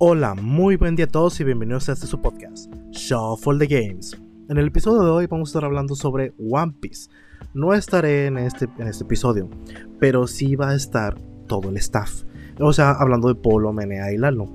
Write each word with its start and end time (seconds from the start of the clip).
Hola, 0.00 0.36
muy 0.36 0.76
buen 0.76 0.94
día 0.94 1.06
a 1.06 1.08
todos 1.08 1.40
y 1.40 1.44
bienvenidos 1.44 1.88
a 1.88 1.92
este 1.92 2.06
su 2.06 2.22
podcast, 2.22 2.72
Shuffle 2.92 3.58
the 3.58 3.66
Games. 3.66 4.16
En 4.48 4.56
el 4.56 4.68
episodio 4.68 5.02
de 5.02 5.10
hoy 5.10 5.26
vamos 5.26 5.48
a 5.48 5.50
estar 5.50 5.64
hablando 5.64 5.96
sobre 5.96 6.32
One 6.38 6.72
Piece. 6.78 7.10
No 7.52 7.74
estaré 7.74 8.26
en 8.26 8.38
este, 8.38 8.68
en 8.78 8.86
este 8.86 9.02
episodio, 9.02 9.50
pero 9.98 10.28
sí 10.28 10.54
va 10.54 10.68
a 10.68 10.76
estar 10.76 11.18
todo 11.48 11.70
el 11.70 11.76
staff. 11.78 12.22
O 12.60 12.72
sea, 12.72 12.92
hablando 12.92 13.26
de 13.26 13.34
Polo, 13.34 13.72
Menea 13.72 14.12
y 14.12 14.18
Lalo. 14.18 14.46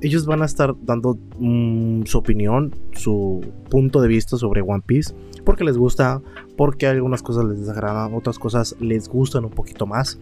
Ellos 0.00 0.26
van 0.26 0.42
a 0.42 0.46
estar 0.46 0.74
dando 0.82 1.16
mm, 1.38 2.02
su 2.02 2.18
opinión, 2.18 2.74
su 2.90 3.40
punto 3.70 4.00
de 4.00 4.08
vista 4.08 4.36
sobre 4.36 4.62
One 4.62 4.82
Piece, 4.84 5.14
porque 5.44 5.62
les 5.62 5.78
gusta, 5.78 6.20
porque 6.56 6.88
algunas 6.88 7.22
cosas 7.22 7.44
les 7.44 7.60
desagradan, 7.60 8.14
otras 8.14 8.40
cosas 8.40 8.74
les 8.80 9.08
gustan 9.08 9.44
un 9.44 9.52
poquito 9.52 9.86
más. 9.86 10.18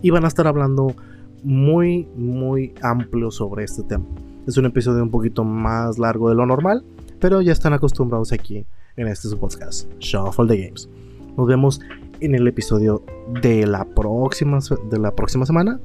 Y 0.00 0.08
van 0.08 0.24
a 0.24 0.28
estar 0.28 0.46
hablando 0.46 0.94
muy, 1.44 2.08
muy 2.16 2.74
amplio 2.82 3.30
sobre 3.30 3.64
este 3.64 3.82
tema. 3.84 4.04
Es 4.46 4.56
un 4.56 4.66
episodio 4.66 5.02
un 5.02 5.10
poquito 5.10 5.44
más 5.44 5.98
largo 5.98 6.28
de 6.28 6.34
lo 6.34 6.46
normal, 6.46 6.84
pero 7.20 7.40
ya 7.40 7.52
están 7.52 7.72
acostumbrados 7.72 8.32
aquí 8.32 8.66
en 8.96 9.08
este 9.08 9.34
podcast, 9.36 9.88
Shuffle 9.98 10.46
the 10.48 10.66
Games. 10.66 10.88
Nos 11.36 11.46
vemos 11.46 11.80
en 12.20 12.34
el 12.34 12.46
episodio 12.46 13.02
de 13.42 13.66
la 13.66 13.84
próxima, 13.84 14.58
de 14.90 14.98
la 14.98 15.14
próxima 15.14 15.46
semana 15.46 15.80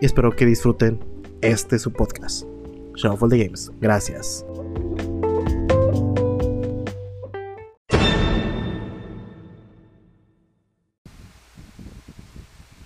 y 0.00 0.06
espero 0.06 0.34
que 0.34 0.46
disfruten 0.46 0.98
este 1.40 1.78
su 1.78 1.92
podcast, 1.92 2.46
Shuffle 2.96 3.28
the 3.28 3.44
Games. 3.44 3.70
Gracias. 3.80 4.44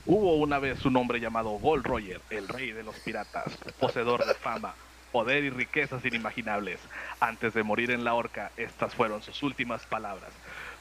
Hubo 0.09 0.37
una 0.37 0.61
vez 0.61 0.85
un 0.85 0.97
hombre 0.97 1.19
llamado 1.19 1.51
Gold 1.51 1.85
Roger, 1.85 2.21
el 2.31 2.47
rey 2.47 2.71
de 2.71 2.85
los 2.85 2.95
piratas, 3.01 3.59
poseedor 3.81 4.25
de 4.25 4.35
fama, 4.35 4.73
poder 5.11 5.43
y 5.43 5.51
riquezas 5.51 6.05
inimaginables. 6.05 6.79
Antes 7.19 7.55
de 7.55 7.65
morir 7.65 7.91
en 7.91 8.05
la 8.05 8.15
horca, 8.15 8.53
estas 8.57 8.95
fueron 8.95 9.21
sus 9.21 9.43
últimas 9.43 9.85
palabras. 9.87 10.31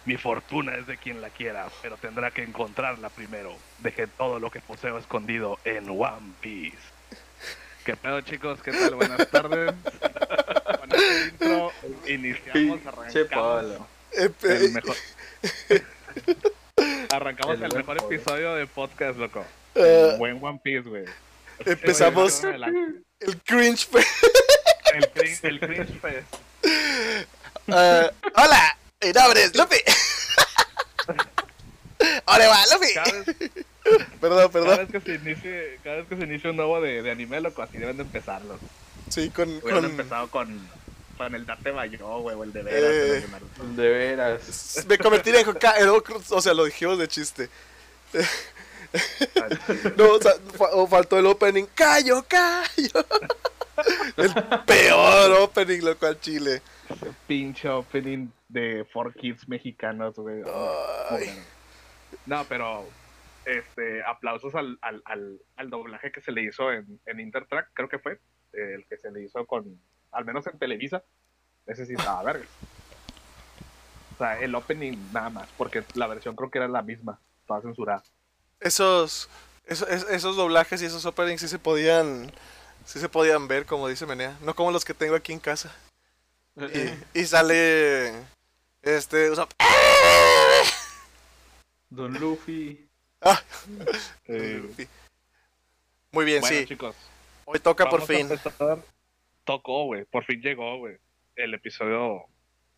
Mi 0.05 0.17
fortuna 0.17 0.75
es 0.75 0.85
de 0.85 0.97
quien 0.97 1.21
la 1.21 1.31
quiera, 1.31 1.69
pero 1.81 1.97
tendrá 1.97 2.29
que 2.29 2.43
encontrarla 2.43 3.09
primero. 3.09 3.57
Dejé 3.79 4.05
todo 4.05 4.39
lo 4.39 4.51
que 4.51 4.61
poseo 4.61 4.99
escondido 4.99 5.57
en 5.65 5.89
One 5.89 6.33
Piece. 6.39 6.77
¿Qué 7.83 7.95
pedo, 7.95 8.21
chicos? 8.21 8.61
¿Qué 8.61 8.73
tal? 8.73 8.93
Buenas 8.93 9.27
tardes. 9.31 9.73
Con 10.79 10.91
este 10.91 11.27
intro 11.29 11.71
iniciamos, 12.07 12.79
arrancamos. 12.85 13.87
El 14.43 14.71
mejor... 14.71 14.95
Arrancamos 17.09 17.61
el, 17.61 17.73
mejor 17.73 17.97
episodio 17.97 18.55
de 18.55 18.67
podcast, 18.67 19.17
loco. 19.17 19.45
Uh, 19.75 20.17
buen 20.17 20.43
One 20.43 20.59
Piece, 20.63 20.87
güey. 20.87 21.05
Empezamos 21.65 22.43
el 22.43 23.41
cringe 23.43 23.85
fest. 23.85 24.07
El, 24.93 25.09
cringe, 25.09 25.43
el 25.43 25.59
cringe 25.59 25.99
fest. 25.99 26.35
Uh, 27.67 28.09
hola, 28.35 28.77
mi 29.03 29.11
nombre 29.11 29.43
es 29.43 29.55
Luffy. 29.55 29.77
Hola, 32.25 32.47
va, 32.47 32.65
Luffy. 32.73 32.93
Cada 32.93 33.11
vez, 33.11 33.25
Perdón, 34.19 34.37
cada 34.37 34.49
perdón. 34.49 34.77
vez 34.77 34.89
que 34.91 34.99
se 34.99 35.15
inicie, 35.15 35.79
cada 35.83 35.97
vez 35.97 36.07
que 36.07 36.17
se 36.17 36.23
inicie 36.23 36.49
un 36.49 36.55
nuevo 36.57 36.81
de, 36.81 37.01
de 37.01 37.11
anime, 37.11 37.39
loco, 37.39 37.61
así 37.61 37.77
deben 37.77 37.97
de 37.97 38.03
empezarlo. 38.03 38.59
Sí, 39.09 39.29
con. 39.29 39.49
Hubieran 39.49 39.81
con... 39.81 39.91
empezado 39.91 40.29
con, 40.29 40.69
con 41.17 41.33
el 41.35 41.45
Date 41.45 41.71
Bayo, 41.71 42.19
güey, 42.19 42.35
o 42.35 42.43
el 42.43 42.53
de 42.53 42.59
Eh. 42.61 42.63
veras. 42.63 43.23
el 43.23 43.31
Naruto. 43.31 43.63
De 43.81 43.89
veras. 43.89 44.85
Me 44.89 44.97
convertiré 44.97 45.41
en 45.41 45.47
Hokage. 45.49 45.83
O 46.29 46.41
sea, 46.41 46.53
lo 46.53 46.65
dijimos 46.65 46.97
de 46.97 47.07
chiste. 47.07 47.49
No, 49.97 50.13
o 50.13 50.21
sea, 50.21 50.31
fa- 50.57 50.69
o 50.73 50.87
faltó 50.87 51.19
el 51.19 51.25
opening. 51.25 51.65
¡Callo, 51.75 52.23
callo! 52.27 53.05
El 54.15 54.33
peor 54.65 55.31
opening, 55.41 55.81
loco, 55.81 56.05
al 56.05 56.17
chile. 56.21 56.61
Ese 56.89 57.11
pinche 57.27 57.67
opening 57.67 58.29
de 58.47 58.85
Four 58.93 59.13
Kids 59.13 59.49
mexicanos, 59.49 60.15
güey. 60.15 60.43
No, 62.25 62.45
pero 62.47 62.87
este 63.43 64.01
aplausos 64.03 64.55
al, 64.55 64.77
al, 64.81 65.01
al, 65.03 65.41
al 65.57 65.69
doblaje 65.69 66.09
que 66.13 66.21
se 66.21 66.31
le 66.31 66.43
hizo 66.43 66.71
en, 66.71 67.01
en 67.05 67.19
Intertrack, 67.19 67.71
creo 67.73 67.89
que 67.89 67.99
fue, 67.99 68.13
eh, 68.53 68.75
el 68.75 68.85
que 68.85 68.95
se 68.97 69.11
le 69.11 69.23
hizo 69.23 69.45
con, 69.45 69.77
al 70.15 70.25
menos 70.25 70.47
en 70.47 70.57
Televisa, 70.57 71.03
ese 71.65 71.85
sí 71.85 71.93
estaba 71.93 72.23
verga. 72.23 72.45
O 74.13 74.17
sea, 74.17 74.39
el 74.39 74.55
opening 74.55 74.97
nada 75.11 75.29
más, 75.29 75.49
porque 75.57 75.83
la 75.93 76.07
versión 76.07 76.35
creo 76.35 76.49
que 76.49 76.57
era 76.59 76.67
la 76.67 76.81
misma, 76.81 77.19
estaba 77.41 77.61
censurada. 77.61 78.03
Esos, 78.59 79.29
esos, 79.65 79.87
esos 79.89 80.35
doblajes 80.37 80.81
y 80.81 80.85
esos 80.85 81.05
openings 81.05 81.41
sí 81.41 81.47
se 81.47 81.59
podían. 81.59 82.31
Sí 82.85 82.99
se 82.99 83.09
podían 83.09 83.47
ver, 83.47 83.65
como 83.65 83.87
dice 83.87 84.05
Menea. 84.05 84.37
No 84.41 84.55
como 84.55 84.71
los 84.71 84.85
que 84.85 84.93
tengo 84.93 85.15
aquí 85.15 85.33
en 85.33 85.39
casa. 85.39 85.75
Y, 86.55 87.19
y 87.19 87.25
sale. 87.25 88.13
Este. 88.83 89.29
o 89.31 89.35
sea, 89.35 89.47
Don 91.89 92.13
Luffy. 92.13 92.87
ah, 93.21 93.41
Eh, 94.27 94.87
Muy 96.11 96.25
bien, 96.25 96.41
bueno, 96.41 96.57
sí. 96.57 96.65
chicos, 96.65 96.95
Hoy 97.45 97.59
toca 97.59 97.89
por 97.89 98.01
a 98.03 98.05
fin. 98.05 98.31
empezar. 98.31 98.79
Tocó, 99.45 99.85
güey, 99.85 100.05
por 100.05 100.25
fin 100.25 100.41
llegó, 100.41 100.77
güey. 100.79 100.97
El 101.35 101.53
episodio 101.53 102.25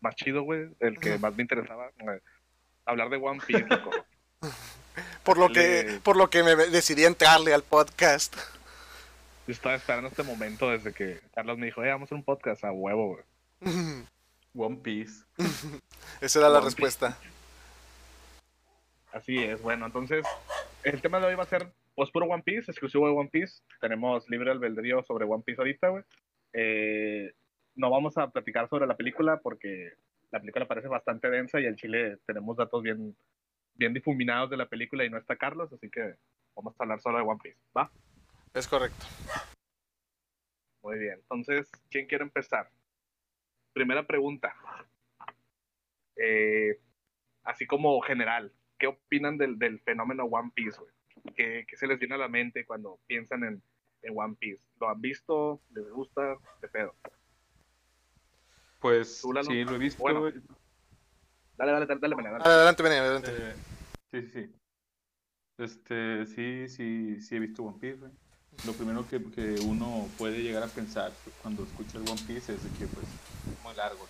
más 0.00 0.14
chido, 0.14 0.42
güey, 0.42 0.68
el 0.80 0.98
que 0.98 1.18
más 1.18 1.34
me 1.34 1.42
interesaba. 1.42 1.90
Hablar 2.84 3.10
de 3.10 3.16
One 3.16 3.40
Piece, 3.46 3.66
loco. 3.68 3.90
Por 5.22 5.38
lo 5.38 5.50
que, 5.50 6.00
por 6.02 6.16
lo 6.16 6.28
que 6.30 6.42
me 6.42 6.56
decidí 6.56 7.04
entrarle 7.04 7.54
al 7.54 7.62
podcast. 7.62 8.34
Yo 9.46 9.52
estaba 9.52 9.74
esperando 9.74 10.08
este 10.08 10.22
momento 10.22 10.70
desde 10.70 10.92
que 10.92 11.20
Carlos 11.34 11.56
me 11.56 11.66
dijo, 11.66 11.84
eh, 11.84 11.90
vamos 11.90 12.02
a 12.02 12.04
hacer 12.06 12.16
un 12.16 12.24
podcast 12.24 12.64
a 12.64 12.72
huevo, 12.72 13.08
güey. 13.14 13.24
One 14.56 14.76
Piece. 14.76 15.24
Esa 16.20 16.38
era 16.38 16.48
la 16.48 16.60
respuesta. 16.60 17.16
Así 19.12 19.38
es, 19.38 19.62
bueno, 19.62 19.86
entonces 19.86 20.26
el 20.82 21.00
tema 21.00 21.20
de 21.20 21.26
hoy 21.26 21.34
va 21.34 21.44
a 21.44 21.46
ser 21.46 21.72
pues 21.94 22.10
puro 22.10 22.26
One 22.26 22.42
Piece, 22.42 22.70
exclusivo 22.70 23.06
de 23.06 23.14
One 23.14 23.28
Piece. 23.30 23.60
Tenemos 23.80 24.28
libre 24.28 24.50
albedrío 24.50 25.02
sobre 25.02 25.24
One 25.24 25.42
Piece 25.44 25.60
ahorita, 25.60 25.88
güey. 25.88 26.04
Eh, 26.52 27.32
no 27.74 27.90
vamos 27.90 28.18
a 28.18 28.30
platicar 28.30 28.68
sobre 28.68 28.86
la 28.86 28.96
película 28.96 29.40
porque 29.40 29.92
la 30.30 30.40
película 30.40 30.66
parece 30.66 30.88
bastante 30.88 31.30
densa 31.30 31.60
y 31.60 31.66
en 31.66 31.76
Chile 31.76 32.18
tenemos 32.26 32.56
datos 32.56 32.82
bien, 32.82 33.16
bien 33.74 33.94
difuminados 33.94 34.50
de 34.50 34.56
la 34.56 34.68
película 34.68 35.04
y 35.04 35.10
no 35.10 35.18
está 35.18 35.36
Carlos, 35.36 35.72
así 35.72 35.88
que 35.90 36.16
vamos 36.54 36.74
a 36.78 36.82
hablar 36.82 37.00
solo 37.00 37.18
de 37.18 37.24
One 37.24 37.40
Piece, 37.42 37.60
¿va? 37.76 37.90
Es 38.54 38.66
correcto. 38.66 39.06
Muy 40.82 40.98
bien, 40.98 41.18
entonces, 41.20 41.70
¿quién 41.90 42.06
quiere 42.06 42.24
empezar? 42.24 42.70
Primera 43.72 44.06
pregunta. 44.06 44.54
Eh, 46.16 46.80
así 47.44 47.66
como 47.66 48.00
general, 48.00 48.52
¿qué 48.78 48.88
opinan 48.88 49.38
del, 49.38 49.58
del 49.58 49.80
fenómeno 49.80 50.24
One 50.24 50.50
Piece? 50.54 50.80
¿Qué, 51.36 51.64
qué 51.68 51.76
se 51.76 51.86
les 51.86 51.98
viene 51.98 52.14
a 52.14 52.18
la 52.18 52.28
mente 52.28 52.64
cuando 52.64 53.00
piensan 53.06 53.44
en, 53.44 53.62
en 54.02 54.18
One 54.18 54.36
Piece? 54.38 54.62
¿Lo 54.80 54.88
han 54.88 55.00
visto? 55.00 55.60
¿Les 55.70 55.88
gusta? 55.90 56.36
¿Qué 56.60 56.68
pedo? 56.68 56.94
Pues 58.80 59.20
sí, 59.20 59.64
lo 59.64 59.74
he 59.74 59.78
visto. 59.78 60.00
Bueno. 60.02 60.22
Dale, 61.56 61.72
dale, 61.72 61.86
dale, 61.86 62.00
dale, 62.00 62.16
dale, 62.16 62.30
dale. 62.30 62.44
Adelante, 62.44 62.82
Menea, 62.82 63.02
adelante. 63.02 63.30
Eh, 63.32 63.54
sí, 64.12 64.22
sí, 64.22 64.30
sí. 64.32 64.54
Este, 65.58 66.26
sí, 66.26 66.68
sí, 66.68 67.20
sí 67.20 67.36
he 67.36 67.40
visto 67.40 67.64
One 67.64 67.78
Piece, 67.80 67.98
güey. 67.98 68.12
Lo 68.66 68.72
primero 68.72 69.06
que, 69.08 69.22
que 69.30 69.56
uno 69.66 70.08
puede 70.16 70.42
llegar 70.42 70.62
a 70.62 70.68
pensar 70.68 71.12
cuando 71.42 71.64
escucha 71.64 71.98
el 71.98 72.08
One 72.08 72.20
Piece 72.26 72.54
es 72.54 72.62
de 72.62 72.70
que, 72.78 72.86
pues, 72.86 73.06
es 73.06 73.64
muy 73.64 73.74
largo. 73.74 74.06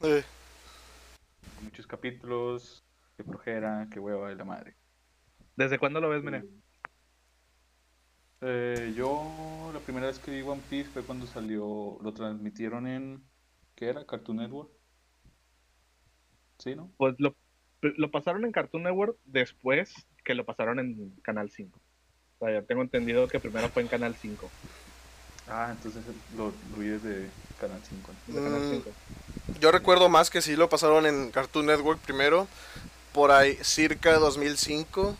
Eh, 0.00 0.22
Muchos 1.62 1.86
capítulos, 1.86 2.84
que 3.16 3.24
flojera, 3.24 3.88
que 3.90 3.98
hueva 3.98 4.28
de 4.28 4.36
la 4.36 4.44
madre. 4.44 4.76
¿Desde 5.56 5.78
cuándo 5.78 6.00
lo 6.00 6.08
ves, 6.10 6.22
Mene? 6.22 6.44
Eh, 8.40 8.92
yo 8.96 9.70
la 9.72 9.80
primera 9.80 10.06
vez 10.06 10.18
que 10.18 10.30
vi 10.30 10.42
One 10.42 10.62
Piece 10.70 10.90
fue 10.90 11.02
cuando 11.02 11.26
salió, 11.26 11.98
lo 12.02 12.12
transmitieron 12.14 12.86
en, 12.86 13.22
¿qué 13.74 13.88
era? 13.88 14.06
Cartoon 14.06 14.38
Network. 14.38 14.70
¿Sí, 16.58 16.74
no? 16.74 16.90
Pues 16.96 17.14
lo, 17.18 17.34
lo 17.82 18.10
pasaron 18.10 18.44
en 18.44 18.52
Cartoon 18.52 18.84
Network 18.84 19.16
después 19.24 19.92
que 20.24 20.34
lo 20.34 20.44
pasaron 20.44 20.78
en 20.78 21.10
Canal 21.22 21.50
5. 21.50 21.80
O 22.40 22.44
sea, 22.44 22.60
ya 22.60 22.66
tengo 22.66 22.82
entendido 22.82 23.26
que 23.28 23.40
primero 23.40 23.68
fue 23.68 23.82
en 23.82 23.88
Canal 23.88 24.14
5. 24.14 24.48
Ah, 25.48 25.68
entonces 25.72 26.02
lo, 26.36 26.52
lo 26.70 26.76
vi 26.76 26.88
desde 26.88 27.30
Canal 27.60 27.80
5. 27.82 28.10
¿no? 28.28 28.34
De 28.34 28.42
Canal 28.42 28.60
Mm. 28.60 28.82
5. 28.84 28.90
yo 29.60 29.72
recuerdo 29.72 30.08
más 30.08 30.30
que 30.30 30.42
sí 30.42 30.54
lo 30.56 30.68
pasaron 30.68 31.06
en 31.06 31.30
Cartoon 31.30 31.66
Network 31.66 31.98
primero. 32.00 32.46
Por 33.12 33.30
ahí, 33.32 33.56
circa 33.62 34.18
2005. 34.18 35.16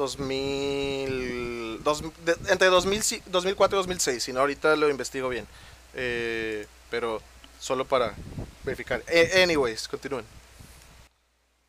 2000. 0.00 1.82
dos- 1.84 2.02
de- 2.24 2.36
entre 2.50 2.68
2000, 2.68 3.02
sí- 3.02 3.22
2004 3.26 3.76
y 3.76 3.80
2006. 3.80 4.22
Si 4.22 4.32
no, 4.32 4.40
ahorita 4.40 4.76
lo 4.76 4.90
investigo 4.90 5.28
bien. 5.28 5.46
Eh, 5.94 6.66
pero 6.90 7.20
solo 7.58 7.84
para 7.84 8.14
verificar. 8.64 9.02
Eh, 9.08 9.42
anyways, 9.42 9.86
continúen. 9.88 10.24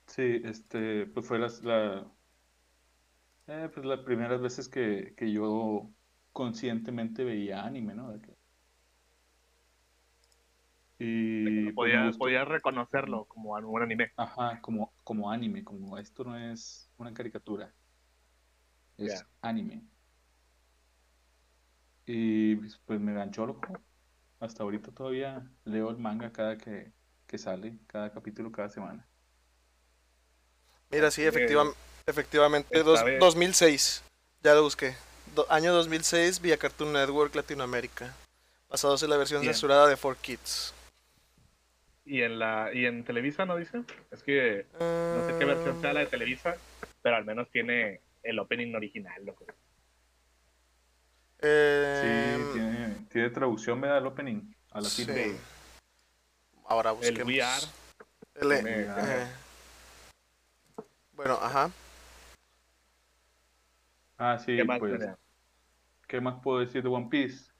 Sí, 0.07 0.41
este, 0.43 1.05
pues 1.07 1.25
fue 1.25 1.39
las, 1.39 1.63
la, 1.63 2.05
eh, 3.47 3.69
pues 3.73 3.85
las 3.85 3.99
primeras 3.99 4.41
veces 4.41 4.67
que, 4.67 5.13
que 5.17 5.31
yo 5.31 5.89
conscientemente 6.33 7.23
veía 7.23 7.63
anime, 7.63 7.93
¿no? 7.93 8.11
De 8.11 8.21
que- 8.21 8.41
Y 11.03 11.71
pues, 11.71 11.75
Podía, 11.75 12.11
podía 12.17 12.45
reconocerlo 12.45 13.25
como 13.25 13.53
un 13.53 13.81
anime. 13.81 14.11
Ajá, 14.17 14.59
como, 14.61 14.93
como 15.03 15.31
anime, 15.31 15.63
como 15.63 15.97
esto 15.97 16.23
no 16.23 16.37
es 16.37 16.91
una 16.97 17.11
caricatura, 17.13 17.73
es 19.05 19.25
anime. 19.41 19.81
Y 22.05 22.55
pues, 22.55 22.79
pues 22.85 22.99
me 22.99 23.13
ganchó 23.13 23.45
loco. 23.45 23.79
Hasta 24.39 24.63
ahorita 24.63 24.91
todavía 24.91 25.43
leo 25.65 25.89
el 25.89 25.97
manga 25.97 26.31
cada 26.31 26.57
que, 26.57 26.91
que 27.27 27.37
sale, 27.37 27.75
cada 27.87 28.11
capítulo, 28.11 28.51
cada 28.51 28.69
semana. 28.69 29.07
Mira, 30.89 31.11
sí, 31.11 31.21
Eh, 31.21 31.27
efectiva- 31.27 31.71
efectivamente, 32.05 32.67
está 32.75 32.83
dos- 32.89 33.05
bien. 33.05 33.19
2006. 33.19 34.03
Ya 34.43 34.55
lo 34.55 34.63
busqué. 34.63 34.95
Do- 35.35 35.45
año 35.49 35.71
2006 35.73 36.41
vía 36.41 36.57
Cartoon 36.57 36.91
Network 36.93 37.35
Latinoamérica. 37.35 38.13
Basados 38.67 39.03
en 39.03 39.09
la 39.11 39.17
versión 39.17 39.41
Bien. 39.41 39.53
censurada 39.53 39.87
de 39.87 39.95
4Kids. 39.95 40.73
Y 42.03 42.23
en 42.23 42.39
la 42.39 42.71
y 42.73 42.85
en 42.85 43.03
Televisa, 43.03 43.45
¿no 43.45 43.55
dice? 43.55 43.83
Es 44.09 44.23
que 44.23 44.65
no 44.79 45.27
sé 45.27 45.37
qué 45.37 45.45
versión 45.45 45.79
sea 45.81 45.93
la 45.93 45.99
de 46.01 46.07
Televisa, 46.07 46.55
pero 47.03 47.15
al 47.15 47.25
menos 47.25 47.49
tiene 47.51 48.01
el 48.23 48.39
opening 48.39 48.73
original, 48.75 49.25
loco. 49.25 49.45
Sí, 49.45 49.53
Eh, 51.43 52.49
tiene, 52.53 53.07
tiene 53.09 53.29
traducción, 53.31 53.79
me 53.79 53.87
da 53.87 53.97
el 53.97 54.05
opening 54.05 54.53
a 54.71 54.81
latino. 54.81 55.13
sí. 55.13 55.31
Ahora 56.65 56.91
El 56.91 56.97
busquemos. 56.97 57.33
VR. 57.33 57.67
El- 58.35 58.63
tiene- 58.63 58.81
eh, 58.83 59.27
Bueno, 61.13 61.33
ajá. 61.33 61.71
Ah, 64.17 64.37
sí, 64.37 64.55
¿Qué 64.55 64.63
más 64.63 64.79
pues? 64.79 65.01
¿qué 66.07 66.21
más 66.21 66.41
puedo 66.43 66.59
decir 66.59 66.83
de 66.83 66.89
One 66.89 67.07
Piece? 67.09 67.51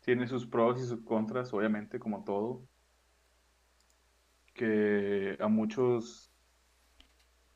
Tiene 0.00 0.26
sus 0.26 0.46
pros 0.46 0.80
y 0.80 0.86
sus 0.86 1.02
contras, 1.02 1.52
obviamente, 1.52 1.98
como 1.98 2.24
todo. 2.24 2.66
Que 4.54 5.36
a 5.40 5.48
muchos 5.48 6.29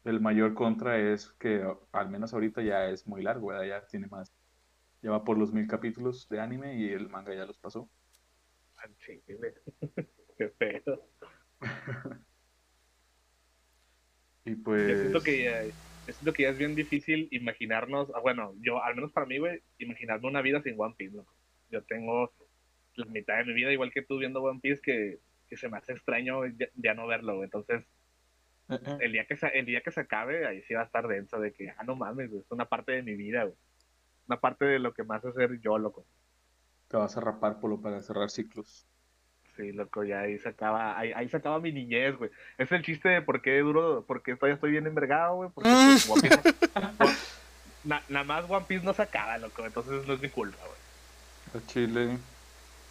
el 0.04 0.20
mayor 0.20 0.54
contra 0.54 0.98
es 0.98 1.32
que 1.38 1.64
al 1.92 2.10
menos 2.10 2.32
ahorita 2.34 2.62
ya 2.62 2.88
es 2.88 3.06
muy 3.06 3.22
largo, 3.22 3.48
¿verdad? 3.48 3.64
Ya 3.64 3.86
tiene 3.86 4.06
más, 4.06 4.32
ya 5.02 5.10
va 5.10 5.24
por 5.24 5.38
los 5.38 5.52
mil 5.52 5.66
capítulos 5.66 6.28
de 6.28 6.40
anime 6.40 6.76
y 6.76 6.90
el 6.90 7.08
manga 7.08 7.34
ya 7.34 7.46
los 7.46 7.58
pasó. 7.58 7.90
Qué 10.38 10.48
pedo. 10.58 11.08
Y 14.46 14.56
Yo 14.56 14.62
pues, 14.62 15.00
siento 15.00 15.22
que 15.22 15.42
ya, 15.42 15.64
yo 15.64 16.12
siento 16.12 16.32
que 16.34 16.42
ya 16.42 16.50
es 16.50 16.58
bien 16.58 16.74
difícil 16.74 17.28
imaginarnos, 17.30 18.12
ah, 18.14 18.20
bueno, 18.20 18.54
yo, 18.60 18.82
al 18.82 18.94
menos 18.94 19.10
para 19.10 19.24
mí, 19.24 19.38
güey, 19.38 19.62
imaginarme 19.78 20.28
una 20.28 20.42
vida 20.42 20.60
sin 20.60 20.78
One 20.78 20.94
Piece, 20.98 21.16
loco. 21.16 21.34
Yo 21.70 21.82
tengo 21.84 22.30
la 22.96 23.06
mitad 23.06 23.38
de 23.38 23.44
mi 23.44 23.54
vida, 23.54 23.72
igual 23.72 23.90
que 23.90 24.02
tú 24.02 24.18
viendo 24.18 24.42
One 24.42 24.60
Piece, 24.60 24.82
que, 24.82 25.20
que 25.48 25.56
se 25.56 25.68
me 25.70 25.78
hace 25.78 25.92
extraño 25.94 26.46
ya, 26.46 26.68
ya 26.74 26.92
no 26.92 27.06
verlo, 27.06 27.36
güey. 27.36 27.44
Entonces, 27.44 27.86
el 28.68 29.12
día 29.12 29.24
que 29.26 29.36
se, 29.36 29.46
el 29.48 29.66
día 29.66 29.80
que 29.82 29.90
se 29.90 30.00
acabe, 30.00 30.46
ahí 30.46 30.62
sí 30.62 30.74
va 30.74 30.82
a 30.82 30.84
estar 30.84 31.06
denso 31.06 31.38
de 31.40 31.52
que, 31.52 31.70
ah, 31.70 31.84
no 31.84 31.96
mames, 31.96 32.32
es 32.32 32.50
una 32.50 32.64
parte 32.64 32.92
de 32.92 33.02
mi 33.02 33.14
vida, 33.14 33.44
güey. 33.44 33.56
Una 34.26 34.40
parte 34.40 34.64
de 34.64 34.78
lo 34.78 34.94
que 34.94 35.04
más 35.04 35.24
hace 35.24 35.34
ser 35.34 35.60
yo, 35.60 35.78
loco. 35.78 36.06
te 36.88 36.96
vas 36.96 37.16
a 37.16 37.20
rapar 37.20 37.60
por 37.60 37.70
lo 37.70 37.80
para 37.80 38.00
cerrar 38.02 38.30
ciclos. 38.30 38.86
Sí, 39.56 39.70
loco, 39.72 40.02
ya 40.02 40.20
ahí 40.20 40.38
se 40.38 40.48
acaba, 40.48 40.98
ahí, 40.98 41.12
ahí 41.12 41.28
se 41.28 41.36
acaba 41.36 41.60
mi 41.60 41.70
niñez, 41.72 42.16
güey. 42.16 42.30
Es 42.58 42.72
el 42.72 42.82
chiste 42.82 43.08
de 43.08 43.22
por 43.22 43.40
qué 43.42 43.58
duro, 43.60 44.04
por 44.06 44.22
qué 44.22 44.34
todavía 44.34 44.54
estoy 44.54 44.70
bien 44.72 44.86
envergado, 44.86 45.36
güey. 45.36 45.50
Porque 45.54 45.68
pues, 45.70 46.08
One 46.10 46.22
Piece 46.22 46.52
no- 46.98 47.10
na- 47.84 48.02
nada 48.08 48.24
más 48.24 48.50
One 48.50 48.64
Piece 48.66 48.84
no 48.84 48.94
se 48.94 49.02
acaba, 49.02 49.38
loco, 49.38 49.64
entonces 49.64 50.06
no 50.06 50.14
es 50.14 50.20
mi 50.20 50.28
culpa, 50.30 50.58
güey. 50.64 51.62
A 51.62 51.66
Chile, 51.68 52.18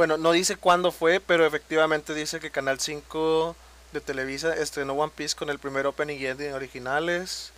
Bueno, 0.00 0.16
no 0.16 0.32
dice 0.32 0.56
cuándo 0.56 0.92
fue, 0.92 1.20
pero 1.20 1.44
efectivamente 1.44 2.14
dice 2.14 2.40
que 2.40 2.50
Canal 2.50 2.80
5 2.80 3.54
de 3.92 4.00
Televisa 4.00 4.54
estrenó 4.54 4.94
One 4.94 5.12
Piece 5.14 5.36
con 5.36 5.50
el 5.50 5.58
primer 5.58 5.86
opening 5.86 6.16
y 6.16 6.24
ending 6.24 6.54
originales, 6.54 7.52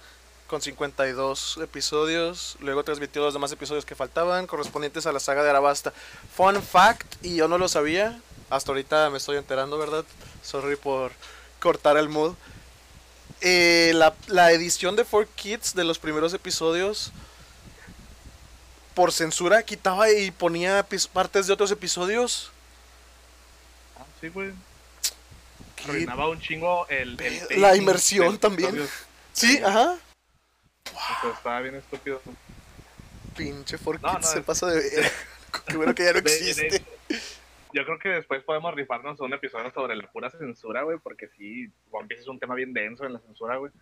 con 0.49 0.61
52 0.61 1.61
episodios. 1.63 2.57
Luego 2.59 2.83
transmitió 2.83 3.23
los 3.23 3.33
demás 3.33 3.53
episodios 3.53 3.85
que 3.85 3.95
faltaban, 3.95 4.49
correspondientes 4.49 5.07
a 5.07 5.13
la 5.13 5.21
saga 5.21 5.45
de 5.45 5.51
Arabasta. 5.51 5.93
Fun 6.35 6.61
fact, 6.61 7.15
y 7.25 7.37
yo 7.37 7.47
no 7.47 7.59
lo 7.59 7.69
sabía, 7.69 8.21
hasta 8.51 8.73
ahorita 8.73 9.09
me 9.11 9.19
estoy 9.19 9.37
enterando, 9.37 9.79
¿verdad? 9.79 10.05
Sorry 10.43 10.75
por 10.75 11.13
cortar 11.61 11.97
el 11.97 12.09
mood. 12.09 12.35
Eh, 13.41 13.93
la, 13.95 14.51
edición 14.51 14.97
de 14.97 15.07
4Kids 15.07 15.75
de 15.75 15.85
los 15.85 16.01
primeros 16.01 16.35
episodios 16.35 17.13
por 18.95 19.13
censura 19.13 19.63
quitaba 19.63 20.11
y 20.11 20.31
ponía 20.31 20.87
partes 21.13 21.47
de 21.47 21.53
otros 21.53 21.71
episodios. 21.71 22.51
Ah, 23.99 24.05
sí, 24.21 24.29
güey. 24.29 24.53
Arruinaba 25.85 26.29
un 26.29 26.41
chingo 26.41 26.87
el, 26.89 27.21
el 27.21 27.61
La 27.61 27.75
inmersión 27.77 28.39
también. 28.39 28.89
Sí, 29.33 29.59
ajá. 29.65 29.97
Estaba 31.35 31.61
bien 31.61 31.75
estúpido. 31.77 32.21
Pinche 33.37 33.79
4Kids 33.79 34.01
No, 34.03 34.13
no, 34.19 34.23
se 34.23 34.39
es- 34.41 34.45
pasa 34.45 34.67
de 34.67 34.77
ver. 34.77 35.13
Qué 35.67 35.77
bueno 35.77 35.95
que 35.95 36.05
ya 36.05 36.13
no 36.13 36.21
De- 36.21 36.31
de 36.31 36.51
existe. 36.51 36.85
yo 37.73 37.85
creo 37.85 37.99
que 37.99 38.09
después 38.11 38.43
podemos 38.45 38.75
rifarnos 38.75 39.19
un 39.21 39.33
episodio 39.33 39.71
sobre 39.73 39.97
la 39.97 40.11
pura 40.11 40.31
censura, 40.31 40.83
güey, 40.83 40.99
porque 40.99 41.29
sí, 41.37 41.69
One 41.91 42.07
Piece 42.09 42.23
es 42.23 42.29
un 42.29 42.39
tema 42.39 42.55
bien 42.55 42.73
denso 42.73 43.05
en 43.05 43.15
la 43.15 43.21
censura, 43.21 43.57
güey. 43.57 43.73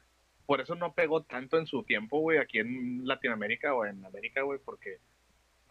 Por 0.51 0.61
eso 0.61 0.75
no 0.75 0.93
pegó 0.95 1.23
tanto 1.23 1.59
en 1.59 1.67
su 1.69 1.85
tiempo, 1.85 2.19
güey, 2.19 2.39
aquí 2.39 2.59
en 2.59 3.07
Latinoamérica 3.07 3.73
o 3.73 3.87
en 3.87 4.05
América, 4.05 4.43
güey, 4.43 4.59
porque 4.59 4.99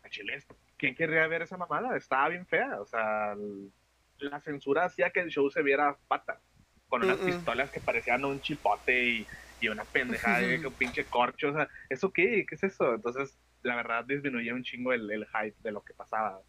a 0.06 0.08
Chile, 0.10 0.42
¿quién 0.78 0.96
querría 0.96 1.28
ver 1.28 1.42
esa 1.42 1.58
mamada? 1.58 1.98
Estaba 1.98 2.30
bien 2.30 2.46
fea, 2.48 2.80
o 2.80 2.86
sea, 2.86 3.34
el- 3.34 3.74
la 4.20 4.40
censura 4.40 4.86
hacía 4.86 5.10
que 5.10 5.20
el 5.20 5.32
show 5.32 5.50
se 5.52 5.64
viera 5.64 5.98
pata, 6.08 6.40
con 6.88 7.04
unas 7.04 7.18
Mm, 7.18 7.24
mm. 7.24 7.26
pistolas 7.26 7.72
que 7.72 7.82
parecían 7.82 8.24
un 8.24 8.40
chipote 8.40 9.04
y, 9.04 9.28
y 9.60 9.68
una 9.68 9.84
pendejada 9.84 10.40
de 10.40 10.66
un 10.66 10.74
pinche 10.74 11.04
corcho, 11.04 11.50
o 11.50 11.54
sea, 11.56 11.68
¿eso 11.90 12.14
qué? 12.14 12.46
¿Qué 12.48 12.56
es 12.56 12.64
eso? 12.64 12.96
Entonces, 12.96 13.38
la 13.64 13.76
verdad 13.76 14.06
disminuía 14.06 14.54
un 14.54 14.64
chingo 14.64 14.94
el, 14.94 15.12
el 15.12 15.26
hype 15.28 15.58
de 15.62 15.74
lo 15.74 15.84
que 15.84 15.94
pasaba. 15.94 16.42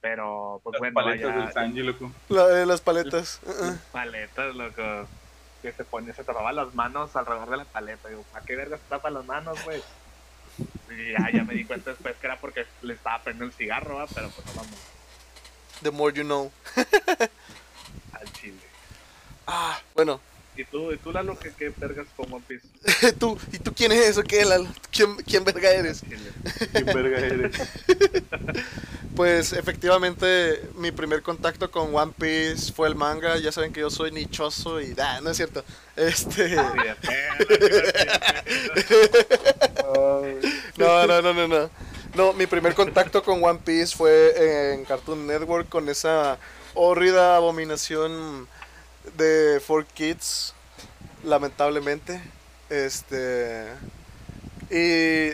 Pero, 0.00 0.62
pues 0.64 0.72
las 0.72 0.80
bueno, 0.80 0.94
paletas 0.94 1.34
vaya, 1.34 1.44
del 1.44 1.52
Sanji, 1.52 1.82
loco. 1.82 2.10
La 2.30 2.48
de 2.48 2.64
las 2.64 2.80
paletas. 2.80 3.38
paletas, 3.92 4.54
loco. 4.56 5.06
Que 5.62 5.72
se 5.72 5.84
pone, 5.84 6.12
se 6.12 6.24
tapaba 6.24 6.52
las 6.52 6.74
manos 6.74 7.14
alrededor 7.14 7.50
de 7.50 7.56
la 7.58 7.64
paleta. 7.64 8.08
Digo, 8.08 8.24
¿para 8.32 8.44
qué 8.44 8.56
verga 8.56 8.76
se 8.76 8.84
tapa 8.88 9.10
las 9.10 9.24
manos, 9.24 9.62
güey? 9.64 9.80
Y 10.90 11.12
ya, 11.12 11.30
ya 11.32 11.44
me 11.44 11.54
di 11.54 11.64
cuenta 11.64 11.90
después 11.90 12.16
que 12.16 12.26
era 12.26 12.38
porque 12.38 12.66
le 12.82 12.94
estaba 12.94 13.22
prendiendo 13.22 13.46
el 13.46 13.52
cigarro, 13.52 13.96
¿va? 13.96 14.06
pero 14.06 14.28
pues 14.30 14.46
no 14.46 14.52
vamos 14.54 14.78
The 15.82 15.90
more 15.90 16.12
you 16.12 16.22
know. 16.22 16.52
al 18.12 18.32
chile. 18.34 18.58
Ah, 19.46 19.80
bueno. 19.94 20.20
¿Y 20.54 20.64
tú, 20.64 20.92
y 20.92 20.98
tú 20.98 21.10
Lalo, 21.12 21.38
qué, 21.38 21.50
qué 21.56 21.72
vergas 21.76 22.06
con 22.14 22.30
One 22.32 22.44
Piece? 22.46 23.12
¿Tú, 23.18 23.38
¿Y 23.52 23.58
tú 23.58 23.72
quién 23.74 23.90
es 23.90 24.06
eso? 24.06 24.22
¿Qué, 24.22 24.44
Lalo? 24.44 24.68
¿Quién, 24.90 25.16
¿Quién 25.16 25.44
verga 25.44 25.70
eres? 25.70 26.02
¿Qué 26.02 26.84
verga 26.84 27.18
eres? 27.18 27.56
Pues 29.16 29.52
efectivamente 29.52 30.62
mi 30.76 30.90
primer 30.90 31.22
contacto 31.22 31.70
con 31.70 31.94
One 31.94 32.12
Piece 32.18 32.72
fue 32.72 32.88
el 32.88 32.94
manga. 32.94 33.36
Ya 33.36 33.52
saben 33.52 33.72
que 33.72 33.80
yo 33.80 33.90
soy 33.90 34.10
nichoso 34.10 34.80
y... 34.80 34.94
Ah, 34.98 35.20
no 35.22 35.30
es 35.30 35.36
cierto. 35.36 35.62
Este... 35.96 36.56
No, 40.76 41.06
no, 41.06 41.22
no, 41.22 41.34
no, 41.34 41.48
no. 41.48 41.70
No, 42.14 42.32
mi 42.34 42.46
primer 42.46 42.74
contacto 42.74 43.22
con 43.22 43.42
One 43.42 43.60
Piece 43.64 43.96
fue 43.96 44.74
en 44.74 44.84
Cartoon 44.84 45.26
Network 45.26 45.68
con 45.68 45.88
esa 45.88 46.38
hórrida 46.74 47.36
abominación 47.36 48.48
de 49.16 49.60
4Kids, 49.66 50.52
lamentablemente. 51.24 52.20
Este. 52.68 53.66
Y 54.70 55.32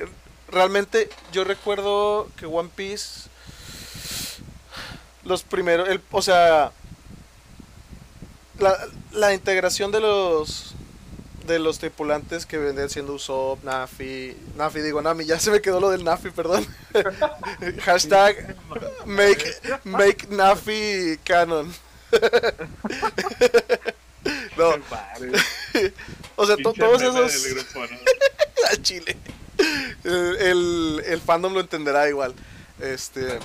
realmente 0.51 1.09
yo 1.33 1.45
recuerdo 1.45 2.29
que 2.37 2.47
One 2.47 2.71
Piece. 2.75 3.29
Los 5.29 5.43
primeros. 5.45 5.89
El, 5.89 6.01
o 6.11 6.23
sea. 6.23 6.73
La, 8.59 8.77
la 9.13 9.33
integración 9.35 9.93
de 9.93 10.01
los 10.01 10.75
de 11.47 11.59
los 11.61 11.79
tripulantes 11.79 12.45
que 12.45 12.59
vendrían 12.59 12.91
siendo 12.91 13.15
Usopp, 13.15 13.65
Nafi, 13.65 14.37
Nafi 14.57 14.81
digo 14.81 15.01
Nami, 15.01 15.25
ya 15.25 15.39
se 15.41 15.51
me 15.51 15.63
quedó 15.63 15.81
lo 15.81 15.89
del 15.91 16.05
Nafi, 16.05 16.29
perdón. 16.31 16.67
Hashtag 17.85 18.55
make, 19.07 19.45
make 19.85 20.27
Nafi 20.29 21.19
canon. 21.25 21.73
no, 24.59 24.75
o 26.37 26.47
sea, 26.47 26.57
to- 26.57 26.73
todos 26.75 27.01
esos 27.01 27.55
grupo, 27.55 27.81
chile. 28.83 29.17
El, 30.05 30.37
el, 30.41 31.03
el 31.07 31.21
fandom 31.21 31.55
lo 31.55 31.61
entenderá 31.61 32.09
igual. 32.09 32.35
Este, 32.81 33.39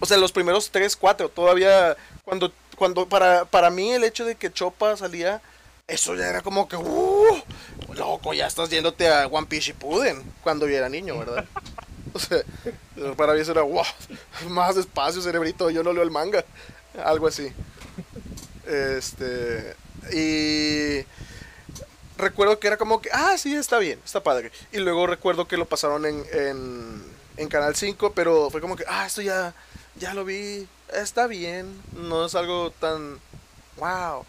o 0.00 0.06
sea, 0.06 0.16
los 0.16 0.32
primeros 0.32 0.70
3, 0.70 0.96
4, 0.96 1.28
todavía 1.28 1.96
cuando 2.24 2.52
cuando 2.76 3.08
para, 3.08 3.44
para 3.44 3.70
mí 3.70 3.92
el 3.92 4.04
hecho 4.04 4.24
de 4.24 4.34
que 4.34 4.52
Chopa 4.52 4.96
salía 4.96 5.40
eso 5.86 6.14
ya 6.14 6.28
era 6.28 6.40
como 6.40 6.66
que 6.66 6.76
uh, 6.76 7.42
loco, 7.94 8.32
ya 8.32 8.46
estás 8.46 8.70
yéndote 8.70 9.08
a 9.08 9.26
One 9.26 9.46
Piece 9.46 9.66
Shippuden 9.66 10.22
cuando 10.42 10.66
yo 10.66 10.76
era 10.76 10.88
niño, 10.88 11.18
¿verdad? 11.18 11.44
O 12.14 12.18
sea, 12.20 12.38
para 13.16 13.34
mí 13.34 13.40
eso 13.40 13.50
era, 13.50 13.62
wow, 13.62 13.82
más 14.48 14.76
despacio, 14.76 15.20
cerebrito, 15.20 15.68
yo 15.70 15.82
no 15.82 15.92
leo 15.92 16.04
el 16.04 16.12
manga. 16.12 16.44
Algo 17.02 17.26
así. 17.26 17.52
Este. 18.66 19.74
Y. 20.12 21.04
Recuerdo 22.16 22.60
que 22.60 22.68
era 22.68 22.76
como 22.76 23.02
que, 23.02 23.10
ah, 23.12 23.36
sí, 23.36 23.56
está 23.56 23.78
bien, 23.78 23.98
está 24.04 24.22
padre. 24.22 24.52
Y 24.70 24.78
luego 24.78 25.08
recuerdo 25.08 25.48
que 25.48 25.56
lo 25.56 25.66
pasaron 25.66 26.06
en, 26.06 26.24
en, 26.32 27.02
en 27.36 27.48
Canal 27.48 27.74
5, 27.74 28.12
pero 28.14 28.48
fue 28.50 28.60
como 28.60 28.76
que, 28.76 28.84
ah, 28.86 29.06
esto 29.06 29.20
ya, 29.20 29.52
ya 29.96 30.14
lo 30.14 30.24
vi, 30.24 30.66
está 30.92 31.26
bien. 31.26 31.80
No 31.92 32.26
es 32.26 32.34
algo 32.34 32.70
tan. 32.70 33.18
Wow. 33.76 34.24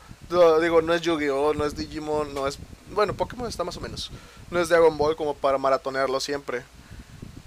Digo, 0.62 0.81
no 0.81 0.93
es 0.93 1.01
Yu-Gi-Oh!, 1.01 1.53
no 1.53 1.65
es 1.65 1.75
Digimon, 1.75 2.34
no 2.34 2.48
es. 2.48 2.57
Bueno, 2.91 3.13
Pokémon 3.13 3.48
está 3.48 3.63
más 3.63 3.77
o 3.77 3.81
menos. 3.81 4.12
No 4.51 4.60
es 4.60 4.69
Dragon 4.69 4.98
Ball 4.98 5.15
como 5.15 5.36
para 5.36 5.57
maratonearlo 5.57 6.19
siempre. 6.19 6.63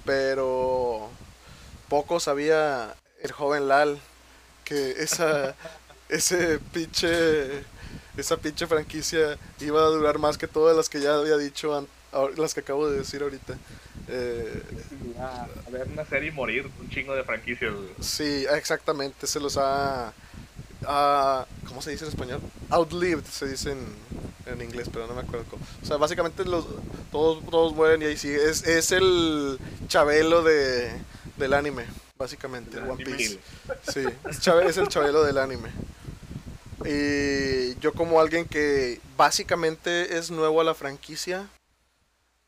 Pero. 0.04 1.08
Poco 1.88 2.20
sabía 2.20 2.94
el 3.20 3.32
joven 3.32 3.68
Lal 3.68 4.00
que 4.64 4.90
esa. 5.02 5.54
ese 6.08 6.58
pinche. 6.72 7.64
Esa 8.16 8.36
pinche 8.36 8.66
franquicia 8.66 9.38
iba 9.60 9.80
a 9.80 9.86
durar 9.86 10.18
más 10.18 10.38
que 10.38 10.48
todas 10.48 10.76
las 10.76 10.88
que 10.88 11.00
ya 11.00 11.14
había 11.14 11.36
dicho, 11.36 11.86
las 12.36 12.52
que 12.52 12.60
acabo 12.60 12.90
de 12.90 12.98
decir 12.98 13.22
ahorita. 13.22 13.56
Eh, 14.08 14.62
A 15.20 15.46
ver 15.70 15.88
nacer 15.90 16.24
y 16.24 16.30
morir 16.30 16.70
un 16.80 16.88
chingo 16.90 17.14
de 17.14 17.24
franquicias, 17.24 17.74
güey. 17.74 17.88
Sí, 18.00 18.46
exactamente, 18.50 19.26
se 19.26 19.38
los 19.40 19.56
ha... 19.58 20.12
ha- 20.86 21.46
¿Cómo 21.66 21.82
se 21.82 21.90
dice 21.90 22.04
en 22.04 22.10
español? 22.10 22.40
Outlived, 22.70 23.24
se 23.24 23.46
dice 23.48 23.72
en, 23.72 23.86
en 24.46 24.62
inglés, 24.62 24.88
pero 24.92 25.06
no 25.06 25.14
me 25.14 25.20
acuerdo 25.20 25.44
cómo. 25.50 25.64
O 25.82 25.86
sea, 25.86 25.96
básicamente 25.98 26.44
los, 26.44 26.64
todos, 27.12 27.44
todos 27.50 27.74
mueren 27.74 28.00
y 28.02 28.06
ahí 28.06 28.16
sí. 28.16 28.30
Es, 28.30 28.66
es 28.66 28.92
el 28.92 29.58
chabelo 29.88 30.42
de, 30.42 30.90
del 31.36 31.52
anime, 31.52 31.84
básicamente, 32.16 32.80
Del 32.80 32.88
One. 32.90 33.04
Piece. 33.04 33.38
Sí, 33.92 34.04
es, 34.30 34.46
es 34.46 34.76
el 34.78 34.88
chabelo 34.88 35.22
del 35.24 35.36
anime. 35.38 35.68
Y 36.84 37.74
yo 37.80 37.92
como 37.92 38.20
alguien 38.20 38.44
que 38.46 39.00
básicamente 39.16 40.16
es 40.16 40.30
nuevo 40.30 40.60
a 40.60 40.64
la 40.64 40.74
franquicia, 40.74 41.48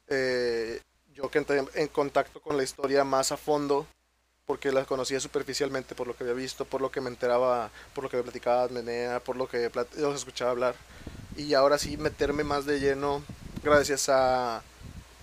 eh, 0.08 0.80
yo 1.22 1.30
que 1.30 1.38
entré 1.38 1.62
en 1.74 1.88
contacto 1.88 2.40
con 2.40 2.56
la 2.56 2.62
historia 2.62 3.04
más 3.04 3.32
a 3.32 3.36
fondo, 3.36 3.86
porque 4.46 4.72
la 4.72 4.84
conocía 4.84 5.20
superficialmente 5.20 5.94
por 5.94 6.06
lo 6.06 6.16
que 6.16 6.24
había 6.24 6.34
visto, 6.34 6.64
por 6.64 6.80
lo 6.80 6.90
que 6.90 7.00
me 7.00 7.08
enteraba, 7.08 7.70
por 7.94 8.04
lo 8.04 8.10
que 8.10 8.16
me 8.16 8.22
platicaba 8.22 8.68
Menea, 8.68 9.20
por 9.20 9.36
lo 9.36 9.48
que 9.48 9.70
los 9.96 10.14
escuchaba 10.16 10.50
hablar. 10.50 10.74
Y 11.36 11.54
ahora 11.54 11.78
sí 11.78 11.96
meterme 11.96 12.42
más 12.44 12.66
de 12.66 12.80
lleno 12.80 13.22
gracias 13.62 14.08
a 14.08 14.62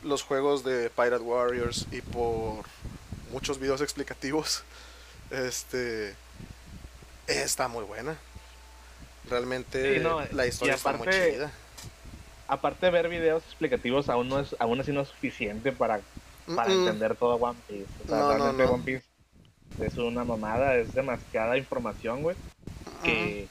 los 0.03 0.21
juegos 0.23 0.63
de 0.63 0.89
Pirate 0.91 1.23
Warriors 1.23 1.87
y 1.91 2.01
por 2.01 2.63
muchos 3.31 3.59
videos 3.59 3.81
explicativos. 3.81 4.63
Este 5.29 6.15
está 7.27 7.67
muy 7.67 7.83
buena. 7.83 8.17
Realmente 9.29 9.95
Sí, 9.95 9.99
no, 10.01 10.21
la 10.31 10.45
historia 10.47 10.71
y 10.73 10.77
está 10.77 10.93
muy 10.93 11.01
aparte- 11.05 11.33
chida. 11.33 11.51
Aparte 12.47 12.85
de 12.85 12.91
ver 12.91 13.09
videos 13.09 13.43
explicativos, 13.43 14.09
aún, 14.09 14.29
no 14.29 14.39
es, 14.39 14.55
aún 14.59 14.79
así 14.79 14.91
no 14.91 15.01
es 15.01 15.09
suficiente 15.09 15.71
para, 15.71 15.99
para 16.55 16.69
Mm, 16.69 16.77
mm. 16.77 16.79
entender 16.79 17.15
todo 17.15 17.35
One 17.35 17.59
Piece. 17.67 17.85
O 18.05 18.07
sea, 18.07 18.17
No, 18.17 18.23
no, 18.23 18.33
realmente 18.35 18.63
no. 18.63 18.71
One 18.71 18.83
Piece 18.83 19.05
es 19.81 19.97
una 19.97 20.23
mamada, 20.23 20.75
es 20.75 20.93
demasiada 20.93 21.57
información, 21.57 22.23
güey. 22.23 22.35
Que 23.03 23.47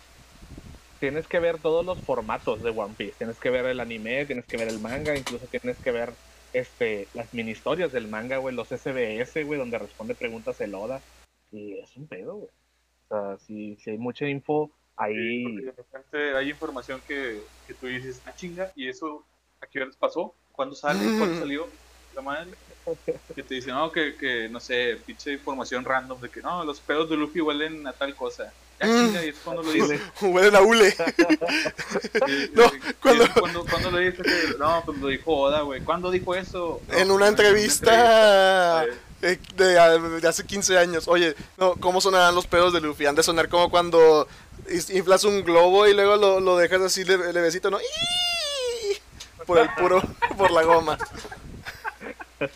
tienes 0.99 1.27
que 1.29 1.39
ver 1.39 1.59
todos 1.59 1.85
los 1.85 1.99
formatos 2.01 2.63
de 2.63 2.71
One 2.71 2.95
Piece. 2.97 3.15
Tienes 3.19 3.39
que 3.39 3.51
ver 3.51 3.67
el 3.67 3.81
anime, 3.81 4.27
tienes 4.27 4.45
que 4.47 4.57
ver 4.57 4.69
el 4.69 4.81
manga, 4.81 5.17
incluso 5.17 5.47
tienes 5.47 5.77
que 5.79 5.93
ver 5.93 6.13
este 6.53 7.07
las 7.13 7.35
mini 7.35 7.51
historias 7.51 7.93
del 7.93 8.09
manga, 8.09 8.39
güey, 8.39 8.55
los 8.55 8.69
SBS, 8.69 9.45
güey, 9.45 9.59
donde 9.59 9.79
responde 9.79 10.15
preguntas 10.15 10.61
el 10.61 10.75
Oda. 10.75 11.01
Y 11.53 11.75
es 11.75 11.97
un 11.97 12.07
pedo, 12.07 12.37
güey. 12.37 12.49
O 13.09 13.09
sea, 13.09 13.39
si, 13.47 13.77
si 13.77 13.91
hay 13.91 13.99
mucha 13.99 14.27
info 14.27 14.71
ahí. 14.97 15.57
De 15.63 15.73
repente 15.73 16.37
hay 16.37 16.51
información 16.51 17.01
que, 17.07 17.41
que 17.67 17.75
tú 17.75 17.87
dices, 17.87 18.21
ah, 18.27 18.35
chinga, 18.35 18.73
¿y 18.77 18.89
eso 18.89 19.25
a 19.61 19.67
qué 19.67 19.83
horas 19.83 19.97
pasó? 19.97 20.35
¿Cuándo 20.53 20.75
sale? 20.75 21.01
¿Cuándo 21.19 21.39
salió? 21.39 21.69
La 22.15 22.23
madre. 22.23 22.51
Que 23.35 23.43
te 23.43 23.55
dicen, 23.57 23.75
no, 23.75 23.91
que, 23.91 24.15
que 24.17 24.49
no 24.49 24.61
sé, 24.61 24.97
pinche 25.05 25.33
información 25.33 25.85
random 25.85 26.21
de 26.21 26.31
que 26.31 26.41
no, 26.41 26.65
los 26.65 26.79
pedos 26.81 27.11
de 27.11 27.17
Luffy 27.17 27.41
huelen 27.41 27.87
a 27.87 27.93
tal 27.93 28.15
cosa. 28.15 28.53
Mm. 28.81 28.85
chinga, 29.07 29.25
y 29.25 29.29
es 29.31 29.37
cuando 29.43 29.63
lo 29.63 29.71
dice. 29.73 29.99
Huelen 30.23 30.55
a 30.55 30.61
hule. 30.61 30.95
Y- 32.29 32.51
No, 32.55 32.65
y- 32.67 32.93
cuando- 33.01 33.25
y 33.25 33.29
cuando, 33.29 33.65
cuando 33.67 33.91
lo 33.91 33.99
dice, 33.99 34.23
que, 34.23 34.55
no, 34.59 34.83
pues 34.85 34.99
lo 34.99 35.09
dijo 35.09 35.35
Oda, 35.37 35.63
güey. 35.63 35.81
¿Cuándo 35.83 36.11
dijo 36.11 36.35
eso? 36.35 36.81
No, 36.89 36.93
en 36.95 37.01
pues, 37.07 37.11
una 37.11 37.29
entrevista 37.29 38.85
entrevista. 38.85 38.97
eh, 39.23 39.39
de, 39.57 40.21
de 40.21 40.29
hace 40.29 40.45
15 40.45 40.79
años. 40.79 41.09
Oye, 41.09 41.35
no, 41.57 41.75
¿cómo 41.77 42.01
sonarán 42.01 42.35
los 42.35 42.47
pedos 42.47 42.73
de 42.73 42.81
Luffy? 42.81 43.07
Han 43.07 43.15
de 43.15 43.23
sonar 43.23 43.49
como 43.49 43.71
cuando 43.71 44.29
inflas 44.91 45.25
un 45.25 45.43
globo 45.45 45.87
y 45.87 45.95
luego 45.95 46.17
lo, 46.17 46.41
lo 46.41 46.57
dejas 46.57 46.81
así 46.83 47.05
leve- 47.05 47.33
levecito, 47.33 47.71
¿no? 47.71 47.79
Por 49.47 49.59
el 49.59 49.69
puro, 49.79 50.03
por 50.37 50.51
la 50.51 50.63
goma. 50.63 50.99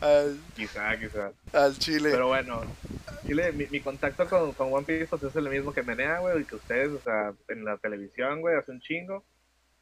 al, 0.00 0.38
Quizá, 0.56 0.98
quizá. 0.98 1.32
al 1.52 1.76
chile. 1.78 2.10
Pero 2.10 2.28
bueno, 2.28 2.62
Chile, 3.26 3.52
mi, 3.52 3.66
mi 3.66 3.80
contacto 3.80 4.26
con, 4.28 4.52
con 4.52 4.72
One 4.72 4.86
Piece 4.86 5.06
pues, 5.06 5.22
es 5.22 5.36
el 5.36 5.48
mismo 5.48 5.72
que 5.72 5.82
Menea, 5.82 6.20
güey, 6.20 6.40
y 6.40 6.44
que 6.44 6.56
ustedes, 6.56 6.90
o 6.92 7.00
sea, 7.00 7.32
en 7.48 7.64
la 7.64 7.76
televisión, 7.78 8.40
güey, 8.40 8.56
hace 8.56 8.70
un 8.72 8.80
chingo. 8.80 9.24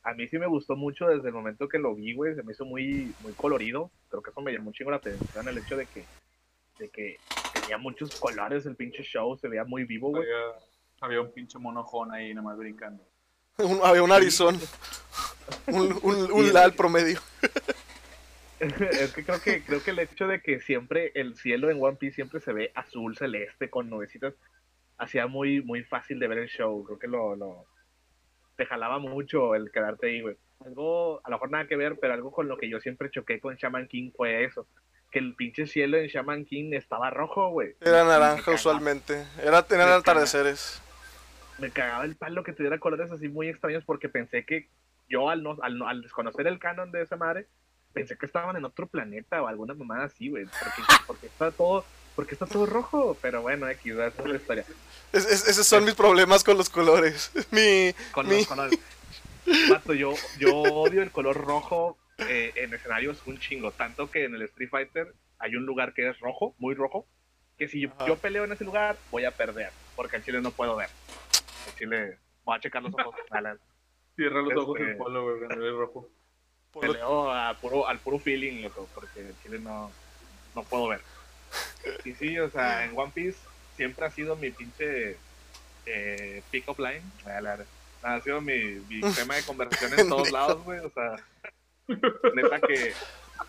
A 0.03 0.15
mí 0.15 0.27
sí 0.29 0.39
me 0.39 0.47
gustó 0.47 0.77
mucho 0.77 1.07
desde 1.09 1.29
el 1.29 1.35
momento 1.35 1.69
que 1.69 1.79
lo 1.79 1.95
vi, 1.95 2.15
güey, 2.15 2.35
se 2.35 2.43
me 2.43 2.53
hizo 2.53 2.65
muy, 2.65 3.13
muy 3.21 3.33
colorido. 3.33 3.91
Creo 4.09 4.23
que 4.23 4.31
eso 4.31 4.41
me 4.41 4.53
llamó 4.53 4.69
un 4.69 4.75
chingo 4.75 4.91
la 4.91 4.97
atención, 4.99 5.49
el 5.49 5.59
hecho 5.59 5.77
de 5.77 5.87
que, 5.87 6.05
de 6.79 6.89
que 6.89 7.19
tenía 7.61 7.77
muchos 7.79 8.15
colores 8.17 8.67
el 8.67 8.77
pinche 8.77 9.03
show, 9.03 9.37
se 9.37 9.49
veía 9.49 9.65
muy 9.65 9.85
vivo, 9.85 10.11
güey. 10.11 10.25
Había 11.01 11.21
un 11.21 11.33
pinche 11.33 11.59
monojón 11.59 12.13
ahí 12.13 12.33
nada 12.35 12.47
más 12.49 12.57
brincando. 12.57 13.03
Un- 13.59 13.81
había 13.83 14.03
un 14.03 14.13
Arizón. 14.13 14.61
Un, 15.67 15.99
un, 16.03 16.33
un 16.33 16.53
Lal 16.53 16.75
promedio. 16.75 17.21
es 18.61 19.13
que 19.13 19.25
creo 19.25 19.41
que 19.41 19.63
creo 19.63 19.83
que 19.83 19.91
el 19.91 19.99
hecho 19.99 20.27
de 20.27 20.41
que 20.41 20.61
siempre 20.61 21.13
el 21.15 21.37
cielo 21.37 21.71
en 21.71 21.83
One 21.83 21.97
Piece 21.97 22.15
siempre 22.17 22.41
se 22.41 22.53
ve 22.53 22.73
azul 22.75 23.17
celeste 23.17 23.69
con 23.69 23.91
nubecitas 23.91 24.35
hacía 24.97 25.27
muy 25.27 25.61
muy 25.63 25.85
fácil 25.85 26.19
de 26.19 26.27
ver 26.27 26.39
el 26.39 26.49
show 26.49 26.83
creo 26.85 26.99
que 26.99 27.07
lo, 27.07 27.37
lo 27.37 27.67
te 28.57 28.65
jalaba 28.65 28.99
mucho 28.99 29.55
el 29.55 29.71
quedarte 29.71 30.07
ahí 30.07 30.23
güey 30.23 30.37
algo 30.65 31.21
a 31.23 31.29
lo 31.29 31.37
mejor 31.37 31.51
nada 31.51 31.67
que 31.67 31.77
ver 31.77 31.99
pero 32.01 32.15
algo 32.15 32.33
con 32.33 32.49
lo 32.49 32.57
que 32.57 32.71
yo 32.71 32.81
siempre 32.81 33.11
choqué 33.11 33.41
con 33.41 33.57
Shaman 33.57 33.89
King 33.89 34.11
fue 34.17 34.45
eso 34.45 34.67
que 35.11 35.19
el 35.19 35.35
pinche 35.35 35.67
cielo 35.67 35.99
en 35.99 36.07
Shaman 36.07 36.47
King 36.47 36.73
estaba 36.73 37.11
rojo 37.11 37.51
güey 37.51 37.75
Era 37.81 38.05
naranja 38.05 38.53
usualmente. 38.53 39.23
Era 39.43 39.63
tener 39.67 39.87
atardeceres. 39.87 40.81
Me 41.59 41.71
cagaba 41.71 42.05
el 42.05 42.17
palo 42.17 42.43
que 42.43 42.53
tuviera 42.53 42.79
colores 42.79 43.11
así 43.11 43.29
muy 43.29 43.49
extraños 43.49 43.85
porque 43.85 44.09
pensé 44.09 44.45
que 44.45 44.69
yo 45.09 45.31
al 45.31 45.43
no, 45.43 45.57
al, 45.63 45.79
no- 45.79 45.89
al 45.89 46.03
desconocer 46.03 46.47
el 46.47 46.59
canon 46.59 46.91
de 46.93 47.03
esa 47.03 47.17
madre, 47.17 47.47
pensé 47.93 48.17
que 48.19 48.27
estaban 48.27 48.57
en 48.57 48.65
otro 48.65 48.87
planeta 48.87 49.41
o 49.43 49.47
alguna 49.47 49.75
mamada 49.75 50.05
así, 50.05 50.29
güey. 50.29 50.45
Porque, 50.47 50.83
porque 51.07 51.27
está 51.27 51.51
todo, 51.51 51.85
porque 52.15 52.35
está 52.35 52.47
todo 52.47 52.67
rojo, 52.67 53.17
pero 53.23 53.43
bueno, 53.43 53.69
X, 53.69 53.93
esa 53.93 54.07
es 54.23 54.29
la 54.29 54.37
historia. 54.37 54.65
Es- 55.13 55.27
es- 55.27 55.49
esos 55.49 55.67
son 55.67 55.85
mis 55.85 55.95
problemas 55.95 56.43
con 56.45 56.57
los 56.59 56.69
colores. 56.69 57.31
Mi, 57.53 57.95
Con 58.13 58.29
mi- 58.29 58.39
los 58.39 58.47
colores. 58.47 58.79
Vato, 59.71 59.95
yo, 59.95 60.13
yo 60.41 60.53
odio 60.57 61.03
el 61.03 61.11
color 61.13 61.37
rojo 61.37 61.97
eh, 62.19 62.53
en 62.57 62.75
escenarios 62.75 63.23
un 63.27 63.39
chingo, 63.39 63.71
tanto 63.71 64.11
que 64.11 64.25
en 64.25 64.35
el 64.35 64.43
Street 64.43 64.69
Fighter 64.71 65.15
hay 65.39 65.55
un 65.55 65.65
lugar 65.67 65.93
que 65.95 66.09
es 66.09 66.19
rojo, 66.19 66.55
muy 66.59 66.75
rojo, 66.75 67.07
que 67.57 67.69
si 67.69 67.81
yo, 67.81 67.91
yo 68.07 68.17
peleo 68.17 68.45
en 68.45 68.53
ese 68.53 68.65
lugar 68.65 68.97
voy 69.13 69.25
a 69.25 69.31
perder, 69.31 69.71
porque 69.95 70.17
en 70.17 70.25
Chile 70.25 70.41
no 70.41 70.51
puedo 70.51 70.75
ver. 70.77 70.89
En 71.77 71.91
Chile 71.91 72.19
voy 72.45 72.57
a 72.57 72.61
checar 72.61 72.83
los 72.83 72.93
ojos. 72.95 73.15
Cierra 74.17 74.41
los 74.43 74.55
ojos 74.63 74.79
Este- 74.81 74.91
el 74.93 74.97
polo, 74.97 75.23
güey, 75.25 75.39
cuando 75.39 75.65
ve 75.65 75.71
rojo. 75.73 76.09
peleo 76.81 77.31
a 77.31 77.55
puro, 77.55 77.87
al 77.87 77.99
puro 77.99 78.19
feeling, 78.19 78.63
loco, 78.63 78.89
porque 78.95 79.21
en 79.21 79.35
Chile 79.43 79.59
no, 79.59 79.91
no 80.55 80.63
puedo 80.65 80.89
ver. 80.89 81.01
Y 82.05 82.13
sí, 82.15 82.39
o 82.39 82.51
sea, 82.51 82.85
en 82.85 82.99
One 82.99 83.13
Piece 83.15 83.39
siempre 83.77 84.07
ha 84.07 84.11
sido 84.11 84.37
mi 84.37 84.51
pinche 84.51 85.17
eh, 85.87 86.43
pick-up 86.51 86.79
line. 86.79 87.03
Ha 88.03 88.21
sido 88.21 88.41
mi, 88.41 88.57
mi 88.89 89.01
tema 89.15 89.37
de 89.37 89.43
conversación 89.43 89.99
en 90.01 90.09
todos 90.09 90.31
lados, 90.33 90.63
güey. 90.65 90.81
O 90.81 90.91
sea, 90.91 91.17
neta 92.35 92.61
que 92.61 92.93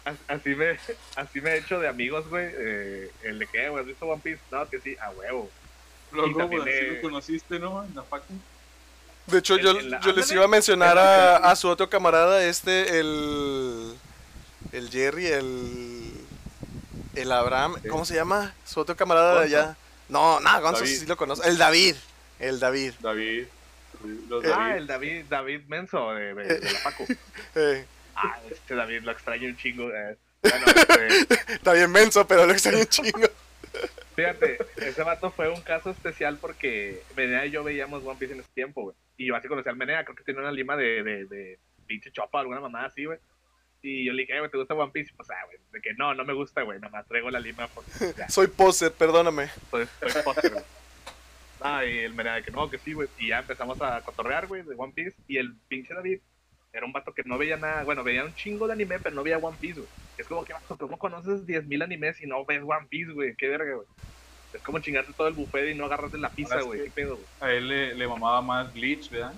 as- 0.05 0.17
así 0.27 0.53
me, 0.55 0.77
así 1.15 1.39
me 1.41 1.51
he 1.51 1.57
hecho 1.59 1.79
de 1.79 1.87
amigos, 1.87 2.27
güey. 2.29 2.49
eh, 2.57 3.11
el 3.23 3.39
de 3.39 3.47
que, 3.47 3.69
güey, 3.69 3.81
¿has 3.81 3.87
visto 3.87 4.05
One 4.05 4.21
Piece? 4.21 4.41
No, 4.51 4.67
que 4.69 4.79
sí, 4.81 4.97
a 4.99 5.11
huevo. 5.11 5.49
Así 6.11 6.33
le- 6.65 6.91
lo 6.95 7.01
conociste, 7.01 7.59
¿no? 7.59 7.83
En 7.83 7.95
la 7.95 8.03
facu. 8.03 8.33
De 9.27 9.39
hecho, 9.39 9.57
yo, 9.57 9.77
yo 9.79 10.11
les 10.13 10.31
iba 10.31 10.45
a 10.45 10.47
mencionar 10.47 10.97
a, 10.97 11.37
a 11.37 11.55
su 11.55 11.67
otro 11.67 11.89
camarada, 11.89 12.43
este, 12.45 12.99
el. 12.99 13.93
El 14.71 14.89
Jerry, 14.89 15.27
el. 15.27 16.13
El 17.15 17.31
Abraham. 17.31 17.75
¿cómo 17.89 18.05
se 18.05 18.15
llama? 18.15 18.53
Su 18.65 18.79
otro 18.79 18.95
camarada 18.95 19.39
de 19.39 19.45
allá. 19.45 19.75
No, 20.07 20.39
no, 20.39 20.61
Gonzo 20.61 20.81
David. 20.81 20.99
sí 20.99 21.05
lo 21.05 21.17
conoce. 21.17 21.47
El 21.47 21.57
David. 21.57 21.95
El 22.39 22.59
David. 22.59 22.93
David. 23.01 23.45
Los 24.29 24.45
Eh, 24.45 24.51
Ah, 24.55 24.75
el 24.77 24.85
David, 24.87 25.25
David 25.27 25.61
Menso 25.67 26.11
de, 26.13 26.33
de- 26.35 26.59
de 26.59 26.71
la 26.71 26.79
Paco. 26.83 27.05
Eh, 27.55 27.85
Ah, 28.15 28.39
este 28.49 28.75
David 28.75 29.01
lo 29.03 29.11
extraño 29.11 29.47
un 29.47 29.57
chingo. 29.57 29.89
eh. 29.91 30.17
Bueno, 30.43 30.65
este, 30.67 31.53
está 31.53 31.73
bien 31.73 31.91
menso, 31.91 32.25
pero 32.27 32.45
lo 32.45 32.53
extraño 32.53 32.77
un 32.79 32.85
chingo. 32.87 33.27
Fíjate, 34.17 34.57
ese 34.77 35.03
vato 35.03 35.31
fue 35.31 35.47
un 35.49 35.61
caso 35.61 35.91
especial 35.91 36.37
porque 36.41 37.01
Menea 37.15 37.45
y 37.45 37.51
yo 37.51 37.63
veíamos 37.63 38.03
One 38.03 38.17
Piece 38.19 38.33
en 38.33 38.41
ese 38.41 38.49
tiempo, 38.53 38.81
güey. 38.83 38.95
Y 39.15 39.27
yo 39.27 39.35
así 39.35 39.47
conocí 39.47 39.69
al 39.69 39.77
Menea, 39.77 40.03
creo 40.03 40.15
que 40.15 40.23
tenía 40.23 40.41
una 40.41 40.51
lima 40.51 40.75
de, 40.75 41.03
de, 41.03 41.25
de 41.25 41.59
pinche 41.85 42.11
chopa, 42.11 42.39
alguna 42.41 42.59
mamada 42.59 42.87
así, 42.87 43.05
güey. 43.05 43.19
Y 43.81 44.05
yo 44.05 44.11
le 44.13 44.23
dije, 44.23 44.35
"Eh, 44.35 44.39
güey, 44.39 44.51
¿te 44.51 44.57
gusta 44.57 44.73
One 44.73 44.91
Piece? 44.91 45.13
Pues, 45.15 45.29
ah, 45.29 45.45
güey, 45.45 45.57
de 45.71 45.79
que 45.81 45.93
no, 45.93 46.13
no 46.15 46.25
me 46.25 46.33
gusta, 46.33 46.63
güey, 46.63 46.79
nada 46.79 46.91
más 46.91 47.07
traigo 47.07 47.29
la 47.29 47.39
lima 47.39 47.67
porque 47.69 47.91
ya, 48.17 48.27
Soy 48.27 48.47
poser, 48.47 48.91
perdóname. 48.91 49.49
pues, 49.69 49.87
soy 50.07 50.23
póster, 50.23 50.51
güey. 50.51 50.63
Ah, 51.61 51.85
y 51.85 51.99
el 51.99 52.13
Menea 52.13 52.35
de 52.35 52.43
que 52.43 52.51
no, 52.51 52.69
que 52.69 52.77
sí, 52.79 52.93
güey. 52.93 53.07
Y 53.17 53.29
ya 53.29 53.39
empezamos 53.39 53.81
a 53.81 54.01
cotorrear, 54.01 54.47
güey, 54.47 54.63
de 54.63 54.75
One 54.77 54.93
Piece. 54.93 55.15
Y 55.27 55.37
el 55.37 55.55
pinche 55.67 55.93
David 55.93 56.19
era 56.73 56.85
un 56.85 56.91
vato 56.93 57.13
que 57.13 57.23
no 57.25 57.37
veía 57.37 57.57
nada, 57.57 57.83
bueno, 57.83 58.03
veía 58.03 58.23
un 58.25 58.33
chingo 58.33 58.67
de 58.67 58.73
anime, 58.73 58.99
pero 58.99 59.15
no 59.15 59.23
veía 59.23 59.37
One 59.37 59.57
Piece, 59.59 59.79
güey. 59.79 59.91
Es 60.17 60.27
como 60.27 60.43
que, 60.45 60.53
vato, 60.53 60.77
¿cómo 60.77 60.97
conoces 60.97 61.45
10.000 61.45 61.81
animes 61.81 62.21
y 62.21 62.27
no 62.27 62.45
ves 62.45 62.61
One 62.63 62.87
Piece, 62.89 63.11
güey? 63.11 63.35
Qué 63.35 63.47
verga, 63.49 63.75
güey. 63.75 63.87
Es 64.53 64.63
como 64.63 64.79
chingarte 64.79 65.13
todo 65.13 65.27
el 65.27 65.33
buffet 65.35 65.69
y 65.71 65.75
no 65.77 65.85
agarrarte 65.85 66.17
la 66.17 66.33
pizza, 66.33 66.61
güey. 66.61 66.83
¿Qué 66.85 66.91
pedo, 66.91 67.15
güey? 67.17 67.27
A 67.39 67.51
él 67.51 67.67
le, 67.67 67.95
le 67.95 68.07
mamaba 68.07 68.41
más 68.41 68.73
Bleach, 68.73 69.09
¿verdad? 69.09 69.35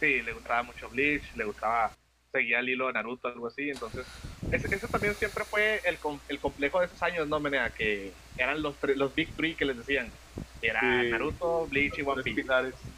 Sí, 0.00 0.22
le 0.22 0.32
gustaba 0.32 0.62
mucho 0.62 0.88
Bleach, 0.88 1.34
le 1.34 1.44
gustaba, 1.44 1.92
seguía 2.32 2.60
el 2.60 2.68
hilo 2.68 2.86
de 2.86 2.94
Naruto, 2.94 3.28
algo 3.28 3.46
así. 3.48 3.68
Entonces, 3.70 4.06
ese, 4.50 4.74
ese 4.74 4.88
también 4.88 5.14
siempre 5.14 5.44
fue 5.44 5.80
el, 5.84 5.98
com- 5.98 6.20
el 6.28 6.40
complejo 6.40 6.80
de 6.80 6.86
esos 6.86 7.02
años, 7.02 7.28
¿no, 7.28 7.40
Menea? 7.40 7.72
Que 7.72 8.16
eran 8.36 8.62
los, 8.62 8.78
los 8.96 9.14
Big 9.14 9.34
Three 9.36 9.56
que 9.56 9.64
les 9.64 9.76
decían. 9.76 10.12
Era 10.60 10.80
Sí. 10.80 11.10
Naruto, 11.10 11.66
Bleach 11.68 11.98
y 11.98 12.02
One 12.02 12.22
Piece. 12.22 12.42
pilares. 12.42 12.97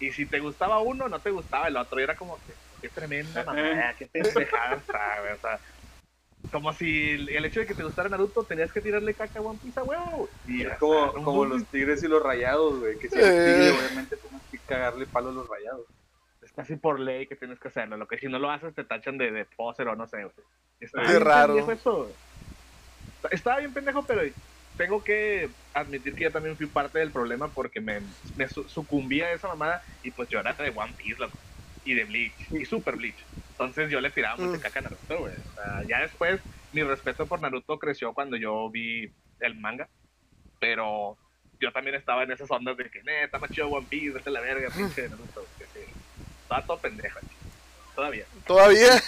Y 0.00 0.10
si 0.12 0.26
te 0.26 0.40
gustaba 0.40 0.80
uno, 0.80 1.08
no 1.08 1.18
te 1.18 1.30
gustaba 1.30 1.68
el 1.68 1.76
otro. 1.76 2.00
Y 2.00 2.02
era 2.02 2.16
como 2.16 2.36
que, 2.38 2.52
qué 2.82 2.88
tremenda 2.88 3.44
mamada, 3.44 3.94
qué 3.98 4.06
pendejada 4.06 4.74
está, 4.76 5.20
güey. 5.20 5.32
O 5.32 5.38
sea, 5.38 5.58
como 6.52 6.72
si 6.74 7.10
el, 7.12 7.28
el 7.30 7.44
hecho 7.46 7.60
de 7.60 7.66
que 7.66 7.74
te 7.74 7.82
gustara 7.84 8.08
Naruto 8.08 8.42
tenías 8.44 8.70
que 8.72 8.80
tirarle 8.82 9.14
caca 9.14 9.38
a 9.38 9.42
One 9.42 9.58
Piece 9.62 9.80
a 9.80 9.82
huevo. 9.84 10.28
Y 10.46 10.62
Es 10.62 10.74
como, 10.78 11.12
como 11.12 11.44
los 11.46 11.64
tigres 11.66 12.02
y 12.02 12.08
los 12.08 12.22
rayados, 12.22 12.80
güey. 12.80 12.98
Que 12.98 13.08
si 13.08 13.16
eres 13.18 13.28
Eh. 13.30 13.54
tigre, 13.70 13.78
obviamente 13.86 14.16
tienes 14.16 14.42
que 14.50 14.58
cagarle 14.58 15.06
palo 15.06 15.30
a 15.30 15.32
los 15.32 15.48
rayados. 15.48 15.86
Es 16.42 16.52
casi 16.52 16.76
por 16.76 17.00
ley 17.00 17.26
que 17.26 17.36
tienes 17.36 17.58
que 17.58 17.68
hacerlo. 17.68 17.96
Lo 17.96 18.06
que 18.06 18.18
si 18.18 18.26
no 18.28 18.38
lo 18.38 18.50
haces 18.50 18.74
te 18.74 18.84
tachan 18.84 19.16
de, 19.16 19.30
de 19.30 19.44
poser 19.46 19.88
o 19.88 19.96
no 19.96 20.06
sé, 20.06 20.18
güey. 20.24 20.34
Está 20.80 21.00
Qué 21.02 21.08
bien 21.08 21.20
raro. 21.22 21.54
pendejo 21.54 21.72
eso, 21.72 22.10
Estaba 23.30 23.58
bien 23.60 23.72
pendejo, 23.72 24.02
pero 24.04 24.20
tengo 24.76 25.02
que 25.04 25.48
admitir 25.72 26.14
que 26.14 26.24
yo 26.24 26.30
también 26.32 26.56
fui 26.56 26.66
parte 26.66 26.98
del 26.98 27.10
problema 27.10 27.48
porque 27.48 27.80
me, 27.80 28.00
me 28.36 28.48
su- 28.48 28.68
sucumbí 28.68 29.20
a 29.20 29.32
esa 29.32 29.48
mamada 29.48 29.82
y 30.02 30.10
pues 30.10 30.28
yo 30.28 30.40
era 30.40 30.52
de 30.52 30.70
One 30.70 30.92
Piece, 30.96 31.18
loco. 31.20 31.36
Y 31.84 31.94
de 31.94 32.04
Bleach. 32.04 32.32
Y 32.50 32.64
Super 32.64 32.96
Bleach. 32.96 33.16
Entonces 33.50 33.90
yo 33.90 34.00
le 34.00 34.10
tiraba 34.10 34.36
mucha 34.36 34.58
Mm. 34.58 34.60
caca 34.60 34.78
a 34.78 34.82
Naruto, 34.82 35.18
güey. 35.18 35.34
O 35.34 35.54
sea, 35.54 35.82
ya 35.86 36.00
después 36.00 36.40
mi 36.72 36.82
respeto 36.82 37.26
por 37.26 37.40
Naruto 37.40 37.78
creció 37.78 38.12
cuando 38.14 38.36
yo 38.36 38.70
vi 38.70 39.10
el 39.40 39.54
manga. 39.56 39.88
Pero 40.60 41.16
yo 41.60 41.72
también 41.72 41.94
estaba 41.96 42.22
en 42.22 42.32
esas 42.32 42.50
ondas 42.50 42.76
de 42.76 42.88
que, 42.90 43.02
neta, 43.02 43.38
más 43.38 43.50
chido 43.50 43.68
One 43.68 43.86
Piece, 43.88 44.10
vete 44.10 44.30
la 44.30 44.40
verga, 44.40 44.70
pinche 44.74 45.08
Naruto. 45.08 45.46
Que 45.58 45.64
sí. 45.66 45.80
Estaba 46.42 46.64
todo 46.64 46.78
pendejo, 46.78 47.20
chico. 47.20 47.34
Todavía. 47.94 48.24
Todavía. 48.46 49.02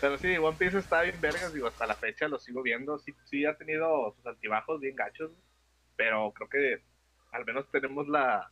Pero 0.00 0.18
sí, 0.18 0.36
One 0.36 0.56
Piece 0.58 0.78
está 0.78 1.02
bien 1.02 1.20
vergas, 1.20 1.52
digo, 1.54 1.68
hasta 1.68 1.86
la 1.86 1.94
fecha 1.94 2.26
lo 2.28 2.38
sigo 2.38 2.62
viendo. 2.62 2.98
Sí, 2.98 3.14
sí 3.24 3.44
ha 3.46 3.56
tenido 3.56 4.12
sus 4.16 4.26
altibajos 4.26 4.80
bien 4.80 4.96
gachos, 4.96 5.30
pero 5.96 6.32
creo 6.32 6.48
que 6.48 6.82
al 7.32 7.44
menos 7.44 7.70
tenemos 7.70 8.08
la, 8.08 8.50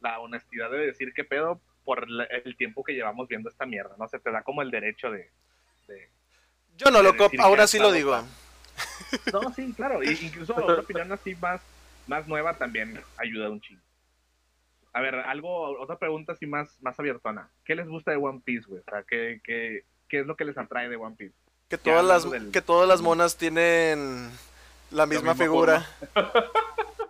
la 0.00 0.20
honestidad 0.20 0.70
de 0.70 0.78
decir 0.78 1.12
qué 1.14 1.24
pedo 1.24 1.60
por 1.84 2.06
el 2.44 2.56
tiempo 2.56 2.84
que 2.84 2.92
llevamos 2.92 3.26
viendo 3.28 3.48
esta 3.48 3.66
mierda, 3.66 3.96
¿no? 3.98 4.06
Se 4.08 4.18
te 4.20 4.30
da 4.30 4.42
como 4.42 4.62
el 4.62 4.70
derecho 4.70 5.10
de... 5.10 5.30
de- 5.88 6.10
Yo 6.76 6.90
no, 6.90 7.02
loco, 7.02 7.24
decir 7.24 7.40
que 7.40 7.44
ahora 7.44 7.66
sí 7.66 7.78
lo 7.78 7.90
digo. 7.90 8.22
No, 9.32 9.52
sí, 9.54 9.72
claro, 9.72 10.02
incluso 10.04 10.54
una 10.54 10.74
opinión 10.74 11.10
así 11.10 11.34
más, 11.36 11.60
más 12.06 12.28
nueva 12.28 12.54
también 12.58 13.00
ayuda 13.16 13.50
un 13.50 13.60
chingo. 13.60 13.82
A 14.92 15.00
ver, 15.00 15.14
algo, 15.16 15.80
otra 15.80 15.98
pregunta 15.98 16.32
así 16.32 16.46
más, 16.46 16.80
más 16.80 16.98
abiertona. 17.00 17.50
¿Qué 17.64 17.74
les 17.74 17.88
gusta 17.88 18.10
de 18.12 18.16
One 18.18 18.40
Piece, 18.44 18.66
güey? 18.68 18.80
O 18.80 18.84
sea, 18.84 19.02
¿qué, 19.04 19.40
qué, 19.44 19.84
¿qué 20.08 20.20
es 20.20 20.26
lo 20.26 20.36
que 20.36 20.44
les 20.44 20.56
atrae 20.58 20.88
de 20.88 20.96
One 20.96 21.16
Piece? 21.16 21.34
Que 21.68 21.78
todas 21.78 22.04
las, 22.04 22.30
del- 22.30 22.50
que 22.50 22.62
todas 22.62 22.88
las 22.88 23.00
monas 23.02 23.36
tienen 23.36 24.30
la 24.90 25.06
misma 25.06 25.34
figura. 25.34 25.86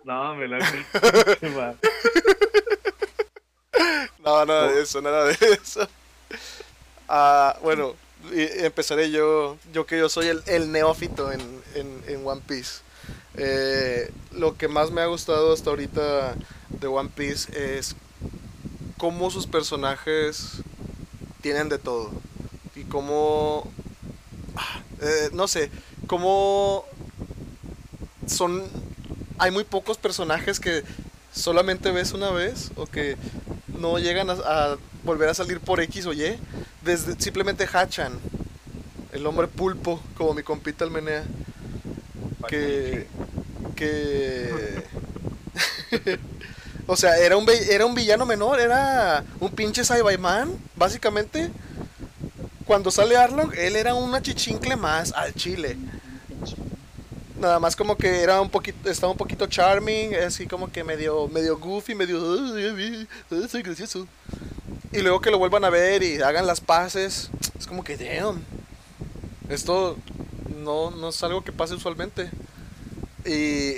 No, 0.05 0.33
me 0.33 0.47
la 0.47 0.57
No, 4.23 4.45
nada 4.45 4.67
de 4.71 4.81
eso, 4.81 5.01
nada 5.01 5.25
de 5.25 5.37
eso. 5.61 5.87
Ah, 7.07 7.57
bueno, 7.61 7.95
empezaré 8.31 9.11
yo, 9.11 9.57
yo 9.73 9.85
que 9.85 9.97
yo 9.97 10.09
soy 10.09 10.27
el, 10.27 10.41
el 10.47 10.71
neófito 10.71 11.31
en, 11.31 11.41
en, 11.75 12.03
en 12.07 12.25
One 12.27 12.41
Piece. 12.47 12.81
Eh, 13.35 14.11
lo 14.31 14.57
que 14.57 14.67
más 14.67 14.91
me 14.91 15.01
ha 15.01 15.05
gustado 15.05 15.53
hasta 15.53 15.69
ahorita 15.69 16.35
de 16.69 16.87
One 16.87 17.09
Piece 17.15 17.77
es 17.77 17.95
cómo 18.97 19.31
sus 19.31 19.47
personajes 19.47 20.61
tienen 21.41 21.69
de 21.69 21.77
todo. 21.77 22.11
Y 22.79 22.83
cómo... 22.85 23.69
ah, 24.55 24.81
eh, 25.01 25.29
no 25.33 25.47
sé, 25.47 25.69
cómo 26.07 26.85
son... 28.27 28.63
Hay 29.37 29.51
muy 29.51 29.63
pocos 29.63 29.97
personajes 29.97 30.59
que 30.59 30.83
solamente 31.33 31.91
ves 31.91 32.13
una 32.13 32.31
vez 32.31 32.71
o 32.75 32.85
que 32.85 33.17
no 33.79 33.99
llegan 33.99 34.29
a, 34.29 34.33
a 34.33 34.77
volver 35.03 35.29
a 35.29 35.33
salir 35.33 35.59
por 35.59 35.79
X 35.81 36.05
o 36.05 36.13
Y. 36.13 36.37
Desde, 36.83 37.19
simplemente 37.19 37.67
hachan. 37.71 38.13
El 39.11 39.25
hombre 39.25 39.47
pulpo, 39.47 40.01
como 40.15 40.33
mi 40.33 40.43
compita 40.43 40.85
el 40.85 40.91
menea. 40.91 41.23
Que. 42.47 43.07
Que. 43.75 44.83
o 46.87 46.95
sea, 46.95 47.17
era 47.17 47.37
un, 47.37 47.45
era 47.49 47.85
un 47.85 47.95
villano 47.95 48.25
menor, 48.25 48.59
era 48.59 49.23
un 49.39 49.51
pinche 49.51 49.83
Saibaiman, 49.83 50.51
básicamente. 50.75 51.49
Cuando 52.69 52.91
sale 52.91 53.17
Arlong, 53.17 53.51
él 53.57 53.75
era 53.75 53.95
una 53.95 54.21
chichincle 54.21 54.75
más 54.75 55.11
al 55.13 55.33
chile. 55.33 55.75
Nada 57.39 57.57
más 57.59 57.75
como 57.75 57.97
que 57.97 58.21
era 58.21 58.39
un 58.41 58.49
poquito, 58.51 58.87
estaba 58.91 59.11
un 59.11 59.17
poquito 59.17 59.47
charming, 59.47 60.13
así 60.13 60.45
como 60.45 60.71
que 60.71 60.83
medio, 60.83 61.27
medio 61.29 61.57
goofy, 61.57 61.95
medio, 61.95 62.21
"Ay, 62.55 63.07
ay, 63.31 63.47
soy 63.49 63.63
gracioso. 63.63 64.05
Y 64.91 64.99
luego 64.99 65.19
que 65.19 65.31
lo 65.31 65.39
vuelvan 65.39 65.65
a 65.65 65.71
ver 65.71 66.03
y 66.03 66.21
hagan 66.21 66.45
las 66.45 66.61
paces, 66.61 67.31
es 67.57 67.65
como 67.65 67.83
que, 67.83 67.97
damn, 67.97 68.39
esto 69.49 69.97
no, 70.63 70.91
no 70.91 71.09
es 71.09 71.23
algo 71.23 71.43
que 71.43 71.51
pase 71.51 71.73
usualmente. 71.73 72.29
Y 73.25 73.31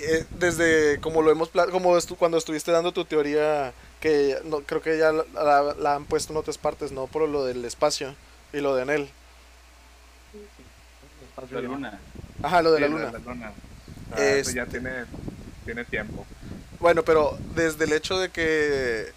eh, 0.04 0.26
desde, 0.38 1.00
como 1.00 1.22
lo 1.22 1.32
hemos, 1.32 1.48
como 1.72 1.96
estu- 1.96 2.18
cuando 2.18 2.38
estuviste 2.38 2.74
dando 2.74 2.92
tu 2.92 3.06
teoría, 3.06 3.72
que 4.02 4.36
no, 4.44 4.60
creo 4.64 4.82
que 4.82 4.98
ya 4.98 5.14
la, 5.14 5.24
la- 5.34 5.76
la 5.80 5.96
han 5.96 6.04
puesto 6.04 6.34
en 6.34 6.38
otras 6.40 6.58
partes, 6.58 6.92
¿no? 6.92 7.08
Por 7.08 7.30
lo 7.30 7.46
del 7.46 7.64
espacio 7.64 8.14
y 8.54 8.60
lo 8.60 8.76
de 8.76 8.82
Anel. 8.84 9.10
La 11.52 11.62
luna. 11.62 12.00
Ajá, 12.44 12.62
lo 12.62 12.72
de 12.72 12.78
Sí, 12.78 12.82
la 12.84 12.88
lo 12.90 12.98
luna. 12.98 13.06
de 13.12 13.20
la 13.20 13.34
luna. 13.34 13.52
Ah, 14.12 14.16
eso 14.22 14.50
Este- 14.50 14.54
ya 14.56 14.66
tiene, 14.66 14.92
tiene 15.66 15.86
tiempo. 15.86 16.26
Bueno, 16.80 17.04
pero 17.04 17.38
desde 17.56 17.86
el 17.86 17.94
hecho 17.94 18.20
de 18.20 18.30
que 18.30 19.12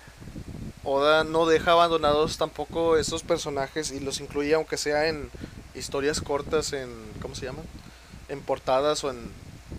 Oda 0.84 1.24
no 1.24 1.46
deja 1.46 1.72
abandonados 1.72 2.36
tampoco 2.36 2.96
esos 2.98 3.22
personajes 3.22 3.90
y 3.90 4.00
los 4.00 4.20
incluye 4.20 4.54
aunque 4.54 4.76
sea 4.76 5.08
en 5.08 5.30
historias 5.74 6.20
cortas, 6.20 6.72
en 6.74 6.90
¿cómo 7.22 7.34
se 7.34 7.46
llaman? 7.46 7.64
En 8.28 8.40
portadas 8.42 9.02
o 9.04 9.10
en 9.10 9.30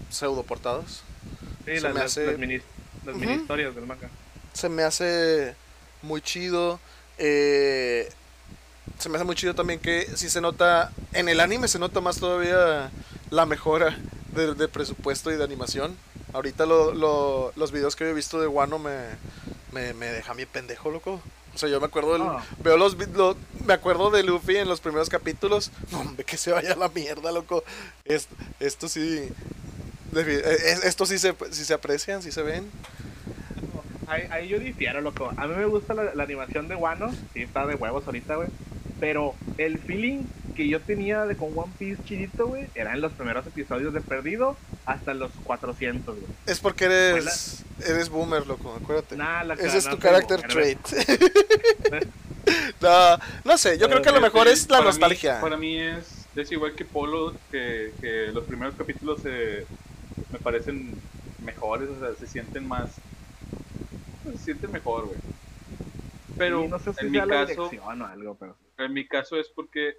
pseudo 0.10 0.44
portadas. 0.44 1.04
Sí, 1.66 1.76
Se 1.78 1.82
las, 1.82 1.98
hace- 1.98 2.26
las 2.26 2.38
mini, 2.40 3.34
historias 3.34 3.76
del 3.76 3.86
manga. 3.86 4.10
Se 4.54 4.68
me 4.70 4.84
hace 4.84 5.56
muy 6.02 6.22
chido. 6.22 6.80
eh, 7.18 8.12
se 9.00 9.10
me 9.10 9.16
hace 9.18 9.26
muy 9.26 9.36
chido 9.36 9.56
también 9.56 9.80
que 9.80 10.08
si 10.16 10.30
se 10.30 10.42
nota, 10.42 10.92
en 11.14 11.30
el 11.30 11.40
anime 11.40 11.68
se 11.68 11.80
nota 11.80 12.02
más 12.02 12.18
todavía 12.18 12.90
la 13.30 13.46
mejora 13.46 13.98
de, 14.34 14.54
de 14.56 14.68
presupuesto 14.68 15.32
y 15.32 15.38
de 15.38 15.44
animación. 15.44 15.96
Ahorita 16.34 16.66
lo- 16.66 16.94
lo- 16.94 17.52
los 17.56 17.72
videos 17.72 17.96
que 17.96 18.10
he 18.10 18.14
visto 18.14 18.40
de 18.42 18.48
Wano 18.48 18.78
me, 18.80 18.98
me, 19.72 19.94
me 19.94 20.08
deja 20.08 20.34
bien 20.34 20.50
pendejo, 20.52 20.92
loco. 20.92 21.22
O 21.54 21.58
sea, 21.58 21.70
yo 21.70 21.80
me 21.80 21.86
acuerdo 21.86 22.14
del, 22.14 22.22
Ah. 22.24 22.44
veo 22.62 22.76
los, 22.78 22.96
lo- 23.14 23.38
me 23.66 23.74
acuerdo 23.74 24.10
de 24.12 24.24
Luffy 24.24 24.58
en 24.58 24.68
los 24.68 24.82
primeros 24.82 25.10
capítulos. 25.10 25.72
No, 25.92 26.02
hombre, 26.02 26.26
que 26.26 26.36
se 26.38 26.52
vaya 26.52 26.74
a 26.74 26.76
la 26.76 26.90
mierda, 26.90 27.32
loco. 27.32 27.64
Esto, 28.04 28.36
esto 28.60 28.90
sí, 28.90 29.00
eh, 29.20 29.32
eh, 30.16 30.76
esto 30.84 31.06
sí 31.06 31.18
se, 31.18 31.34
sí 31.52 31.64
se 31.66 31.74
aprecian, 31.74 32.22
sí 32.22 32.32
se 32.32 32.42
ven. 32.42 32.70
Ahí, 34.08 34.24
ahí 34.30 34.48
yo 34.50 34.60
difiero, 34.60 35.02
loco. 35.02 35.32
A 35.38 35.48
mí 35.48 35.56
me 35.56 35.66
gusta 35.66 35.94
la, 35.94 36.14
la 36.14 36.24
animación 36.24 36.68
de 36.68 36.76
Wano. 36.76 37.12
Sí, 37.34 37.42
está 37.42 37.66
de 37.66 37.76
huevos 37.76 38.06
ahorita, 38.06 38.36
güey. 38.36 38.50
Pero 39.00 39.36
el 39.58 39.80
feeling 39.80 40.26
que 40.56 40.68
yo 40.68 40.80
tenía 40.82 41.26
de 41.26 41.36
con 41.36 41.50
One 41.58 41.74
Piece 41.78 42.02
chidito, 42.06 42.48
güey, 42.48 42.68
era 42.76 42.94
en 42.94 43.02
los 43.02 43.12
primeros 43.14 43.46
episodios 43.46 43.94
de 43.94 44.02
Perdido 44.02 44.58
hasta 44.86 45.14
los 45.14 45.32
400, 45.44 46.16
güey. 46.16 46.28
Es 46.46 46.60
porque 46.60 46.86
eres 46.86 47.64
Eres 47.86 48.08
boomer, 48.10 48.48
loco, 48.48 48.74
acuérdate. 48.74 49.18
Nah, 49.18 49.44
la 49.44 49.56
Ese 49.56 49.78
es 49.80 49.84
tu 49.90 49.98
boomer, 49.98 50.26
trait. 50.48 50.80
no, 52.82 53.18
no 53.44 53.58
sé, 53.58 53.78
yo 53.78 53.90
creo 53.90 54.02
que 54.02 54.10
a 54.10 54.14
lo 54.14 54.22
mejor 54.22 54.48
es 54.48 54.70
la 54.70 54.78
Para 54.78 54.92
mí- 54.92 55.00
nostalgia. 55.00 55.42
para 55.42 55.58
mí 55.58 55.78
es, 55.80 56.26
es 56.36 56.52
igual 56.52 56.74
que 56.74 56.86
Polo, 56.86 57.34
que, 57.52 57.92
que 58.00 58.28
los 58.34 58.46
primeros 58.46 58.76
capítulos 58.76 59.22
se, 59.22 59.66
me 60.32 60.40
parecen 60.40 60.94
mejores, 61.44 61.90
o 61.90 62.00
sea, 62.00 62.16
se 62.18 62.28
sienten 62.28 62.68
más. 62.68 62.92
Se 64.32 64.38
sienten 64.38 64.72
mejor, 64.72 65.06
güey. 65.08 65.18
Pero 66.38 66.62
Sí, 66.62 66.68
no 66.68 66.80
sé 66.80 66.94
si 66.94 67.06
en 67.06 67.12
mi 67.12 67.18
caso, 67.20 67.30
dirección 67.46 68.02
o 68.02 68.08
algo, 68.08 68.36
pero 68.40 68.54
sí. 68.54 68.65
En 68.78 68.94
mi 68.94 69.08
caso 69.08 69.38
es 69.40 69.50
porque 69.50 69.96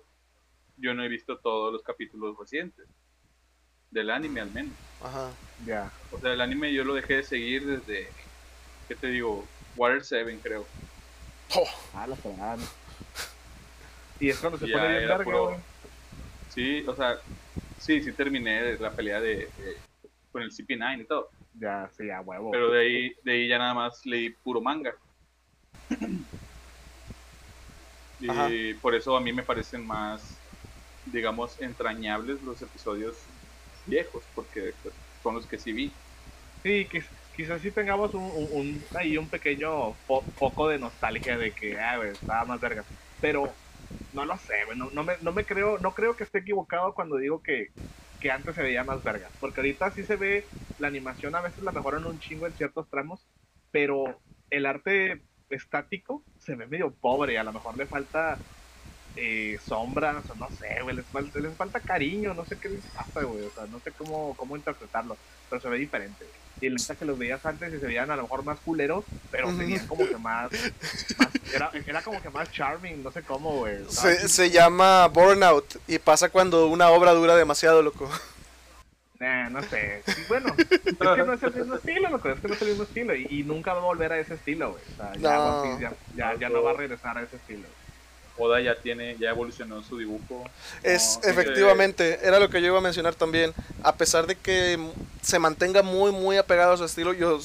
yo 0.76 0.94
no 0.94 1.02
he 1.04 1.08
visto 1.08 1.38
todos 1.38 1.72
los 1.72 1.82
capítulos 1.82 2.36
recientes. 2.38 2.86
Del 3.90 4.10
anime 4.10 4.40
al 4.40 4.50
menos. 4.50 4.76
Ajá. 5.00 5.36
ya. 5.64 5.92
O 6.10 6.18
sea, 6.18 6.32
el 6.32 6.40
anime 6.40 6.72
yo 6.72 6.84
lo 6.84 6.94
dejé 6.94 7.16
de 7.16 7.22
seguir 7.22 7.66
desde, 7.66 8.12
¿qué 8.88 8.96
te 8.96 9.08
digo? 9.08 9.48
Water 9.74 10.02
7 10.04 10.40
creo. 10.42 10.68
Oh, 11.56 11.68
Ah, 11.94 12.06
la 12.06 12.16
fregada. 12.16 12.56
Y 14.18 14.30
es 14.30 14.38
cuando 14.40 14.58
se 14.58 14.66
Ya 14.66 14.74
pone 14.74 14.88
bien 14.98 15.08
verga, 15.08 15.24
puro-. 15.24 15.66
Sí, 16.48 16.84
o 16.86 16.94
sea, 16.96 17.16
sí, 17.76 18.02
sí 18.02 18.12
terminé 18.14 18.78
la 18.78 18.94
pelea 18.94 19.20
de, 19.20 19.36
de- 19.36 19.82
con 20.32 20.42
el 20.42 20.50
CP9 20.50 21.02
y 21.02 21.06
todo. 21.06 21.30
Ya, 21.54 21.88
sí, 21.90 22.10
a 22.10 22.20
huevo. 22.20 22.50
Pero 22.50 22.70
de 22.70 22.80
ahí, 22.80 23.14
de 23.24 23.32
ahí 23.32 23.48
ya 23.48 23.58
nada 23.58 23.74
más 23.74 24.04
leí 24.04 24.30
puro 24.30 24.60
manga. 24.60 24.94
Y 28.18 28.26
Ajá. 28.26 28.60
por 28.76 28.94
eso 28.94 29.16
a 29.16 29.20
mí 29.20 29.32
me 29.32 29.44
parecen 29.44 29.86
más, 29.86 30.46
digamos, 31.04 31.60
entrañables 31.60 32.42
los 32.42 32.62
episodios 32.62 33.30
viejos, 33.84 34.30
porque 34.34 34.74
son 35.22 35.34
los 35.36 35.46
que 35.48 35.58
sí 35.58 35.72
vi. 35.72 36.02
Sí, 36.62 36.88
quiz- 36.90 37.12
quizás 37.32 37.62
sí 37.62 37.72
tengamos 37.72 38.14
un, 38.14 38.24
un, 38.24 38.48
un- 38.50 38.88
ahí 38.94 39.16
un 39.16 39.30
pequeño 39.30 39.96
foco 40.04 40.68
de 40.68 40.78
nostalgia 40.80 41.38
de 41.38 41.54
que, 41.54 41.78
ah, 41.78 42.04
estaba 42.12 42.44
más 42.44 42.60
verga. 42.60 42.86
Pero 43.20 43.60
no 44.10 44.24
lo 44.24 44.36
sé, 44.38 44.54
no, 44.76 44.90
no 44.90 45.04
me, 45.04 45.18
no 45.20 45.32
me 45.32 45.46
creo, 45.46 45.78
no 45.78 45.94
creo 45.94 46.16
que 46.16 46.24
esté 46.24 46.38
equivocado 46.40 46.94
cuando 46.94 47.16
digo 47.18 47.40
que, 47.42 47.68
que 48.18 48.30
antes 48.32 48.56
se 48.56 48.62
veía 48.62 48.82
más 48.84 49.02
verga. 49.04 49.32
Porque 49.38 49.60
ahorita 49.60 49.90
sí 49.92 50.02
se 50.04 50.16
ve, 50.16 50.50
la 50.76 50.88
animación 50.88 51.36
a 51.36 51.40
veces 51.42 51.62
la 51.64 51.72
mejoran 51.72 52.04
un 52.06 52.18
chingo 52.18 52.46
en 52.46 52.54
ciertos 52.54 52.88
tramos, 52.90 53.28
pero 53.70 54.22
el 54.50 54.66
arte 54.66 55.24
estático 55.50 56.22
se 56.44 56.54
ve 56.54 56.66
medio 56.66 56.90
pobre, 56.90 57.38
a 57.38 57.44
lo 57.44 57.52
mejor 57.52 57.76
le 57.76 57.86
falta 57.86 58.36
eh, 59.16 59.58
sombras, 59.66 60.24
o 60.30 60.34
no 60.34 60.48
sé, 60.58 60.82
güey, 60.82 60.96
les 60.96 61.06
falta, 61.06 61.38
les 61.38 61.54
falta 61.56 61.80
cariño, 61.80 62.34
no 62.34 62.44
sé 62.44 62.58
qué 62.58 62.68
les 62.68 62.84
pasa, 62.86 63.22
güey, 63.22 63.44
o 63.44 63.50
sea, 63.50 63.66
no 63.66 63.80
sé 63.80 63.90
cómo, 63.92 64.34
cómo 64.36 64.56
interpretarlo, 64.56 65.16
pero 65.48 65.60
se 65.62 65.68
ve 65.68 65.78
diferente, 65.78 66.24
güey. 66.24 66.36
Y 66.58 66.70
la 66.70 66.76
neta 66.76 66.94
que 66.96 67.04
los 67.04 67.18
veías 67.18 67.44
antes 67.44 67.72
y 67.74 67.78
se 67.78 67.86
veían 67.86 68.10
a 68.10 68.16
lo 68.16 68.22
mejor 68.22 68.42
más 68.42 68.58
culeros, 68.60 69.04
pero 69.30 69.48
Ujú. 69.48 69.58
tenían 69.58 69.86
como 69.86 70.06
que 70.08 70.16
más, 70.16 70.50
más- 71.18 71.52
era, 71.54 71.70
era 71.86 72.00
como 72.02 72.20
que 72.22 72.30
más 72.30 72.50
charming, 72.50 73.02
no 73.02 73.10
sé 73.12 73.22
cómo, 73.22 73.56
güey. 73.58 73.84
se, 73.90 74.26
se 74.28 74.50
llama 74.50 75.06
Burnout 75.08 75.76
y 75.86 75.98
pasa 75.98 76.30
cuando 76.30 76.66
una 76.68 76.88
obra 76.90 77.12
dura 77.12 77.36
demasiado, 77.36 77.82
loco. 77.82 78.08
Nah, 79.18 79.48
no 79.48 79.62
sé. 79.62 80.02
Sí, 80.06 80.22
bueno, 80.28 80.54
es 80.58 80.68
que 80.68 81.04
no 81.04 81.32
es 81.32 81.42
el 81.42 81.54
mismo 81.54 81.74
estilo, 81.76 82.10
loco. 82.10 82.28
Es 82.28 82.40
que 82.40 82.48
no 82.48 82.54
es 82.54 82.62
el 82.62 82.68
mismo 82.68 82.82
estilo. 82.84 83.14
Y, 83.14 83.26
y 83.30 83.42
nunca 83.42 83.72
va 83.72 83.80
a 83.80 83.84
volver 83.84 84.12
a 84.12 84.18
ese 84.18 84.34
estilo, 84.34 84.72
güey. 84.72 84.82
O 84.92 84.96
sea, 84.96 85.12
ya, 85.14 85.36
No. 85.36 85.60
One 85.60 85.68
Piece 85.68 85.82
ya, 85.82 86.32
ya, 86.32 86.38
ya 86.38 86.48
no 86.48 86.62
va 86.62 86.72
a 86.72 86.74
regresar 86.74 87.16
a 87.18 87.22
ese 87.22 87.36
estilo. 87.36 87.66
Oda 88.38 88.60
ya 88.60 88.74
tiene, 88.74 89.16
ya 89.18 89.30
evolucionó 89.30 89.82
su 89.82 89.96
dibujo. 89.98 90.44
Es 90.82 91.18
No, 91.22 91.30
efectivamente, 91.30 92.18
era 92.22 92.38
lo 92.38 92.50
que 92.50 92.60
yo 92.60 92.66
iba 92.68 92.78
a 92.78 92.82
mencionar 92.82 93.14
también. 93.14 93.54
A 93.82 93.94
pesar 93.94 94.26
de 94.26 94.36
que 94.36 94.78
se 95.22 95.38
mantenga 95.38 95.82
muy, 95.82 96.12
muy 96.12 96.36
apegado 96.36 96.74
a 96.74 96.76
su 96.76 96.84
estilo, 96.84 97.14
yo, 97.14 97.40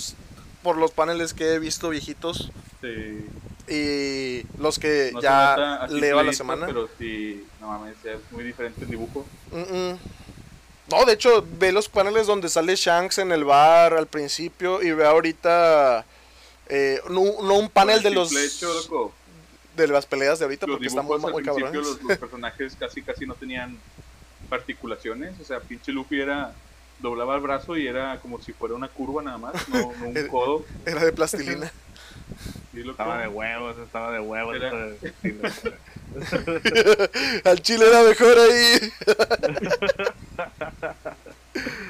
por 0.63 0.77
los 0.77 0.91
paneles 0.91 1.33
que 1.33 1.53
he 1.53 1.59
visto 1.59 1.89
viejitos 1.89 2.51
este, 2.81 3.25
y 3.67 4.45
los 4.59 4.79
que 4.79 5.11
no 5.13 5.21
ya 5.21 5.87
leo 5.89 6.19
a 6.19 6.23
la 6.23 6.33
semana. 6.33 6.65
Pero 6.65 6.89
sí, 6.97 7.45
no 7.59 7.67
mames, 7.67 7.95
es 8.03 8.19
muy 8.31 8.43
diferente 8.43 8.83
el 8.83 8.89
dibujo. 8.89 9.25
Mm, 9.51 9.75
mm. 9.75 9.99
No, 10.91 11.05
de 11.05 11.13
hecho, 11.13 11.45
ve 11.57 11.71
los 11.71 11.89
paneles 11.89 12.27
donde 12.27 12.49
sale 12.49 12.75
Shanks 12.75 13.17
en 13.19 13.31
el 13.31 13.43
bar 13.43 13.93
al 13.93 14.07
principio 14.07 14.81
y 14.81 14.91
ve 14.91 15.05
ahorita 15.05 16.05
eh, 16.67 17.01
no, 17.09 17.41
no 17.41 17.57
un 17.57 17.69
panel 17.69 18.01
de 18.03 18.11
los 18.11 18.33
hecho, 18.35 18.73
loco, 18.73 19.13
de 19.75 19.87
las 19.87 20.05
peleas 20.05 20.39
de 20.39 20.45
ahorita 20.45 20.67
los 20.67 20.75
porque 20.75 20.87
están 20.87 21.05
muy, 21.05 21.19
muy 21.19 21.33
principio 21.33 21.69
cabrones. 21.69 21.87
los, 21.87 22.03
los 22.03 22.17
personajes 22.17 22.75
casi 22.79 23.01
casi 23.01 23.25
no 23.25 23.35
tenían 23.35 23.77
articulaciones, 24.49 25.39
o 25.39 25.43
sea, 25.45 25.59
pinche 25.59 25.91
Luffy 25.91 26.19
era 26.19 26.53
doblaba 26.99 27.35
el 27.35 27.41
brazo 27.41 27.75
y 27.77 27.87
era 27.87 28.19
como 28.19 28.41
si 28.41 28.53
fuera 28.53 28.75
una 28.75 28.87
curva 28.87 29.21
nada 29.21 29.37
más, 29.37 29.69
no, 29.69 29.93
no 29.99 30.07
un 30.07 30.27
codo. 30.29 30.65
Era 30.85 31.03
de 31.03 31.11
plastilina. 31.11 31.71
Estaba 32.73 33.17
de 33.21 33.27
huevos, 33.27 33.77
estaba 33.79 34.11
de 34.11 34.19
huevos. 34.19 34.55
Era-. 34.55 34.89
Al 37.51 37.61
chile 37.61 37.85
era 37.87 38.03
mejor 38.03 38.37
ahí. 38.39 38.91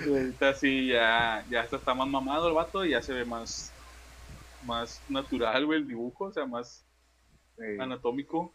Ahorita 0.08 0.54
sí, 0.56 0.88
ya, 0.88 1.44
ya 1.50 1.62
hasta 1.62 1.76
está 1.78 1.94
más 1.94 2.08
mamado 2.08 2.48
el 2.48 2.54
vato 2.54 2.84
y 2.86 2.92
ya 2.92 3.02
se 3.02 3.14
ve 3.14 3.26
más, 3.26 3.72
más 4.66 5.00
natural, 5.10 5.66
güey, 5.66 5.80
el 5.80 5.88
dibujo, 5.88 6.26
o 6.26 6.34
sea, 6.34 6.46
más 6.46 6.84
Sí. 7.58 7.64
anatómico. 7.80 8.54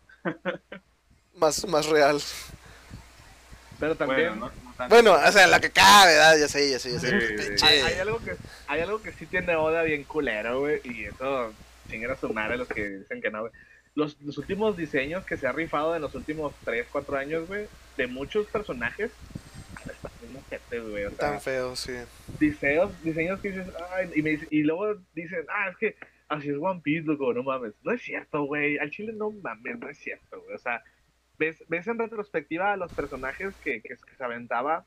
Más, 1.35 1.64
más 1.68 1.87
real. 1.87 2.20
Pero 3.79 3.94
también 3.94 4.31
Bueno, 4.38 4.51
no. 4.79 4.88
Bueno, 4.88 5.12
o 5.12 5.33
sea, 5.33 5.46
la 5.46 5.61
que 5.61 5.70
cabe, 5.70 6.14
¿verdad? 6.14 6.38
Ya 6.38 6.49
sé, 6.49 6.70
ya 6.70 6.79
sé, 6.79 6.92
ya 6.92 6.99
sé. 7.01 7.59
Sí, 7.59 7.64
hay, 7.66 7.81
hay 7.81 7.99
algo 8.01 8.18
que 8.18 8.35
hay 8.66 8.81
algo 8.81 9.01
que 9.03 9.12
sí 9.12 9.27
tiene 9.27 9.55
Oda 9.55 9.83
bien 9.83 10.03
culero, 10.05 10.61
güey, 10.61 10.81
y 10.85 11.05
eso 11.05 11.53
chingar 11.87 12.11
a 12.12 12.16
su 12.16 12.33
madre 12.33 12.57
los 12.57 12.68
que 12.68 12.88
dicen 12.99 13.20
que 13.20 13.31
no, 13.31 13.40
güey. 13.42 13.53
Los, 13.94 14.20
los 14.20 14.37
últimos 14.38 14.77
diseños 14.77 15.25
que 15.25 15.37
se 15.37 15.46
ha 15.46 15.53
rifado 15.53 15.96
en 15.96 16.03
los 16.03 16.14
últimos 16.14 16.55
3, 16.64 16.87
4 16.92 17.16
años, 17.16 17.49
güey, 17.49 17.66
de 17.96 18.07
muchos 18.07 18.46
personajes, 18.49 19.11
están 19.90 20.12
bien 20.20 20.37
ojetes, 20.37 20.88
güey, 20.90 21.05
o 21.05 21.11
sea, 21.11 21.18
Tan 21.31 21.40
feo, 21.40 21.75
sí. 21.77 21.92
diseños, 22.38 22.90
diseños 23.03 23.40
que 23.40 23.53
dices, 23.53 23.72
ay, 23.92 24.11
y, 24.14 24.22
me 24.22 24.31
dice- 24.31 24.49
y 24.51 24.62
luego 24.64 24.96
dicen, 25.14 25.46
ah, 25.49 25.68
es 25.70 25.77
que 25.79 25.96
así 26.29 26.51
es 26.51 26.57
One 26.61 26.81
Piece, 26.83 27.07
loco, 27.07 27.33
no 27.33 27.42
mames. 27.42 27.72
No 27.85 27.92
es 27.92 28.03
cierto, 28.03 28.42
güey. 28.44 28.77
Al 28.79 28.90
chile 28.90 29.12
no 29.14 29.31
mames, 29.31 29.79
no 29.79 29.88
es 29.88 29.96
cierto, 29.99 30.42
güey. 30.42 30.55
O 30.57 30.59
sea, 30.59 30.83
ves, 31.38 31.62
ves 31.68 31.87
en 31.87 31.99
retrospectiva 31.99 32.72
a 32.72 32.77
los 32.77 32.92
personajes 32.92 33.55
que, 33.62 33.81
que, 33.81 33.90
que 33.96 34.16
se 34.18 34.25
aventaba 34.25 34.85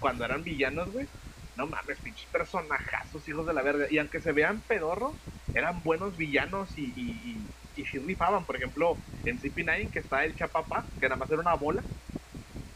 cuando 0.00 0.24
eran 0.24 0.42
villanos, 0.44 0.90
güey. 0.92 1.06
No 1.54 1.66
mames, 1.66 2.00
pinches 2.00 2.30
personajazos, 2.30 3.28
hijos 3.28 3.46
de 3.46 3.54
la 3.54 3.62
verga. 3.62 3.86
Y 3.90 3.98
aunque 3.98 4.20
se 4.20 4.32
vean 4.32 4.64
pedorros, 4.66 5.30
eran 5.52 5.82
buenos 5.82 6.16
villanos 6.16 6.78
y, 6.78 6.84
y, 6.84 7.42
y, 7.44 7.52
y 7.74 7.84
sí 7.86 7.98
rifaban. 7.98 8.46
Por 8.46 8.56
ejemplo, 8.56 9.04
en 9.24 9.38
CP9 9.38 9.90
que 9.90 9.98
está 10.00 10.24
el 10.24 10.34
Chapapa, 10.34 10.92
que 10.98 11.06
nada 11.08 11.16
más 11.18 11.30
era 11.30 11.40
una 11.42 11.54
bola. 11.56 11.86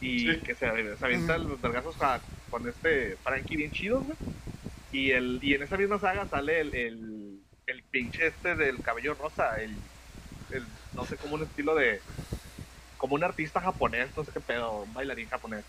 Y 0.00 0.18
Sí. 0.18 0.42
que 0.44 0.54
se, 0.54 0.96
se 0.96 1.06
avienta 1.06 1.38
los 1.38 1.60
vergazos 1.60 1.96
con 2.48 2.68
este 2.68 3.16
Frankie 3.18 3.56
bien 3.56 3.72
chidos, 3.72 4.04
güey. 4.04 4.18
Y, 4.90 5.10
el, 5.12 5.40
y 5.42 5.54
en 5.54 5.62
esa 5.62 5.76
misma 5.76 5.98
saga 5.98 6.26
sale 6.26 6.60
el, 6.60 6.74
el, 6.74 7.46
el 7.66 7.84
pinche 7.90 8.26
este 8.28 8.56
del 8.56 8.82
cabello 8.82 9.14
rosa, 9.14 9.58
el, 9.60 9.84
el, 10.50 10.78
no 10.96 11.06
sé, 11.06 11.18
como 11.18 11.34
un 11.36 11.42
estilo 11.44 11.74
de, 11.74 12.04
como 12.96 13.14
un 13.16 13.24
artista 13.24 13.60
japonés, 13.60 14.16
no 14.16 14.24
sé 14.24 14.32
qué 14.32 14.40
pedo, 14.40 14.84
un 14.84 14.92
bailarín 14.94 15.28
japonés. 15.28 15.66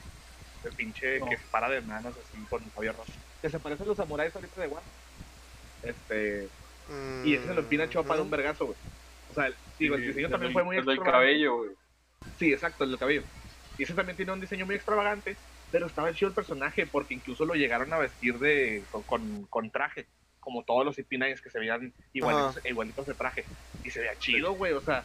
El 0.64 0.74
pinche 0.74 1.20
No. 1.20 1.30
que 1.30 1.38
se 1.38 1.44
para 1.52 1.70
de 1.70 1.82
manos 1.82 2.14
así 2.16 2.44
con 2.50 2.64
el 2.64 2.72
cabello. 2.72 2.94
Que 3.42 3.50
se 3.50 3.60
parecen 3.60 3.86
a 3.86 3.88
los 3.90 3.98
samuráis 3.98 4.36
ahorita 4.36 4.62
de 4.62 4.68
One. 4.68 4.82
Este, 5.84 6.48
y 7.24 7.34
ese 7.36 7.48
se 7.48 7.54
lo 7.54 7.60
empina 7.62 7.90
Chopa 7.90 8.16
de 8.16 8.22
un 8.22 8.30
vergazo, 8.30 8.66
güey. 8.66 8.78
O 9.32 9.34
sea, 9.34 9.48
el, 9.48 9.56
digo, 9.78 9.96
el 9.96 10.02
diseño 10.08 10.28
el 10.28 10.32
también 10.32 10.54
fue 10.54 10.64
muy 10.64 10.78
el 10.78 10.86
del 10.86 10.96
extravagante. 10.96 11.32
cabello, 11.34 11.58
güey. 11.58 11.70
Sí, 12.40 12.52
exacto, 12.52 12.84
el 12.84 12.92
del 12.92 13.00
cabello. 13.00 13.24
Y 13.78 13.84
ese 13.84 13.94
también 13.94 14.16
tiene 14.18 14.32
un 14.32 14.42
diseño 14.42 14.66
muy 14.66 14.76
extravagante, 14.76 15.36
pero 15.72 15.86
estaba 15.86 16.12
chido 16.14 16.30
el 16.30 16.34
personaje 16.36 16.88
porque 16.88 17.14
incluso 17.14 17.46
lo 17.46 17.54
llegaron 17.54 17.94
a 17.94 17.98
vestir 18.00 18.40
de 18.40 18.84
con, 18.92 19.04
con, 19.04 19.46
con 19.46 19.70
traje, 19.70 20.08
como 20.40 20.64
todos 20.64 20.84
los 20.86 20.98
CP9s 20.98 21.42
que 21.42 21.50
se 21.50 21.60
veían 21.60 21.94
igualitos, 22.14 22.60
igualitos 22.66 23.06
de 23.06 23.14
traje. 23.14 23.46
Y 23.84 23.92
se 23.92 24.00
veía 24.00 24.18
chido, 24.18 24.54
güey, 24.54 24.74
o 24.74 24.82
sea, 24.82 25.04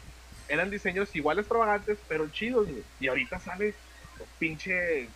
eran 0.49 0.71
diseños 0.71 1.15
igual 1.15 1.39
extravagantes, 1.39 1.99
pero 2.09 2.29
chidos, 2.31 2.67
güey. 2.69 2.83
Y 3.01 3.09
ahorita 3.09 3.39
sale 3.41 3.75
pinche, 4.39 5.09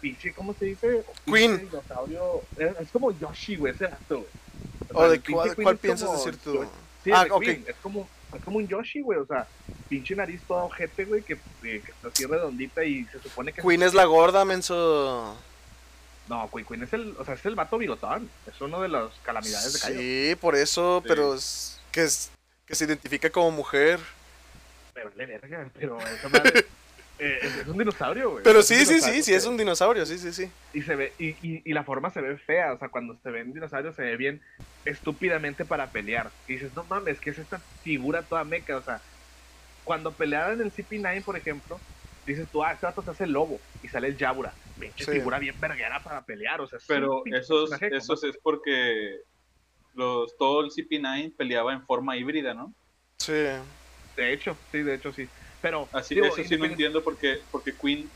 pinche, 0.00 0.32
¿cómo 0.32 0.54
se 0.54 0.66
dice? 0.66 1.04
Queen. 1.24 1.58
dinosaurio. 1.58 2.42
Es, 2.56 2.90
como 2.90 3.10
Yoshi, 3.18 3.56
güey, 3.56 3.74
ese 3.74 3.86
acto. 3.86 4.26
¿O 4.92 5.00
sea, 5.00 5.08
de 5.08 5.20
cuál, 5.20 5.54
cuál 5.56 5.76
piensas 5.76 6.12
decir 6.12 6.36
tú? 6.38 6.54
Yoshi. 6.54 6.70
Sí, 7.04 7.10
Ah, 7.12 7.26
ok. 7.30 7.42
Queen, 7.42 7.64
Es 7.66 7.76
como, 7.82 8.08
es 8.36 8.42
como 8.44 8.58
un 8.58 8.68
Yoshi, 8.68 9.00
güey. 9.00 9.18
O 9.18 9.26
sea, 9.26 9.46
pinche 9.88 10.14
nariz 10.16 10.40
toda 10.46 10.64
ojete, 10.64 11.04
güey, 11.04 11.22
que, 11.22 11.34
eh, 11.34 11.38
que 11.84 11.90
está 11.90 12.08
así 12.08 12.26
redondita 12.26 12.84
y 12.84 13.04
se 13.06 13.20
supone 13.20 13.52
que. 13.52 13.62
Queen 13.62 13.82
es 13.82 13.94
la 13.94 14.04
gorda, 14.04 14.44
menso. 14.44 15.36
No, 16.28 16.50
Queen, 16.50 16.66
Queen 16.66 16.82
es 16.82 16.92
el, 16.92 17.14
o 17.18 17.24
sea, 17.24 17.34
es 17.34 17.46
el 17.46 17.54
vato 17.54 17.78
bigotón. 17.78 18.28
Es 18.46 18.60
uno 18.60 18.80
de 18.82 18.88
las 18.88 19.10
calamidades 19.22 19.72
de 19.74 19.80
Cayo. 19.80 19.98
Sí, 19.98 20.36
por 20.40 20.56
eso, 20.56 21.00
Sí. 21.02 21.08
pero 21.08 21.34
es, 21.34 21.80
que, 21.90 22.04
es, 22.04 22.30
que 22.66 22.74
se 22.74 22.84
identifica 22.84 23.30
como 23.30 23.50
mujer. 23.50 23.98
Me 24.94 25.04
vale 25.04 25.26
verga, 25.26 25.68
pero 25.78 25.98
esa 26.00 26.28
madre. 26.28 26.66
Eh, 27.18 27.38
es, 27.42 27.56
es 27.56 27.66
un 27.66 27.78
dinosaurio, 27.78 28.30
güey. 28.30 28.44
Pero 28.44 28.60
Es 28.60 28.66
sí, 28.66 28.86
sí, 28.86 29.00
sí, 29.00 29.22
sí, 29.22 29.34
es 29.34 29.44
un 29.44 29.56
dinosaurio, 29.56 30.06
sí, 30.06 30.18
sí, 30.18 30.32
sí. 30.32 30.50
Y 30.72 30.82
se 30.82 30.94
ve, 30.94 31.12
y, 31.18 31.28
y, 31.46 31.62
y 31.64 31.72
la 31.72 31.82
forma 31.84 32.10
se 32.10 32.20
ve 32.20 32.36
fea, 32.38 32.72
o 32.72 32.78
sea, 32.78 32.88
cuando 32.88 33.16
se 33.22 33.30
ven 33.30 33.52
dinosaurios 33.52 33.96
se 33.96 34.02
ve 34.02 34.16
bien 34.16 34.40
estúpidamente 34.84 35.64
para 35.64 35.90
pelear. 35.90 36.30
Y 36.46 36.54
dices, 36.54 36.70
no 36.74 36.84
mames, 36.84 37.20
¿qué 37.20 37.30
es 37.30 37.38
esta 37.38 37.58
figura 37.82 38.22
toda 38.22 38.44
meca? 38.44 38.76
O 38.76 38.82
sea, 38.82 39.00
cuando 39.84 40.12
peleaban 40.12 40.54
en 40.60 40.66
el 40.66 40.72
CP9, 40.72 41.24
por 41.24 41.36
ejemplo, 41.36 41.80
dices 42.26 42.46
tú, 42.52 42.62
ah, 42.62 42.72
este 42.72 42.86
vato 42.86 43.02
se 43.02 43.10
hace 43.10 43.24
el 43.24 43.32
lobo 43.32 43.60
y 43.82 43.88
sale 43.88 44.08
el 44.08 44.16
Yabura. 44.16 44.52
Pinche 44.78 45.04
Sí. 45.04 45.10
figura 45.12 45.38
bien 45.38 45.58
verguera 45.60 46.00
para 46.02 46.22
pelear, 46.22 46.60
o 46.60 46.68
sea, 46.68 46.78
es 46.78 46.84
Pero 46.86 47.22
pinche 47.24 47.40
esos, 47.40 47.70
esos 47.82 48.22
es 48.24 48.36
porque 48.42 49.20
los, 49.94 50.36
todo 50.38 50.60
el 50.64 50.70
CP9 50.70 51.34
peleaba 51.36 51.72
en 51.72 51.84
forma 51.84 52.16
híbrida, 52.16 52.54
¿no? 52.54 52.72
Sí. 53.18 53.32
De 54.16 54.32
hecho, 54.32 54.56
sí, 54.70 54.82
de 54.82 54.94
hecho 54.94 55.12
sí. 55.12 55.28
Pero, 55.60 55.88
Así, 55.92 56.14
digo, 56.14 56.26
eso 56.26 56.36
sí 56.36 56.42
no 56.56 56.64
independ- 56.64 56.70
entiendo 56.70 57.02
porque, 57.04 57.40
porque 57.50 57.74
Queen 57.74 58.08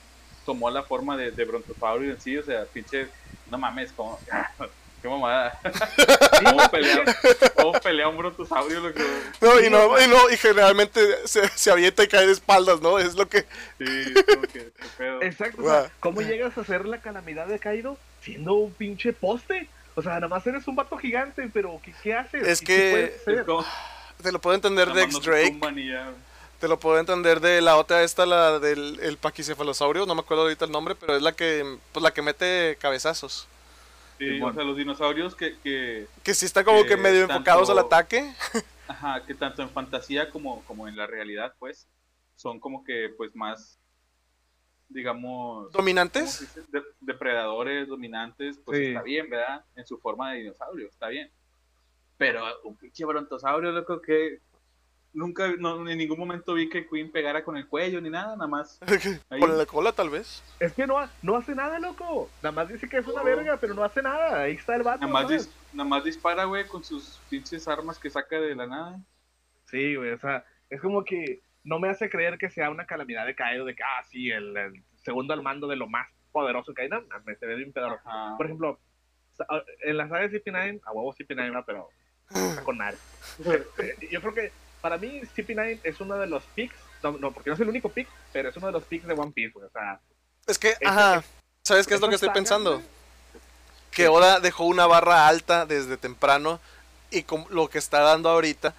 tomó 0.46 0.70
la 0.70 0.82
forma 0.82 1.16
de, 1.16 1.30
de 1.30 1.44
Brontosaurio 1.44 2.10
en 2.12 2.20
sí, 2.20 2.36
o 2.36 2.42
sea, 2.44 2.64
pinche, 2.66 3.08
no 3.50 3.58
mames, 3.58 3.92
como, 3.92 4.18
qué 5.02 5.08
mamada. 5.08 5.58
¿Cómo 6.44 6.68
pelea, 6.70 7.04
cómo 7.56 7.72
pelea 7.80 8.08
un 8.08 8.16
Brontosaurio? 8.18 8.80
Lo 8.80 8.94
que, 8.94 9.02
No, 9.40 9.60
y 9.60 9.70
no, 9.70 10.00
y 10.00 10.06
no, 10.08 10.30
y 10.30 10.36
generalmente 10.36 11.00
se, 11.26 11.48
se 11.48 11.70
avienta 11.70 12.04
y 12.04 12.08
cae 12.08 12.26
de 12.26 12.32
espaldas, 12.32 12.80
¿no? 12.80 12.98
Es 12.98 13.14
lo 13.14 13.28
que. 13.28 13.44
sí, 13.78 14.14
como 14.28 14.42
que, 14.42 14.50
qué 14.52 14.70
pedo. 14.98 15.22
Exacto, 15.22 15.62
o 15.62 15.64
sea, 15.64 15.78
Guau. 15.80 15.90
¿cómo 16.00 16.20
llegas 16.22 16.56
a 16.56 16.60
hacer 16.60 16.86
la 16.86 17.00
calamidad 17.00 17.46
de 17.48 17.58
Kaido 17.58 17.98
siendo 18.22 18.54
un 18.54 18.72
pinche 18.72 19.12
poste? 19.12 19.68
O 19.94 20.02
sea, 20.02 20.14
nada 20.14 20.28
más 20.28 20.46
eres 20.46 20.66
un 20.68 20.76
vato 20.76 20.96
gigante, 20.96 21.50
pero 21.52 21.80
¿qué, 21.84 21.92
qué 22.02 22.14
haces? 22.14 22.46
Es 22.46 22.60
¿Qué- 22.60 23.14
que- 23.26 23.42
Te 24.22 24.32
lo 24.32 24.40
puedo 24.40 24.54
entender 24.54 24.88
de 24.92 24.94
no 25.06 25.06
X-Drake. 25.06 25.58
Te 26.62 26.68
lo 26.68 26.78
puedo 26.78 26.96
entender 27.00 27.40
de 27.40 27.60
la 27.60 27.76
otra 27.76 28.04
esta, 28.04 28.24
la 28.24 28.60
del 28.60 29.00
el 29.00 29.16
paquicefalosaurio, 29.16 30.06
no 30.06 30.14
me 30.14 30.20
acuerdo 30.20 30.44
ahorita 30.44 30.64
el 30.64 30.70
nombre, 30.70 30.94
pero 30.94 31.16
es 31.16 31.20
la 31.20 31.32
que 31.32 31.76
pues 31.90 32.04
la 32.04 32.12
que 32.14 32.22
mete 32.22 32.76
cabezazos. 32.80 33.48
Sí, 34.16 34.40
o 34.40 34.52
sea, 34.52 34.62
los 34.62 34.76
dinosaurios 34.76 35.34
que, 35.34 35.58
que, 35.58 36.06
Que 36.22 36.34
sí 36.34 36.46
están 36.46 36.62
como 36.64 36.82
que 36.84 36.90
Que 36.90 36.96
medio 36.96 37.22
tanto- 37.22 37.32
enfocados 37.34 37.68
al 37.68 37.80
ataque. 37.80 38.32
ajá, 38.86 39.24
que 39.26 39.34
tanto 39.34 39.60
en 39.62 39.70
fantasía 39.70 40.30
como, 40.30 40.64
como 40.64 40.86
en 40.86 40.96
la 40.96 41.08
realidad, 41.08 41.52
pues, 41.58 41.88
son 42.36 42.60
como 42.60 42.84
que, 42.84 43.10
pues, 43.16 43.34
más, 43.34 43.80
digamos, 44.88 45.64
¿cómo 45.66 45.70
¿Dominantes? 45.78 46.46
De- 46.70 46.82
depredadores, 47.00 47.88
dominantes, 47.88 48.60
pues 48.64 48.78
Sí. 48.78 48.84
está 48.86 49.02
bien, 49.02 49.28
¿verdad? 49.28 49.64
En 49.74 49.84
su 49.84 49.98
forma 49.98 50.30
de 50.30 50.38
dinosaurio, 50.42 50.86
está 50.86 51.08
bien. 51.08 51.28
Pero 52.18 52.44
un 52.62 52.76
pinche 52.76 53.04
brontosaurio, 53.04 53.72
loco, 53.72 54.00
que 54.00 54.38
nunca, 55.12 55.54
no, 55.58 55.88
en 55.88 55.98
ningún 55.98 56.18
momento 56.18 56.54
vi 56.54 56.68
que 56.68 56.86
Queen 56.86 57.10
pegara 57.10 57.44
con 57.44 57.56
el 57.56 57.66
cuello 57.66 58.00
ni 58.00 58.10
nada, 58.10 58.36
nada 58.36 58.46
más. 58.46 58.78
Ahí. 59.30 59.40
Con 59.40 59.56
la 59.56 59.66
cola 59.66 59.92
tal 59.92 60.10
vez. 60.10 60.42
Es 60.60 60.72
que 60.72 60.86
no, 60.86 60.96
no 61.22 61.36
hace 61.36 61.54
nada, 61.54 61.78
loco. 61.78 62.30
Nada 62.42 62.52
más 62.52 62.68
dice 62.68 62.88
que 62.88 62.98
es 62.98 63.06
una 63.06 63.22
verga, 63.22 63.58
pero 63.58 63.74
no 63.74 63.84
hace 63.84 64.02
nada. 64.02 64.42
Ahí 64.42 64.54
está 64.54 64.76
el 64.76 64.82
vato. 64.82 65.06
Nada 65.06 65.12
más, 65.12 65.50
nada 65.72 65.88
más 65.88 66.04
dispara, 66.04 66.44
güey, 66.44 66.66
con 66.66 66.84
sus 66.84 67.20
pinches 67.28 67.68
armas 67.68 67.98
que 67.98 68.10
saca 68.10 68.40
de 68.40 68.54
la 68.54 68.66
nada. 68.66 69.00
Sí, 69.66 69.96
güey, 69.96 70.12
o 70.12 70.18
sea, 70.18 70.44
es 70.68 70.80
como 70.80 71.04
que 71.04 71.42
no 71.64 71.78
me 71.78 71.88
hace 71.88 72.10
creer 72.10 72.38
que 72.38 72.50
sea 72.50 72.70
una 72.70 72.86
calamidad 72.86 73.26
de 73.26 73.34
Kaido, 73.34 73.64
de 73.64 73.74
que, 73.74 73.82
ah, 73.82 74.02
sí, 74.10 74.30
el, 74.30 74.56
el 74.56 74.84
segundo 74.96 75.32
al 75.32 75.42
mando 75.42 75.66
de 75.68 75.76
lo 75.76 75.88
más 75.88 76.08
poderoso 76.32 76.74
que 76.74 76.82
hay. 76.82 76.88
No, 76.88 77.00
mames, 77.02 77.38
se 77.38 77.46
ve 77.46 77.54
bien 77.56 77.72
pedorro. 77.72 78.00
Ajá. 78.04 78.36
Por 78.36 78.46
ejemplo, 78.46 78.80
en 79.84 79.96
la 79.96 80.08
saga 80.08 80.28
de 80.28 80.44
CP9, 80.44 80.80
a 80.84 80.92
huevo 80.92 81.14
CP9, 81.14 81.54
va, 81.54 81.64
pero 81.64 81.88
con 82.64 82.78
madre. 82.78 82.96
Eh, 83.46 84.08
Yo 84.10 84.20
creo 84.20 84.34
que 84.34 84.52
para 84.82 84.98
mí 84.98 85.22
CP9 85.34 85.80
es 85.84 86.00
uno 86.00 86.16
de 86.16 86.26
los 86.26 86.42
picks, 86.54 86.74
no, 87.02 87.12
no, 87.12 87.32
porque 87.32 87.48
no 87.48 87.54
es 87.54 87.60
el 87.60 87.68
único 87.68 87.88
pick, 87.88 88.08
pero 88.32 88.50
es 88.50 88.56
uno 88.56 88.66
de 88.66 88.72
los 88.74 88.84
picks 88.84 89.06
de 89.06 89.14
One 89.14 89.32
Piece, 89.32 89.52
güey. 89.54 89.66
O 89.66 89.70
sea, 89.70 89.98
Es 90.46 90.58
que, 90.58 90.74
ajá. 90.84 91.24
¿Sabes 91.64 91.86
qué 91.86 91.94
es 91.94 92.00
lo 92.00 92.08
que 92.08 92.16
estoy 92.16 92.26
saga, 92.26 92.34
pensando? 92.34 92.72
güey, 92.74 92.86
Que 93.92 94.08
Oda 94.08 94.40
dejó 94.40 94.64
una 94.64 94.86
barra 94.86 95.28
alta 95.28 95.64
desde 95.64 95.96
temprano 95.96 96.60
y 97.10 97.22
con 97.22 97.46
lo 97.50 97.68
que 97.70 97.78
está 97.78 98.00
dando 98.00 98.28
ahorita, 98.28 98.74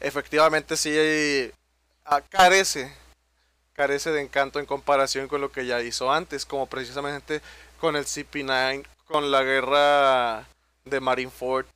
efectivamente 0.00 0.76
sí 0.76 1.52
ah, 2.06 2.22
carece, 2.22 2.92
carece 3.74 4.10
de 4.10 4.22
encanto 4.22 4.60
en 4.60 4.66
comparación 4.66 5.28
con 5.28 5.40
lo 5.40 5.52
que 5.52 5.66
ya 5.66 5.80
hizo 5.82 6.10
antes, 6.10 6.46
como 6.46 6.66
precisamente 6.66 7.42
con 7.80 7.96
el 7.96 8.06
CP9, 8.06 8.86
con 9.06 9.30
la 9.30 9.42
guerra 9.42 10.46
de 10.84 11.00
Marineford. 11.00 11.66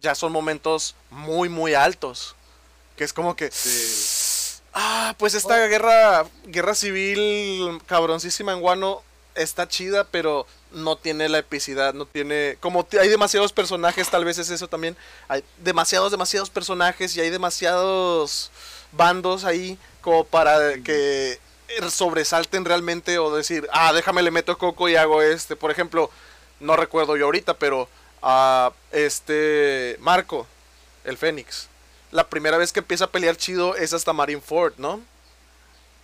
Ya 0.00 0.14
son 0.14 0.30
momentos 0.32 0.94
muy, 1.10 1.48
muy 1.48 1.74
altos. 1.74 2.36
Que 2.98 3.04
es 3.04 3.12
como 3.14 3.36
que... 3.36 3.50
Sí. 3.50 4.60
Ah, 4.74 5.14
pues 5.18 5.34
esta 5.34 5.56
guerra, 5.66 6.26
guerra 6.46 6.74
civil 6.74 7.80
cabroncísima 7.86 8.52
en 8.52 8.62
Wano 8.62 9.02
está 9.34 9.66
chida, 9.66 10.04
pero 10.04 10.46
no 10.72 10.96
tiene 10.96 11.28
la 11.28 11.38
epicidad, 11.38 11.94
no 11.94 12.06
tiene... 12.06 12.58
Como 12.60 12.86
hay 13.00 13.08
demasiados 13.08 13.52
personajes, 13.52 14.10
tal 14.10 14.24
vez 14.24 14.38
es 14.38 14.50
eso 14.50 14.68
también. 14.68 14.96
Hay 15.28 15.42
demasiados, 15.58 16.10
demasiados 16.10 16.50
personajes 16.50 17.16
y 17.16 17.20
hay 17.20 17.30
demasiados 17.30 18.50
bandos 18.92 19.44
ahí 19.44 19.78
como 20.00 20.24
para 20.24 20.78
que 20.78 21.38
sobresalten 21.90 22.64
realmente 22.64 23.18
o 23.18 23.34
decir, 23.34 23.68
ah, 23.72 23.92
déjame 23.92 24.22
le 24.22 24.30
meto 24.30 24.58
coco 24.58 24.88
y 24.88 24.96
hago 24.96 25.22
este. 25.22 25.54
Por 25.54 25.70
ejemplo, 25.70 26.10
no 26.60 26.76
recuerdo 26.76 27.16
yo 27.16 27.26
ahorita, 27.26 27.54
pero 27.54 27.88
a 28.22 28.72
este 28.90 29.96
Marco, 30.00 30.46
el 31.04 31.16
Fénix. 31.16 31.68
La 32.10 32.26
primera 32.28 32.56
vez 32.56 32.72
que 32.72 32.80
empieza 32.80 33.04
a 33.04 33.10
pelear 33.10 33.36
chido 33.36 33.74
es 33.76 33.92
hasta 33.92 34.12
Marineford, 34.12 34.74
¿no? 34.78 35.00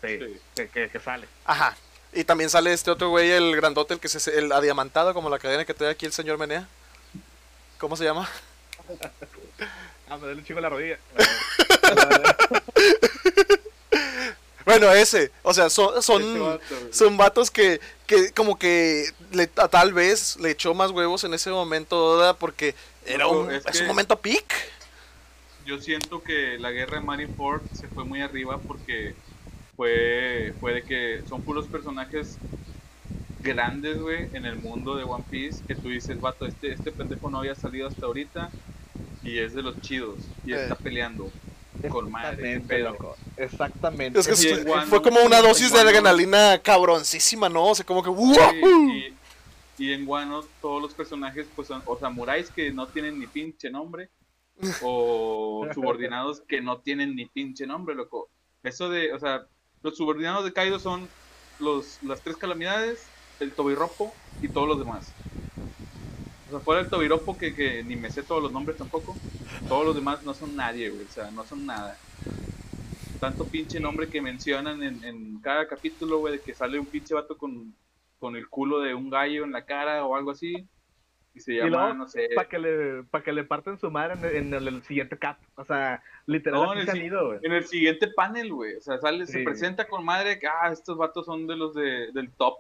sí, 0.03 0.19
Sí. 0.19 0.41
Que, 0.55 0.69
que- 0.69 0.89
que 0.91 1.01
sale. 1.01 1.27
Ajá. 1.45 1.77
Y 2.13 2.25
también 2.25 2.49
sale 2.51 2.73
este 2.73 2.91
otro 2.91 3.09
güey, 3.09 3.31
el 3.33 3.57
grandote, 3.57 3.95
el 3.95 4.01
que 4.01 4.09
se 4.09 4.39
el 4.39 4.53
adiamantado, 4.53 5.15
como 5.15 5.29
la 5.31 5.39
cadena 5.39 5.65
que 5.65 5.75
trae 5.75 5.91
aquí 5.91 6.07
el 6.07 6.13
señor 6.13 6.39
Menea. 6.39 6.69
¿Cómo 7.79 7.97
se 7.97 8.05
llama? 8.05 8.29
Ah, 10.07 10.17
me 10.19 10.25
duele 10.27 10.41
un 10.41 10.47
chingo 10.47 10.61
la 10.61 10.69
rodilla. 10.69 10.99
Bueno, 14.65 14.91
ese. 14.93 15.31
O 15.43 15.53
sea, 15.53 15.69
son, 15.69 15.91
Este 15.91 16.03
son, 16.03 16.41
vato, 16.41 16.65
son 16.91 17.17
vatos 17.19 17.51
que, 17.51 17.81
que 18.07 18.33
como 18.33 18.59
que 18.59 19.11
le, 19.33 19.51
a- 19.57 19.69
tal 19.69 19.93
vez 19.93 20.37
le 20.37 20.51
echó 20.51 20.73
más 20.73 20.91
huevos 20.91 21.23
en 21.25 21.35
ese 21.35 21.51
momento 21.51 22.35
porque 22.41 22.75
era 23.05 23.27
un, 23.27 23.51
es 23.53 23.65
es 23.67 23.73
que- 23.73 23.81
un 23.83 23.87
momento 23.89 24.19
peak. 24.19 24.45
Yo 25.67 25.81
siento 25.81 26.23
que 26.23 26.59
la 26.59 26.71
guerra 26.71 26.99
de 27.01 27.05
Marineford 27.07 27.63
se 27.73 27.89
fue 27.89 28.05
muy 28.05 28.21
arriba 28.21 28.59
porque 28.59 29.15
fue, 29.77 30.53
fue 30.61 30.75
de 30.75 30.83
que 30.83 31.23
son 31.29 31.43
puros 31.43 31.67
personajes 31.67 32.37
grandes, 33.41 34.01
güey, 34.01 34.29
en 34.33 34.45
el 34.47 34.57
mundo 34.57 34.97
de 34.97 35.05
One 35.05 35.25
Piece 35.31 35.63
que 35.67 35.75
tú 35.75 35.89
dices, 35.89 36.21
vato, 36.21 36.47
este, 36.47 36.73
este 36.73 36.93
pendejo 36.93 37.29
no 37.31 37.39
había 37.39 37.55
salido 37.55 37.89
hasta 37.89 38.07
ahorita 38.07 38.51
y 39.23 39.39
es 39.39 39.55
de 39.55 39.63
los 39.63 39.81
chidos 39.81 40.19
y 40.47 40.53
Eh. 40.53 40.63
está 40.63 40.75
peleando 40.77 41.31
con 41.91 42.11
madre. 42.11 42.31
Exactamente, 42.55 42.69
pedo. 42.75 42.91
loco. 42.93 43.17
Exactamente. 43.37 44.21
Es 44.21 44.29
que 44.29 44.37
Sí, 44.37 44.49
fue, 44.49 44.61
en 44.63 44.69
Wano- 44.69 44.87
fue 44.87 45.03
como 45.03 45.21
una 45.23 45.41
dosis 45.41 45.73
de 45.73 45.81
adrenalina 45.81 46.59
cabroncísima, 46.63 47.49
¿no? 47.49 47.67
O 47.69 47.75
sea, 47.75 47.85
como 47.85 48.03
que 48.03 48.11
Sí, 48.11 48.17
¡wow! 48.17 48.89
y, 48.91 49.15
y 49.79 49.93
en 49.93 50.07
Wano 50.07 50.45
todos 50.63 50.81
los 50.81 50.95
personajes 50.95 51.47
pues 51.55 51.69
son 51.69 51.83
o 51.85 51.99
samuráis 51.99 52.51
que 52.51 52.71
no 52.71 52.87
tienen 52.87 53.19
ni 53.19 53.27
pinche 53.27 53.69
nombre 53.71 54.09
o 54.83 55.67
subordinados 55.75 56.41
que 56.43 56.61
no 56.61 56.79
tienen 56.79 57.17
ni 57.17 57.27
pinche 57.27 57.67
nombre, 57.67 57.95
loco. 57.95 58.31
Eso 58.63 58.89
de, 58.89 59.13
o 59.13 59.19
sea, 59.19 59.47
los 59.83 59.97
subordinados 59.97 60.45
de 60.45 60.53
Kaido 60.53 60.79
son 60.79 61.09
los, 61.59 62.03
las 62.03 62.21
tres 62.23 62.37
calamidades, 62.37 63.07
el 63.41 63.53
Tobiropo 63.53 64.13
y 64.43 64.49
todos 64.49 64.69
los 64.69 64.79
demás. 64.79 65.13
O 66.49 66.51
sea, 66.51 66.61
fuera 66.61 66.81
el 66.81 66.89
Tobiropo 66.89 67.37
que, 67.37 67.55
que 67.55 67.83
ni 67.85 67.97
me 67.97 68.11
sé 68.11 68.23
todos 68.23 68.43
los 68.43 68.53
nombres 68.53 68.77
tampoco, 68.77 69.17
todos 69.69 69.85
los 69.85 69.95
demás 69.95 70.23
no 70.23 70.35
son 70.35 70.57
nadie, 70.57 70.91
güey, 70.91 71.05
o 71.05 71.13
sea, 71.13 71.31
no 71.31 71.45
son 71.45 71.67
nada. 71.67 71.99
Tanto 73.21 73.47
pinche 73.47 73.81
nombre 73.81 74.09
que 74.09 74.21
mencionan 74.21 74.83
en, 74.83 75.03
en 75.05 75.41
cada 75.41 75.67
capítulo, 75.67 76.19
güey, 76.19 76.35
de 76.35 76.43
que 76.43 76.55
sale 76.55 76.79
un 76.79 76.87
pinche 76.87 77.15
vato 77.15 77.37
con, 77.37 77.75
con 78.19 78.37
el 78.37 78.49
culo 78.49 78.81
de 78.81 78.95
un 78.95 79.11
gallo 79.11 79.45
en 79.45 79.53
la 79.53 79.65
cara 79.65 80.05
o 80.05 80.17
algo 80.17 80.31
así. 80.31 80.69
Y 81.35 81.41
se 81.41 81.55
llama, 81.55 81.69
luego, 81.69 81.95
no 81.95 82.07
sé. 82.09 82.29
Para 82.35 82.49
que, 82.49 82.59
le, 82.61 83.03
pa' 83.05 83.23
que 83.23 83.33
le 83.33 83.43
parten 83.45 83.77
su 83.77 83.91
madre 83.91 84.15
en 84.15 84.25
el, 84.25 84.37
en 84.37 84.55
el- 84.55 84.69
el 84.69 84.83
siguiente 84.85 85.19
cap. 85.19 85.39
O 85.57 85.65
sea, 85.65 86.03
literal, 86.27 86.63
No, 86.63 86.73
en 86.73 86.79
el 86.79 86.85
se 86.85 86.91
han 86.93 86.97
si- 86.99 87.05
ido, 87.05 87.27
güey. 87.27 87.39
En 87.43 87.53
el 87.53 87.65
siguiente 87.67 88.09
panel, 88.09 88.53
güey. 88.53 88.75
O 88.77 88.81
sea, 88.81 88.99
sale, 88.99 89.27
se 89.27 89.43
presenta 89.43 89.89
con 89.89 90.05
madre 90.05 90.39
que, 90.39 90.47
ah, 90.47 90.71
estos 90.73 90.97
vatos 90.97 91.27
son 91.27 91.47
de 91.49 91.57
los 91.57 91.75
de, 91.75 92.13
del 92.13 92.31
top. 92.33 92.59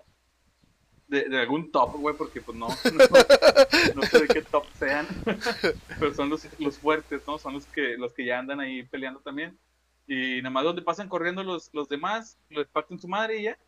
De, 1.06 1.28
de 1.28 1.38
algún 1.38 1.70
top, 1.70 1.92
güey, 1.96 2.16
porque 2.16 2.40
pues 2.40 2.56
no, 2.56 2.66
no, 2.68 3.94
no 3.94 4.02
sé 4.10 4.20
de 4.22 4.26
qué 4.28 4.42
top 4.42 4.64
sean. 4.72 5.06
Pero 6.00 6.14
son 6.14 6.30
los, 6.30 6.48
los 6.58 6.78
fuertes, 6.78 7.22
¿no? 7.26 7.38
Son 7.38 7.52
los 7.52 7.66
que, 7.66 7.96
los 7.98 8.12
que 8.14 8.24
ya 8.24 8.38
andan 8.38 8.58
ahí 8.60 8.82
peleando 8.84 9.20
también. 9.20 9.56
Y 10.08 10.38
nada 10.38 10.50
más 10.50 10.64
donde 10.64 10.82
pasan 10.82 11.08
corriendo 11.08 11.44
los, 11.44 11.70
los 11.74 11.88
demás, 11.88 12.38
les 12.48 12.66
parten 12.68 12.98
su 12.98 13.06
madre 13.06 13.38
y 13.38 13.42
ya. 13.44 13.58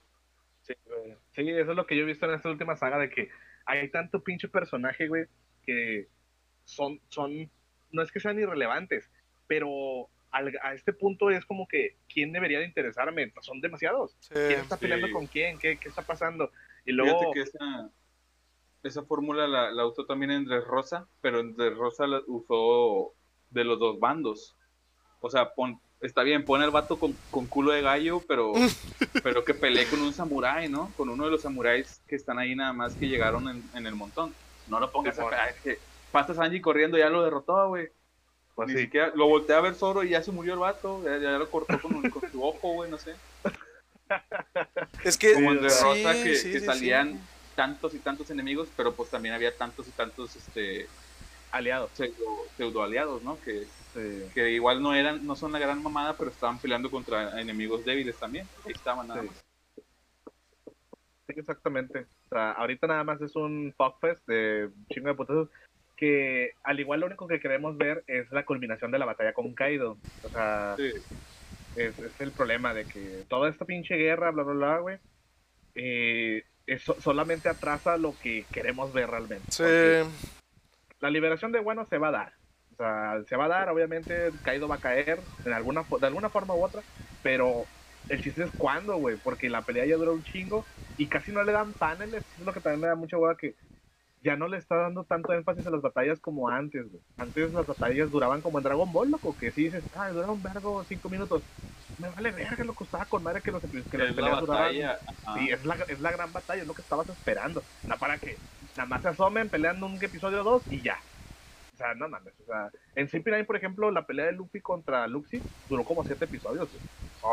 Sí, 0.63 0.75
güey. 0.87 1.15
Sí, 1.33 1.49
eso 1.51 1.71
es 1.71 1.77
lo 1.77 1.87
que 1.87 1.95
yo 1.97 2.03
he 2.03 2.07
visto 2.07 2.27
en 2.27 2.35
esta 2.35 2.49
última 2.51 2.75
saga, 2.75 2.99
de 2.99 3.11
que 3.11 3.29
hay 3.67 3.91
tanto 3.91 4.23
pinche 4.23 4.49
personaje, 4.49 5.09
güey, 5.09 5.27
que 5.65 6.09
son, 6.65 7.01
son, 7.09 7.51
no 7.91 8.03
es 8.03 8.11
que 8.13 8.21
sean 8.21 8.39
irrelevantes, 8.39 9.11
pero 9.47 10.09
al- 10.31 10.59
a 10.63 10.75
este 10.75 10.93
punto 10.93 11.31
es 11.31 11.45
como 11.45 11.67
que, 11.69 11.97
¿quién 12.09 12.33
debería 12.33 12.61
de 12.61 12.67
interesarme? 12.67 13.33
Son 13.41 13.61
demasiados. 13.61 14.17
Sí. 14.21 14.35
¿Quién 14.35 14.61
está 14.61 14.77
peleando 14.77 15.07
sí. 15.09 15.13
con 15.13 15.27
quién? 15.27 15.59
¿Qué, 15.59 15.77
qué 15.79 15.89
está 15.89 16.03
pasando? 16.03 16.51
Y 16.85 16.93
luego, 16.93 17.19
Fíjate 17.19 17.35
que 17.35 17.41
esa, 17.43 17.91
esa 18.83 19.03
fórmula 19.05 19.47
la, 19.49 19.71
la 19.73 19.87
usó 19.87 20.07
también 20.07 20.31
en 20.31 20.47
Rosa, 20.65 21.09
pero 21.21 21.41
en 21.41 21.57
Rosa 21.77 22.07
la 22.07 22.23
usó 22.27 23.15
de 23.51 23.65
los 23.65 23.79
dos 23.79 23.99
bandos. 23.99 24.57
O 25.21 25.31
sea, 25.31 25.55
pon, 25.55 25.81
está 26.01 26.23
bien, 26.23 26.45
pone 26.45 26.65
al 26.65 26.71
vato 26.71 26.99
con, 26.99 27.17
con 27.31 27.47
culo 27.47 27.73
de 27.73 27.83
gallo, 27.83 28.23
pero, 28.29 28.53
pero 29.23 29.45
que 29.45 29.55
pelee 29.55 29.87
con 29.87 30.01
un 30.03 30.13
samurái, 30.13 30.69
¿no? 30.69 30.93
Con 30.97 31.09
uno 31.09 31.25
de 31.25 31.31
los 31.31 31.43
samuráis 31.43 32.01
que 32.07 32.17
están 32.17 32.39
ahí 32.39 32.55
nada 32.55 32.73
más 32.73 32.95
que 32.95 33.09
llegaron 33.09 33.49
en, 33.49 33.63
en 33.75 33.87
el 33.87 33.95
montón. 33.95 34.35
No 34.69 34.81
lo 34.81 34.91
pongas 34.91 35.19
a 35.19 35.49
es 35.49 35.57
que 35.63 35.79
pasa 36.13 36.35
Sanji 36.35 36.61
corriendo, 36.61 36.99
ya 36.99 37.09
lo 37.09 37.23
derrotó, 37.23 37.69
güey. 37.69 37.89
pues 38.55 38.69
Ni 38.69 38.75
sí, 38.75 38.81
siquiera 38.83 39.13
lo 39.15 39.27
volteé 39.29 39.55
a 39.55 39.61
ver 39.61 39.75
Zoro 39.75 40.03
y 40.03 40.11
ya 40.11 40.23
se 40.23 40.33
murió 40.33 40.55
el 40.55 40.59
vato, 40.61 41.03
ya, 41.05 41.19
ya 41.19 41.39
lo 41.39 41.51
cortó 41.51 41.81
con, 41.81 41.95
un- 41.95 42.11
con 42.11 42.31
su 42.31 42.43
ojo, 42.45 42.73
güey, 42.75 42.91
no 42.91 42.99
sé. 42.99 43.15
Es 45.05 45.17
que. 45.17 45.35
Como 45.35 45.55
de 45.55 45.71
sí, 45.71 45.83
Rosa 45.83 46.13
que, 46.15 46.37
sí, 46.37 46.53
que 46.53 46.61
sí, 46.61 46.67
salían 46.67 47.13
sí. 47.15 47.19
tantos 47.55 47.95
y 47.95 47.99
tantos 47.99 48.31
enemigos, 48.31 48.69
pero 48.77 48.93
pues 48.95 49.11
también 49.11 49.35
había 49.35 49.57
tantos 49.57 49.89
y 49.89 49.91
tantos 49.91 50.37
este 50.37 50.87
aliados. 51.51 51.91
pseudo, 51.95 52.15
pseudo 52.57 52.83
aliados, 52.83 53.23
¿no? 53.23 53.39
Que, 53.41 53.67
Sí. 53.97 54.31
que 54.35 54.51
igual 54.51 54.83
no 54.83 54.95
eran, 54.95 55.27
no 55.27 55.35
son 55.37 55.53
la 55.53 55.59
gran 55.59 55.83
mamada, 55.83 56.15
pero 56.17 56.31
estaban 56.31 56.59
peleando 56.59 56.91
contra 56.91 57.41
enemigos 57.41 57.85
débiles 57.85 58.17
también. 58.17 58.47
Ahí 58.67 58.73
estaban 58.73 59.09
nada 59.09 59.23
Sí. 59.23 59.27
más. 59.29 59.45
Sí, 61.27 61.35
exactamente. 61.37 62.01
O 62.27 62.29
sea, 62.29 62.53
ahorita 62.53 62.87
nada 62.87 63.05
más 63.05 63.21
es 63.21 63.35
un 63.35 63.75
fuckfest 63.77 64.27
de 64.29 64.69
chingo 64.93 65.09
de 65.09 65.15
putazos 65.15 65.49
que 65.97 66.51
al 66.63 66.79
igual 66.79 67.01
lo 67.01 67.07
único 67.07 67.27
que 67.27 67.41
queremos 67.41 67.77
ver 67.79 68.05
es 68.07 68.31
la 68.31 68.45
culminación 68.45 68.91
de 68.91 68.99
la 68.99 69.07
batalla 69.07 69.33
con 69.33 69.55
Kaido. 69.55 69.97
O 70.23 70.29
sea, 70.29 70.75
Sí. 70.77 70.93
es, 71.77 71.99
es 71.99 72.21
el 72.21 72.33
problema 72.33 72.75
de 72.75 72.85
que 72.85 73.25
toda 73.29 73.49
esta 73.49 73.65
pinche 73.65 73.97
guerra, 73.97 74.31
bla, 74.31 74.43
bla, 74.43 74.55
bla, 74.55 74.79
güey, 74.79 74.99
eh, 75.75 76.45
eso 76.67 76.97
solamente 77.01 77.49
atrasa 77.49 77.97
lo 77.97 78.15
que 78.23 78.45
queremos 78.53 78.93
ver 78.93 79.09
realmente. 79.11 79.51
Sí. 79.51 80.11
La 81.01 81.11
liberación 81.11 81.51
de 81.53 81.61
Bueno 81.61 81.87
se 81.87 81.99
va 81.99 82.09
a 82.09 82.13
dar. 82.13 82.33
O 82.79 82.83
sea, 82.85 83.25
se 83.25 83.37
va 83.37 83.47
a 83.47 83.49
dar, 83.49 83.69
obviamente, 83.71 84.33
Kaido 84.43 84.69
va 84.69 84.77
a 84.77 84.81
caer 84.81 85.29
en 85.45 85.53
alguna, 85.53 85.87
de 86.01 86.07
alguna 86.07 86.31
forma 86.31 86.55
u 86.55 86.65
otra, 86.65 86.85
pero 87.23 87.71
el 88.09 88.21
chiste 88.21 88.43
es 88.45 88.53
cuándo, 88.53 88.97
güey, 88.99 89.17
porque 89.19 89.49
la 89.49 89.65
pelea 89.65 89.87
ya 89.87 89.97
duró 89.97 90.13
un 90.15 90.23
chingo 90.25 90.69
y 90.97 91.09
casi 91.09 91.33
no 91.33 91.43
le 91.45 91.53
dan 91.53 91.75
paneles. 91.75 92.25
Es 92.37 92.39
lo 92.45 92.53
que 92.53 92.61
también 92.61 92.81
me 92.81 92.89
da 92.89 92.97
mucha 92.97 93.17
hueva 93.19 93.37
que 93.37 93.57
ya 94.21 94.37
no 94.37 94.49
le 94.49 94.59
está 94.59 94.77
dando 94.77 95.05
tanto 95.05 95.33
énfasis 95.33 95.67
a 95.67 95.71
las 95.71 95.83
batallas 95.83 96.21
como 96.21 96.49
antes, 96.49 96.89
güey. 96.91 97.03
Antes 97.17 97.53
las 97.53 97.67
batallas 97.67 98.11
duraban 98.11 98.43
como 98.43 98.59
en 98.59 98.65
Dragon 98.65 98.93
Ball, 98.93 99.11
loco, 99.11 99.37
que 99.37 99.53
si 99.53 99.65
dices, 99.65 99.89
ah, 99.93 100.11
dura 100.11 100.31
un 100.33 100.43
vergo 100.43 100.85
cinco 100.85 101.09
minutos. 101.11 101.49
Me 101.97 102.11
vale 102.11 102.33
verga, 102.33 102.65
loco, 102.65 102.85
estaba 102.85 103.07
con 103.07 103.23
madre 103.23 103.43
que, 103.43 103.53
los, 103.53 103.63
que 103.91 103.99
las 103.99 104.09
la 104.11 104.15
peleas 104.15 104.39
duraban. 104.39 104.83
Sí, 105.33 105.51
es 105.51 105.65
la, 105.65 105.75
es 105.89 106.01
la 106.01 106.13
gran 106.13 106.33
batalla, 106.33 106.63
es 106.63 106.69
lo 106.69 106.75
que 106.75 106.83
estabas 106.83 107.09
esperando. 107.09 107.67
No 107.87 107.99
para 107.99 108.19
que 108.21 108.43
nada 108.75 108.89
más 108.89 109.03
se 109.03 109.09
asomen 109.09 109.51
peleando 109.51 109.87
un 109.87 110.03
episodio 110.03 110.43
2 110.45 110.67
y 110.69 110.83
ya. 110.83 110.97
O 111.77 111.79
sea, 111.79 111.95
no 111.95 112.09
mames. 112.09 112.35
O 112.41 112.45
sea, 112.47 112.71
en 112.95 113.07
CP9, 113.09 113.45
por 113.47 113.57
ejemplo, 113.57 113.91
la 113.91 114.07
pelea 114.07 114.27
de 114.27 114.33
Luffy 114.33 114.61
contra 114.63 115.07
Luxi 115.07 115.45
duró 115.69 115.85
como 115.85 116.05
7 116.05 116.25
episodios. 116.25 116.71
güey. 116.71 116.83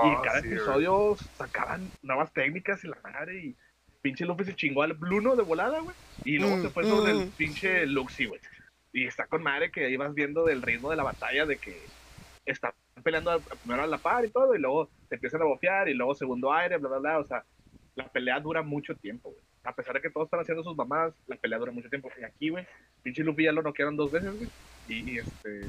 y 0.01 0.17
Ah, 0.17 0.21
cada 0.21 0.41
sí, 0.41 0.47
episodio 0.47 1.15
sacaban 1.37 1.93
nuevas 2.01 2.33
técnicas 2.33 2.83
y 2.83 2.87
la 2.89 2.99
madre. 3.03 3.39
Y 3.45 3.57
pinche 4.01 4.25
Luffy 4.25 4.43
se 4.45 4.55
chingó 4.55 4.83
al 4.83 4.93
Bluno 4.95 5.35
de 5.37 5.43
volada, 5.43 5.79
güey. 5.79 5.95
Y 6.23 6.39
luego 6.39 6.57
Mm, 6.57 6.61
se 6.61 6.69
fue 6.71 6.83
sobre 6.85 7.13
mm. 7.13 7.17
el 7.17 7.33
pinche 7.37 7.85
Luxi, 7.85 8.25
güey. 8.25 8.41
Y 8.91 9.07
está 9.07 9.27
con 9.27 9.43
madre 9.43 9.71
que 9.71 9.85
ahí 9.85 9.95
vas 9.97 10.13
viendo 10.13 10.45
del 10.45 10.61
ritmo 10.61 10.89
de 10.89 10.97
la 10.97 11.03
batalla, 11.03 11.45
de 11.45 11.59
que 11.59 11.93
están 12.45 12.73
peleando 13.03 13.31
a- 13.31 13.43
primero 13.43 13.83
a 13.83 13.87
la 13.87 14.01
par 14.01 14.25
y 14.25 14.31
todo, 14.31 14.55
y 14.55 14.59
luego 14.59 14.91
se 15.09 15.15
empiezan 15.15 15.41
a 15.41 15.45
bofear, 15.45 15.89
y 15.89 15.93
luego 15.93 16.15
segundo 16.15 16.51
aire, 16.53 16.77
bla, 16.77 16.89
bla, 16.89 16.99
bla. 16.99 17.19
O 17.19 17.25
sea, 17.25 17.45
la 17.95 18.09
pelea 18.11 18.39
dura 18.41 18.61
mucho 18.63 18.95
tiempo, 18.97 19.31
güey. 19.31 19.43
A 19.63 19.73
pesar 19.73 19.95
de 19.95 20.01
que 20.01 20.09
todos 20.09 20.27
están 20.27 20.41
haciendo 20.41 20.63
sus 20.63 20.75
mamadas, 20.75 21.13
la 21.27 21.35
pelea 21.37 21.59
dura 21.59 21.71
mucho 21.71 21.89
tiempo. 21.89 22.09
Y 22.19 22.23
aquí, 22.23 22.49
güey, 22.49 22.67
pinche 23.01 23.23
Luffy 23.23 23.45
ya 23.45 23.51
lo 23.51 23.61
noquearon 23.61 23.95
dos 23.95 24.11
veces, 24.11 24.35
güey. 24.35 24.49
Y, 24.87 25.11
y, 25.11 25.17
este. 25.19 25.65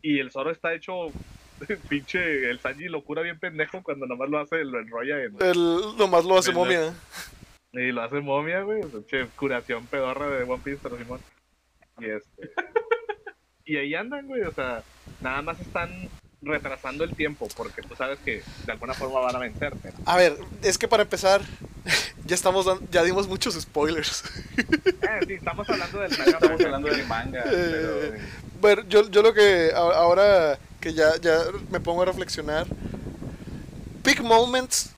Y 0.00 0.20
el 0.20 0.30
Zoro 0.30 0.50
está 0.50 0.74
hecho. 0.74 1.08
pinche. 1.88 2.50
El 2.50 2.60
Sanji 2.60 2.88
lo 2.88 3.02
cura 3.02 3.22
bien 3.22 3.38
pendejo 3.38 3.82
cuando 3.82 4.06
nomás 4.06 4.28
lo 4.28 4.38
hace, 4.38 4.64
lo 4.64 4.78
enrolla 4.78 5.22
en. 5.22 5.36
El, 5.40 5.96
nomás 5.98 6.24
lo 6.24 6.38
hace 6.38 6.52
momia. 6.52 6.94
Y 7.72 7.90
lo 7.90 8.02
hace 8.02 8.20
momia, 8.20 8.62
güey. 8.62 8.82
o 8.82 8.88
sea, 8.88 9.00
Che, 9.06 9.26
curación 9.36 9.86
pedorra 9.86 10.28
de 10.30 10.44
One 10.44 10.62
Piece, 10.62 10.78
pero 10.82 10.96
Simón. 10.96 11.20
Y 11.98 12.06
este. 12.06 12.50
y 13.64 13.76
ahí 13.76 13.94
andan, 13.94 14.26
güey. 14.28 14.42
O 14.42 14.52
sea, 14.52 14.84
nada 15.20 15.42
más 15.42 15.60
están 15.60 16.08
retrasando 16.44 17.04
el 17.04 17.14
tiempo 17.14 17.48
porque 17.56 17.82
tú 17.82 17.96
sabes 17.96 18.18
que 18.20 18.42
de 18.66 18.72
alguna 18.72 18.94
forma 18.94 19.20
van 19.20 19.36
a 19.36 19.38
vencer. 19.38 19.72
A 20.06 20.16
ver, 20.16 20.36
es 20.62 20.78
que 20.78 20.88
para 20.88 21.02
empezar, 21.02 21.40
ya 22.26 22.34
estamos 22.34 22.66
ya 22.90 23.02
dimos 23.02 23.26
muchos 23.28 23.54
spoilers. 23.60 24.24
Eh, 24.56 25.20
sí, 25.26 25.32
estamos 25.34 25.68
hablando 25.68 25.98
del 26.00 26.10
manga. 26.10 26.30
Estamos 26.30 26.60
hablando 26.60 26.88
del 26.88 27.06
manga, 27.06 27.42
pero 27.44 28.02
Eh, 28.04 28.18
Bueno, 28.60 28.82
yo, 28.88 29.08
yo 29.10 29.22
lo 29.22 29.34
que 29.34 29.72
ahora 29.74 30.58
que 30.80 30.94
ya, 30.94 31.16
ya 31.20 31.38
me 31.70 31.80
pongo 31.80 32.02
a 32.02 32.04
reflexionar, 32.06 32.66
peak 34.02 34.20
moments 34.22 34.90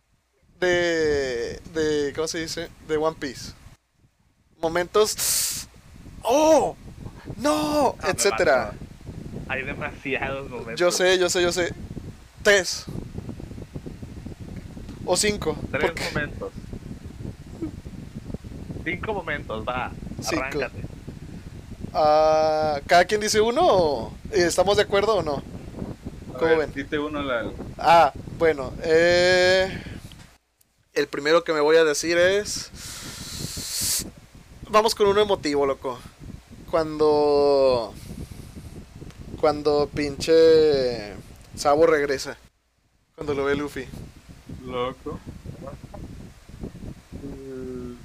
de, 0.60 1.60
de, 1.74 2.12
¿cómo 2.14 2.28
se 2.28 2.38
dice? 2.38 2.68
De 2.88 2.96
One 2.96 3.16
Piece. 3.18 3.52
Momentos, 4.60 5.68
oh, 6.22 6.76
no, 7.36 7.96
No, 8.02 8.08
etcétera. 8.08 8.72
Hay 9.48 9.62
demasiados 9.62 10.48
momentos. 10.50 10.80
Yo 10.80 10.90
sé, 10.90 11.18
yo 11.18 11.28
sé, 11.30 11.42
yo 11.42 11.52
sé. 11.52 11.72
Tres. 12.42 12.84
O 15.04 15.16
cinco. 15.16 15.56
Tres 15.70 15.84
porque- 15.84 16.04
momentos. 16.04 16.52
Cinco 18.86 19.12
momentos, 19.14 19.64
va. 19.68 19.90
Cinco. 20.20 20.44
Arráncate. 20.44 20.80
Ah, 21.92 22.78
¿Cada 22.86 23.04
quien 23.04 23.20
dice 23.20 23.40
uno 23.40 24.12
estamos 24.30 24.76
de 24.76 24.84
acuerdo 24.84 25.16
o 25.16 25.22
no? 25.24 25.42
a 26.34 26.38
¿Cómo 26.38 26.50
ver, 26.50 26.58
ven? 26.58 26.72
dite 26.72 26.96
uno 26.96 27.20
la, 27.20 27.50
Ah, 27.78 28.12
bueno. 28.38 28.72
eh, 28.84 29.82
el 30.94 31.08
primero 31.08 31.42
que 31.42 31.52
me 31.52 31.58
voy 31.60 31.76
a 31.78 31.84
decir 31.84 32.16
es... 32.16 32.70
Vamos 34.70 34.94
con 34.94 35.08
uno 35.08 35.20
emotivo, 35.20 35.66
loco. 35.66 35.98
Cuando... 36.70 37.92
Cuando 39.40 39.88
pinche... 39.92 41.12
Sabo 41.56 41.86
regresa. 41.88 42.36
Cuando 43.16 43.34
lo 43.34 43.44
ve 43.46 43.56
Luffy. 43.56 43.88
loco. 44.64 45.18
El 47.22 47.96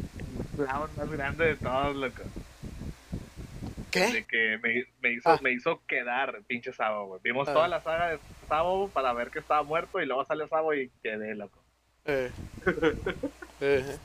clown 0.65 0.89
más 0.97 1.11
grande 1.11 1.45
de 1.45 1.55
todos, 1.55 1.95
loco. 1.95 2.23
¿Qué? 3.91 4.11
De 4.11 4.23
que 4.25 4.57
me, 4.63 4.85
me 5.01 5.13
hizo, 5.15 5.29
Ah. 5.29 5.39
me 5.41 5.51
hizo 5.51 5.81
quedar, 5.85 6.41
pinche 6.47 6.71
Sabo, 6.71 7.07
güey. 7.07 7.21
Vimos 7.23 7.47
Ah. 7.49 7.53
toda 7.53 7.67
la 7.67 7.81
saga 7.81 8.09
de 8.11 8.19
Sabo 8.47 8.87
para 8.89 9.11
ver 9.13 9.31
que 9.31 9.39
estaba 9.39 9.63
muerto 9.63 9.99
y 10.01 10.05
luego 10.05 10.23
sale 10.25 10.47
Sabo 10.47 10.73
y 10.73 10.89
quedé, 11.03 11.35
loco. 11.35 11.57
Eh. 12.05 12.31
Eh. 13.63 13.97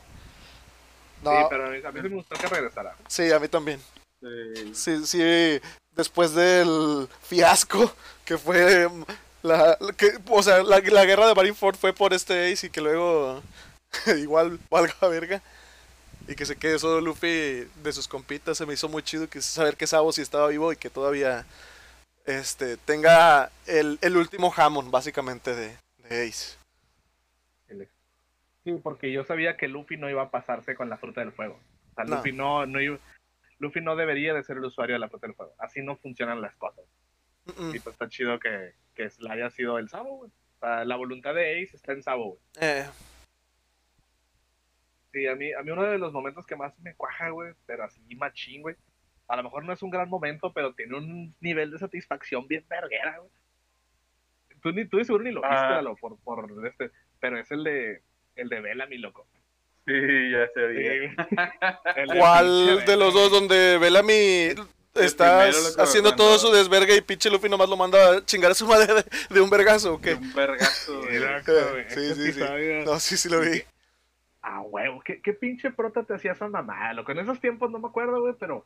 No, 1.23 1.31
Sí, 1.31 1.47
pero 1.49 1.67
a 1.67 1.71
mí, 1.71 1.79
a 1.85 1.93
mí 1.93 2.03
me 2.03 2.09
gustó 2.11 2.35
que 2.37 2.47
regresara. 2.47 2.95
sí, 3.09 3.33
a 3.33 3.39
mí 3.39 3.49
también. 3.49 3.81
Sí. 4.21 4.75
Sí, 4.75 5.07
sí, 5.07 5.61
después 5.93 6.35
del 6.35 7.09
fiasco 7.23 7.91
que 8.25 8.37
fue 8.37 8.89
la, 9.43 9.79
que, 9.97 10.11
o 10.29 10.43
sea, 10.43 10.63
la, 10.63 10.81
la 10.81 11.05
guerra 11.07 11.27
de 11.29 11.35
Marineford 11.35 11.77
fue 11.77 11.93
por 11.95 12.13
este 12.13 12.53
Ace 12.53 12.67
y 12.67 12.71
que 12.71 12.81
luego 12.83 13.41
igual 14.19 14.59
valga 14.71 14.95
verga 15.09 15.41
y 16.29 16.35
que 16.35 16.47
se 16.47 16.57
quede 16.57 16.79
solo 16.79 17.01
Luffy 17.01 17.69
de 17.83 17.93
sus 17.93 18.09
compitas, 18.09 18.59
se 18.59 18.67
me 18.67 18.75
hizo 18.75 18.89
muy 18.89 19.03
chido 19.03 19.29
que 19.29 19.41
saber 19.41 19.77
que 19.77 19.87
Sabo 19.87 20.13
sí 20.13 20.23
estaba 20.23 20.49
vivo 20.49 20.73
y 20.73 20.77
que 20.77 20.91
todavía 20.91 21.47
este 22.25 22.77
tenga 22.77 23.51
el, 23.67 23.99
el 24.03 24.17
último 24.17 24.53
Hammond 24.57 24.91
básicamente 24.91 25.55
de, 25.55 25.77
de 26.09 26.29
Ace. 26.29 26.57
Sí, 28.65 28.73
porque 28.83 29.13
yo 29.13 29.23
sabía 29.23 29.57
que 29.57 29.69
Luffy 29.69 29.97
no 29.97 30.11
iba 30.11 30.23
a 30.23 30.31
pasarse 30.31 30.75
con 30.75 30.89
la 30.91 30.99
fruta 30.99 31.21
del 31.21 31.31
fuego. 31.31 31.61
O 31.93 31.95
sea. 31.95 32.05
Luffy 32.05 32.33
no, 32.33 32.67
no 32.67 32.81
iba- 32.81 32.99
Luffy 33.61 33.81
no 33.81 33.95
debería 33.95 34.35
de 34.35 34.43
ser 34.43 34.57
el 34.57 34.65
usuario 34.65 34.97
de 34.97 34.99
la 34.99 35.09
fruta 35.09 35.29
del 35.29 35.37
fuego. 35.37 35.55
Así 35.59 35.83
no 35.83 35.97
funcionan 35.97 36.41
las 36.43 36.57
cosas. 36.57 36.85
Y 37.47 37.79
pues 37.79 37.95
está 37.95 38.09
chido 38.09 38.41
que, 38.41 38.75
que 38.97 39.09
le 39.21 39.31
haya 39.31 39.51
sido 39.51 39.79
el 39.79 39.89
Sabo, 39.89 40.17
güey. 40.17 40.31
O 40.57 40.59
sea, 40.59 40.85
la 40.85 40.97
voluntad 40.97 41.33
de 41.33 41.63
Ace 41.63 41.77
está 41.77 41.93
en 41.93 42.03
Sabo, 42.03 42.31
güey. 42.31 42.41
Eh, 42.61 42.85
Sí, 45.17 45.27
a 45.27 45.35
mí, 45.35 45.51
a 45.55 45.63
mí 45.63 45.71
uno 45.71 45.83
de 45.85 45.97
los 45.97 46.13
momentos 46.13 46.45
que 46.45 46.57
más 46.57 46.79
me 46.81 46.95
cuaja, 46.95 47.31
güey, 47.31 47.55
pero 47.65 47.85
así 47.85 48.03
machín, 48.17 48.61
güey. 48.61 48.77
A 49.29 49.37
lo 49.37 49.45
mejor 49.45 49.65
no 49.65 49.73
es 49.73 49.83
un 49.83 49.89
gran 49.89 50.11
momento, 50.11 50.53
pero 50.53 50.75
tiene 50.75 50.95
un 50.95 51.35
nivel 51.41 51.71
de 51.71 51.79
satisfacción 51.79 52.47
bien 52.47 52.67
verguera, 52.69 53.17
güey. 53.19 53.31
Tú, 54.61 54.73
ni, 54.73 54.85
tú 54.87 54.99
de 54.99 55.07
seguro 55.07 55.25
ni 55.25 55.31
lo 55.33 55.41
viste, 55.41 55.57
Ah. 55.57 55.71
Lalo, 55.77 55.97
por, 55.97 56.19
por 56.21 56.47
este, 56.67 56.91
pero 57.19 57.39
es 57.39 57.51
el 57.51 57.65
de, 57.65 58.03
el 58.35 58.49
de 58.51 58.61
Bellamy, 58.61 58.99
loco. 58.99 59.27
Sí, 59.87 59.95
ya 59.95 60.47
se 60.53 60.75
Sí. 60.75 61.17
El 61.97 62.09
de 62.09 62.19
¿Cuál 62.19 62.85
de 62.85 62.97
los 62.99 63.15
dos 63.15 63.31
donde 63.31 63.79
Bellamy 63.79 64.53
está 64.97 65.45
haciendo 65.79 66.11
cuando- 66.11 66.17
todo 66.17 66.39
su 66.39 66.51
desvergue 66.53 66.97
y 66.97 67.01
pinche 67.01 67.31
Luffy 67.31 67.49
nomás 67.49 67.69
lo 67.71 67.77
manda 67.79 68.17
a 68.19 68.25
chingar 68.27 68.51
a 68.51 68.55
su 68.55 68.67
madre 68.69 68.93
de, 68.93 69.05
de 69.31 69.41
un 69.41 69.49
vergazo, 69.49 69.95
¿o 69.95 69.99
De 69.99 70.03
qué? 70.11 70.15
un 70.15 70.35
vergazo. 70.35 70.99
güey. 71.01 71.17
Exacto, 71.17 71.53
güey. 71.71 71.85
Sí, 71.89 72.15
sí, 72.17 72.33
sí. 72.33 72.41
No, 72.85 73.01
sí, 73.01 73.17
sí 73.17 73.29
lo 73.31 73.41
vi. 73.41 73.63
Ah, 74.49 74.61
huevo, 74.61 75.03
¿qué, 75.03 75.33
pinche 75.33 75.73
prota 75.73 76.05
te 76.05 76.15
hacía 76.15 76.31
esa 76.31 76.47
mamada, 76.47 76.93
loco. 76.93 77.11
En 77.11 77.19
esos 77.19 77.41
tiempos 77.41 77.69
no 77.69 77.81
me 77.81 77.89
acuerdo, 77.89 78.21
güey, 78.21 78.35
pero 78.39 78.65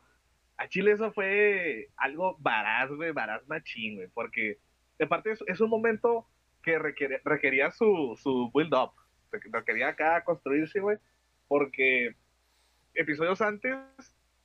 a 0.55 0.67
Chile 0.67 0.91
eso 0.91 1.11
fue 1.11 1.89
algo 1.97 2.37
varaz, 2.37 2.91
güey, 2.91 3.11
varaz 3.11 3.47
machín, 3.47 3.95
güey, 3.95 4.07
porque 4.13 4.59
de 4.99 5.07
parte 5.07 5.31
es, 5.47 5.59
un 5.59 5.71
momento 5.71 6.27
que 6.61 6.77
requería 6.77 7.71
su, 7.71 8.15
su 8.21 8.51
build 8.53 8.75
up, 8.75 8.91
requería 9.31 9.87
acá 9.87 10.23
construirse, 10.23 10.79
güey, 10.81 10.99
porque 11.47 12.15
episodios 12.93 13.41
antes 13.41 13.75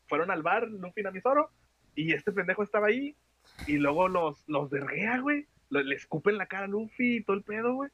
fueron 0.08 0.30
al 0.30 0.42
bar, 0.42 0.66
Luffy 0.66 1.02
Namisoro, 1.02 1.50
y 1.94 2.14
este 2.14 2.32
pendejo 2.32 2.62
estaba 2.62 2.86
ahí, 2.86 3.14
y 3.66 3.76
luego 3.76 4.08
los, 4.08 4.48
los 4.48 4.70
güey, 4.70 5.46
le 5.68 5.94
escupen 5.96 6.38
la 6.38 6.46
cara 6.46 6.64
a 6.64 6.68
Luffy 6.68 7.16
y 7.16 7.24
todo 7.24 7.36
el 7.36 7.42
pedo, 7.42 7.74
güey. 7.74 7.90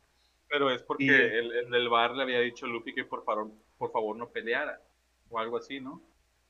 Pero 0.52 0.70
es 0.70 0.82
porque 0.82 1.04
Y- 1.04 1.08
el, 1.08 1.50
el 1.52 1.70
del 1.70 1.88
bar 1.88 2.10
le 2.10 2.22
había 2.24 2.40
dicho 2.40 2.66
a 2.66 2.68
Luffy 2.68 2.92
que 2.94 3.04
por 3.04 3.24
favor, 3.24 3.50
por 3.78 3.90
favor 3.90 4.16
no 4.18 4.28
peleara. 4.28 4.78
O 5.30 5.38
algo 5.38 5.56
así, 5.56 5.80
¿no? 5.80 6.02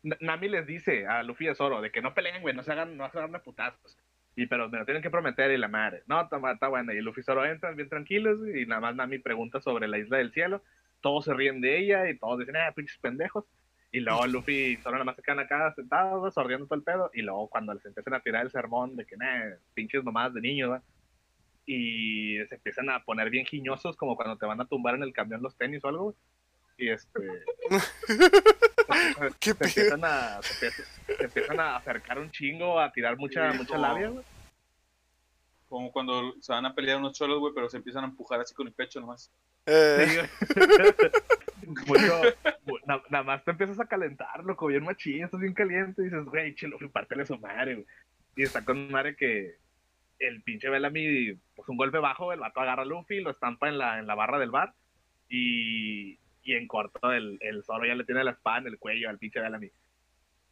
Na- 0.03 0.17
Nami 0.21 0.49
les 0.49 0.67
dice 0.67 1.07
a 1.07 1.23
Luffy 1.23 1.45
y 1.45 1.49
a 1.49 1.55
Zoro 1.55 1.81
de 1.81 1.93
que 1.93 2.03
no 2.03 2.13
peleen, 2.13 2.43
güey, 2.43 2.53
no 2.53 2.65
se 2.65 2.73
hagan, 2.73 2.97
no 2.97 3.09
se 3.11 3.19
hagan 3.19 3.41
putazos. 3.43 3.97
Y 4.35 4.47
pero 4.47 4.69
me 4.69 4.79
lo 4.79 4.85
tienen 4.85 5.05
que 5.05 5.11
prometer 5.11 5.53
y 5.53 5.57
la 5.57 5.69
madre. 5.69 6.03
No, 6.09 6.21
está, 6.21 6.67
bueno. 6.69 6.93
Y 6.93 7.01
Luffy 7.01 7.21
y 7.21 7.23
Zoro 7.25 7.45
entran 7.45 7.77
bien 7.77 7.89
tranquilos 7.89 8.41
y 8.53 8.67
nada 8.67 8.81
más 8.81 8.97
Nami 8.97 9.21
pregunta 9.21 9.61
sobre 9.61 9.87
la 9.87 9.99
isla 9.99 10.19
del 10.19 10.33
cielo. 10.33 10.63
Todos 11.01 11.27
se 11.27 11.35
ríen 11.35 11.61
de 11.61 11.79
ella 11.79 12.11
y 12.11 12.19
todos 12.19 12.41
dicen, 12.41 12.57
ah, 12.57 12.73
pinches 12.75 12.99
pendejos. 12.99 13.45
Y 13.93 14.01
luego 14.01 14.27
Luffy 14.27 14.53
y 14.73 14.77
Zoro 14.79 14.95
nada 14.97 15.05
más 15.05 15.15
se 15.17 15.23
quedan 15.23 15.39
acá 15.41 15.73
sentados, 15.75 16.35
sordiendo 16.35 16.67
todo 16.67 16.77
el 16.77 16.83
pedo. 16.83 17.11
Y 17.15 17.23
luego 17.23 17.49
cuando 17.49 17.73
les 17.75 17.85
empiezan 17.87 18.15
a 18.15 18.21
tirar 18.21 18.45
el 18.45 18.51
sermón 18.51 18.97
de 18.97 19.05
que, 19.07 19.17
nah, 19.17 19.51
pinches 19.75 20.03
mamadas 20.03 20.35
de 20.35 20.41
niños, 20.41 20.81
Y 21.67 22.39
se 22.49 22.55
empiezan 22.57 22.91
a 22.91 23.05
poner 23.05 23.31
bien 23.31 23.47
giñosos 23.47 23.97
como 23.97 24.17
cuando 24.17 24.37
te 24.37 24.47
van 24.47 24.61
a 24.61 24.65
tumbar 24.67 24.95
en 24.97 25.03
el 25.05 25.13
camión 25.13 25.43
los 25.43 25.57
tenis 25.57 25.85
o 25.85 25.89
algo, 25.89 26.03
güey. 26.05 26.17
Y 26.79 26.89
este... 26.89 27.21
¿Qué 29.41 29.51
se 29.51 29.55
pedo? 29.55 29.69
empiezan 29.69 30.05
a 30.05 30.43
se 30.43 30.55
empiezan, 30.67 30.87
se 31.17 31.25
empiezan 31.25 31.61
a 31.61 31.77
acercar 31.77 32.19
un 32.19 32.31
chingo 32.31 32.81
a 32.81 32.91
tirar 32.93 33.17
mucha 33.17 33.53
Sí, 33.53 33.59
mucha 33.59 33.75
como- 33.75 33.83
labia 33.87 34.09
güey 34.09 34.25
Como 35.69 35.93
cuando 35.93 36.35
se 36.41 36.53
van 36.53 36.67
a 36.67 36.75
pelear 36.75 36.99
unos 36.99 37.17
cholos, 37.17 37.39
güey, 37.39 37.55
pero 37.55 37.69
se 37.69 37.77
empiezan 37.79 38.05
a 38.05 38.09
empujar 38.09 38.41
así 38.41 38.55
con 38.55 38.67
el 38.67 38.73
pecho 38.73 39.01
nomás. 39.01 39.31
Eh, 39.67 40.07
Sí, 40.09 40.17
güey. 40.17 40.29
Mucho, 41.87 42.21
mu- 42.67 42.79
na- 42.87 43.03
nada 43.09 43.25
más 43.25 43.45
te 43.45 43.53
empiezas 43.53 43.79
a 43.81 43.87
calentar, 43.87 44.43
loco, 44.45 44.67
bien 44.67 44.83
machín, 44.83 45.23
estás 45.25 45.41
bien 45.41 45.55
caliente, 45.55 46.03
y 46.03 46.07
dices, 46.07 46.25
güey, 46.25 46.55
chelo, 46.57 46.77
pártele 46.93 47.23
a 47.23 47.27
su 47.27 47.39
madre, 47.39 47.75
güey. 47.77 47.87
Y 48.37 48.43
está 48.43 48.65
con 48.65 48.91
madre 48.91 49.15
que 49.15 49.55
el 50.23 50.43
pinche 50.43 50.69
Bellamy, 50.69 51.35
pues 51.55 51.69
un 51.69 51.77
golpe 51.77 51.99
bajo, 51.99 52.33
el 52.33 52.41
vato 52.41 52.61
agarra 52.61 52.83
a 52.83 52.87
Luffy, 52.87 53.21
lo 53.21 53.31
estampa 53.31 53.69
en 53.69 53.79
la, 53.79 53.99
en 53.99 54.07
la 54.07 54.15
barra 54.15 54.39
del 54.39 54.51
bar, 54.51 54.75
y, 55.29 56.19
y 56.43 56.55
en 56.55 56.67
corto 56.69 57.13
el, 57.13 57.39
el 57.41 57.65
Zoro 57.65 57.87
ya 57.87 57.95
le 57.95 58.05
tiene 58.05 58.25
la 58.25 58.33
espada 58.33 58.59
en 58.59 58.67
el 58.69 58.79
cuello 58.79 59.09
al 59.09 59.19
pinche 59.19 59.41
Bellamy. 59.41 59.71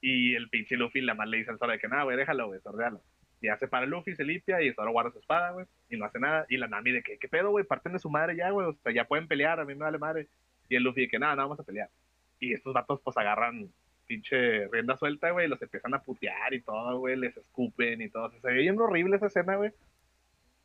Y 0.00 0.34
el 0.34 0.48
pinche 0.48 0.76
Luffy 0.76 1.00
la 1.00 1.14
más 1.14 1.28
le 1.28 1.38
dice 1.38 1.50
al 1.50 1.58
Zoro 1.58 1.72
de 1.72 1.78
que 1.78 1.88
nada, 1.88 2.04
güey, 2.04 2.16
déjalo, 2.16 2.48
güey, 2.48 2.60
sordealo. 2.60 3.02
Ya 3.42 3.56
se 3.56 3.68
para 3.68 3.86
Luffy, 3.86 4.14
se 4.14 4.24
limpia 4.24 4.60
y 4.62 4.68
el 4.68 4.74
Zoro 4.74 4.92
guarda 4.92 5.10
su 5.10 5.18
espada, 5.18 5.50
güey, 5.52 5.66
y 5.88 5.96
no 5.96 6.04
hace 6.04 6.18
nada. 6.18 6.46
Y 6.48 6.56
la 6.56 6.68
Nami 6.68 6.92
de 6.92 7.02
que, 7.02 7.18
¿qué 7.18 7.28
pedo, 7.28 7.50
güey? 7.50 7.64
Parten 7.64 7.92
de 7.92 7.98
su 7.98 8.10
madre 8.10 8.36
ya, 8.36 8.50
güey, 8.50 8.66
o 8.66 8.72
sea, 8.82 8.92
ya 8.92 9.06
pueden 9.06 9.28
pelear, 9.28 9.60
a 9.60 9.64
mí 9.64 9.74
me 9.74 9.84
vale 9.84 9.98
madre. 9.98 10.28
Y 10.68 10.76
el 10.76 10.82
Luffy 10.82 11.02
de 11.02 11.08
que 11.08 11.18
nada, 11.18 11.36
no 11.36 11.42
vamos 11.42 11.60
a 11.60 11.64
pelear. 11.64 11.90
Y 12.38 12.52
estos 12.52 12.72
vatos 12.72 13.00
pues 13.02 13.16
agarran 13.16 13.70
pinche 14.10 14.66
rienda 14.66 14.96
suelta, 14.96 15.30
güey, 15.30 15.46
los 15.46 15.62
empiezan 15.62 15.94
a 15.94 16.02
putear 16.02 16.52
y 16.52 16.62
todo, 16.62 16.98
güey, 16.98 17.14
les 17.14 17.36
escupen 17.36 18.02
y 18.02 18.08
todo. 18.08 18.24
O 18.24 18.30
sea, 18.30 18.40
se 18.40 18.48
ve 18.48 18.54
bien 18.54 18.80
horrible 18.80 19.14
esa 19.14 19.26
escena, 19.26 19.54
güey. 19.54 19.70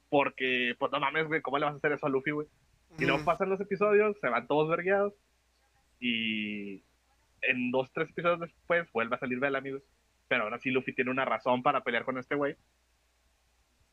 Porque, 0.09 0.75
pues 0.79 0.91
no 0.91 0.99
mames, 0.99 1.27
güey, 1.27 1.43
¿cómo 1.43 1.59
le 1.59 1.65
vas 1.65 1.75
a 1.75 1.77
hacer 1.77 1.91
eso 1.91 2.07
a 2.07 2.09
Luffy, 2.09 2.31
güey? 2.31 2.47
Y 2.97 3.05
luego 3.05 3.19
mm, 3.19 3.25
pasan 3.25 3.49
los 3.49 3.61
episodios, 3.61 4.17
se 4.19 4.29
van 4.29 4.47
todos 4.47 4.67
vergueados. 4.67 5.13
Y 5.99 6.81
en 7.43 7.69
dos, 7.69 7.91
tres 7.93 8.09
episodios 8.09 8.39
después 8.39 8.91
vuelve 8.91 9.15
a 9.15 9.19
salir 9.19 9.39
Bellamy, 9.39 9.69
güey. 9.69 9.83
Pero 10.27 10.45
ahora 10.45 10.57
sí 10.57 10.71
Luffy 10.71 10.93
tiene 10.93 11.11
una 11.11 11.25
razón 11.25 11.61
para 11.61 11.83
pelear 11.83 12.03
con 12.03 12.17
este 12.17 12.33
güey. 12.33 12.55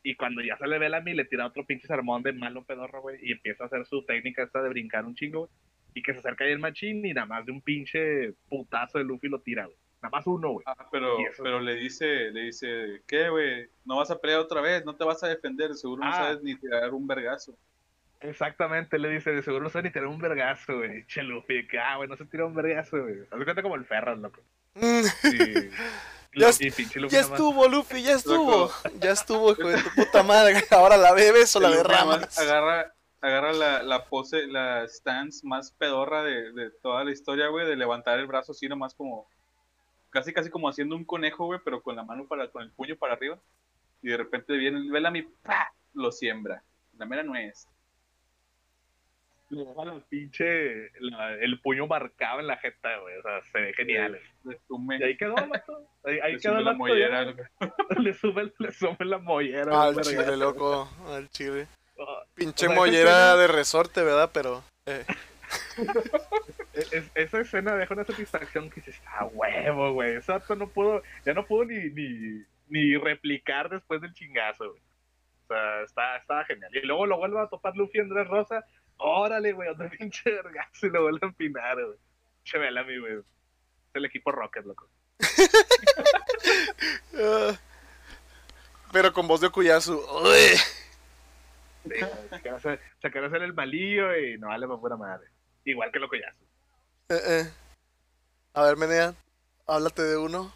Y 0.02 0.16
cuando 0.16 0.40
ya 0.40 0.56
sale 0.56 0.78
Bellamy, 0.78 1.12
le 1.12 1.26
tira 1.26 1.44
otro 1.44 1.66
pinche 1.66 1.86
sermón 1.86 2.22
de 2.22 2.32
malo 2.32 2.64
pedorro, 2.64 3.02
güey. 3.02 3.18
Y 3.20 3.32
empieza 3.32 3.64
a 3.64 3.66
hacer 3.66 3.84
su 3.84 4.02
técnica 4.06 4.44
esta 4.44 4.62
de 4.62 4.70
brincar 4.70 5.04
un 5.04 5.14
chingo, 5.14 5.40
güey. 5.40 5.50
Y 5.94 6.02
que 6.02 6.12
se 6.12 6.20
acerca 6.20 6.44
ahí 6.44 6.52
el 6.52 6.58
machín 6.58 7.04
y 7.04 7.12
nada 7.12 7.26
más 7.26 7.44
de 7.46 7.52
un 7.52 7.60
pinche 7.60 8.32
putazo 8.48 8.98
de 8.98 9.04
Luffy 9.04 9.28
lo 9.28 9.40
tira, 9.40 9.66
güey. 9.66 9.76
Nada 10.02 10.10
más 10.16 10.26
uno, 10.26 10.50
güey. 10.52 10.64
Ah, 10.66 10.88
pero, 10.90 11.18
eso- 11.18 11.42
pero 11.42 11.60
le 11.60 11.74
dice, 11.76 12.06
le 12.32 12.40
dice, 12.44 13.02
¿qué, 13.06 13.28
güey? 13.28 13.68
No 13.84 13.98
vas 13.98 14.10
a 14.10 14.18
pelear 14.18 14.40
otra 14.40 14.60
vez, 14.60 14.84
no 14.84 14.96
te 14.96 15.04
vas 15.04 15.22
a 15.22 15.28
defender, 15.28 15.74
seguro 15.74 16.02
no 16.04 16.10
Ah. 16.10 16.14
sabes 16.16 16.42
ni 16.42 16.56
tirar 16.56 16.92
un 16.92 17.06
vergazo. 17.06 17.54
Exactamente, 18.20 18.98
le 18.98 19.08
dice, 19.08 19.32
de 19.32 19.42
seguro 19.42 19.64
no 19.64 19.70
sabe 19.70 19.84
ni 19.84 19.90
tirar 19.92 20.06
un 20.08 20.18
vergazo, 20.18 20.76
güey. 20.78 21.04
Che, 21.06 21.22
Luffy, 21.22 21.66
que, 21.66 21.78
ah, 21.78 21.96
güey, 21.96 22.08
no 22.08 22.16
se 22.16 22.24
tira 22.24 22.46
un 22.46 22.54
vergazo, 22.54 23.02
güey. 23.02 23.20
Haz 23.30 23.44
cuenta 23.44 23.62
como 23.62 23.74
el 23.74 23.84
Ferras, 23.84 24.18
loco. 24.18 24.40
mm, 24.74 25.02
Sí. 25.02 25.28
Ya 26.34 26.48
y 26.60 26.70
pinche 26.70 26.98
Luffy 26.98 27.14
Ya 27.14 27.20
estuvo, 27.20 27.68
Luffy, 27.68 28.02
ya 28.02 28.12
estuvo. 28.14 28.70
Ya 29.00 29.10
estuvo, 29.10 29.52
hijo 29.52 29.68
de 29.68 29.82
tu 29.82 29.90
puta 29.94 30.22
madre. 30.22 30.54
Ahora 30.70 30.96
la 30.96 31.12
bebes 31.12 31.54
o 31.56 31.60
la 31.60 31.68
derramas. 31.68 32.38
Agarra, 32.38 32.94
agarra 33.22 33.52
la, 33.52 33.82
la 33.82 34.04
pose, 34.04 34.46
la 34.46 34.86
stance 34.88 35.46
más 35.46 35.72
pedorra 35.72 36.22
de, 36.22 36.52
de 36.52 36.70
toda 36.82 37.04
la 37.04 37.12
historia, 37.12 37.48
güey, 37.48 37.66
de 37.66 37.76
levantar 37.76 38.18
el 38.18 38.26
brazo 38.26 38.52
así 38.52 38.68
nomás 38.68 38.94
como, 38.94 39.26
casi 40.10 40.32
casi 40.32 40.50
como 40.50 40.68
haciendo 40.68 40.94
un 40.96 41.04
conejo, 41.04 41.46
güey, 41.46 41.60
pero 41.64 41.80
con 41.82 41.96
la 41.96 42.02
mano 42.04 42.26
para, 42.26 42.48
con 42.48 42.62
el 42.62 42.70
puño 42.72 42.96
para 42.96 43.14
arriba. 43.14 43.38
Y 44.02 44.08
de 44.08 44.16
repente 44.16 44.52
viene 44.56 44.78
el 44.78 44.90
Bellamy, 44.90 45.22
¡pa! 45.22 45.72
lo 45.94 46.10
siembra. 46.10 46.62
La 46.98 47.06
mera 47.06 47.22
nuez. 47.22 47.68
Le 49.50 49.64
deja 49.66 49.84
la 49.84 50.00
pinche, 50.08 50.90
la- 51.00 51.34
el 51.34 51.60
puño 51.60 51.86
marcado 51.86 52.40
en 52.40 52.46
la 52.46 52.56
jeta, 52.56 52.96
güey. 52.98 53.18
O 53.18 53.22
sea, 53.22 53.42
se 53.42 53.60
ve 53.60 53.74
genial. 53.74 54.18
Le 54.44 54.58
sume, 54.66 54.98
Y 54.98 55.02
ahí 55.02 55.16
quedó, 55.16 55.34
vato. 55.34 55.86
Ahí, 56.04 56.18
ahí 56.20 56.32
le 56.34 56.40
quedó 56.40 56.60
la 56.60 56.72
mollera. 56.72 57.34
Le 57.98 58.14
sube, 58.14 58.50
le 58.58 58.72
sube 58.72 59.04
la 59.04 59.18
mollera. 59.18 59.82
Al 59.82 59.92
güey, 59.92 60.04
chile, 60.06 60.36
loco. 60.38 60.88
Al 61.06 61.28
chile. 61.28 61.68
Pinche 62.34 62.66
O 62.66 62.70
sea, 62.70 62.78
mollera 62.78 63.10
escena- 63.10 63.36
de 63.36 63.46
resorte, 63.48 64.02
¿verdad? 64.02 64.30
Pero. 64.32 64.64
eh, 64.86 65.04
es- 66.74 66.92
es- 66.92 67.10
esa 67.14 67.40
escena 67.40 67.74
deja 67.76 67.94
una 67.94 68.04
satisfacción 68.04 68.70
que 68.70 68.80
dices, 68.80 69.00
ah, 69.06 69.26
huevo, 69.26 69.92
güey. 69.92 70.16
Ese 70.16 70.32
vato 70.32 70.56
no 70.56 70.68
pudo, 70.68 71.02
ya 71.24 71.34
no 71.34 71.46
pudo 71.46 71.64
ni, 71.66 71.90
ni, 71.90 72.44
ni 72.68 72.96
replicar 72.96 73.68
después 73.68 74.00
del 74.00 74.14
chingazo, 74.14 74.70
güey. 74.70 74.80
O 75.44 75.46
sea, 75.48 75.82
está, 75.82 76.16
estaba 76.16 76.44
genial. 76.46 76.70
Y 76.74 76.80
luego 76.86 77.06
lo 77.06 77.18
vuelve 77.18 77.40
a 77.40 77.48
topar 77.48 77.76
Luffy 77.76 78.00
Andrés 78.00 78.26
Rosa. 78.28 78.64
Órale, 78.96 79.52
güey, 79.52 79.68
otro 79.68 79.88
pinche 79.98 80.30
vergazo 80.30 80.86
y 80.86 80.90
lo 80.90 81.02
vuelve 81.02 81.20
a 81.22 81.26
empinar, 81.26 81.76
güey. 81.84 81.98
Che, 82.44 82.58
Bellamy, 82.58 82.98
güey. 82.98 83.12
Es 83.18 83.24
el 83.94 84.04
equipo 84.06 84.32
Rocket, 84.32 84.64
loco. 84.64 84.88
ah. 87.18 87.52
pero 88.92 89.12
con 89.12 89.28
voz 89.28 89.40
de 89.40 89.48
Okuyasu. 89.48 90.00
Sí, 91.84 91.90
se 92.30 92.40
quiere 92.40 92.56
hacer, 92.56 92.80
se 93.00 93.10
quiere 93.10 93.26
hacer 93.26 93.42
el 93.42 93.54
malillo 93.54 94.16
y 94.16 94.38
no 94.38 94.48
vale 94.48 94.66
para 94.66 94.80
pura 94.80 94.96
madre. 94.96 95.28
Igual 95.64 95.90
que 95.92 95.98
lo 95.98 96.08
que 96.08 96.20
ya 96.20 96.34
Eh, 97.08 97.20
eh. 97.26 97.50
A 98.54 98.64
ver, 98.64 98.76
Menea, 98.76 99.14
háblate 99.66 100.02
de 100.02 100.16
uno. 100.16 100.52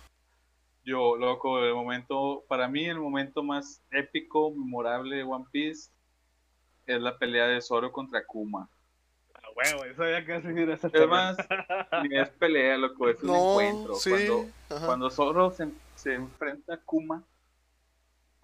Yo, 0.84 1.16
loco, 1.16 1.58
el 1.64 1.74
momento, 1.74 2.44
para 2.48 2.68
mí 2.68 2.84
el 2.86 3.00
momento 3.00 3.42
más 3.42 3.82
épico, 3.90 4.50
memorable 4.52 5.16
de 5.16 5.24
One 5.24 5.46
Piece 5.50 5.90
es 6.86 7.00
la 7.00 7.18
pelea 7.18 7.46
de 7.48 7.60
Zoro 7.60 7.90
contra 7.90 8.24
Kuma. 8.24 8.68
Ah, 9.34 9.48
huevo, 9.56 9.84
eso 9.84 10.08
ya 10.08 10.24
casi 10.24 10.46
mira 10.48 10.74
esa 10.74 10.88
Es 10.92 11.08
más, 11.08 11.36
ni 12.04 12.16
es 12.16 12.28
pelea, 12.30 12.76
loco, 12.76 13.08
es 13.08 13.20
un 13.22 13.32
No, 13.32 13.50
encuentro. 13.50 13.94
sí. 13.96 14.10
Cuando, 14.10 14.46
ajá. 14.70 14.86
cuando 14.86 15.10
Zoro 15.10 15.50
se, 15.50 15.68
se 15.96 16.14
enfrenta 16.14 16.74
a 16.74 16.80
Kuma, 16.80 17.24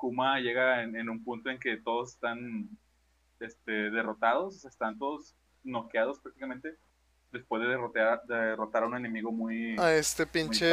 Kuma 0.02 0.40
llega 0.40 0.82
en, 0.82 0.96
en 0.96 1.08
un 1.08 1.22
punto 1.22 1.48
en 1.48 1.60
que 1.60 1.76
todos 1.76 2.14
están 2.14 2.68
este, 3.38 3.70
derrotados, 3.70 4.64
están 4.64 4.98
todos 4.98 5.36
noqueados 5.62 6.18
prácticamente, 6.18 6.74
después 7.30 7.62
de 7.62 7.68
derrotar, 7.68 8.20
de 8.24 8.34
derrotar 8.34 8.82
a 8.82 8.86
un 8.86 8.96
enemigo 8.96 9.30
muy... 9.30 9.78
A 9.78 9.94
este 9.94 10.26
pinche. 10.26 10.72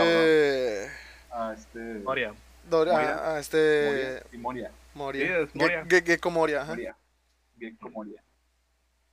a 1.32 1.54
este, 1.54 1.80
Moria. 2.04 2.34
Dora- 2.68 2.92
Moria. 2.94 3.36
a 3.36 3.40
este. 3.40 3.86
Moria, 3.86 4.24
y 4.32 4.38
Moria. 4.40 4.72
Moria. 4.96 5.28
Sí, 5.28 5.34
es 5.44 5.56
Moria. 5.56 5.84
Ge- 5.84 5.90
Ge- 5.90 6.06
Gecko 6.08 6.32
Moria. 6.32 6.66
Moria. 6.66 6.98
Gecko 7.60 7.90
Moria. 7.92 8.24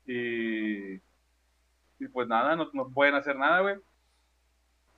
Y, 0.07 0.95
y 0.95 2.09
pues 2.11 2.27
nada, 2.27 2.57
no, 2.57 2.71
no 2.73 2.89
pueden 2.89 3.17
hacer 3.17 3.37
nada, 3.37 3.61
güey. 3.61 3.77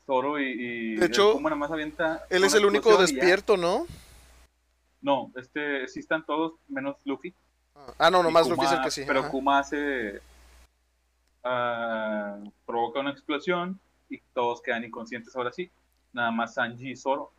Zoro 0.07 0.39
y, 0.39 0.45
y 0.53 0.97
De 0.97 1.07
hecho, 1.07 1.33
Kuma 1.33 1.51
nada 1.51 1.59
más 1.59 1.73
avienta 1.73 2.25
Él 2.31 2.45
es 2.45 2.55
el 2.55 2.65
único 2.65 2.97
despierto, 2.97 3.57
¿no? 3.57 3.85
No, 5.01 5.31
este, 5.37 5.87
sí 5.89 6.01
están 6.01 6.25
todos 6.25 6.55
menos 6.69 6.97
Luffy. 7.05 7.33
Ah, 7.99 8.11
no, 8.11 8.23
nomás 8.23 8.45
Kuma- 8.45 8.57
Luffy 8.57 8.67
es 8.67 8.73
el 8.73 8.83
que 8.85 8.91
sí. 8.91 9.05
Pero 9.07 9.21
ajá. 9.21 9.31
Kuma 9.31 9.59
hace. 9.61 10.21
ah, 11.45 12.39
provoca 12.67 13.01
una 13.01 13.11
explosión 13.11 13.79
y 14.11 14.19
todos 14.35 14.61
quedan 14.63 14.85
inconscientes 14.85 15.35
ahora 15.37 15.53
sí. 15.53 15.71
Nada 16.13 16.31
más 16.31 16.55
Sanji 16.55 16.91
y 16.93 16.97
Zoro. 16.97 17.33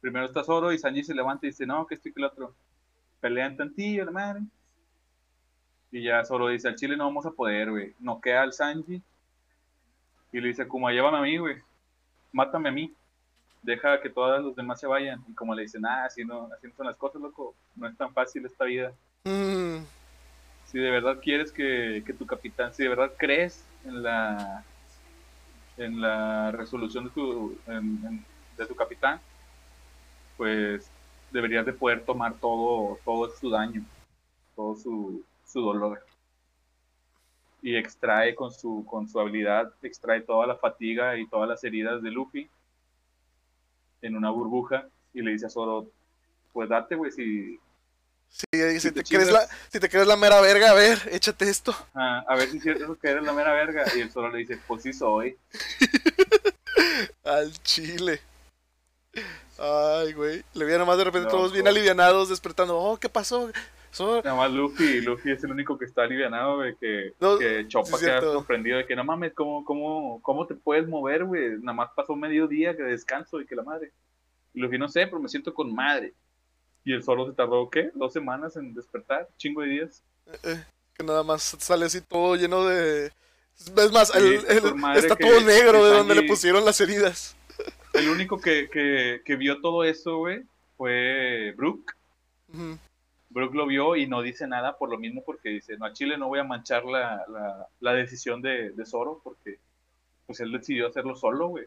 primero 0.00 0.26
está 0.26 0.44
Zoro 0.44 0.70
y 0.72 0.78
Sanji 0.78 1.02
se 1.02 1.14
levanta 1.14 1.46
y 1.46 1.50
dice, 1.50 1.66
no, 1.66 1.86
que 1.86 1.94
estoy 1.94 2.12
que 2.12 2.20
el 2.20 2.26
otro. 2.26 2.54
Pelean 3.20 3.56
tantillo, 3.56 4.04
la 4.04 4.10
madre. 4.10 4.40
Y 5.90 6.02
ya 6.02 6.24
Zoro 6.24 6.48
dice, 6.48 6.68
al 6.68 6.74
chile 6.76 6.96
no 6.96 7.04
vamos 7.06 7.24
a 7.24 7.30
poder, 7.30 7.70
güey. 7.70 7.94
No 8.00 8.20
queda 8.20 8.42
al 8.42 8.52
Sanji. 8.52 9.02
Y 10.32 10.40
le 10.40 10.48
dice, 10.48 10.68
como 10.68 10.90
llévame 10.90 11.18
a 11.18 11.22
mí, 11.22 11.38
güey. 11.38 11.56
Mátame 12.32 12.68
a 12.68 12.72
mí. 12.72 12.92
Deja 13.64 14.00
que 14.00 14.10
todos 14.10 14.42
los 14.42 14.54
demás 14.54 14.78
se 14.78 14.86
vayan. 14.86 15.24
Y 15.28 15.34
como 15.34 15.54
le 15.54 15.62
dicen, 15.62 15.84
ah, 15.86 16.04
así 16.04 16.24
no, 16.24 16.48
así 16.52 16.66
no 16.68 16.74
son 16.74 16.86
las 16.86 16.96
cosas, 16.98 17.20
loco. 17.22 17.54
No 17.76 17.88
es 17.88 17.96
tan 17.96 18.12
fácil 18.12 18.44
esta 18.44 18.64
vida. 18.66 18.92
Mm, 19.26 19.84
Si 20.64 20.78
de 20.78 20.90
verdad 20.90 21.18
quieres 21.22 21.52
que, 21.52 22.02
que 22.06 22.12
tu 22.14 22.26
capitán, 22.26 22.74
si 22.74 22.82
de 22.82 22.88
verdad 22.90 23.12
crees 23.18 23.66
en 23.84 24.02
la 24.02 24.64
en 25.76 26.00
la 26.00 26.52
resolución 26.52 27.04
de 27.04 27.10
tu, 27.10 27.58
en- 27.66 28.00
en- 28.06 28.26
de 28.56 28.66
tu 28.66 28.74
capitán, 28.76 29.20
pues 30.36 30.90
deberías 31.30 31.66
de 31.66 31.72
poder 31.72 32.04
tomar 32.04 32.38
todo, 32.38 32.98
todo 33.04 33.28
su 33.30 33.50
daño, 33.50 33.84
todo 34.54 34.76
su, 34.76 35.24
su 35.44 35.60
dolor. 35.60 36.00
Y 37.62 37.76
extrae 37.76 38.34
con 38.34 38.52
su, 38.52 38.84
con 38.88 39.08
su 39.08 39.18
habilidad, 39.18 39.72
extrae 39.82 40.20
toda 40.20 40.46
la 40.46 40.56
fatiga 40.56 41.16
y 41.18 41.26
todas 41.28 41.48
las 41.48 41.64
heridas 41.64 42.02
de 42.02 42.10
Luffy 42.10 42.48
en 44.06 44.16
una 44.16 44.30
burbuja 44.30 44.86
y 45.12 45.22
le 45.22 45.32
dice 45.32 45.46
a 45.46 45.50
Zoro, 45.50 45.88
pues 46.52 46.68
date, 46.68 46.94
güey, 46.94 47.10
si, 47.10 47.58
Sí, 48.28 48.80
si 48.80 48.90
te 48.90 49.02
te, 49.02 49.04
crees 49.04 49.30
la, 49.30 49.46
si 49.70 49.78
te 49.78 49.88
crees 49.88 50.08
la 50.08 50.16
mera 50.16 50.40
verga, 50.40 50.70
a 50.70 50.74
ver, 50.74 50.98
échate 51.12 51.48
esto. 51.48 51.72
ah, 51.94 52.24
a 52.26 52.34
ver 52.34 52.48
si 52.50 52.56
es 52.56 52.64
cierto 52.64 52.98
que 52.98 53.08
eres 53.08 53.22
la 53.22 53.32
mera 53.32 53.52
verga. 53.52 53.84
Y 53.96 54.00
el 54.00 54.10
Zoro 54.10 54.28
le 54.28 54.38
dice, 54.38 54.58
pues 54.66 54.82
sí 54.82 54.92
soy. 54.92 55.36
Al 57.24 57.52
chile. 57.62 58.20
Ay, 59.56 60.12
güey. 60.14 60.42
Le 60.54 60.64
veía 60.64 60.78
nomás 60.78 60.98
de 60.98 61.04
repente 61.04 61.26
No, 61.26 61.30
todos 61.30 61.52
bien 61.52 61.68
alivianados, 61.68 62.28
despertando. 62.28 62.76
Oh, 62.76 62.96
¿qué 62.98 63.08
pasó? 63.08 63.52
Nada 63.98 64.34
más 64.34 64.50
Luffy, 64.52 65.00
Luffy 65.02 65.30
es 65.32 65.44
el 65.44 65.50
único 65.52 65.78
que 65.78 65.84
está 65.84 66.02
alivianado, 66.02 66.56
güey, 66.56 66.74
que, 66.76 67.12
No, 67.20 67.38
que 67.38 67.66
Choppa 67.68 67.96
sí 67.98 68.04
queda 68.06 68.20
sorprendido 68.20 68.78
de 68.78 68.86
que 68.86 68.96
no 68.96 69.04
mames, 69.04 69.32
¿cómo, 69.34 69.64
cómo, 69.64 70.20
¿cómo 70.22 70.46
te 70.46 70.54
puedes 70.54 70.86
mover, 70.88 71.24
güey? 71.24 71.58
Nada 71.60 71.74
más 71.74 71.90
pasó 71.94 72.14
medio 72.16 72.46
día 72.48 72.76
que 72.76 72.82
descanso 72.82 73.40
y 73.40 73.46
que 73.46 73.54
la 73.56 73.62
madre. 73.62 73.92
Y 74.52 74.60
Luffy, 74.60 74.78
no 74.78 74.88
sé, 74.88 75.06
pero 75.06 75.20
me 75.20 75.28
siento 75.28 75.52
con 75.54 75.74
madre. 75.74 76.12
Y 76.84 76.92
el 76.92 77.02
solo 77.02 77.26
se 77.26 77.32
tardó, 77.32 77.70
¿qué? 77.70 77.90
Dos 77.94 78.12
semanas 78.12 78.56
en 78.56 78.74
despertar, 78.74 79.28
chingo 79.38 79.62
de 79.62 79.68
días. 79.68 80.02
eh, 80.42 80.62
que 80.96 81.02
nada 81.04 81.22
más 81.22 81.42
sale 81.58 81.86
así 81.86 82.00
todo 82.00 82.36
lleno 82.36 82.64
de. 82.66 83.06
Es 83.56 83.92
más, 83.92 84.08
Sí, 84.08 84.18
el- 84.18 84.44
el- 84.48 84.60
por 84.60 84.74
madre 84.76 85.00
está 85.00 85.16
todo 85.16 85.40
negro 85.40 85.84
de 85.84 85.90
donde 85.96 86.14
le 86.14 86.22
pusieron 86.28 86.64
las 86.64 86.80
heridas. 86.80 87.36
El 87.92 88.08
único 88.08 88.40
que, 88.40 88.68
que, 88.70 89.22
que 89.24 89.36
vio 89.36 89.60
todo 89.60 89.84
eso, 89.84 90.16
güey, 90.18 90.42
fue 90.76 91.52
Brook. 91.56 91.92
Ujú. 92.52 92.76
Brook 93.34 93.54
lo 93.54 93.66
vio 93.66 93.96
y 93.96 94.06
no 94.06 94.22
dice 94.22 94.46
nada 94.46 94.78
por 94.78 94.88
lo 94.88 94.96
mismo 94.96 95.22
porque 95.26 95.48
dice, 95.50 95.76
no, 95.76 95.86
a 95.86 95.92
Chile 95.92 96.16
no 96.16 96.28
voy 96.28 96.38
a 96.38 96.44
manchar 96.44 96.84
la, 96.84 97.24
la, 97.28 97.68
la 97.80 97.92
decisión 97.92 98.40
de, 98.40 98.70
de 98.70 98.86
Zoro 98.86 99.20
porque 99.24 99.58
pues 100.24 100.38
él 100.40 100.52
decidió 100.52 100.86
hacerlo 100.86 101.16
solo, 101.16 101.48
güey. 101.48 101.66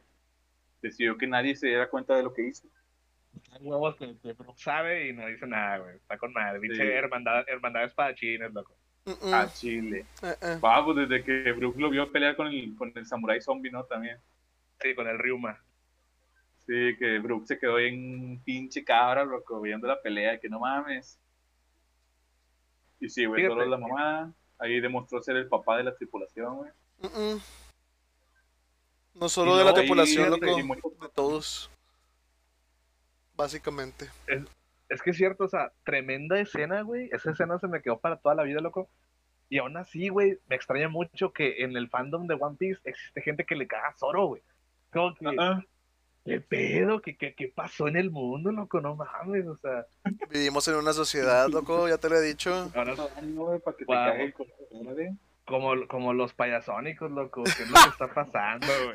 Decidió 0.82 1.18
que 1.18 1.28
nadie 1.28 1.56
se 1.56 1.68
diera 1.68 1.90
cuenta 1.90 2.16
de 2.16 2.24
lo 2.24 2.34
que 2.34 2.48
hizo. 2.48 2.68
Hay 3.52 3.62
huevos 3.62 3.96
que, 3.98 4.18
que 4.24 4.34
Brook 4.34 4.58
sabe 4.58 5.10
y 5.10 5.14
no 5.14 5.28
dice 5.28 5.46
nada, 5.46 5.80
güey. 5.80 5.98
Está 5.98 6.18
con 6.18 6.32
madre. 6.34 6.60
Pinche 6.60 6.78
Sí. 6.78 6.82
hermandad, 6.90 7.44
hermandad 7.48 7.82
de 7.82 7.86
espadachines, 7.88 8.54
loco. 8.54 8.74
Mm, 9.06 9.30
mm. 9.30 9.34
A 9.34 9.48
Chile. 9.54 10.06
Va, 10.64 10.84
pues 10.86 10.98
desde 11.08 11.24
que 11.24 11.52
Brook 11.52 11.78
lo 11.78 11.90
vio 11.90 12.12
pelear 12.12 12.36
con 12.36 12.48
el, 12.48 12.76
con 12.76 12.92
el 12.96 13.06
samurai 13.06 13.42
zombie, 13.42 13.72
¿no? 13.72 13.84
También. 13.84 14.18
Sí, 14.82 14.96
con 14.96 15.08
el 15.08 15.20
Ryuma. 15.20 15.62
Sí, 16.66 16.96
que 16.98 17.20
Brook 17.20 17.46
se 17.46 17.58
quedó 17.60 17.78
en 17.80 18.42
pinche 18.44 18.84
cabra, 18.84 19.24
loco, 19.24 19.62
viendo 19.62 19.88
la 19.88 20.02
pelea, 20.02 20.40
que 20.40 20.50
no 20.50 20.60
mames. 20.60 21.20
Y 23.00 23.10
sí, 23.10 23.26
güey, 23.26 23.46
solo 23.46 23.66
la 23.66 23.78
mamá. 23.78 24.34
Ahí 24.60 24.80
demostró 24.80 25.22
ser 25.22 25.38
el 25.38 25.48
papá 25.48 25.78
de 25.78 25.84
la 25.84 25.96
tripulación, 25.96 26.58
güey. 26.58 26.72
No 29.14 29.30
solo 29.30 29.56
Y 29.56 29.60
de 29.60 29.64
la 29.66 29.72
no, 29.72 29.76
tripulación, 29.76 30.30
loco. 30.30 30.46
De 30.46 31.10
todos. 31.14 31.70
Básicamente. 33.36 34.10
Es 34.90 35.02
que 35.02 35.12
es 35.12 35.18
cierto, 35.18 35.46
o 35.46 35.50
sea, 35.50 35.72
tremenda 35.84 36.40
escena, 36.40 36.82
güey. 36.82 37.10
Esa 37.12 37.32
escena 37.32 37.60
se 37.60 37.68
me 37.68 37.82
quedó 37.82 38.00
para 38.00 38.18
toda 38.18 38.36
la 38.36 38.44
vida, 38.44 38.62
loco. 38.62 38.90
Y 39.50 39.60
aún 39.60 39.78
así, 39.78 40.10
güey, 40.10 40.40
me 40.48 40.56
extraña 40.56 40.90
mucho 40.90 41.32
que 41.32 41.64
en 41.64 41.78
el 41.78 41.90
fandom 41.90 42.28
de 42.28 42.36
One 42.40 42.58
Piece 42.58 42.82
existe 42.84 43.22
gente 43.22 43.46
que 43.46 43.56
le 43.56 43.68
caga 43.68 43.90
a 43.90 43.94
Zoro, 43.94 44.26
güey. 44.26 44.42
Como 44.92 45.14
que, 45.16 45.26
¿qué 46.28 46.42
pedo? 46.42 47.02
¿Qué, 47.02 47.18
qué, 47.18 47.34
qué 47.34 47.48
pasó 47.48 47.88
en 47.88 47.96
el 47.96 48.12
mundo, 48.12 48.52
loco? 48.52 48.82
No 48.82 48.96
mames, 48.96 49.48
o 49.48 49.56
sea. 49.58 49.86
Vivimos 50.30 50.68
en 50.68 50.76
una 50.76 50.94
sociedad, 50.94 51.48
loco, 51.50 51.88
ya 51.88 51.98
te 51.98 52.10
lo 52.10 52.18
he 52.18 52.22
dicho. 52.22 52.70
Ahora 52.76 52.94
ah, 52.98 53.22
no, 53.24 53.46
güey, 53.46 53.60
para 53.60 53.78
que 53.78 53.86
te 53.86 53.94
Wow. 53.94 54.06
cague 54.06 54.24
el 54.26 54.34
corazón, 54.34 54.84
güey. 54.94 55.10
como, 55.46 55.88
como 55.88 56.14
los 56.14 56.34
payasónicos, 56.34 57.10
loco. 57.12 57.44
¿Qué 57.46 57.64
es 57.64 57.70
lo 57.70 57.76
que 57.82 57.90
está 57.90 58.08
pasando, 58.14 58.68
güey? 58.68 58.94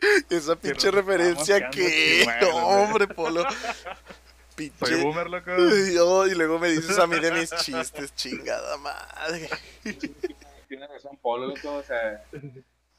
Esa 0.30 0.56
pinche 0.56 0.90
referencia 0.90 1.70
que. 1.70 2.24
quedando 2.26 2.50
No, 2.60 2.66
hombre, 2.68 3.08
Polo. 3.08 3.44
Soy 4.56 4.70
Pinche. 4.70 5.02
boomer, 5.02 5.28
loco. 5.28 5.50
Y 5.58 5.94
yo- 5.94 6.26
y 6.26 6.34
luego 6.34 6.58
me 6.58 6.68
dices 6.70 6.98
a 6.98 7.06
mí 7.06 7.18
de 7.20 7.30
mis 7.30 7.50
chistes, 7.56 8.14
chingada 8.14 8.76
madre. 8.78 9.50
Tiene 10.66 10.86
razón, 10.86 11.16
Polo, 11.20 11.48
loco, 11.48 11.74
o 11.74 11.82
sea. 11.82 12.24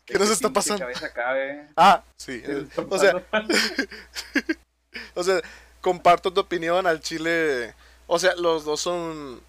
¿Qué 0.08 0.18
nos 0.18 0.30
está 0.30 0.50
pasando? 0.50 0.80
cabeza 0.80 1.14
cabe. 1.14 1.68
Ah, 1.76 2.02
sí. 2.16 2.42
¿Qué 2.42 2.52
eh, 2.52 2.66
está 2.68 2.82
O 2.90 2.98
sea, 2.98 3.24
o 5.16 5.24
sea, 5.24 5.42
comparto 5.82 6.32
tu 6.32 6.40
opinión 6.40 6.88
al 6.88 7.02
chile. 7.02 7.76
O 8.08 8.18
sea, 8.18 8.34
los 8.36 8.64
dos 8.64 8.80
son 8.80 9.42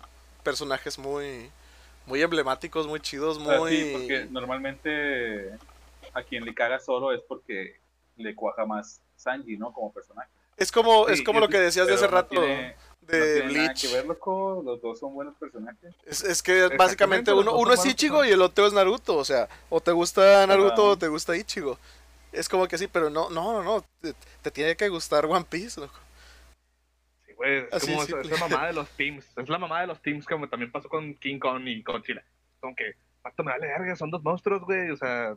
personajes 0.43 0.99
muy. 0.99 1.51
Muy 2.07 2.23
emblemáticos, 2.23 2.87
muy 2.87 3.01
chidos, 3.01 3.39
muy. 3.39 3.71
sí, 3.71 3.91
porque 3.93 4.27
normalmente 4.31 5.53
a 6.15 6.23
quien 6.23 6.45
le 6.47 6.55
caga 6.55 6.81
solo 6.81 7.13
es 7.13 7.21
porque 7.21 7.79
le 8.17 8.35
cuaja 8.35 8.65
más 8.65 9.03
Sanji, 9.17 9.59
¿no? 9.59 9.75
Como 9.75 9.93
personaje. 9.93 10.31
Es 10.57 10.73
como, 10.73 11.07
es 11.09 11.23
como 11.23 11.39
lo 11.39 11.49
que 11.49 11.59
decías 11.59 11.87
de 11.87 11.95
hace 11.95 12.07
no 12.07 12.11
rato 12.11 12.31
tiene- 12.31 12.75
de 13.17 13.43
Bleach. 13.43 13.81
que 13.89 13.95
ver, 13.95 14.07
loco. 14.07 14.63
Los 14.65 14.81
dos 14.81 14.99
son 14.99 15.15
buenos 15.15 15.37
personajes. 15.37 15.95
Es, 16.07 16.23
es 16.25 16.43
que 16.43 16.69
básicamente 16.77 17.33
uno, 17.33 17.57
uno 17.57 17.73
es 17.73 17.85
Ichigo 17.87 18.25
y 18.25 18.31
el 18.31 18.43
otro 18.43 18.67
es 18.67 18.73
Naruto. 18.73 19.17
O 19.17 19.25
sea, 19.25 19.49
o 19.71 19.81
te 19.81 19.93
gusta 19.93 20.47
Naruto 20.47 20.85
o 20.91 20.99
te 20.99 21.09
gusta 21.09 21.37
Ichigo. 21.37 21.79
Es 22.33 22.49
como 22.49 22.69
que 22.69 22.77
sí, 22.79 22.87
pero 22.87 23.09
no, 23.11 23.31
no, 23.31 23.53
no, 23.55 23.63
no. 23.63 23.85
Te, 24.01 24.15
te 24.43 24.51
tiene 24.51 24.77
que 24.77 24.89
gustar 24.89 25.25
One 25.27 25.47
Piece, 25.49 25.81
loco. 25.81 25.99
Sí, 27.27 27.33
güey, 27.35 27.65
es 27.73 27.85
como 27.85 28.03
esa- 28.03 28.07
simple. 28.07 28.35
esa 28.35 28.49
mamá 28.49 28.67
de 28.67 28.73
los 28.75 28.89
teams. 28.97 29.27
Es 29.37 29.49
la 29.49 29.59
mamá 29.59 29.81
de 29.81 29.87
los 29.87 30.01
teams 30.03 30.27
como 30.27 30.49
también 30.49 30.71
pasó 30.71 30.89
con 30.89 31.15
King 31.15 31.39
Kong 31.39 31.67
y 31.67 31.83
con 31.83 32.03
Chile. 32.03 32.23
Como 32.61 32.75
que, 32.77 32.93
pacto 33.23 33.43
me 33.43 33.53
vale 33.53 33.67
verga, 33.69 33.97
son 33.97 34.11
dos 34.11 34.23
monstruos, 34.23 34.63
güey. 34.63 34.91
O 34.91 34.97
sea, 34.97 35.35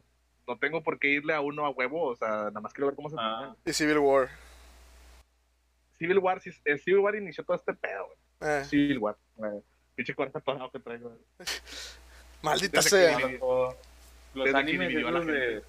no 0.47 0.57
tengo 0.57 0.83
por 0.83 0.99
qué 0.99 1.07
irle 1.09 1.33
a 1.33 1.39
uno 1.39 1.65
a 1.65 1.69
huevo. 1.69 2.07
O 2.07 2.15
sea, 2.15 2.27
nada 2.27 2.59
más 2.59 2.73
quiero 2.73 2.87
ver 2.87 2.95
cómo 2.95 3.09
se 3.09 3.15
Ah. 3.17 3.55
Y 3.65 3.71
Civil 3.71 3.99
War. 3.99 4.29
Civil 6.01 6.17
War, 6.17 6.41
sí- 6.41 6.51
Civil 6.83 6.97
War 6.99 7.15
inició 7.15 7.43
todo 7.43 7.55
este 7.55 7.75
pedo, 7.75 8.07
güey. 8.07 8.51
Eh, 8.61 8.65
Civil 8.65 8.97
War. 8.97 9.15
güey. 9.35 9.61
Pinche 9.93 10.15
cuarto 10.15 10.39
atorado 10.39 10.71
que 10.71 10.79
traigo. 10.79 11.09
güey. 11.09 11.21
maldita 12.41 12.77
Desde 12.81 12.89
sea. 12.89 13.17
que- 13.17 13.39
Los 14.33 14.53
animes, 14.55 14.89
de, 14.95 15.63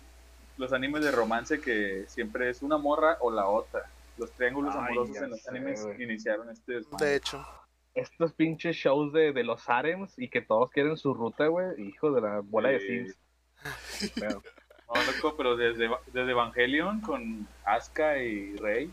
los 0.56 0.72
animes 0.72 1.04
de 1.04 1.10
romance 1.10 1.60
que 1.60 2.04
siempre 2.08 2.48
es 2.48 2.62
una 2.62 2.78
morra 2.78 3.18
o 3.20 3.30
la 3.30 3.46
otra. 3.46 3.82
Los 4.16 4.30
triángulos 4.32 4.74
Ay, 4.74 4.86
amorosos 4.92 5.16
en 5.16 5.30
los 5.30 5.42
sé, 5.42 5.50
animes 5.50 5.86
iniciaron 5.98 6.48
este 6.48 6.72
desmadre. 6.74 7.06
De 7.06 7.16
hecho. 7.16 7.46
Estos 7.94 8.32
pinches 8.32 8.74
shows 8.76 9.12
de, 9.12 9.32
de 9.34 9.44
los 9.44 9.68
harems 9.68 10.18
y 10.18 10.30
que 10.30 10.40
todos 10.40 10.70
quieren 10.70 10.96
su 10.96 11.12
ruta, 11.12 11.46
güey. 11.48 11.78
Hijo 11.88 12.10
de 12.10 12.22
la 12.22 12.40
bola 12.40 12.70
de. 12.70 12.80
Sims. 12.80 13.16
Pedo. 14.18 14.42
No, 14.94 15.00
loco, 15.10 15.34
pero 15.38 15.56
desde, 15.56 15.88
desde 16.12 16.30
Evangelion 16.32 17.00
con 17.00 17.48
Asuka 17.64 18.18
y 18.18 18.54
Rey. 18.56 18.90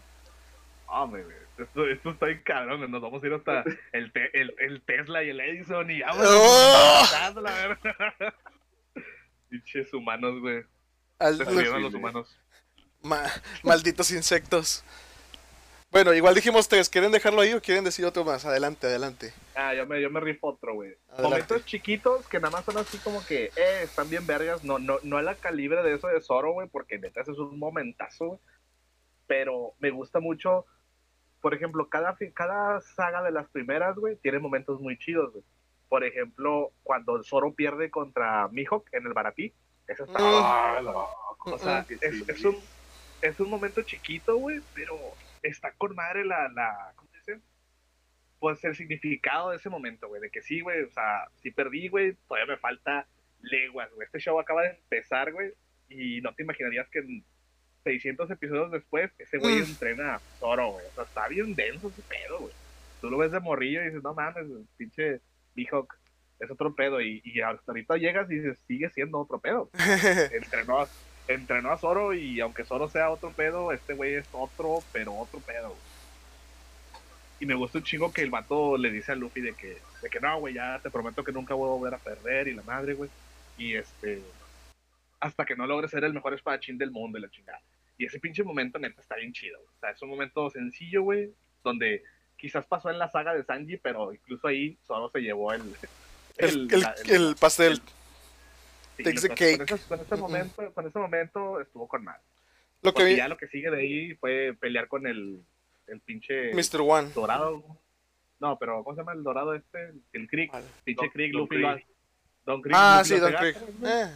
Hombre, 0.92 1.24
güey. 1.24 1.36
Esto, 1.58 1.88
esto 1.88 2.10
está 2.12 2.26
bien 2.28 2.42
cabrón, 2.44 2.78
güey. 2.80 2.90
Nos 2.90 3.02
vamos 3.02 3.22
a 3.24 3.28
ir 3.28 3.34
hasta 3.34 3.64
el, 3.92 4.12
te- 4.12 4.40
el, 4.40 4.54
el 4.60 4.82
Tesla 4.84 5.24
y 5.24 5.30
el 5.30 5.40
Edison 5.40 5.90
y 5.92 6.02
vamos 6.02 6.26
¡Oh! 6.28 6.98
pasando 7.02 7.42
la 7.42 7.52
verga. 7.52 7.96
Pinches 9.50 9.94
humanos, 9.94 10.40
güey. 10.40 10.64
Al- 11.20 11.38
Destruyeron 11.38 11.76
a 11.76 11.80
los 11.80 11.94
humanos. 11.94 12.40
ma- 13.02 13.30
malditos 13.64 14.12
insectos. 14.12 14.84
Bueno, 15.92 16.14
igual 16.14 16.36
dijimos 16.36 16.68
tres. 16.70 16.88
¿Quieren 16.88 17.12
dejarlo 17.12 17.42
ahí 17.42 17.54
o 17.54 17.62
quieren 17.62 17.84
decir 17.84 18.06
otro 18.06 18.24
más? 18.24 18.46
Adelante, 18.46 18.86
adelante. 18.88 19.34
Ah, 19.56 19.74
yo 19.74 19.88
me, 19.88 20.00
yo 20.02 20.10
me 20.12 20.20
rifo 20.20 20.48
otro, 20.48 20.76
güey. 20.76 20.94
Momentos 21.22 21.66
chiquitos 21.66 22.28
que 22.28 22.38
nada 22.40 22.52
más 22.52 22.64
son 22.66 22.78
así 22.78 23.00
como 23.00 23.26
que, 23.26 23.46
eh, 23.56 23.82
están 23.84 24.08
bien 24.10 24.26
vergas. 24.28 24.64
No, 24.64 24.78
no, 24.78 25.00
no 25.04 25.18
a 25.18 25.24
la 25.24 25.34
calibre 25.36 25.82
de 25.82 25.96
eso 25.96 26.08
de 26.08 26.22
Zoro, 26.22 26.54
güey, 26.54 26.68
porque 26.70 27.00
neta 27.00 27.22
es 27.22 27.28
un 27.30 27.58
momentazo, 27.58 28.26
güey. 28.28 28.40
Pero 29.26 29.74
me 29.80 29.90
gusta 29.90 30.20
mucho, 30.20 30.66
por 31.42 31.54
ejemplo, 31.54 31.88
cada, 31.90 32.18
cada 32.34 32.82
saga 32.82 33.24
de 33.24 33.32
las 33.32 33.48
primeras, 33.50 33.96
güey, 33.96 34.18
tiene 34.18 34.40
momentos 34.40 34.80
muy 34.80 34.98
chidos, 34.98 35.32
güey. 35.32 35.44
Por 35.88 36.04
ejemplo, 36.04 36.72
cuando 36.84 37.24
Zoro 37.24 37.54
pierde 37.54 37.90
contra 37.90 38.48
Mihawk 38.50 38.88
en 38.92 39.08
el 39.08 39.14
Baratí. 39.14 39.54
Eso 39.88 40.04
está... 40.04 40.20
Mm. 40.20 40.24
Ah, 40.24 40.80
loco, 40.84 41.52
O 41.52 41.58
sea, 41.58 41.86
es, 41.90 42.46
un, 42.46 42.58
es 43.22 43.40
un 43.40 43.50
momento 43.50 43.82
chiquito, 43.82 44.38
güey, 44.38 44.62
pero 44.76 44.96
está 45.42 45.72
con 45.74 45.96
madre 45.96 46.26
la, 46.26 46.50
la, 46.50 46.94
¿cómo 46.96 47.10
se 47.12 47.18
dice? 47.18 47.42
Pues 48.40 48.64
el 48.64 48.76
significado 48.76 49.50
de 49.50 49.58
ese 49.58 49.70
momento, 49.70 50.08
güey, 50.08 50.22
de 50.22 50.30
que 50.30 50.42
sí, 50.42 50.62
güey, 50.62 50.84
o 50.84 50.92
sea, 50.92 51.28
sí 51.42 51.52
perdí, 51.52 51.88
güey, 51.88 52.14
todavía 52.28 52.54
me 52.54 52.60
falta 52.60 53.08
leguas, 53.42 53.90
güey. 53.96 54.06
Este 54.06 54.20
show 54.20 54.40
acaba 54.40 54.64
de 54.64 54.70
empezar, 54.70 55.32
güey, 55.34 55.54
y 55.88 56.22
no 56.22 56.34
te 56.36 56.44
imaginarías 56.44 56.88
que 56.90 57.02
600 57.92 58.30
episodios 58.32 58.72
después, 58.72 59.12
ese 59.18 59.38
güey 59.38 59.60
Mm. 59.60 59.64
entrena 59.64 60.16
a 60.16 60.20
Zoro, 60.40 60.72
güey. 60.74 60.86
O 60.86 60.92
sea, 60.94 61.04
está 61.06 61.28
bien 61.28 61.56
denso 61.56 61.88
ese 61.90 62.02
pedo, 62.04 62.40
güey. 62.40 62.54
Tú 63.02 63.10
lo 63.10 63.18
ves 63.18 63.32
de 63.32 63.40
morrillo 63.40 63.82
y 63.82 63.86
dices, 63.86 64.04
no 64.04 64.14
mames, 64.14 64.46
el 64.46 64.66
pinche 64.78 65.22
Mihawk 65.56 65.96
es 66.40 66.52
otro 66.52 66.74
pedo. 66.76 67.02
Y, 67.02 67.22
y 67.24 67.42
hasta 67.42 67.64
ahorita 67.72 67.98
llegas 67.98 68.30
y 68.30 68.36
dices, 68.36 68.58
sigue 68.68 68.90
siendo 68.92 69.20
otro 69.20 69.40
pedo. 69.40 69.70
entrenó, 70.34 70.82
a- 70.82 70.90
entrenó 71.28 71.72
a 71.72 71.78
Zoro 71.78 72.14
y 72.14 72.40
aunque 72.42 72.64
Zoro 72.66 72.88
sea 72.90 73.10
otro 73.10 73.32
pedo, 73.32 73.72
este 73.72 73.94
güey 73.94 74.14
es 74.16 74.28
otro, 74.34 74.80
pero 74.94 75.14
otro 75.16 75.40
pedo. 75.40 75.70
güey. 75.70 75.82
Y 77.40 77.46
me 77.46 77.56
gusta 77.56 77.78
un 77.78 77.86
chingo 77.86 78.12
que 78.12 78.22
el 78.22 78.30
vato 78.32 78.78
le 78.78 78.92
dice 78.92 79.14
a 79.14 79.16
Luffy 79.16 79.40
de 79.42 79.54
que, 79.54 79.78
de 80.02 80.10
que 80.10 80.20
no, 80.20 80.40
güey, 80.40 80.54
ya 80.56 80.80
te 80.84 80.90
prometo 80.92 81.24
que 81.24 81.32
nunca 81.32 81.54
voy 81.54 81.70
a 81.70 81.74
volver 81.78 81.94
a 81.94 81.98
perder 81.98 82.50
y 82.50 82.54
la 82.54 82.64
madre, 82.64 82.94
güey. 82.96 83.10
Y 83.58 83.76
este, 83.76 84.22
hasta 85.22 85.46
que 85.46 85.56
no 85.56 85.66
logre 85.66 85.88
ser 85.88 86.04
el 86.04 86.14
mejor 86.14 86.34
espadachín 86.34 86.78
del 86.78 86.92
mundo 86.92 87.18
y 87.18 87.22
la 87.22 87.30
chingada. 87.30 87.62
Y 88.00 88.06
ese 88.06 88.20
pinche 88.20 88.44
momento, 88.44 88.80
neta, 88.80 89.00
está 89.02 89.16
bien 89.18 89.32
chido. 89.34 89.60
güey. 89.60 89.70
O 89.76 89.80
sea, 89.80 89.92
es 89.92 90.02
un 90.02 90.10
momento 90.10 90.50
sencillo, 90.50 91.04
güey, 91.04 91.32
donde 91.64 92.02
quizás 92.38 92.66
pasó 92.66 92.90
en 92.90 92.98
la 92.98 93.10
saga 93.12 93.36
de 93.36 93.44
Sanji, 93.44 93.78
pero 93.78 94.12
incluso 94.14 94.48
ahí 94.48 94.76
Zoro 94.88 95.10
se 95.12 95.20
llevó 95.20 95.54
el... 95.54 95.62
El, 96.38 96.68
el, 96.74 96.80
la- 96.80 96.96
el 97.10 97.36
pastel. 97.40 97.82
Sí, 98.96 99.04
takes 99.04 99.22
the 99.22 99.28
con- 99.28 99.36
cake. 99.38 99.58
Con 99.68 99.76
ese, 99.78 99.88
con 99.88 100.00
ese 100.00 100.16
momento, 100.16 100.74
con 100.74 100.88
ese 100.88 100.98
momento 101.00 101.60
estuvo 101.62 101.88
con 101.88 102.04
mal. 102.04 102.20
Lo 102.82 102.94
que 102.94 103.04
vi, 103.04 103.18
ya 103.18 103.28
lo 103.28 103.36
que 103.38 103.48
sigue 103.50 103.70
de 103.70 103.78
ahí 103.82 104.16
fue 104.16 104.56
pelear 104.58 104.88
con 104.88 105.06
el, 105.06 105.42
el 105.88 106.00
pinche 106.00 106.54
Mr. 106.54 106.80
One. 106.82 107.10
dorado. 107.14 107.62
No, 108.40 108.58
pero 108.58 108.82
¿cómo 108.86 108.96
se 108.96 109.02
llama 109.02 109.12
el 109.12 109.24
dorado 109.24 109.54
este? 109.54 109.92
El 110.14 110.30
Krieg. 110.30 110.50
Vale. 110.50 110.66
Pinche 110.86 111.12
Krieg, 111.12 111.34
Don 111.34 111.42
Luffy 111.42 111.62
Don 112.46 112.62
Krieg. 112.62 112.76
Ah, 112.78 113.00
Luffy 113.04 113.14
sí, 113.16 113.20
Don 113.20 113.34
Krieg. 113.34 113.58
Eh, 113.84 114.12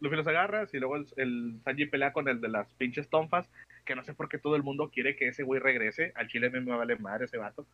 Luffy 0.00 0.16
los 0.16 0.26
agarras 0.26 0.72
y 0.74 0.78
luego 0.78 0.96
el, 0.96 1.06
el 1.16 1.60
Sanji 1.64 1.86
pelea 1.86 2.12
con 2.12 2.28
el 2.28 2.40
de 2.40 2.48
las 2.48 2.72
pinches 2.74 3.08
tonfas, 3.08 3.48
que 3.84 3.94
no 3.94 4.02
sé 4.04 4.14
por 4.14 4.28
qué 4.28 4.38
todo 4.38 4.56
el 4.56 4.62
mundo 4.62 4.90
quiere 4.92 5.16
que 5.16 5.28
ese 5.28 5.42
güey 5.42 5.60
regrese. 5.60 6.12
Al 6.16 6.28
chile 6.28 6.50
me 6.50 6.60
vale 6.60 6.96
madre 6.96 7.24
ese 7.26 7.38
vato. 7.38 7.66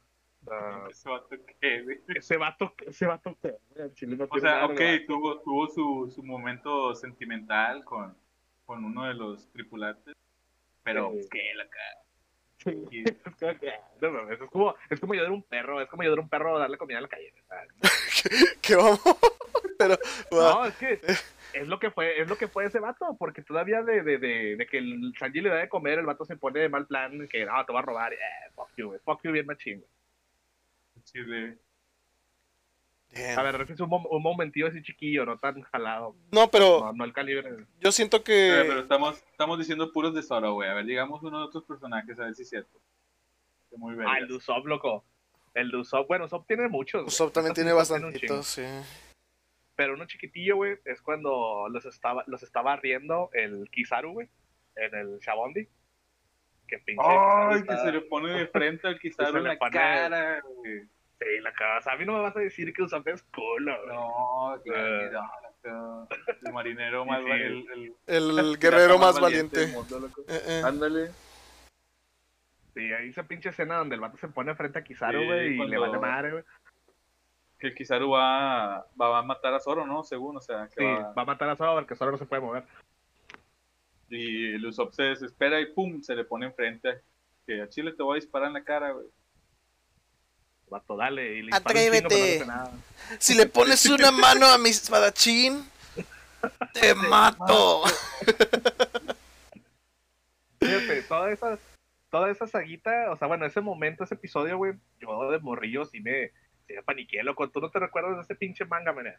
Ah, 0.50 0.86
Ese 0.90 1.08
vato 1.08 1.36
que, 1.60 1.82
güey. 1.82 2.00
ese 2.14 2.36
vato, 2.36 2.72
ese 2.86 3.06
vato 3.06 3.36
que, 3.42 3.54
güey, 3.74 3.92
chile 3.94 4.16
no 4.16 4.26
O 4.30 4.38
sea, 4.38 4.64
ok, 4.66 4.80
tuvo, 5.06 5.40
tuvo 5.40 5.68
su, 5.68 6.12
su 6.14 6.22
momento 6.22 6.94
sentimental 6.94 7.84
con, 7.84 8.16
con 8.64 8.84
uno 8.84 9.04
de 9.06 9.14
los 9.14 9.50
tripulantes, 9.52 10.14
pero 10.82 11.10
Sí. 11.12 11.18
es 11.20 11.28
que 11.28 11.54
la 11.54 11.68
cara. 11.68 11.98
Sí. 12.58 13.04
Es 13.04 13.98
como, 14.00 14.30
es 14.30 14.38
como, 14.50 14.74
es 14.90 15.00
como 15.00 15.12
ayudar 15.12 15.28
a 15.30 15.32
un 15.34 15.42
perro, 15.42 15.80
es 15.80 15.88
como 15.88 16.02
ayudar 16.02 16.18
a 16.18 16.22
un 16.22 16.28
perro 16.28 16.56
a 16.56 16.60
darle 16.60 16.76
comida 16.78 16.98
en 16.98 17.02
la 17.02 17.08
calle. 17.08 17.32
Que 18.60 18.76
vamos. 18.76 19.00
Pero. 19.78 19.96
No, 20.30 20.64
es 20.66 20.76
que 20.76 21.00
es 21.54 21.66
lo 21.68 21.78
que 21.78 21.90
fue, 21.90 22.20
es 22.20 22.28
lo 22.28 22.36
que 22.36 22.48
fue 22.48 22.64
ese 22.66 22.78
vato, 22.78 23.16
porque 23.18 23.42
todavía 23.42 23.82
de, 23.82 24.02
de, 24.02 24.18
de, 24.18 24.56
de 24.56 24.66
que 24.66 24.78
el 24.78 25.14
Sanji 25.18 25.40
le 25.40 25.48
da 25.50 25.56
de 25.56 25.68
comer, 25.68 25.98
el 25.98 26.06
vato 26.06 26.24
se 26.24 26.36
pone 26.36 26.60
de 26.60 26.68
mal 26.68 26.86
plan, 26.86 27.26
que 27.28 27.44
no, 27.46 27.64
te 27.64 27.72
va 27.72 27.78
a 27.80 27.82
robar, 27.82 28.12
eh, 28.12 28.18
fuck 28.54 28.68
you, 28.76 28.88
güey, 28.88 29.00
fuck 29.04 29.20
you 29.22 29.32
bien 29.32 29.46
machín. 29.46 29.84
güey. 31.14 31.56
A 33.36 33.42
ver, 33.42 33.66
es 33.68 33.80
un, 33.80 33.88
mom- 33.88 34.06
un 34.10 34.22
momentillo 34.22 34.66
así 34.66 34.82
chiquillo, 34.82 35.24
no 35.24 35.38
tan 35.38 35.62
jalado, 35.62 36.14
No, 36.30 36.50
pero 36.50 36.80
no, 36.80 36.92
no 36.92 37.04
el 37.04 37.12
calibre. 37.14 37.64
yo 37.80 37.90
siento 37.90 38.22
Pero, 38.22 38.62
pero 38.64 38.74
que. 38.74 38.80
estamos, 38.82 39.16
estamos 39.30 39.58
diciendo 39.58 39.90
puros 39.92 40.14
de 40.14 40.22
Zoro, 40.22 40.52
güey. 40.54 40.68
A 40.68 40.74
ver, 40.74 40.84
digamos 40.84 41.22
uno 41.22 41.38
de 41.38 41.44
otros 41.46 41.64
personajes, 41.64 42.18
a 42.20 42.24
ver 42.26 42.34
si 42.34 42.42
es 42.42 42.50
cierto. 42.50 42.78
Que 43.70 43.76
Muy 43.78 43.94
bien. 43.94 44.06
Ah, 44.08 44.18
el 44.18 44.30
Usopp, 44.30 44.66
loco. 44.66 45.04
El 45.54 45.70
de 45.70 45.76
Usopp, 45.78 46.06
bueno, 46.08 46.26
Usopp 46.26 46.46
tiene 46.46 46.68
muchos. 46.68 47.06
Usopp 47.06 47.32
también 47.32 47.54
tiene 47.54 47.72
bastantitos, 47.72 48.46
sí. 48.46 48.64
Pero 49.76 49.94
uno 49.94 50.06
chiquitillo, 50.06 50.56
güey, 50.56 50.76
es 50.84 51.00
cuando 51.02 51.68
los 51.70 51.84
estaba, 51.86 52.24
los 52.26 52.42
estaba 52.42 52.76
riendo 52.76 53.30
el 53.32 53.68
Kizaru, 53.70 54.12
güey, 54.12 54.28
en 54.76 54.94
el 54.94 55.18
Shabondi. 55.20 55.68
Que 56.66 56.78
pinche. 56.80 57.02
Ay, 57.06 57.62
que 57.62 57.76
se 57.76 57.92
le 57.92 58.00
pone 58.02 58.32
de 58.32 58.46
frente 58.48 58.88
al 58.88 58.98
Kizaru 59.00 59.38
en 59.38 59.44
la 59.44 59.56
pone- 59.58 59.70
cara, 59.72 60.40
güey. 60.40 60.80
Sí, 61.20 61.40
la 61.42 61.52
casa. 61.52 61.92
A 61.92 61.96
mí 61.96 62.04
no 62.04 62.12
me 62.12 62.20
vas 62.20 62.36
a 62.36 62.40
decir 62.40 62.72
que 62.72 62.82
Usopp 62.82 63.08
es 63.08 63.22
culo, 63.24 63.76
güey. 63.84 63.96
No, 63.96 64.60
claro, 64.64 66.08
el 66.44 66.52
marinero 66.52 67.04
más 67.04 67.22
sí. 67.24 67.30
el, 67.30 67.66
el, 67.72 67.94
El 68.06 68.38
el 68.38 68.58
guerrero 68.58 68.98
más 68.98 69.18
valiente. 69.20 69.64
Eh, 69.64 70.42
eh. 70.46 70.62
Ándale. 70.64 71.10
Sí, 72.78 72.92
ahí 72.92 73.08
esa 73.08 73.24
pinche 73.24 73.48
escena 73.48 73.76
donde 73.78 73.96
el 73.96 74.00
vato 74.00 74.16
se 74.18 74.28
pone 74.28 74.54
frente 74.54 74.78
a 74.78 74.84
Kizaru, 74.84 75.18
Sí, 75.20 75.26
güey, 75.26 75.46
y 75.60 75.66
le 75.66 75.78
vale 75.78 75.98
madre, 75.98 76.30
güey. 76.30 76.44
Que 77.58 77.74
Kizaru 77.74 78.10
va, 78.10 78.86
va 79.00 79.18
a 79.18 79.22
matar 79.22 79.52
a 79.52 79.58
Zoro, 79.58 79.84
¿no? 79.84 80.04
Según, 80.04 80.36
o 80.36 80.40
sea, 80.40 80.68
que 80.68 80.74
Sí, 80.80 80.84
va- 80.84 81.12
va 81.12 81.22
a 81.22 81.24
matar 81.24 81.48
a 81.50 81.56
Zoro 81.56 81.74
porque 81.74 81.96
Zoro 81.96 82.12
no 82.12 82.18
se 82.18 82.26
puede 82.26 82.40
mover. 82.42 82.62
Y 84.10 84.64
Usopp 84.64 84.92
se 84.92 85.02
desespera 85.02 85.60
y 85.60 85.66
pum, 85.72 86.00
se 86.02 86.14
le 86.14 86.24
pone 86.24 86.46
enfrente. 86.46 87.00
Que 87.46 87.62
a 87.62 87.68
Chile 87.68 87.92
te 87.96 88.02
voy 88.04 88.16
a 88.18 88.20
disparar 88.20 88.46
en 88.48 88.54
la 88.54 88.62
cara, 88.62 88.92
güey. 88.92 89.06
Vato, 90.70 90.96
dale. 90.96 91.34
Y 91.34 91.42
le 91.42 91.56
Atrévete. 91.56 92.08
chingo, 92.08 92.24
pero 92.38 92.46
no 92.46 92.52
nada. 92.56 92.72
Si 93.18 93.34
le 93.34 93.46
pones 93.46 93.86
una 93.86 94.12
mano 94.12 94.46
a 94.46 94.56
mi 94.58 94.68
espadachín, 94.68 95.68
te 96.74 96.94
mato. 96.94 97.82
Fíjate, 100.60 101.02
toda 101.02 101.30
esa, 101.32 101.58
toda 102.10 102.30
esa 102.30 102.46
saguita, 102.46 103.10
o 103.10 103.16
sea, 103.16 103.28
bueno, 103.28 103.46
ese 103.46 103.60
momento, 103.60 104.04
ese 104.04 104.14
episodio, 104.14 104.56
güey, 104.56 104.74
yo 105.00 105.30
de 105.30 105.38
morrillo 105.40 105.84
sí 105.84 106.00
me, 106.00 106.28
sí 106.66 106.74
me 106.74 106.82
paniqué, 106.82 107.22
loco. 107.22 107.50
¿Tú 107.50 107.60
no 107.60 107.70
te 107.70 107.78
recuerdas 107.78 108.16
de 108.16 108.22
ese 108.22 108.34
pinche 108.34 108.64
manga, 108.64 108.92
mané? 108.92 109.16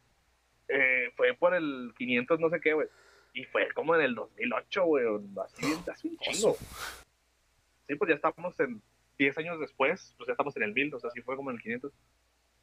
Eh, 0.67 1.11
fue 1.15 1.33
por 1.33 1.53
el 1.53 1.93
500 1.97 2.39
no 2.39 2.49
sé 2.49 2.59
qué, 2.59 2.73
güey. 2.73 2.87
Y 3.33 3.45
fue 3.45 3.71
como 3.73 3.95
en 3.95 4.01
el 4.01 4.15
2008, 4.15 4.85
güey, 4.85 5.05
así, 5.43 5.65
así 5.91 6.07
un 6.07 6.17
chingo. 6.17 6.55
Sí, 7.87 7.95
pues 7.95 8.09
ya 8.09 8.15
estamos 8.15 8.59
en 8.59 8.81
10 9.17 9.37
años 9.37 9.59
después, 9.59 10.13
pues 10.17 10.27
ya 10.27 10.33
estamos 10.33 10.55
en 10.57 10.63
el 10.63 10.73
1000, 10.73 10.95
o 10.95 10.99
sea, 10.99 11.11
sí 11.11 11.21
fue 11.21 11.35
como 11.35 11.51
en 11.51 11.57
el 11.57 11.61
500. 11.61 11.93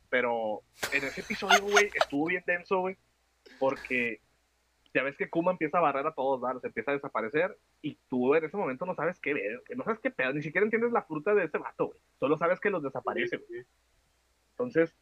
Pero 0.08 0.62
en 0.92 1.04
ese 1.04 1.20
episodio, 1.20 1.62
güey, 1.62 1.90
estuvo 1.94 2.26
bien 2.26 2.42
denso, 2.46 2.80
güey, 2.80 2.96
porque 3.58 4.20
ya 4.96 5.02
ves 5.02 5.16
que 5.16 5.28
Kuma 5.28 5.52
empieza 5.52 5.76
a 5.76 5.82
barrer 5.82 6.06
a 6.06 6.14
todos. 6.14 6.40
Se 6.62 6.68
empieza 6.68 6.90
a 6.90 6.94
desaparecer 6.94 7.54
y 7.82 7.98
tú 8.08 8.34
en 8.34 8.44
ese 8.44 8.56
momento 8.56 8.86
no 8.86 8.94
sabes 8.94 9.20
qué 9.20 9.34
ver, 9.34 9.62
no 9.76 9.84
sabes 9.84 10.00
qué 10.00 10.10
pedo, 10.10 10.32
ni 10.32 10.40
siquiera 10.40 10.64
entiendes 10.64 10.90
la 10.90 11.02
fruta 11.02 11.34
de 11.34 11.44
ese 11.44 11.58
vato, 11.58 11.88
güey. 11.88 12.00
Solo 12.18 12.38
sabes 12.38 12.60
que 12.60 12.70
los 12.70 12.82
desaparece, 12.82 13.36
güey. 13.36 13.64
Entonces, 14.52 14.96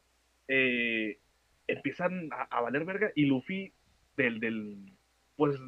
eh, 0.48 1.20
empiezan 1.68 2.28
a, 2.32 2.42
a 2.42 2.60
valer 2.60 2.84
verga 2.84 3.12
y 3.14 3.26
Luffy, 3.26 3.72
del, 4.16 4.40
del, 4.40 4.92
pues, 5.36 5.60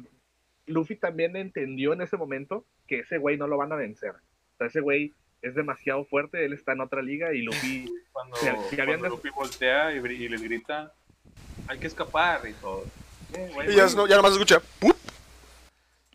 Luffy 0.65 0.97
también 0.97 1.37
entendió 1.37 1.93
en 1.93 2.01
ese 2.01 2.17
momento 2.17 2.65
que 2.85 2.99
ese 2.99 3.19
güey 3.19 3.37
no 3.37 3.47
lo 3.47 3.55
van 3.55 3.71
a 3.71 3.77
vencer. 3.77 4.11
O 4.11 4.57
sea, 4.57 4.67
ese 4.67 4.81
güey 4.81 5.13
es 5.41 5.55
demasiado 5.55 6.03
fuerte, 6.03 6.43
él 6.43 6.51
está 6.51 6.73
en 6.73 6.81
otra 6.81 7.01
liga 7.01 7.33
y 7.33 7.43
Luffy, 7.43 7.85
Cuando, 8.11 8.35
Luffy 9.07 9.29
voltea 9.29 9.93
y, 9.93 9.99
y 9.99 10.27
les 10.27 10.41
grita, 10.41 10.91
hay 11.69 11.79
que 11.79 11.87
escapar 11.87 12.41
y 12.49 12.53
todo. 12.53 12.83
Y 13.67 13.75
ya, 13.75 13.85
no, 13.87 14.07
ya 14.07 14.15
nomás 14.15 14.33
escucha. 14.33 14.61
¡pup! 14.79 14.95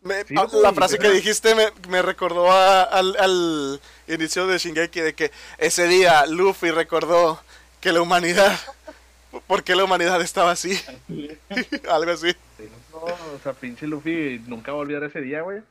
Me- 0.01 0.23
Sí, 0.25 0.35
ah, 0.37 0.47
la 0.51 0.73
frase 0.73 0.97
que 0.99 1.09
dijiste 1.11 1.55
me, 1.55 1.67
me 1.89 2.01
recordó 2.01 2.51
a- 2.51 2.83
al, 2.83 3.15
al 3.17 3.79
inicio 4.07 4.47
de 4.47 4.57
Shingeki 4.57 4.99
de 4.99 5.13
que 5.13 5.31
ese 5.57 5.87
día 5.87 6.25
Luffy 6.25 6.71
recordó 6.71 7.41
que 7.79 7.93
la 7.93 8.01
humanidad, 8.01 8.57
¿por 9.47 9.63
qué 9.63 9.75
la 9.75 9.85
humanidad 9.85 10.21
estaba 10.21 10.51
así? 10.51 10.77
Algo 11.89 12.11
así. 12.11 12.31
Sí, 12.57 12.69
no, 12.91 12.97
o 12.99 13.39
sea, 13.41 13.53
pinche 13.53 13.87
Luffy 13.87 14.41
nunca 14.47 14.71
va 14.73 14.79
a 14.79 14.81
olvidar 14.81 15.03
ese 15.05 15.21
día, 15.21 15.41
güey. 15.41 15.61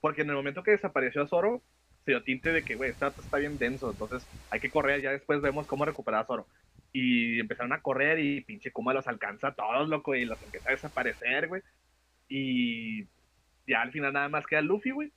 Porque 0.00 0.22
en 0.22 0.30
el 0.30 0.36
momento 0.36 0.62
que 0.62 0.70
desapareció 0.72 1.22
a 1.22 1.28
Zoro, 1.28 1.60
se 2.04 2.12
dio 2.12 2.22
tinte 2.24 2.50
de 2.50 2.64
que, 2.64 2.74
güey, 2.76 2.92
dato 2.98 3.20
está 3.20 3.36
bien 3.36 3.58
denso, 3.58 3.90
entonces 3.90 4.22
hay 4.50 4.58
que 4.58 4.70
correr, 4.70 5.00
ya 5.02 5.10
después 5.10 5.40
vemos 5.42 5.66
cómo 5.66 5.84
recuperar 5.84 6.22
a 6.22 6.26
Zoro. 6.26 6.46
Y 6.92 7.40
empezaron 7.40 7.72
a 7.72 7.80
correr 7.80 8.18
y 8.18 8.42
pinche 8.42 8.70
Kuma 8.70 8.92
los 8.92 9.08
alcanza 9.08 9.48
a 9.48 9.54
todos, 9.54 9.88
loco, 9.88 10.14
y 10.14 10.24
los 10.24 10.40
empieza 10.42 10.68
a 10.68 10.72
desaparecer, 10.72 11.48
güey. 11.48 11.62
Y 12.28 13.04
ya 13.66 13.82
al 13.82 13.92
final 13.92 14.12
nada 14.12 14.28
más 14.28 14.46
queda 14.46 14.60
Luffy, 14.60 14.90
güey. 14.90 15.12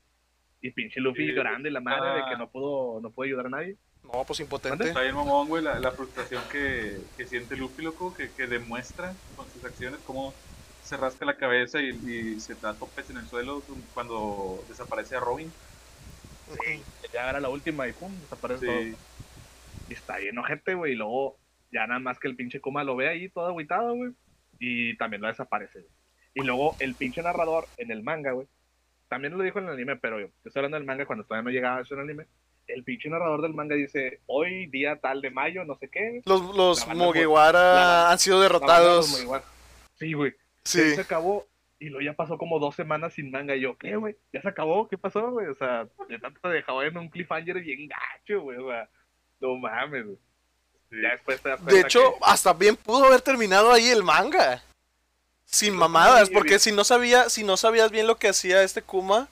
Y 0.61 0.71
pinche 0.71 1.01
Luffy 1.01 1.27
Sí, 1.27 1.33
llorando 1.33 1.67
y 1.67 1.71
la 1.71 1.81
madre 1.81 2.15
de 2.15 2.21
ah. 2.21 2.29
que 2.29 2.37
no 2.37 2.49
pudo, 2.49 2.99
no 3.01 3.09
pudo 3.09 3.25
ayudar 3.25 3.47
a 3.47 3.49
nadie. 3.49 3.75
No, 4.03 4.23
pues 4.25 4.39
impotente. 4.39 4.87
Está 4.87 5.01
bien 5.01 5.15
mamón, 5.15 5.47
güey, 5.47 5.63
la, 5.63 5.79
la 5.79 5.91
frustración 5.91 6.43
que, 6.51 6.97
que 7.17 7.25
siente 7.25 7.57
Luffy, 7.57 7.83
loco, 7.83 8.13
que, 8.13 8.29
que 8.31 8.47
demuestra 8.47 9.13
con 9.35 9.49
sus 9.49 9.65
acciones, 9.65 9.99
cómo 10.05 10.33
se 10.83 10.97
rasca 10.97 11.25
la 11.25 11.37
cabeza 11.37 11.81
y, 11.81 11.89
y 11.89 12.39
se 12.39 12.53
da 12.55 12.75
topes 12.75 13.09
en 13.09 13.17
el 13.17 13.27
suelo 13.27 13.63
cuando 13.93 14.63
desaparece 14.69 15.15
a 15.15 15.19
Robin. 15.19 15.51
Ya 17.11 17.29
era 17.29 17.39
la 17.39 17.49
última 17.49 17.87
y 17.87 17.93
pum, 17.93 18.13
desaparece 18.21 18.65
todo. 18.65 18.79
Sí. 18.79 18.95
Y 19.89 19.93
está 19.93 20.17
bien 20.17 20.37
ojete, 20.37 20.75
güey. 20.75 20.93
Y 20.93 20.95
luego 20.95 21.37
ya 21.75 21.85
nada 21.87 21.99
más 21.99 22.17
que 22.19 22.27
el 22.27 22.35
pinche 22.35 22.59
Kuma 22.61 22.83
lo 22.83 22.95
ve 22.95 23.09
ahí 23.09 23.29
todo 23.29 23.47
agüitado, 23.47 23.93
güey. 23.93 24.11
Y 24.59 24.95
también 24.97 25.21
lo 25.21 25.27
desaparece. 25.27 25.79
güey. 25.81 25.91
Y 26.33 26.41
luego 26.43 26.75
el 26.79 26.95
pinche 26.95 27.21
narrador 27.21 27.65
en 27.77 27.91
el 27.91 28.01
manga, 28.03 28.31
güey. 28.31 28.47
También 29.09 29.37
lo 29.37 29.43
dijo 29.43 29.59
en 29.59 29.65
el 29.65 29.73
anime, 29.73 29.95
pero 29.97 30.19
yo, 30.19 30.27
yo 30.27 30.33
estoy 30.45 30.61
hablando 30.61 30.77
del 30.77 30.87
manga 30.87 31.05
cuando 31.05 31.25
todavía 31.25 31.43
no 31.43 31.49
llegaba 31.51 31.81
eso 31.81 31.93
en 31.93 31.99
el 32.01 32.05
anime. 32.09 32.25
el 32.67 32.83
pinche 32.83 33.09
narrador 33.09 33.41
del 33.43 33.53
manga 33.53 33.75
dice, 33.75 34.21
hoy 34.25 34.65
día 34.67 34.95
tal 34.95 35.21
de 35.21 35.29
mayo, 35.29 35.63
no 35.65 35.75
sé 35.75 35.87
qué. 35.89 36.21
Los, 36.25 36.41
los 36.55 36.87
Mugiwara 36.87 37.59
la- 37.75 38.11
han 38.11 38.17
sido 38.19 38.41
derrotados. 38.41 39.23
Sí, 39.99 40.13
güey. 40.13 40.33
Sí. 40.63 40.95
Se 40.95 41.01
acabó 41.01 41.45
y 41.77 41.89
luego 41.89 42.01
ya 42.05 42.13
pasó 42.13 42.37
como 42.39 42.57
dos 42.57 42.73
semanas 42.75 43.13
sin 43.13 43.29
manga. 43.31 43.55
Y 43.55 43.61
yo, 43.61 43.77
¿qué, 43.77 43.95
güey? 43.95 44.15
¿Ya 44.33 44.41
se 44.41 44.47
acabó? 44.49 44.87
¿Qué 44.87 44.97
pasó, 44.97 45.29
güey? 45.31 45.47
O 45.47 45.53
sea, 45.55 45.87
de 46.09 46.17
tanto 46.19 46.39
te 46.41 46.49
dejaba 46.49 46.85
en 46.85 46.97
un 46.97 47.09
cliffhanger 47.09 47.59
bien 47.61 47.87
gacho, 47.87 48.41
güey. 48.41 48.57
O 48.57 48.69
sea, 48.69 48.89
no 49.41 49.55
mames, 49.57 50.05
güey. 50.05 50.17
Ya 50.91 51.11
después 51.11 51.41
te 51.41 51.49
das 51.49 51.65
De 51.65 51.79
hecho, 51.81 52.13
que- 52.13 52.19
hasta 52.23 52.53
bien 52.53 52.75
pudo 52.75 53.05
haber 53.05 53.21
terminado 53.21 53.71
ahí 53.71 53.87
el 53.89 54.03
manga. 54.03 54.63
Sin 55.45 55.75
mamadas, 55.75 56.27
sí, 56.27 56.33
porque 56.33 56.49
bien. 56.49 56.59
si 56.59 56.71
no 56.71 56.83
sabía, 56.83 57.29
si 57.29 57.43
no 57.43 57.55
sabías 57.55 57.91
bien 57.91 58.07
lo 58.07 58.17
que 58.17 58.27
hacía 58.29 58.63
este 58.63 58.81
Kuma, 58.81 59.27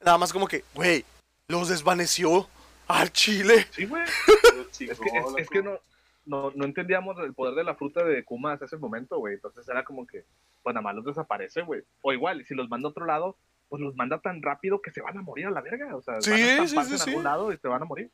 nada 0.00 0.18
más 0.18 0.32
como 0.32 0.46
que, 0.48 0.64
güey, 0.74 1.04
los 1.48 1.68
desvaneció 1.68 2.48
al 2.88 3.12
chile. 3.12 3.66
Sí, 3.70 3.86
güey. 3.86 4.02
Es 4.80 4.98
que, 5.00 5.10
es, 5.38 5.48
que 5.50 5.62
no, 5.62 5.78
no, 6.24 6.52
no 6.54 6.64
entendíamos 6.64 7.16
el 7.18 7.32
poder 7.34 7.54
de 7.54 7.64
la 7.64 7.74
fruta 7.74 8.04
de 8.04 8.22
Kuma 8.24 8.52
hasta 8.52 8.66
ese 8.66 8.76
momento, 8.76 9.18
güey. 9.18 9.34
Entonces 9.34 9.66
era 9.68 9.82
como 9.84 10.06
que, 10.06 10.24
pues 10.62 10.72
nada 10.74 10.82
más 10.82 10.94
los 10.94 11.04
desaparece, 11.04 11.62
güey. 11.62 11.82
O 12.02 12.12
igual, 12.12 12.44
si 12.46 12.54
los 12.54 12.68
manda 12.68 12.86
a 12.86 12.90
otro 12.90 13.06
lado, 13.06 13.36
pues 13.68 13.80
los 13.82 13.96
manda 13.96 14.18
tan 14.18 14.40
rápido 14.42 14.80
que 14.80 14.92
se 14.92 15.00
van 15.00 15.16
a 15.18 15.22
morir 15.22 15.46
a 15.46 15.50
la 15.50 15.60
verga. 15.62 15.96
O 15.96 16.02
sea, 16.02 16.20
Sí, 16.20 16.30
van 16.30 16.40
a 16.40 16.44
sí, 16.44 16.50
estamparse 16.50 16.88
sí, 16.90 16.94
en 16.94 16.98
sí. 17.00 17.10
algún 17.10 17.24
lado 17.24 17.52
y 17.52 17.56
se 17.56 17.66
van 17.68 17.82
a 17.82 17.86
morir. 17.86 18.10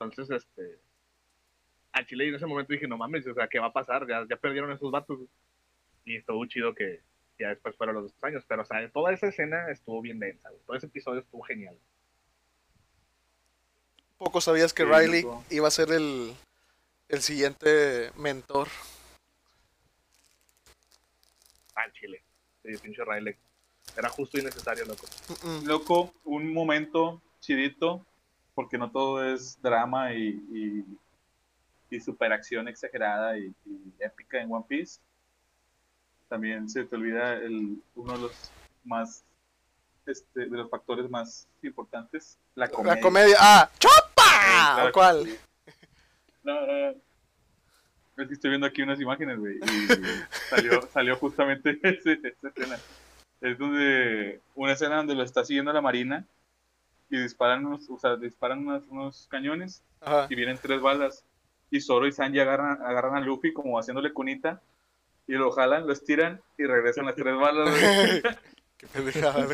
Entonces, 0.00 0.30
este. 0.30 0.78
Al 1.92 2.06
Chile 2.06 2.28
en 2.28 2.34
ese 2.34 2.46
momento 2.46 2.72
dije, 2.72 2.88
no 2.88 2.96
mames, 2.96 3.26
o 3.26 3.34
sea, 3.34 3.48
¿qué 3.48 3.58
va 3.58 3.66
a 3.66 3.72
pasar? 3.72 4.06
Ya, 4.08 4.26
ya 4.28 4.36
perdieron 4.36 4.72
esos 4.72 4.90
vatos. 4.90 5.20
Y 6.04 6.16
estuvo 6.16 6.44
chido 6.46 6.74
que 6.74 7.00
ya 7.38 7.48
después 7.48 7.76
fueron 7.76 7.96
los 7.96 8.04
dos 8.04 8.24
años. 8.24 8.44
Pero, 8.48 8.62
o 8.62 8.64
sea, 8.64 8.88
toda 8.90 9.12
esa 9.12 9.28
escena 9.28 9.70
estuvo 9.70 10.00
bien 10.00 10.18
densa, 10.18 10.48
güey. 10.48 10.62
Todo 10.66 10.76
ese 10.76 10.86
episodio 10.86 11.20
estuvo 11.20 11.42
genial. 11.42 11.76
Poco 14.16 14.40
sabías 14.40 14.72
que 14.72 14.84
Sí, 14.84 14.88
Riley 14.88 15.24
iba 15.50 15.68
a 15.68 15.70
ser 15.70 15.90
el, 15.90 16.34
el 17.08 17.20
siguiente 17.20 18.10
mentor. 18.16 18.68
Al 21.74 21.92
Chile. 21.92 22.22
Sí, 22.62 22.76
pinche 22.78 23.04
Riley. 23.04 23.36
Era 23.96 24.08
justo 24.08 24.38
y 24.38 24.42
necesario, 24.42 24.84
loco. 24.86 25.06
Mm, 25.28 25.48
mm. 25.48 25.66
Loco, 25.66 26.14
un 26.24 26.52
momento 26.54 27.20
chidito, 27.40 28.06
porque 28.54 28.78
no 28.78 28.90
todo 28.90 29.24
es 29.24 29.60
drama 29.60 30.14
y, 30.14 30.28
y, 30.28 30.84
y 31.92 32.00
superacción 32.00 32.68
exagerada 32.68 33.36
y, 33.38 33.52
y 33.66 33.92
épica 34.00 34.40
en 34.40 34.52
One 34.52 34.64
Piece. 34.66 35.00
También 36.28 36.68
se 36.68 36.84
te 36.84 36.96
olvida 36.96 37.34
el, 37.34 37.82
uno 37.94 38.12
de 38.14 38.18
los 38.20 38.50
más, 38.84 39.22
este, 40.06 40.46
de 40.46 40.56
los 40.56 40.70
factores 40.70 41.08
más 41.10 41.46
importantes, 41.62 42.38
la 42.54 42.68
comedia. 42.68 42.94
La 42.94 43.00
comedia. 43.00 43.36
¡Ah! 43.38 43.70
¡Chopa! 43.78 44.74
Claro 44.74 44.92
¿Cuál? 44.92 45.24
sí. 45.26 45.36
No, 46.42 46.66
no, 46.66 46.72
no. 46.72 46.94
Es 48.16 48.28
que 48.28 48.34
estoy 48.34 48.50
viendo 48.50 48.66
aquí 48.66 48.82
unas 48.82 49.00
imágenes, 49.00 49.38
güey, 49.38 49.58
y 49.58 49.86
salió, 50.50 50.82
salió 50.92 51.16
justamente 51.16 51.78
ese- 51.82 52.20
esa 52.22 52.48
escena. 52.48 52.78
Es 53.40 53.58
donde, 53.58 54.40
una 54.54 54.72
escena 54.72 54.96
donde 54.96 55.14
lo 55.14 55.22
está 55.24 55.44
siguiendo 55.44 55.72
la 55.72 55.80
marina 55.80 56.24
y 57.10 57.18
disparan 57.18 57.66
unos, 57.66 57.88
o 57.90 57.98
sea, 57.98 58.16
disparan 58.16 58.60
unos, 58.66 58.84
unos 58.88 59.26
cañones 59.30 59.82
Ajá. 60.00 60.26
y 60.30 60.34
vienen 60.34 60.58
tres 60.60 60.80
balas. 60.80 61.24
Y 61.72 61.80
Zoro 61.80 62.06
y 62.06 62.12
Sanji 62.12 62.38
agarran, 62.38 62.80
agarran 62.82 63.16
a 63.16 63.20
Luffy 63.20 63.52
como 63.52 63.78
haciéndole 63.78 64.12
cunita 64.12 64.60
y 65.26 65.32
lo 65.32 65.50
jalan, 65.50 65.86
lo 65.86 65.92
estiran 65.92 66.40
y 66.58 66.64
regresan 66.66 67.06
las 67.06 67.16
tres 67.16 67.34
balas. 67.34 67.74
Qué 68.76 68.86
pendejada. 68.88 69.46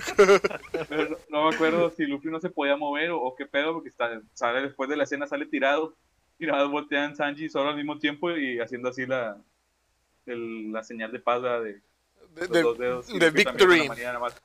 No, 0.91 1.17
no 1.31 1.49
me 1.49 1.55
acuerdo 1.55 1.91
si 1.91 2.07
Luffy 2.07 2.29
no 2.29 2.41
se 2.41 2.51
podía 2.51 2.77
mover 2.77 3.11
o, 3.11 3.21
o 3.23 3.37
qué 3.37 3.45
pedo, 3.47 3.75
porque 3.75 3.91
está, 3.91 4.21
sale 4.35 4.63
después 4.63 4.89
de 4.91 4.97
la 4.97 5.05
escena, 5.05 5.27
sale 5.27 5.47
tirado. 5.47 5.95
Y 6.39 6.47
nada 6.47 6.63
más 6.65 6.73
voltean 6.73 7.15
Sanji 7.15 7.45
y 7.45 7.49
Zoro 7.51 7.69
al 7.69 7.77
mismo 7.77 7.99
tiempo 7.99 8.31
y 8.31 8.59
haciendo 8.59 8.89
así 8.89 9.05
la, 9.07 9.37
el- 10.27 10.73
la 10.73 10.83
señal 10.83 11.13
de 11.13 11.19
paz 11.21 11.43
de 11.43 11.49
De, 11.51 11.81
los 12.41 12.51
de- 12.51 12.63
dos 12.63 12.79
dedos. 12.79 13.11
Y 13.11 13.19
de 13.19 13.31
victory. 13.31 13.59
con 13.59 13.69
la 13.79 13.85
manilla 13.89 14.07
nada 14.09 14.19
más. 14.21 14.43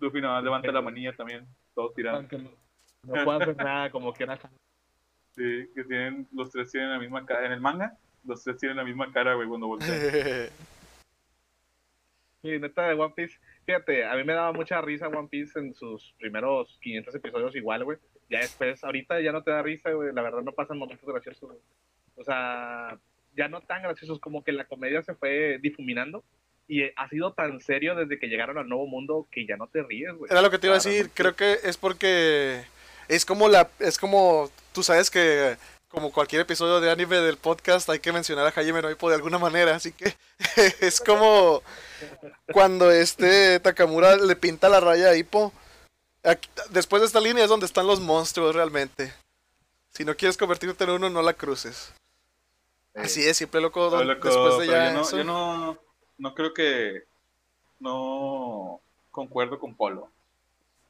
Luffy 0.00 0.20
nada 0.20 0.34
más 0.34 0.44
levanta 0.44 0.72
la 0.72 0.82
manilla 0.82 1.14
también, 1.14 1.46
todo 1.74 1.90
tirado. 1.92 2.16
Aunque 2.18 2.36
no, 2.38 2.50
no 3.04 3.24
puedo 3.24 3.38
hacer 3.40 3.56
nada, 3.56 3.90
como 3.90 4.12
que 4.12 4.24
era 4.24 4.38
Sí, 5.34 5.68
que 5.74 5.84
tienen, 5.84 6.28
los 6.32 6.50
tres 6.50 6.70
tienen 6.70 6.90
la 6.90 6.98
misma 6.98 7.26
cara. 7.26 7.46
En 7.46 7.52
el 7.52 7.60
manga, 7.60 7.96
los 8.24 8.42
tres 8.44 8.56
tienen 8.58 8.76
la 8.76 8.84
misma 8.84 9.12
cara, 9.12 9.34
güey, 9.34 9.48
cuando 9.48 9.66
voltean. 9.66 9.98
Sí, 12.42 12.58
neta 12.58 12.88
de 12.88 12.92
One 12.92 13.14
Piece. 13.16 13.38
Fíjate, 13.64 14.04
a 14.04 14.14
mí 14.16 14.22
me 14.22 14.34
daba 14.34 14.52
mucha 14.52 14.78
risa 14.82 15.08
One 15.08 15.28
Piece 15.28 15.58
en 15.58 15.72
sus 15.72 16.14
primeros 16.18 16.78
500 16.82 17.14
episodios 17.14 17.56
igual, 17.56 17.84
güey. 17.84 17.96
Ya 18.28 18.40
después, 18.40 18.84
ahorita 18.84 19.18
ya 19.22 19.32
no 19.32 19.42
te 19.42 19.50
da 19.50 19.62
risa, 19.62 19.90
güey. 19.92 20.12
La 20.12 20.20
verdad 20.20 20.42
no 20.42 20.52
pasan 20.52 20.76
momentos 20.76 21.08
graciosos, 21.08 21.48
güey. 21.48 21.58
O 22.16 22.22
sea, 22.22 22.98
ya 23.34 23.48
no 23.48 23.62
tan 23.62 23.82
graciosos 23.82 24.20
como 24.20 24.44
que 24.44 24.52
la 24.52 24.66
comedia 24.66 25.02
se 25.02 25.14
fue 25.14 25.58
difuminando. 25.62 26.22
Y 26.68 26.82
ha 26.82 27.08
sido 27.08 27.32
tan 27.32 27.62
serio 27.62 27.94
desde 27.94 28.18
que 28.18 28.28
llegaron 28.28 28.58
al 28.58 28.68
nuevo 28.68 28.86
mundo 28.86 29.26
que 29.30 29.46
ya 29.46 29.56
no 29.56 29.66
te 29.68 29.82
ríes, 29.82 30.12
güey. 30.14 30.30
Era 30.30 30.42
lo 30.42 30.50
que 30.50 30.58
te 30.58 30.66
iba 30.66 30.74
a 30.74 30.80
decir. 30.80 31.08
Creo 31.14 31.34
que 31.34 31.54
es 31.64 31.78
porque 31.78 32.62
es 33.08 33.24
como 33.24 33.48
la 33.48 33.68
es 33.78 33.98
como 33.98 34.50
tú 34.72 34.82
sabes 34.82 35.10
que 35.10 35.56
como 35.88 36.10
cualquier 36.12 36.42
episodio 36.42 36.80
de 36.80 36.90
anime 36.90 37.16
del 37.18 37.36
podcast 37.36 37.88
hay 37.88 38.00
que 38.00 38.12
mencionar 38.12 38.46
a 38.46 38.48
Hajime 38.50 38.82
no 38.82 38.90
Ippo 38.90 39.08
de 39.08 39.14
alguna 39.14 39.38
manera, 39.38 39.76
así 39.76 39.92
que 39.92 40.16
es 40.80 41.00
como 41.00 41.62
cuando 42.52 42.90
este 42.90 43.60
Takamura 43.60 44.16
le 44.16 44.34
pinta 44.36 44.68
la 44.68 44.80
raya 44.80 45.10
a 45.10 45.16
Hippo. 45.16 45.52
Aquí- 46.24 46.48
después 46.70 47.00
de 47.00 47.06
esta 47.06 47.20
línea 47.20 47.44
es 47.44 47.50
donde 47.50 47.66
están 47.66 47.86
los 47.86 48.00
monstruos 48.00 48.54
realmente. 48.56 49.12
Si 49.92 50.04
no 50.04 50.16
quieres 50.16 50.36
convertirte 50.36 50.82
en 50.82 50.90
uno, 50.90 51.10
no 51.10 51.22
la 51.22 51.34
cruces. 51.34 51.92
Así 52.94 53.24
es, 53.24 53.36
siempre 53.36 53.60
loco. 53.60 53.80
No, 53.80 53.90
don- 53.90 54.08
loco, 54.08 54.26
después 54.28 54.58
de 54.58 54.66
ya 54.66 54.86
yo, 54.88 54.92
no, 54.94 55.00
eso. 55.02 55.16
yo 55.18 55.24
no, 55.24 55.78
no 56.18 56.34
creo 56.34 56.52
que 56.54 57.04
no 57.78 58.80
concuerdo 59.10 59.58
con 59.60 59.74
Polo. 59.76 60.10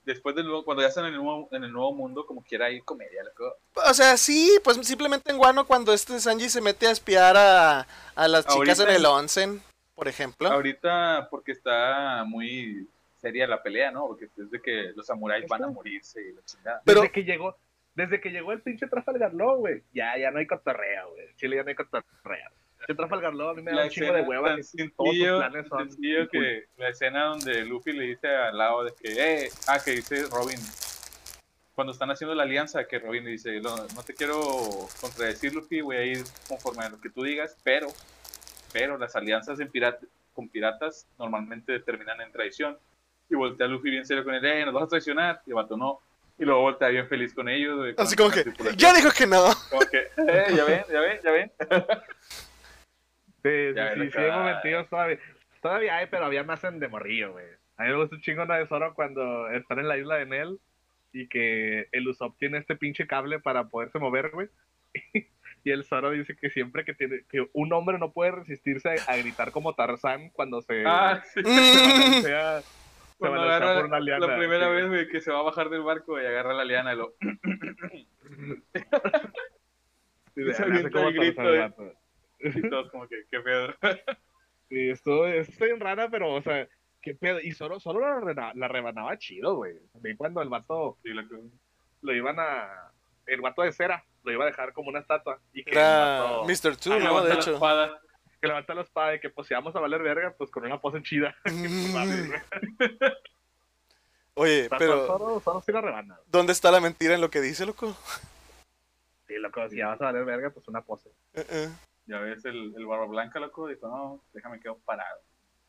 Después 0.05 0.36
del 0.36 0.44
nuevo, 0.46 0.64
cuando 0.64 0.82
ya 0.82 0.88
están 0.88 1.07
en 1.07 1.14
el 1.14 1.22
nuevo, 1.22 1.48
en 1.50 1.64
el 1.64 1.72
nuevo 1.72 1.94
mundo, 1.94 2.26
como 2.26 2.42
quiera 2.42 2.70
ir 2.70 2.84
comedia, 2.84 3.22
loco. 3.24 3.57
O 3.74 3.94
sea, 3.94 4.16
sí, 4.16 4.59
pues 4.62 4.76
simplemente 4.86 5.30
en 5.30 5.38
Guano 5.38 5.66
cuando 5.66 5.92
este 5.94 6.20
Sanji 6.20 6.48
se 6.50 6.61
mete 6.61 6.86
a 6.86 6.90
espiar 6.90 7.36
a, 7.36 7.86
a 8.14 8.28
las 8.28 8.44
chicas 8.46 8.78
Ahorita- 8.80 8.82
en 8.90 8.96
el 8.96 9.07
onsen, 9.07 9.62
por 9.94 10.07
ejemplo. 10.09 10.48
Ahorita, 10.48 11.28
porque 11.30 11.52
está 11.52 12.24
muy 12.26 12.86
seria 13.20 13.46
la 13.46 13.62
pelea, 13.62 13.90
¿no? 13.90 14.07
Porque 14.07 14.26
es 14.36 14.50
de 14.50 14.61
que 14.61 14.92
los 14.94 15.07
samuráis 15.07 15.46
van 15.48 15.64
a 15.64 15.68
morirse 15.68 16.20
y 16.20 16.32
la 16.32 16.44
chingada. 16.44 16.82
Pero- 16.84 17.00
Desde 17.00 17.12
que 17.12 17.24
llegó, 17.24 17.57
desde 17.94 18.20
que 18.20 18.28
llegó 18.30 18.52
el 18.52 18.61
pinche 18.61 18.86
Trafalgar 18.86 19.32
Law, 19.32 19.57
güey. 19.61 19.82
Ya, 19.94 20.18
ya 20.18 20.30
no 20.30 20.38
hay 20.40 20.46
cotorreo, 20.46 21.11
güey. 21.12 21.28
Chile 21.36 21.57
ya 21.57 21.62
no 21.62 21.70
hay 21.70 21.74
cotorreo. 21.74 22.50
El 22.89 22.97
Trafalgar 22.97 23.35
Law 23.35 23.51
a 23.51 23.55
mí 23.55 23.62
me 23.62 23.70
da 23.70 23.76
La 23.78 23.85
un 23.85 23.91
chingo 23.91 24.12
de 24.12 24.22
hueva. 24.22 24.57
todos 24.57 24.66
sencillo, 24.66 25.39
planes 25.39 25.68
son 25.68 25.91
sencillo 25.91 26.28
que 26.28 26.64
la 26.76 26.89
escena 26.89 27.24
donde 27.24 27.64
Luffy 27.64 27.93
le 27.93 28.05
dice 28.05 28.28
al 28.28 28.57
lado 28.59 28.85
de 28.85 28.93
que, 29.01 29.12
eh, 29.45 29.49
ah, 29.68 29.78
que 29.82 29.93
dice 29.93 30.24
Robin, 30.30 30.59
cuando 31.74 31.93
están 31.93 32.11
haciendo 32.11 32.35
la 32.35 32.43
alianza, 32.45 32.87
que 32.87 32.99
Robin 32.99 33.24
le 33.24 33.30
dice, 33.30 33.61
no, 33.61 33.74
no 33.76 34.03
te 34.05 34.14
quiero 34.14 34.41
contradecir, 35.01 35.55
Luffy, 35.55 35.80
voy 35.80 35.97
a 35.97 36.05
ir 36.05 36.22
conforme 36.49 36.85
a 36.85 36.89
lo 36.91 37.01
que 37.01 37.11
tú 37.11 37.22
digas, 37.24 37.57
pero, 37.64 37.89
pero 38.72 38.99
las 38.99 39.16
alianzas 39.16 39.59
en 39.61 39.70
pirat- 39.72 40.07
con 40.35 40.49
piratas 40.49 41.07
normalmente 41.18 41.78
terminan 41.80 42.20
en 42.20 42.30
traición. 42.32 42.76
Y 43.30 43.35
voltea 43.35 43.66
Luffy 43.66 43.91
bien 43.91 44.05
serio 44.05 44.22
con 44.22 44.35
él, 44.35 44.45
eh, 44.45 44.64
nos 44.66 44.74
vas 44.74 44.85
a 44.85 44.89
traicionar, 44.89 45.41
y 45.47 45.51
el 45.51 45.55
vato 45.55 45.76
no. 45.76 46.01
Y 46.39 46.45
luego 46.45 46.61
voltea 46.62 46.89
bien 46.89 47.09
feliz 47.09 47.32
con 47.32 47.49
ellos. 47.49 47.95
con 47.95 48.05
Así 48.05 48.14
como 48.16 48.30
que, 48.30 48.45
ya 48.76 48.93
dijo 48.93 49.11
que 49.11 49.26
no. 49.26 49.45
Como 49.70 49.82
que, 49.87 49.99
eh, 50.28 50.45
ya 50.55 50.64
ven, 50.64 50.85
ya 50.93 51.01
ven, 51.01 51.20
ya 51.24 51.30
ven. 51.30 51.53
Sí, 53.45 53.51
sí, 53.68 53.74
Ya, 53.74 53.95
sí, 53.95 54.11
momentillos 54.32 54.88
todavía. 54.88 55.18
Todavía 55.62 55.97
hay, 55.99 56.07
pero 56.11 56.24
había 56.24 56.42
más 56.45 56.64
en 56.64 56.80
de 56.80 56.88
morrillo, 56.88 57.32
güey. 57.32 57.45
A 57.76 57.84
mí 57.84 57.90
me 57.90 57.97
gusta 57.97 58.16
un 58.16 58.22
chingo 58.22 58.47
de 58.47 58.66
Zoro 58.66 58.95
cuando 58.95 59.49
están 59.51 59.78
en 59.78 59.88
la 59.88 59.99
isla 59.99 60.16
de 60.16 60.26
Nel 60.26 60.59
y 61.12 61.28
que 61.28 61.88
el 61.92 62.09
Usopp 62.09 62.36
tiene 62.38 62.59
este 62.59 62.76
pinche 62.76 63.07
cable 63.07 63.38
para 63.40 63.68
poderse 63.68 63.99
mover, 63.99 64.30
güey. 64.30 64.49
Y 65.66 65.70
el 65.70 65.84
Zoro 65.84 66.11
dice 66.11 66.36
que 66.36 66.51
siempre 66.51 66.84
que 66.84 66.92
tiene 66.92 67.22
que 67.30 67.49
un 67.55 67.72
hombre 67.72 67.99
no 67.99 68.12
puede 68.12 68.32
resistirse 68.32 68.90
a, 68.90 69.12
a 69.12 69.16
gritar 69.16 69.51
como 69.51 69.74
Tarzán 69.74 70.28
cuando 70.28 70.61
se, 70.61 70.84
Ah, 70.86 71.22
sí. 71.32 71.42
se 71.42 71.51
Mm. 71.51 72.01
balancea, 72.01 72.61
se 72.61 72.66
Cuando 73.16 73.40
agarra 73.40 73.74
por 73.76 73.86
una 73.86 73.99
liana. 74.01 74.26
la 74.26 74.36
primera 74.36 74.66
sí. 74.68 74.72
vez 74.74 74.88
güey, 74.88 75.09
que 75.09 75.22
se 75.22 75.32
va 75.32 75.38
a 75.38 75.42
bajar 75.45 75.70
del 75.70 75.80
barco 75.82 76.20
y 76.20 76.26
agarra 76.26 76.53
la 76.53 76.66
liana 76.66 76.92
y 76.92 76.97
lo... 76.99 77.14
De- 80.34 80.55
se 80.55 80.62
avienta 80.62 80.90
como 80.90 81.09
el 81.09 81.14
grito 81.14 81.42
de-. 81.42 81.72
Y 82.64 82.68
todos 82.70 82.90
como 82.90 83.09
que, 83.09 83.24
qué 83.30 83.40
pedo. 83.40 83.74
Sí, 84.70 84.88
esto, 84.90 85.26
esto 85.26 85.53
está 85.53 85.64
bien 85.66 85.78
rara, 85.78 86.09
pero, 86.09 86.32
o 86.34 86.42
sea, 86.42 86.66
qué 87.03 87.14
pedo. 87.14 87.38
Y 87.38 87.53
solo, 87.53 87.78
solo 87.80 88.01
la, 88.01 88.18
rena- 88.20 88.53
la 88.55 88.66
rebanaba 88.66 89.16
chido, 89.18 89.57
güey. 89.57 89.74
Vi 90.01 90.16
cuando 90.16 90.40
el 90.40 90.49
vato 90.49 90.97
Sí, 91.05 91.11
lo 92.01 92.12
iban 92.14 92.36
a. 92.40 92.90
El 93.26 93.40
vato 93.42 93.62
de 93.62 93.72
cera 93.72 94.05
lo 94.24 94.32
iba 94.32 94.45
a 94.45 94.47
dejar 94.47 94.72
como 94.72 94.88
una 94.88 95.01
estatua. 95.01 95.38
Y 95.53 95.62
que 95.64 95.70
Era 95.72 96.16
el 96.16 96.22
vato 96.22 96.45
Mr. 96.45 96.76
Two, 96.78 96.92
¿no? 96.95 96.99
levanta 96.99 97.22
De 97.28 97.28
la 97.34 97.40
hecho. 97.40 97.55
espada. 97.55 98.01
que 98.40 98.47
levanta 98.49 98.74
la 98.74 98.80
espada 98.82 99.14
y 99.14 99.20
que 99.20 99.28
pues 99.30 99.47
si 99.49 99.55
vamos 99.55 99.76
a 99.76 99.80
valer 99.80 100.03
verga, 100.03 100.34
pues 100.36 100.51
con 100.51 100.64
una 100.64 100.80
pose 100.80 101.03
chida. 101.03 101.36
Mm. 101.45 102.32
Oye, 104.36 104.66
Pero 104.68 104.78
pero 104.78 105.07
solo, 105.07 105.40
solo 105.40 105.61
sí 105.61 105.70
la 105.72 105.80
rebana. 105.80 106.18
¿dónde 106.26 106.53
está 106.53 106.70
la 106.72 106.80
mentira 106.80 107.14
en 107.14 107.20
lo 107.20 107.30
que 107.30 107.40
dice, 107.40 107.64
loco? 107.66 107.97
Sí, 109.28 109.34
loco, 109.36 109.68
si 109.68 109.76
ya 109.76 109.88
vas 109.88 110.01
a 110.01 110.07
valer 110.07 110.24
verga, 110.24 110.51
pues 110.51 110.66
una 110.68 110.82
pose. 110.82 111.09
Eh, 111.34 111.47
eh. 111.49 111.68
Ya 112.07 112.18
ves, 112.18 112.44
el, 112.44 112.74
el 112.76 112.86
Barba 112.86 113.07
Blanca, 113.07 113.40
loco, 113.40 113.66
dijo, 113.68 113.88
no, 113.88 114.22
déjame 114.32 114.61
quedo 114.61 114.78
parado. 114.84 115.20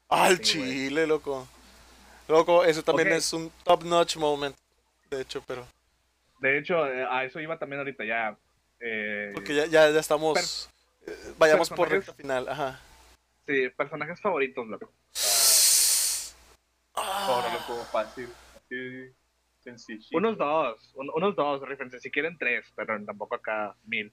Al 0.10 0.38
Sí, 0.38 0.44
chile, 0.44 1.08
loco. 1.08 1.48
Loco, 2.28 2.64
eso 2.64 2.84
también 2.84 3.14
es 3.14 3.32
un 3.34 3.52
top 3.64 3.84
notch 3.84 4.18
moment. 4.18 4.56
De 5.10 5.22
hecho, 5.22 5.42
pero. 5.48 5.66
De 6.40 6.58
hecho, 6.58 6.86
eh, 6.88 7.06
a 7.10 7.24
eso 7.24 7.40
iba 7.40 7.58
también 7.58 7.80
ahorita 7.80 8.04
ya. 8.04 8.38
Eh, 8.80 9.32
Porque 9.34 9.56
ya, 9.56 9.66
ya, 9.68 9.90
ya 9.90 10.00
estamos. 10.00 10.70
eh, 11.08 11.34
vayamos 11.38 11.70
por 11.70 11.90
recta 11.90 12.14
final. 12.14 12.50
Ajá. 12.50 12.82
Sí, 13.46 13.70
personajes 13.70 14.20
favoritos, 14.20 14.68
loco. 14.68 14.92
Ahora, 16.94 17.54
loco, 17.54 17.84
fácil, 17.92 18.30
así, 18.56 19.12
sencillo. 19.60 20.18
Unos 20.18 20.38
dos, 20.38 20.92
un- 20.96 21.12
unos 21.14 21.36
dos, 21.36 21.62
rífense. 21.68 22.00
Si 22.00 22.10
quieren 22.12 22.38
tres, 22.38 22.72
pero 22.76 23.04
tampoco 23.06 23.36
acá 23.36 23.76
mil. 23.86 24.12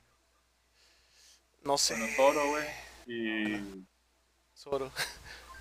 No 1.65 1.79
sé. 1.79 1.95
Bueno, 1.95 2.13
Zoro, 2.17 2.41
güey. 2.51 2.65
Y. 3.07 3.85
Zoro. 4.57 4.91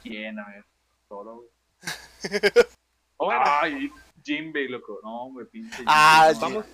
¿Quién? 0.03 0.39
A 0.39 0.47
ver. 0.47 0.65
Zoro, 1.07 1.35
güey. 1.35 1.49
O 3.17 3.25
bueno, 3.25 3.41
Ay, 3.45 3.91
Jinbei, 4.23 4.67
loco. 4.67 4.99
No, 5.03 5.29
güey, 5.31 5.45
pinche. 5.45 5.83
Ah, 5.85 6.31
vamos 6.41 6.65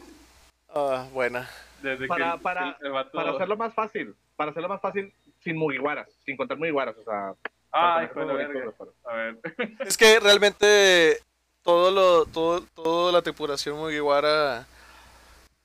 Ah, 0.69 1.05
buena. 1.11 1.49
Desde 1.81 2.07
Para- 2.07 2.33
que 2.33 2.39
para- 2.39 2.69
el, 2.79 2.85
el 2.85 2.91
vato... 2.93 3.11
para 3.11 3.31
hacerlo 3.31 3.57
más 3.57 3.73
fácil, 3.73 4.15
para 4.37 4.51
hacerlo 4.51 4.69
más 4.69 4.79
fácil, 4.79 5.13
sin 5.43 5.57
Mugiwaras, 5.57 6.07
sin 6.25 6.37
contar 6.37 6.57
Mugiwaras, 6.57 6.95
o 6.97 7.03
sea, 7.03 7.33
Ay, 7.71 8.07
verga. 8.15 8.71
Zoro. 8.77 8.93
A 9.03 9.13
ver. 9.15 9.39
Es 9.81 9.97
que 9.97 10.19
realmente 10.21 11.19
todo 11.63 11.91
lo, 11.91 12.25
todo, 12.27 12.61
toda 12.61 13.11
la 13.11 13.21
tripulación 13.21 13.77
Mugiwara 13.77 14.65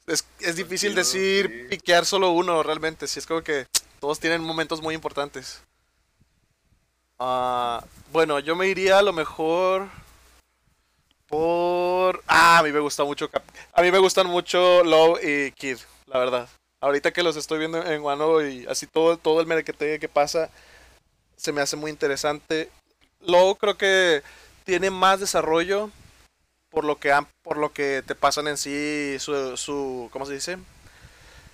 es, 0.07 0.25
es 0.41 0.57
difícil 0.57 0.95
decir 0.95 1.49
sí. 1.49 1.69
piquear 1.69 2.05
solo 2.05 2.31
uno 2.31 2.63
realmente. 2.63 3.07
Si 3.07 3.19
es 3.19 3.27
como 3.27 3.43
que 3.43 3.67
todos 4.01 4.19
tienen 4.19 4.43
momentos 4.43 4.83
muy 4.83 4.95
importantes. 4.95 5.63
Ah, 7.19 7.85
bueno, 8.13 8.41
yo 8.41 8.57
me 8.57 8.67
iría 8.67 8.99
a 8.99 9.03
lo 9.03 9.13
mejor 9.13 9.89
por. 11.29 12.23
Ah, 12.27 12.59
a 12.59 12.63
mí 12.63 12.73
me 12.73 12.81
gusta 12.81 13.05
mucho. 13.05 13.31
A 13.73 13.83
mí 13.83 13.93
me 13.93 13.99
gustan 13.99 14.27
mucho 14.27 14.83
Low 14.83 15.19
y 15.23 15.53
Kid, 15.53 15.79
la 16.07 16.19
verdad. 16.19 16.49
Ahorita 16.81 17.13
que 17.13 17.23
los 17.23 17.37
estoy 17.37 17.61
viendo 17.61 17.81
en 17.81 18.03
Wano 18.03 18.45
y 18.45 18.67
así 18.67 18.89
todo, 18.89 19.17
todo 19.17 19.41
el 19.41 19.47
merequetegue 19.47 20.01
que 20.01 20.09
pasa, 20.09 20.51
se 21.37 21.53
me 21.53 21.61
hace 21.61 21.77
muy 21.77 21.93
interesante. 21.93 22.71
Low 23.21 23.55
creo 23.55 23.79
que 23.79 24.23
tiene 24.65 24.91
más 24.91 25.21
desarrollo 25.21 25.91
por 26.73 26.85
lo 26.85 26.99
que 26.99 27.12
han- 27.12 27.29
por 27.45 27.59
lo 27.59 27.73
que 27.75 28.03
te 28.07 28.16
pasan 28.16 28.49
en 28.49 28.59
sí 28.59 29.16
su, 29.20 29.57
su 29.59 30.11
¿cómo 30.12 30.27
se 30.27 30.35
dice? 30.35 30.59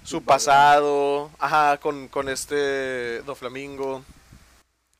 Su 0.04 0.22
pasado, 0.22 1.30
ajá, 1.38 1.78
con, 1.78 2.08
con 2.08 2.28
este 2.28 3.22
Doflamingo. 3.22 4.04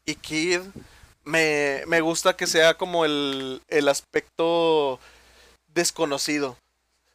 Y 0.04 0.14
Kid 0.16 0.60
me, 1.24 1.82
me 1.86 2.00
gusta 2.00 2.36
que 2.36 2.46
sea 2.46 2.74
como 2.74 3.04
el, 3.04 3.62
el 3.68 3.88
aspecto 3.88 4.98
desconocido. 5.74 6.56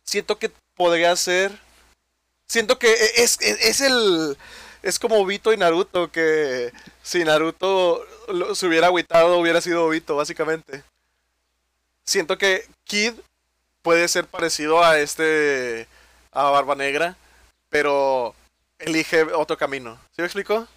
Siento 0.03 0.39
que 0.39 0.51
podría 0.75 1.15
ser. 1.15 1.51
Siento 2.47 2.79
que 2.79 2.91
e, 2.93 3.23
es, 3.23 3.39
es, 3.41 3.65
es 3.65 3.81
el. 3.81 4.37
Es 4.83 4.99
como 4.99 5.17
Obito 5.19 5.53
y 5.53 5.57
Naruto, 5.57 6.11
que 6.11 6.71
si 7.03 7.23
Naruto 7.25 8.01
se 8.55 8.67
hubiera 8.67 8.87
agüitado, 8.87 9.37
hubiera 9.39 9.61
sido 9.61 9.85
Obito, 9.87 10.15
básicamente. 10.17 10.83
Siento 12.05 12.37
que 12.37 12.65
Kid 12.85 13.13
puede 13.81 14.07
ser 14.07 14.27
parecido 14.27 14.83
a 14.83 14.99
este. 14.99 15.87
a 16.31 16.43
Barba 16.49 16.75
Negra, 16.75 17.15
pero 17.69 18.35
elige 18.79 19.23
otro 19.23 19.57
camino. 19.57 19.99
¿Sí 20.15 20.21
me 20.21 20.25
explico? 20.25 20.67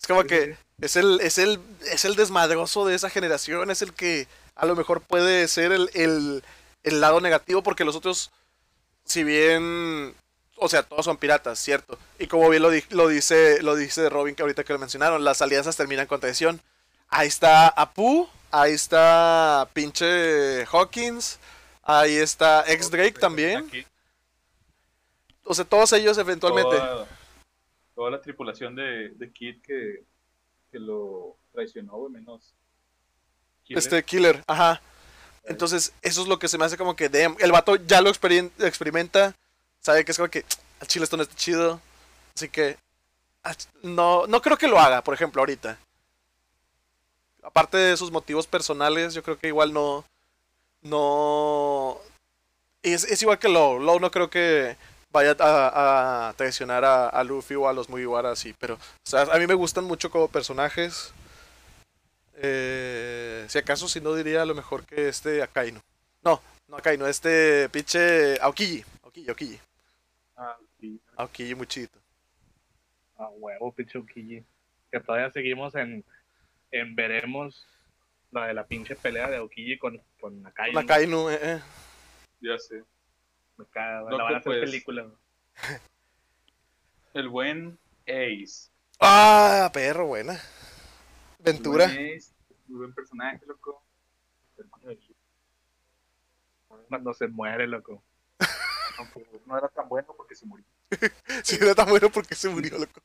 Es 0.00 0.06
como 0.06 0.24
que 0.24 0.56
es 0.80 0.96
el, 0.96 1.20
es 1.20 1.38
el, 1.38 1.58
es 1.90 2.04
el 2.04 2.16
desmadroso 2.16 2.86
de 2.86 2.94
esa 2.94 3.08
generación, 3.10 3.70
es 3.70 3.80
el 3.82 3.94
que 3.94 4.28
a 4.54 4.66
lo 4.66 4.76
mejor 4.76 5.00
puede 5.00 5.48
ser 5.48 5.72
el, 5.72 5.90
el, 5.94 6.44
el 6.82 7.00
lado 7.00 7.20
negativo, 7.20 7.62
porque 7.62 7.84
los 7.84 7.96
otros, 7.96 8.30
si 9.04 9.24
bien, 9.24 10.14
o 10.56 10.68
sea, 10.68 10.82
todos 10.82 11.06
son 11.06 11.16
piratas, 11.16 11.58
cierto. 11.58 11.98
Y 12.18 12.26
como 12.26 12.48
bien 12.50 12.62
lo, 12.62 12.70
di- 12.70 12.84
lo 12.90 13.08
dice, 13.08 13.62
lo 13.62 13.76
dice 13.76 14.10
Robin, 14.10 14.34
que 14.34 14.42
ahorita 14.42 14.64
que 14.64 14.74
lo 14.74 14.78
mencionaron, 14.78 15.24
las 15.24 15.40
alianzas 15.40 15.76
terminan 15.76 16.06
con 16.06 16.20
traición. 16.20 16.60
Ahí 17.08 17.28
está 17.28 17.68
Apu, 17.68 18.28
ahí 18.54 18.72
está 18.72 19.68
pinche 19.72 20.64
Hawkins, 20.66 21.38
ahí 21.82 22.16
está 22.16 22.64
ex 22.66 22.90
Drake 22.90 23.18
también. 23.18 23.68
O 25.44 25.54
sea, 25.54 25.64
todos 25.64 25.92
ellos 25.92 26.16
eventualmente. 26.18 26.76
Toda, 26.76 27.06
toda 27.94 28.10
la 28.10 28.20
tripulación 28.20 28.74
de, 28.74 29.10
de 29.10 29.32
Kid 29.32 29.60
que, 29.60 30.04
que 30.70 30.78
lo 30.78 31.36
traicionó, 31.52 32.08
menos. 32.08 32.54
Killer. 33.64 33.78
Este 33.78 34.02
killer, 34.04 34.44
ajá. 34.46 34.80
Entonces, 35.44 35.92
eso 36.00 36.22
es 36.22 36.28
lo 36.28 36.38
que 36.38 36.48
se 36.48 36.56
me 36.56 36.64
hace 36.64 36.76
como 36.76 36.96
que 36.96 37.08
damn, 37.08 37.36
el 37.40 37.52
vato 37.52 37.76
ya 37.76 38.00
lo 38.00 38.10
experimenta, 38.10 39.34
sabe 39.80 40.04
que 40.04 40.12
es 40.12 40.16
como 40.18 40.30
que 40.30 40.44
al 40.80 40.86
chile 40.86 41.04
esto 41.04 41.16
no 41.16 41.22
está 41.22 41.34
chido. 41.34 41.80
Así 42.34 42.48
que 42.48 42.76
no 43.82 44.26
no 44.26 44.40
creo 44.40 44.56
que 44.56 44.68
lo 44.68 44.78
haga, 44.78 45.02
por 45.02 45.14
ejemplo, 45.14 45.42
ahorita. 45.42 45.78
Aparte 47.44 47.76
de 47.76 47.96
sus 47.96 48.10
motivos 48.10 48.46
personales, 48.46 49.14
yo 49.14 49.22
creo 49.22 49.38
que 49.38 49.48
igual 49.48 49.72
no 49.72 50.04
no 50.82 51.98
es, 52.82 53.04
es 53.04 53.22
igual 53.22 53.38
que 53.38 53.48
Low. 53.48 53.78
Low 53.78 54.00
no 54.00 54.10
creo 54.10 54.30
que 54.30 54.76
vaya 55.12 55.36
a, 55.38 56.28
a 56.28 56.32
traicionar 56.34 56.84
a, 56.84 57.08
a 57.08 57.22
Luffy 57.22 57.54
o 57.54 57.68
a 57.68 57.72
los 57.72 57.88
Mugiwara 57.88 58.30
así, 58.32 58.52
pero 58.58 58.74
o 58.74 58.78
sea, 59.04 59.22
a 59.22 59.38
mí 59.38 59.46
me 59.46 59.54
gustan 59.54 59.84
mucho 59.84 60.10
como 60.10 60.28
personajes. 60.28 61.12
Eh, 62.36 63.44
si 63.48 63.58
acaso, 63.58 63.88
si 63.88 64.00
no 64.00 64.14
diría 64.14 64.42
a 64.42 64.46
lo 64.46 64.54
mejor 64.54 64.84
que 64.84 65.08
este 65.08 65.42
Akainu. 65.42 65.80
No, 66.22 66.40
no 66.68 66.76
Akainu, 66.76 67.06
este 67.06 67.68
pinche 67.68 68.40
Aokiji. 68.40 68.84
Aokiji, 69.02 69.28
Aokiji. 69.28 69.60
Ah, 70.36 70.56
sí. 70.80 71.00
Aokiji 71.16 71.54
muy 71.54 71.66
chidito. 71.66 71.98
A 73.16 73.28
huevo, 73.28 73.72
pinche 73.72 73.98
Ukiji. 73.98 74.42
Que 74.90 75.00
todavía 75.00 75.30
seguimos 75.30 75.74
en, 75.76 76.04
en 76.70 76.94
veremos 76.94 77.66
la 78.30 78.46
de 78.46 78.54
la 78.54 78.66
pinche 78.66 78.96
pelea 78.96 79.30
de 79.30 79.40
Ukiji 79.40 79.78
con, 79.78 80.00
con 80.20 80.46
Akainu. 80.46 80.74
Con 80.74 80.84
Akainu, 80.84 81.30
eh, 81.30 81.38
eh. 81.40 81.60
Ya 82.40 82.58
sé. 82.58 82.82
Me 83.56 83.64
caga, 83.66 84.02
Loco, 84.02 84.16
la 84.16 84.24
van 84.24 84.34
a 84.34 84.38
hacer 84.38 84.52
pues. 84.52 84.60
película. 84.60 85.10
El 87.14 87.28
buen 87.28 87.78
Ace. 88.06 88.70
Ah, 89.00 89.70
perro, 89.72 90.06
buena. 90.06 90.32
El 90.32 91.44
Ventura. 91.44 91.86
buen 91.86 92.16
Ace, 92.16 92.32
Muy 92.66 92.78
buen 92.78 92.92
personaje, 92.92 93.40
loco. 93.46 93.84
Cuando 96.88 97.14
se 97.14 97.28
muere, 97.28 97.68
loco. 97.68 98.02
Aunque 98.98 99.26
no 99.46 99.56
era 99.56 99.68
tan 99.68 99.88
bueno 99.88 100.12
porque 100.16 100.34
se 100.34 100.46
murió. 100.46 100.66
Sí, 101.44 101.56
era 101.60 101.74
tan 101.74 101.88
bueno 101.88 102.10
porque 102.10 102.34
se 102.34 102.48
murió, 102.48 102.78
loco. 102.78 103.00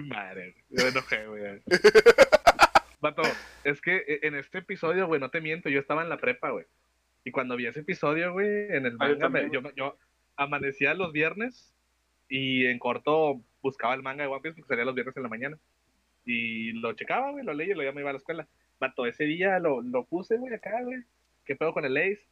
Madre, 0.00 0.54
yo 0.70 0.84
me 0.84 0.90
enojé, 0.90 1.26
güey. 1.26 1.62
Vato, 3.00 3.22
es 3.64 3.80
que 3.80 3.96
e- 3.96 4.20
en 4.22 4.34
este 4.34 4.58
episodio, 4.58 5.06
güey, 5.06 5.20
no 5.20 5.30
te 5.30 5.40
miento, 5.40 5.68
yo 5.68 5.78
estaba 5.80 6.02
en 6.02 6.08
la 6.08 6.16
prepa, 6.18 6.50
güey. 6.50 6.64
Y 7.24 7.30
cuando 7.30 7.56
vi 7.56 7.66
ese 7.66 7.80
episodio, 7.80 8.32
güey, 8.32 8.46
en 8.70 8.86
el 8.86 8.96
Ah, 8.98 9.08
yo 9.08 9.14
manga, 9.14 9.28
me- 9.28 9.40
también. 9.42 9.62
yo, 9.64 9.70
yo 9.76 9.98
amanecía 10.36 10.94
los 10.94 11.12
viernes 11.12 11.74
y 12.28 12.66
en 12.66 12.78
corto 12.78 13.42
buscaba 13.62 13.94
el 13.94 14.02
manga 14.02 14.24
de 14.24 14.28
One 14.30 14.40
Piece 14.42 14.56
porque 14.56 14.68
salía 14.68 14.84
los 14.84 14.94
viernes 14.94 15.16
en 15.16 15.22
la 15.22 15.28
mañana. 15.28 15.58
Y 16.24 16.72
lo 16.80 16.92
checaba, 16.94 17.30
güey, 17.32 17.44
lo 17.44 17.52
leí 17.52 17.70
y 17.70 17.74
luego 17.74 17.90
ya 17.90 17.94
me 17.94 18.00
iba 18.00 18.10
a 18.10 18.14
la 18.14 18.18
escuela. 18.18 18.48
Vato, 18.80 19.04
ese 19.06 19.24
día 19.24 19.58
lo, 19.58 19.82
lo 19.82 20.04
puse, 20.04 20.36
güey, 20.38 20.54
acá, 20.54 20.82
güey. 20.82 21.02
¿Qué 21.44 21.54
pedo 21.56 21.72
con 21.74 21.84
el 21.84 21.96
Ace? 21.98 22.26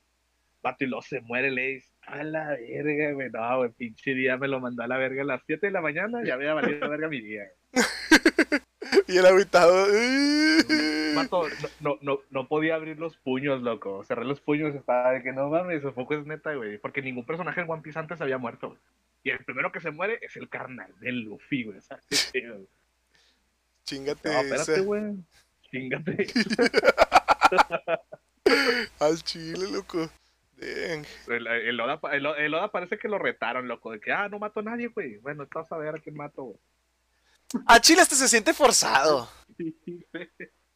Vato, 0.63 0.85
y 0.85 0.87
luego 0.87 1.03
se 1.03 1.21
muere 1.21 1.49
el 1.49 1.59
Ace. 1.59 1.92
A 2.07 2.25
la 2.25 2.51
verga, 2.51 3.13
güey. 3.13 3.31
No, 3.31 3.59
güey, 3.59 3.71
pinche 3.71 4.15
día 4.15 4.37
me 4.37 4.49
lo 4.49 4.61
mandó 4.61 4.83
a 4.83 4.89
la 4.89 4.99
verga 4.99 5.23
a 5.23 5.27
las 5.27 5.43
7 5.47 5.67
de 5.67 5.73
la 5.73 5.81
mañana. 5.81 6.23
Ya 6.25 6.35
había 6.35 6.55
valido 6.55 6.79
la 6.81 6.89
verga 6.89 7.09
mi 7.09 7.21
día. 7.21 7.45
Y 9.09 9.17
el 9.17 9.27
habitado. 9.27 9.87
Mato, 11.15 11.47
no, 11.81 11.99
no, 12.03 12.21
no, 12.31 12.49
podía 12.49 12.75
abrir 12.75 12.99
los 12.99 13.17
puños, 13.17 13.63
loco. 13.63 14.05
Cerré 14.05 14.25
los 14.25 14.41
puños, 14.41 14.75
estaba 14.75 15.13
de 15.13 15.23
que 15.23 15.33
no 15.33 15.49
mames, 15.49 15.83
poco 15.95 16.15
es 16.15 16.27
neta, 16.27 16.55
güey. 16.55 16.79
Porque 16.79 17.03
ningún 17.03 17.25
personaje 17.25 17.61
en 17.61 17.71
One 17.71 17.83
Piece 17.83 17.99
antes 17.99 18.21
había 18.21 18.39
muerto, 18.39 18.69
güey. 18.69 18.81
Y 19.25 19.31
el 19.31 19.45
primero 19.45 19.73
que 19.73 19.81
se 19.81 19.91
muere 19.91 20.19
es 20.21 20.37
el 20.37 20.49
carnal 20.49 20.93
del 21.01 21.21
Luffy, 21.21 21.65
güey. 21.65 21.79
Chingate 23.85 24.29
No, 24.29 24.41
espérate, 24.41 24.81
güey. 24.81 25.15
Chingate. 25.71 26.27
Al 29.01 29.23
chile, 29.23 29.71
loco. 29.71 30.11
El, 31.29 31.47
el 31.47 31.81
Oda, 31.81 32.01
el, 32.13 32.27
el 32.27 32.55
Oda 32.55 32.71
parece 32.71 32.99
que 32.99 33.09
lo 33.09 33.19
retaron, 33.19 33.69
loco. 33.69 33.91
De 33.91 34.01
que, 34.01 34.13
ah, 34.13 34.29
no 34.29 34.39
mato 34.39 34.61
a 34.61 34.65
nadie, 34.65 34.89
güey. 34.89 35.17
Bueno, 35.19 35.45
estás 35.45 35.71
a 35.73 35.77
ver 35.77 35.95
a 35.95 35.99
quién 35.99 36.17
mato, 36.17 36.43
güey. 36.45 36.59
A 37.67 37.81
Chile 37.81 38.03
este 38.03 38.15
se 38.15 38.29
siente 38.29 38.55
forzado. 38.55 39.29
Sí, 39.57 39.77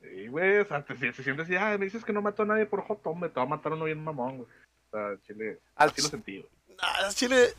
Sí, 0.01 0.29
güey, 0.29 0.59
o 0.59 0.65
sea, 0.67 0.85
se, 0.87 1.13
se 1.13 1.23
siente 1.25 1.43
así, 1.43 1.57
ah, 1.57 1.77
me 1.79 1.87
dices 1.87 2.05
que 2.05 2.13
no 2.13 2.23
mató 2.23 2.43
a 2.45 2.47
nadie 2.47 2.65
por 2.67 2.83
joto, 2.83 3.11
hombre, 3.11 3.29
te 3.29 3.41
va 3.41 3.43
a 3.43 3.49
matar 3.49 3.73
uno 3.73 3.87
bien 3.87 4.03
mamón, 4.05 4.37
güey. 4.39 4.49
O 4.49 4.91
sea, 4.91 5.21
Chile, 5.27 5.59
Al 5.75 5.89
así 5.89 6.03
lo 6.03 6.09
sentí, 6.09 6.39
güey. 6.39 6.77
Ah, 6.81 7.09
Chile. 7.13 7.55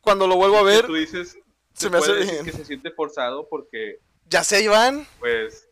Cuando 0.00 0.26
lo 0.26 0.34
vuelvo 0.36 0.56
a 0.58 0.62
ver, 0.64 0.86
Tú 0.86 0.94
dices, 0.94 1.38
se 1.74 1.90
me 1.90 1.98
hace 1.98 2.14
bien. 2.14 2.44
que 2.44 2.50
se 2.52 2.64
siente 2.64 2.90
forzado 2.90 3.46
porque, 3.48 4.00
ya 4.28 4.42
se 4.42 4.64
iban. 4.64 5.06
pues, 5.20 5.68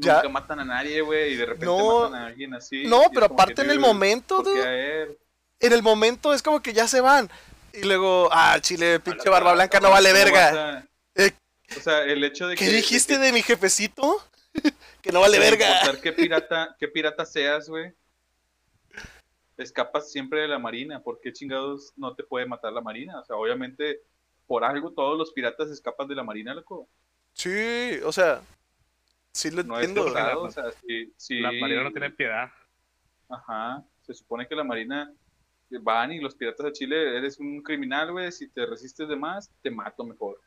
Ya. 0.00 0.14
nunca 0.16 0.28
matan 0.28 0.60
a 0.60 0.64
nadie, 0.64 1.00
güey, 1.00 1.32
y 1.32 1.36
de 1.36 1.44
repente 1.46 1.66
No. 1.66 2.00
matan 2.10 2.14
a 2.22 2.26
alguien 2.26 2.54
así. 2.54 2.84
No, 2.86 3.02
pero 3.12 3.26
aparte 3.26 3.62
en 3.62 3.70
el 3.70 3.78
momento, 3.80 4.36
¿por 4.42 4.52
qué 4.52 4.58
dude, 4.60 5.18
en 5.60 5.72
el 5.72 5.82
momento 5.82 6.32
es 6.32 6.42
como 6.42 6.62
que 6.62 6.72
ya 6.72 6.86
se 6.86 7.00
van. 7.00 7.28
Y 7.72 7.82
luego, 7.82 8.28
ah, 8.32 8.58
Chile, 8.60 9.00
pinche 9.00 9.28
barba 9.28 9.52
blanca 9.54 9.80
no 9.80 9.90
vale 9.90 10.10
¿Cómo 10.10 10.24
verga. 10.24 10.78
a- 10.78 10.84
Eh, 11.16 11.32
O 11.76 11.80
sea, 11.80 12.02
el 12.04 12.22
hecho 12.24 12.46
de 12.46 12.54
¿Qué 12.56 12.66
que... 12.66 12.72
dijiste 12.72 13.18
de 13.18 13.26
de 13.26 13.32
mi 13.32 13.42
jefecito? 13.42 14.22
que 15.02 15.12
no 15.12 15.20
vale 15.20 15.38
verga. 15.38 15.80
qué 16.02 16.12
pirata, 16.12 16.76
qué 16.78 16.88
pirata 16.88 17.24
seas, 17.26 17.68
güey. 17.68 17.92
Escapas 19.56 20.10
siempre 20.12 20.42
de 20.42 20.48
la 20.48 20.58
marina. 20.58 21.02
¿Por 21.02 21.20
qué 21.20 21.32
chingados 21.32 21.92
no 21.96 22.14
te 22.14 22.22
puede 22.22 22.46
matar 22.46 22.72
la 22.72 22.80
marina? 22.80 23.20
O 23.20 23.24
sea, 23.24 23.36
obviamente, 23.36 24.00
por 24.46 24.62
algo 24.64 24.92
todos 24.92 25.18
los 25.18 25.32
piratas 25.32 25.68
escapan 25.70 26.06
de 26.06 26.14
la 26.14 26.22
marina, 26.22 26.54
loco. 26.54 26.88
Sí, 27.34 27.98
o 28.04 28.12
sea, 28.12 28.40
sí 29.32 29.50
lo 29.50 29.62
No 29.62 29.78
es 29.78 29.88
entiendo. 29.88 30.12
o 30.42 30.50
sea, 30.50 30.64
si- 31.16 31.40
La 31.40 31.52
marina 31.52 31.84
no 31.84 31.90
tiene 31.92 32.10
piedad. 32.10 32.50
Ajá, 33.28 33.82
se 34.02 34.14
supone 34.14 34.46
que 34.48 34.54
la 34.54 34.64
marina 34.64 35.12
van 35.82 36.12
y 36.12 36.20
los 36.20 36.34
piratas 36.34 36.64
de 36.66 36.72
Chile, 36.72 37.18
eres 37.18 37.38
un 37.38 37.62
criminal, 37.62 38.10
güey, 38.12 38.32
si 38.32 38.48
te 38.48 38.64
resistes 38.64 39.06
de 39.08 39.16
más, 39.16 39.50
te 39.62 39.70
mato 39.70 40.02
mejor. 40.04 40.40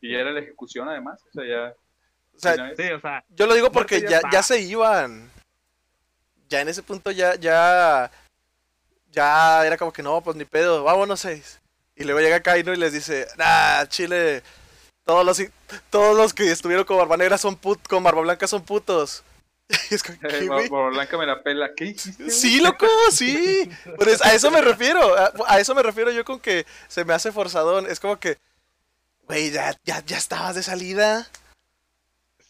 Y 0.00 0.12
ya 0.12 0.18
era 0.20 0.32
la 0.32 0.40
ejecución, 0.40 0.88
además, 0.88 1.22
o 1.28 1.32
sea, 1.32 1.44
ya... 1.46 1.74
O 2.34 2.38
sea, 2.38 2.74
Sí, 2.74 2.82
o 2.90 3.00
sea, 3.00 3.24
yo 3.28 3.46
lo 3.46 3.54
digo 3.54 3.70
porque 3.70 4.00
ya, 4.00 4.20
ya 4.32 4.42
se 4.42 4.60
iban. 4.60 5.30
Ya 6.48 6.62
en 6.62 6.68
ese 6.68 6.82
punto 6.82 7.10
ya, 7.10 7.34
ya, 7.36 8.10
ya 9.10 9.66
era 9.66 9.76
como 9.76 9.92
que 9.92 10.02
no, 10.02 10.20
pues 10.22 10.36
ni 10.36 10.44
pedo, 10.44 10.82
vámonos 10.82 11.20
seis. 11.20 11.60
Y 11.94 12.04
luego 12.04 12.20
llega 12.20 12.40
Kaino 12.40 12.72
y 12.72 12.76
les 12.78 12.92
dice, 12.94 13.26
nah, 13.36 13.84
Chile, 13.86 14.42
todos 15.04 15.24
los, 15.24 15.42
todos 15.90 16.16
los 16.16 16.34
que 16.34 16.50
estuvieron 16.50 16.84
con 16.84 16.98
Barba 16.98 17.16
Negra 17.16 17.38
son 17.38 17.58
con 17.88 18.02
Barba 18.02 18.22
Blanca 18.22 18.46
son 18.46 18.62
putos. 18.64 19.24
Es 19.90 20.02
como, 20.02 20.18
¿qué, 20.20 20.38
Eh? 20.38 20.48
Barba 20.48 20.90
Blanca 20.90 21.16
me 21.18 21.26
la 21.26 21.42
pela. 21.42 21.70
¿Qué 21.74 21.86
hiciste? 21.86 22.30
Sí, 22.30 22.60
loco, 22.60 22.86
sí. 23.10 23.70
Pues 23.96 24.20
a 24.22 24.34
eso 24.34 24.50
me 24.50 24.60
refiero. 24.60 25.16
A, 25.16 25.32
a 25.46 25.60
eso 25.60 25.74
me 25.74 25.82
refiero 25.82 26.10
yo 26.10 26.24
con 26.24 26.40
que 26.40 26.66
se 26.88 27.04
me 27.04 27.14
hace 27.14 27.32
forzadón. 27.32 27.86
Es 27.90 28.00
como 28.00 28.18
que, 28.18 28.38
güey, 29.22 29.50
ya, 29.50 29.74
ya, 29.84 30.04
ya 30.04 30.18
estabas 30.18 30.54
de 30.54 30.62
salida. 30.62 31.28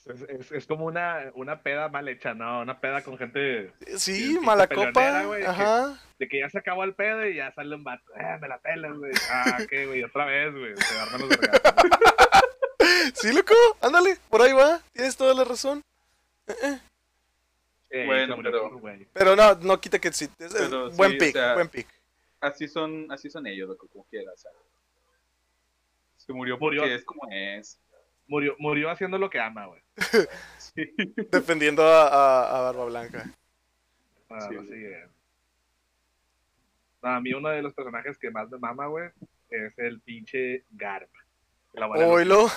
Es, 0.07 0.21
es- 0.23 0.53
es 0.53 0.67
como 0.67 0.87
una, 0.87 1.31
una 1.35 1.63
peda 1.63 1.89
mal 1.89 2.09
hecha, 2.09 2.35
¿no? 2.35 2.61
Una 2.63 2.81
peda 2.81 3.03
con 3.03 3.17
gente 3.19 3.73
Sí, 3.97 3.99
Sí, 4.33 4.39
mala 4.41 4.67
copa. 4.67 5.23
que- 5.23 5.97
de 6.19 6.29
que 6.29 6.41
ya 6.41 6.49
se 6.51 6.59
acabó 6.59 6.85
el 6.85 6.95
pedo 6.95 7.27
y 7.27 7.37
ya 7.37 7.53
sale 7.53 7.75
un 7.75 7.85
vato. 7.85 8.05
Eh, 8.17 8.39
me 8.41 8.49
la 8.49 8.59
pelas, 8.59 8.97
güey. 8.97 9.13
Ah, 9.31 9.59
¿qué, 9.69 9.87
güey? 9.87 10.03
Otra 10.05 10.25
vez, 10.27 10.53
güey. 10.53 10.77
Se 10.77 10.99
arman 10.99 11.21
los 11.21 11.29
vergazos. 11.31 11.63
Sí, 13.15 13.33
loco, 13.33 13.55
ándale, 13.81 14.17
por 14.29 14.43
ahí 14.43 14.53
va. 14.53 14.81
Tienes 14.93 15.17
toda 15.17 15.35
la 15.35 15.45
razón. 15.45 15.83
Eh, 17.91 18.07
Bueno, 18.07 18.35
se 18.37 18.43
murió 18.43 18.71
pero-. 18.81 19.07
Pero 19.13 19.37
no, 19.37 19.55
no 19.57 19.81
quita 19.81 19.99
que 19.99 20.13
sí. 20.13 20.29
es- 20.39 20.53
sí, 20.53 20.59
buen 20.97 21.15
o 21.15 21.19
pick, 21.19 21.33
sea, 21.33 21.55
buen 21.55 21.69
pick. 21.69 21.87
Así 22.41 22.67
son, 22.69 23.11
así 23.13 23.31
son 23.31 23.47
ellos, 23.47 23.69
loco, 23.69 23.87
como 23.93 24.05
quiera, 24.05 24.33
o 24.33 24.37
sea. 24.37 24.51
Se 26.17 26.33
murió 26.33 26.59
porque 26.59 26.81
Murió. 26.81 26.95
es 26.95 27.05
como 27.05 27.23
es. 27.31 27.79
Murió, 28.33 28.57
murió 28.59 28.89
haciendo 28.91 29.19
lo 29.19 29.29
que 29.29 29.39
ama, 29.39 29.67
güey. 29.67 29.83
Sí. 30.57 30.91
Defendiendo 31.31 31.83
a, 31.85 32.09
a- 32.09 32.59
a 32.59 32.63
Barba 32.63 32.87
Blanca. 32.87 33.31
Ah, 34.31 34.49
Sí. 34.49 34.57
No, 37.03 37.11
a 37.11 37.21
mí 37.21 37.35
uno 37.35 37.51
de 37.51 37.61
los 37.61 37.75
personajes 37.75 38.17
que 38.17 38.31
más 38.31 38.49
me 38.49 38.57
mama, 38.59 38.87
güey, 38.87 39.11
es 39.51 39.79
el 39.79 40.01
pinche 40.01 40.65
Garp. 40.71 41.11
Oilo. 41.75 42.47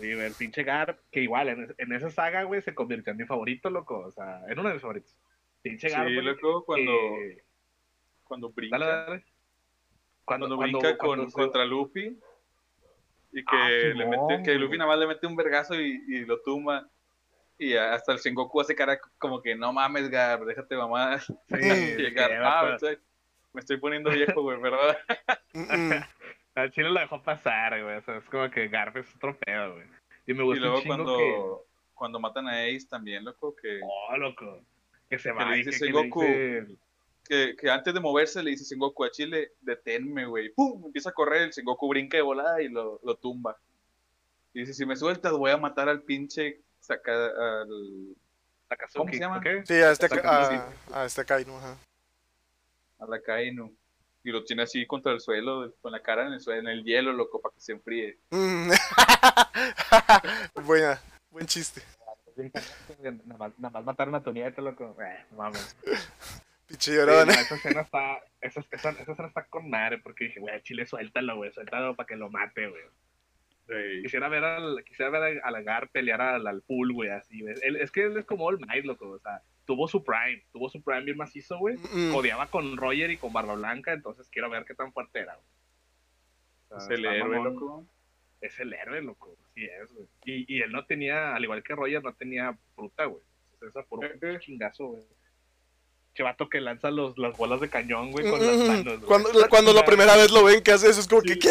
Sí, 0.00 0.10
el 0.10 0.34
pinche 0.34 0.62
Garp, 0.62 0.98
que 1.10 1.20
igual 1.22 1.48
en, 1.48 1.74
en 1.78 1.92
esa 1.92 2.10
saga, 2.10 2.42
güey, 2.42 2.60
se 2.60 2.74
convirtió 2.74 3.12
en 3.12 3.16
mi 3.16 3.24
favorito, 3.24 3.70
loco. 3.70 4.00
O 4.00 4.10
sea, 4.10 4.42
en 4.48 4.58
uno 4.58 4.68
de 4.68 4.74
mis 4.74 4.82
favoritos. 4.82 5.16
Pinche 5.62 5.88
Garp. 5.88 6.08
Sí, 6.08 6.14
güey, 6.14 6.26
loco, 6.26 6.64
cuando, 6.66 6.92
cuando 8.24 8.50
brinca, 8.50 8.78
Dale, 8.78 8.90
dale. 8.92 9.24
cuando, 10.26 10.48
Cuando, 10.56 10.78
brinca 10.80 10.98
cuando 10.98 11.22
con, 11.24 11.30
se- 11.30 11.34
contra 11.38 11.64
Luffy 11.64 12.18
y 13.38 13.44
que, 13.44 13.56
Ah, 13.56 13.68
le 13.68 14.06
mete, 14.06 14.42
que. 14.42 14.54
Luffy 14.54 14.78
nada 14.78 14.88
más 14.90 14.98
le 14.98 15.06
mete 15.06 15.26
un 15.26 15.36
vergazo 15.36 15.74
y, 15.74 16.02
y 16.08 16.24
lo 16.24 16.40
tumba. 16.40 16.88
Y 17.58 17.74
hasta 17.74 18.12
el 18.12 18.18
Sengoku 18.18 18.60
hace 18.60 18.74
cara 18.74 18.98
como 19.18 19.40
que 19.40 19.54
no 19.54 19.72
mames, 19.72 20.08
Gar, 20.10 20.44
déjate 20.44 20.76
mamá. 20.76 21.18
Sí, 21.20 21.34
y 21.50 22.04
el 22.04 22.14
Gar, 22.14 22.32
ah, 22.42 22.64
me 22.66 22.74
estoy, 22.74 22.98
me 23.52 23.60
estoy 23.60 23.76
poniendo 23.78 24.10
viejo, 24.10 24.42
güey, 24.42 24.60
¿verdad? 24.60 24.96
Al 26.54 26.70
chile 26.70 26.88
lo 26.90 27.00
dejó 27.00 27.22
pasar, 27.22 27.82
güey. 27.82 27.96
O 27.96 28.02
sea, 28.02 28.16
es 28.16 28.24
como 28.30 28.50
que 28.50 28.68
Garp 28.68 28.96
es 28.96 29.14
otro 29.14 29.36
pedo, 29.38 29.74
güey. 29.74 29.86
Y 30.26 30.32
me 30.34 30.42
Y 30.42 30.46
gusta 30.46 30.60
luego 30.64 30.82
cuando, 30.86 31.18
que... 31.18 31.34
cuando 31.94 32.18
matan 32.20 32.48
a 32.48 32.62
Ace 32.64 32.86
también, 32.88 33.24
loco, 33.24 33.54
que, 33.54 33.80
Oh, 33.82 34.16
loco. 34.16 34.60
Que 35.10 35.18
se 35.18 35.28
Que 35.28 35.34
va 35.34 35.50
le 35.50 35.62
que, 35.64 35.70
que 35.70 35.84
le 35.90 36.60
dice- 36.62 36.76
que, 37.26 37.56
que 37.56 37.70
antes 37.70 37.92
de 37.92 38.00
moverse 38.00 38.42
le 38.42 38.50
dice 38.50 38.64
Sengoku 38.64 39.04
a 39.04 39.10
Chile, 39.10 39.52
deténme, 39.60 40.26
güey. 40.26 40.50
¡Pum! 40.50 40.86
Empieza 40.86 41.10
a 41.10 41.14
correr, 41.14 41.42
el 41.42 41.52
Sengoku 41.52 41.88
brinca 41.88 42.16
de 42.16 42.22
volada 42.22 42.60
y 42.62 42.68
lo, 42.68 43.00
lo 43.02 43.16
tumba. 43.16 43.56
Y 44.52 44.60
dice, 44.60 44.74
si 44.74 44.86
me 44.86 44.96
sueltas 44.96 45.32
voy 45.32 45.50
a 45.50 45.56
matar 45.56 45.88
al 45.88 46.02
pinche 46.02 46.60
saca, 46.80 47.12
al, 47.12 48.16
Takazuki, 48.68 48.98
¿Cómo 48.98 49.12
se 49.12 49.18
llama? 49.18 49.40
Sí, 49.64 49.74
a 49.74 49.90
este, 49.90 50.06
a, 50.24 50.72
a 50.92 51.04
este 51.04 51.24
Kaino, 51.24 51.56
ajá. 51.56 51.76
a 52.98 53.06
la 53.06 53.20
Kainu. 53.20 53.72
Y 54.24 54.30
lo 54.30 54.42
tiene 54.44 54.64
así 54.64 54.84
contra 54.86 55.12
el 55.12 55.20
suelo, 55.20 55.72
con 55.80 55.92
la 55.92 56.02
cara 56.02 56.26
en 56.26 56.32
el, 56.32 56.40
suelo, 56.40 56.60
en 56.62 56.68
el 56.68 56.82
hielo, 56.82 57.12
loco, 57.12 57.40
para 57.40 57.54
que 57.54 57.60
se 57.60 57.72
enfríe. 57.72 58.18
Mm. 58.30 58.70
Buena, 60.64 61.00
buen 61.30 61.46
chiste. 61.46 61.80
Nada 62.36 63.38
más, 63.38 63.52
nada 63.58 63.70
más 63.70 63.84
mataron 63.84 64.14
a 64.16 64.22
tu 64.22 64.32
nieto, 64.32 64.60
loco. 64.62 64.96
Eh, 65.00 65.24
no 65.30 65.50
Pinche 66.66 66.92
Sí, 66.92 66.98
no, 67.06 67.20
esa 67.22 67.54
escena 67.54 67.80
está, 67.82 68.18
esa, 68.40 68.60
esa, 68.70 68.90
esa 68.90 69.12
escena 69.12 69.28
está 69.28 69.44
con 69.46 69.70
madre 69.70 69.98
porque 69.98 70.24
dije, 70.24 70.40
güey, 70.40 70.60
Chile, 70.62 70.84
suéltalo, 70.86 71.36
güey, 71.36 71.52
suéltalo 71.52 71.94
para 71.94 72.06
que 72.06 72.16
lo 72.16 72.30
mate, 72.30 72.68
güey. 72.68 72.82
Quisiera 74.02 74.28
ver 74.28 74.44
al, 74.44 74.84
quisiera 74.84 75.10
ver 75.10 75.40
a, 75.42 75.46
a 75.48 75.50
Lagar 75.50 75.88
pelear 75.88 76.20
al, 76.20 76.46
al 76.46 76.62
pool, 76.62 76.92
güey, 76.92 77.10
así, 77.10 77.40
güey. 77.40 77.54
Él- 77.62 77.76
es 77.76 77.90
que 77.90 78.04
él 78.04 78.16
es 78.16 78.24
como 78.24 78.44
All 78.46 78.58
Might, 78.60 78.84
loco, 78.84 79.08
o 79.10 79.18
sea, 79.18 79.42
tuvo 79.64 79.88
su 79.88 80.04
prime, 80.04 80.44
tuvo 80.52 80.68
su 80.68 80.82
prime 80.82 81.02
bien 81.02 81.16
macizo, 81.16 81.58
güey. 81.58 81.76
Mm, 81.92 82.14
con 82.50 82.76
Roger 82.76 83.10
y 83.10 83.16
con 83.16 83.32
Barba 83.32 83.54
Blanca, 83.54 83.92
entonces 83.92 84.28
quiero 84.30 84.48
ver 84.50 84.64
qué 84.64 84.74
tan 84.74 84.92
fuerte 84.92 85.18
era, 85.20 85.34
güey. 85.34 85.46
O 86.68 86.80
sea, 86.80 86.94
Es 86.94 86.98
el 86.98 87.06
héroe, 87.06 87.38
mamón. 87.38 87.54
loco. 87.54 87.86
Es 88.40 88.60
el 88.60 88.72
héroe, 88.72 89.02
loco, 89.02 89.36
así 89.50 89.64
es, 89.64 89.92
güey. 89.92 90.06
Y, 90.24 90.56
y 90.56 90.62
él 90.62 90.70
no 90.70 90.84
tenía, 90.84 91.34
al 91.34 91.42
igual 91.42 91.62
que 91.62 91.74
Roger, 91.74 92.02
no 92.04 92.12
tenía 92.14 92.56
fruta, 92.74 93.06
güey. 93.06 93.22
Entonces, 93.54 93.76
esa 93.76 93.88
puro 93.88 94.08
Ujú. 94.08 94.38
chingazo, 94.38 94.86
güey. 94.88 95.02
Chevato 96.16 96.48
que 96.48 96.60
lanza 96.60 96.90
los, 96.90 97.16
las 97.18 97.36
bolas 97.36 97.60
de 97.60 97.68
cañón, 97.68 98.10
güey, 98.10 98.28
con 98.28 98.40
Mm, 98.40 98.42
las 98.44 98.56
manos, 98.56 98.84
güey. 98.84 99.00
Cuando, 99.06 99.32
la- 99.32 99.48
cuando 99.48 99.72
la 99.72 99.84
primera 99.84 100.16
vez 100.16 100.30
lo 100.32 100.42
ven 100.44 100.62
que 100.62 100.72
hace 100.72 100.88
eso, 100.90 101.00
es 101.00 101.06
como 101.08 101.22
que. 101.22 101.38
¿qué? 101.38 101.50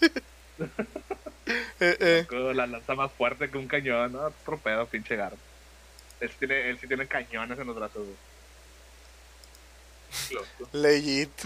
eh, 1.80 1.96
eh. 2.00 2.26
La 2.54 2.66
lanza 2.66 2.94
más 2.94 3.10
fuerte 3.12 3.50
que 3.50 3.58
un 3.58 3.66
cañón, 3.66 4.12
¿no? 4.12 4.20
Otro 4.20 4.58
pedo, 4.58 4.86
pinche 4.86 5.16
Garp. 5.16 5.36
Él 6.20 6.28
sí 6.30 6.36
tiene, 6.38 6.68
él 6.70 6.78
sí 6.78 6.86
tiene 6.86 7.06
cañones 7.06 7.58
en 7.58 7.66
los 7.66 7.74
brazos, 7.76 8.04
güey. 8.06 8.16
Legit. 10.72 11.30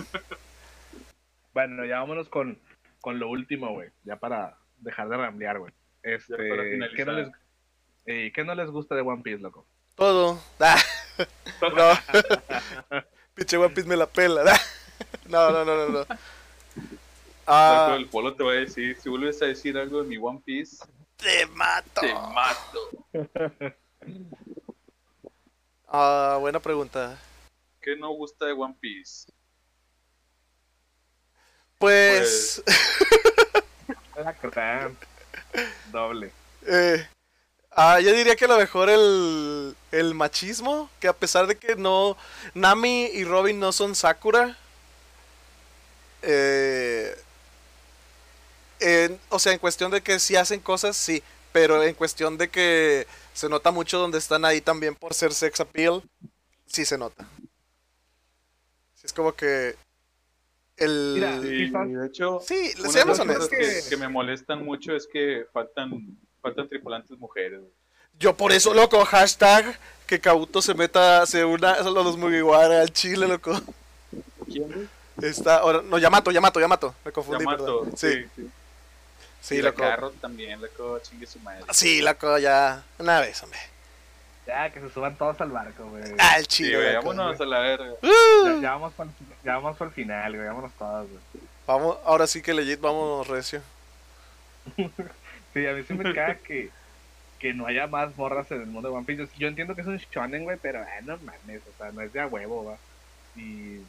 Bueno, 1.55 1.85
ya 1.85 2.01
vámonos 2.01 2.29
con, 2.29 2.59
con 3.01 3.21
lo 3.21 3.29
último, 3.29 3.71
güey. 3.75 3.89
Ya 4.03 4.17
para 4.17 4.57
dejar 4.79 5.09
de 5.09 5.17
ramblear, 5.17 5.61
güey. 5.61 5.73
Este, 6.03 6.35
¿qué, 6.97 7.05
no 7.05 7.13
les, 7.13 7.29
eh, 8.07 8.33
¿Qué 8.35 8.43
no 8.43 8.57
les 8.57 8.69
gusta 8.71 8.97
de 8.97 9.03
One 9.03 9.23
Piece, 9.23 9.39
loco? 9.41 9.65
Todo. 9.95 10.43
Ah. 10.59 10.77
No. 11.61 11.99
Pinche 13.35 13.57
One 13.57 13.71
Piece 13.75 13.87
me 13.89 13.97
la 13.97 14.07
pela. 14.07 14.45
No, 15.27 15.51
no, 15.53 15.65
no, 15.65 15.77
no, 15.77 15.89
no. 15.89 16.07
Ah, 17.47 17.95
el 17.97 18.09
polo 18.09 18.35
te 18.35 18.43
va 18.45 18.53
a 18.53 18.55
decir, 18.55 18.97
si 19.01 19.09
vuelves 19.09 19.41
a 19.43 19.47
decir 19.47 19.77
algo 19.77 20.03
de 20.03 20.09
mi 20.09 20.17
One 20.19 20.41
Piece, 20.45 20.85
te 21.17 21.47
mato. 21.47 22.01
te 22.01 22.15
mato. 22.15 23.77
Ah, 25.89 26.39
buena 26.41 26.61
pregunta. 26.61 27.19
¿Qué 27.81 27.97
no 27.97 28.11
gusta 28.11 28.47
de 28.47 28.53
One 28.53 28.75
Piece? 28.81 29.31
Pues, 31.79 32.62
La 34.17 34.33
crán. 34.35 34.97
Doble. 35.93 36.31
eh, 36.67 37.07
ah, 37.77 38.01
yo 38.01 38.12
diría 38.12 38.37
que 38.37 38.45
a 38.47 38.49
lo 38.49 38.59
mejor 38.59 38.89
el, 38.91 39.77
el 39.93 40.14
machismo, 40.14 40.91
que 41.01 41.09
a 41.09 41.12
pesar 41.12 41.47
de 41.47 41.57
que 41.57 41.77
no, 41.77 42.16
Nami 42.55 43.07
y 43.12 43.25
Robin 43.25 43.59
no 43.61 43.72
son 43.72 43.95
Sakura, 43.95 44.57
eh, 46.22 47.14
en- 48.81 49.18
o 49.31 49.39
sea, 49.39 49.53
en 49.53 49.59
cuestión 49.59 49.91
de 49.91 50.01
que 50.01 50.18
si 50.18 50.37
hacen 50.37 50.61
cosas, 50.61 50.97
sí, 50.97 51.22
pero 51.53 51.83
en 51.83 51.95
cuestión 51.95 52.37
de 52.39 52.49
que 52.49 53.07
se 53.33 53.49
nota 53.49 53.70
mucho 53.70 53.99
donde 53.99 54.18
están 54.18 54.45
ahí 54.45 54.61
también 54.61 54.95
por 54.95 55.14
ser 55.14 55.33
sex 55.33 55.61
appeal, 55.61 56.03
sí 56.66 56.85
se 56.85 56.99
nota. 56.99 57.27
Sí, 58.95 59.03
es 59.07 59.12
como 59.12 59.33
que 59.35 59.77
el... 60.77 61.12
Mira, 61.14 61.41
Sí, 61.41 61.95
de 61.95 62.07
hecho, 62.07 62.41
Sí, 62.47 62.72
una 62.79 62.87
de 62.87 62.93
seamos 62.93 63.18
las 63.18 63.27
cosas 63.27 63.49
honestos. 63.53 63.85
que, 63.85 63.91
que 63.91 63.97
me 63.97 64.09
molestan 64.09 64.64
mucho 64.64 64.95
es 64.97 65.07
que 65.07 65.47
faltan, 65.53 66.16
faltan 66.45 66.69
tripulantes 66.69 67.19
mujeres. 67.19 67.59
güey. 67.61 67.73
Yo 68.19 68.37
por 68.37 68.53
eso, 68.53 68.73
loco, 68.73 69.05
hashtag 69.05 69.77
que 70.07 70.21
Kabuto 70.21 70.63
se 70.63 70.75
meta, 70.75 71.27
se 71.27 71.45
una 71.45 71.75
solo 71.83 72.05
los 72.05 72.17
Mugiwara 72.17 72.81
al 72.83 72.93
chile, 72.93 73.27
loco. 73.27 73.61
¿Quién, 74.47 74.71
güey? 74.71 74.89
Está, 75.31 75.57
ahora, 75.59 75.81
no, 75.83 75.97
Yamato, 75.99 76.31
Yamato, 76.31 76.61
Yamato. 76.61 76.95
Me 77.05 77.11
confundí, 77.13 77.45
Yamato, 77.45 77.81
perdón. 77.83 77.97
sí, 77.97 78.13
Sí, 78.13 78.29
sí. 78.37 78.51
sí, 79.41 79.55
y 79.57 79.63
la 79.63 79.71
loco. 79.71 79.83
Carrot 79.83 80.21
también, 80.21 80.61
loco, 80.61 80.99
chingue 81.01 81.27
su 81.27 81.39
madre. 81.41 81.65
Sí, 81.73 82.03
loco, 82.03 82.39
ya. 82.39 82.83
Una 82.99 83.21
vez, 83.21 83.43
hombre. 83.43 83.59
Ya, 84.47 84.71
que 84.71 84.81
se 84.81 84.91
suban 84.91 85.17
todos 85.17 85.41
al 85.41 85.51
barco, 85.51 85.85
güey. 85.89 86.03
Ah, 86.19 86.37
el 86.37 86.43
Sí, 86.43 86.49
chile. 86.65 86.77
güey, 86.77 86.93
loco, 86.95 87.09
vámonos 87.09 87.41
a 87.41 87.45
la 87.47 87.59
verga. 87.61 87.87
Ya, 88.03 88.09
Uh, 88.09 88.61
ya 88.61 88.71
vamos 88.73 88.93
para 88.93 89.11
ya 89.43 89.55
vamos 89.57 89.77
para 89.79 89.89
el 89.89 89.95
final, 89.95 90.35
güey. 90.37 90.47
Vámonos 90.47 90.73
todos, 90.79 91.09
güey. 91.09 91.21
Vamos, 91.67 91.97
ahora 92.05 92.27
sí 92.27 92.43
que 92.43 92.53
legit, 92.53 92.81
vamos 92.81 93.27
recio. 93.27 93.63
Sí, 95.55 95.67
a 95.67 95.73
mí 95.73 95.83
sí 95.85 95.95
me 95.95 96.13
caga 96.13 96.35
que, 96.47 96.71
que 97.39 97.55
no 97.55 97.67
haya 97.67 97.87
más 97.87 98.17
morras 98.17 98.51
en 98.51 98.61
el 98.61 98.67
mundo 98.67 98.89
de 98.91 98.97
One 98.97 99.07
Piece. 99.07 99.29
Yo 99.39 99.49
entiendo 99.49 99.75
que 99.75 99.83
es 99.83 99.87
un 99.87 99.97
shonen, 99.97 100.45
güey, 100.45 100.59
pero 100.61 100.81
ah, 100.81 101.01
no 101.03 101.17
mames, 101.19 101.63
o 101.67 101.73
sea, 101.79 101.93
no 101.93 102.03
es 102.03 102.13
de 102.13 102.21
a 102.21 102.27
huevo, 102.27 102.65
va. 102.65 102.79
Y 103.37 103.81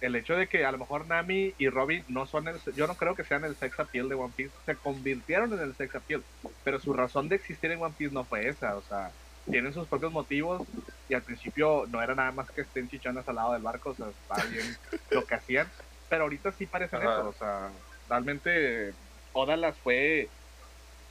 el 0.00 0.14
hecho 0.14 0.36
de 0.36 0.46
que 0.46 0.64
a 0.64 0.72
lo 0.72 0.78
mejor 0.78 1.06
Nami 1.06 1.54
y 1.58 1.68
Robin 1.68 2.04
no 2.08 2.26
son 2.26 2.48
el, 2.48 2.60
yo 2.74 2.86
no 2.86 2.94
creo 2.94 3.14
que 3.14 3.24
sean 3.24 3.44
el 3.44 3.56
sex 3.56 3.78
appeal 3.80 4.08
de 4.08 4.14
One 4.14 4.32
Piece, 4.36 4.54
se 4.64 4.76
convirtieron 4.76 5.52
en 5.52 5.60
el 5.60 5.74
sex 5.74 5.94
appeal, 5.94 6.22
pero 6.64 6.78
su 6.78 6.92
razón 6.92 7.28
de 7.28 7.36
existir 7.36 7.70
en 7.70 7.82
One 7.82 7.94
Piece 7.96 8.14
no 8.14 8.24
fue 8.24 8.46
esa, 8.48 8.76
o 8.76 8.82
sea, 8.82 9.10
tienen 9.50 9.72
sus 9.72 9.88
propios 9.88 10.12
motivos 10.12 10.66
y 11.08 11.14
al 11.14 11.22
principio 11.22 11.86
no 11.88 12.02
era 12.02 12.14
nada 12.14 12.32
más 12.32 12.50
que 12.50 12.62
estén 12.62 12.88
chichonas 12.88 13.26
al 13.28 13.36
lado 13.36 13.52
del 13.54 13.62
barco, 13.62 13.90
o 13.90 13.94
sea, 13.94 14.08
estaba 14.08 14.44
bien 14.50 14.66
lo 15.10 15.24
que 15.24 15.34
hacían, 15.34 15.66
pero 16.08 16.24
ahorita 16.24 16.52
sí 16.52 16.66
parecen 16.66 17.00
Ajá. 17.00 17.12
eso, 17.12 17.28
o 17.28 17.32
sea, 17.32 17.72
realmente 18.08 18.92
Oda 19.32 19.56
las 19.56 19.78
fue 19.78 20.28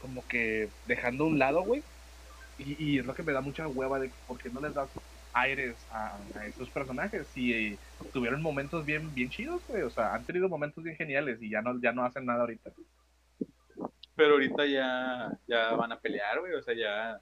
como 0.02 0.28
que 0.28 0.70
dejando 0.86 1.24
a 1.24 1.28
un 1.28 1.40
lado, 1.40 1.62
güey. 1.64 1.84
Y, 2.58 2.84
y 2.94 3.00
es 3.00 3.06
lo 3.06 3.14
que 3.14 3.24
me 3.24 3.34
da 3.34 3.42
mucha 3.42 3.68
hueva 3.68 4.00
de 4.00 4.12
por 4.28 4.38
qué 4.38 4.50
no 4.50 4.62
les 4.62 4.74
das 4.74 4.90
aires 5.34 5.76
a, 5.92 6.18
a 6.36 6.46
esos 6.48 6.70
personajes. 6.70 7.28
Y 7.36 7.54
eh, 7.54 7.80
tuvieron 8.14 8.42
momentos 8.42 8.86
bien, 8.86 9.14
bien 9.14 9.30
chidos, 9.30 9.62
güey. 9.68 9.82
O 9.84 9.90
sea, 9.90 10.14
han 10.14 10.26
tenido 10.26 10.48
momentos 10.48 10.84
bien 10.84 10.96
geniales 10.96 11.42
y 11.42 11.50
ya 11.50 11.62
no, 11.62 11.80
ya 11.82 11.92
no 11.92 12.06
hacen 12.06 12.26
nada 12.26 12.42
ahorita. 12.42 12.72
Pero 14.16 14.34
ahorita 14.34 14.66
ya, 14.66 15.30
ya 15.48 15.72
van 15.74 15.92
a 15.92 16.00
pelear, 16.00 16.40
güey, 16.40 16.54
o 16.54 16.62
sea, 16.64 16.74
ya... 16.74 17.20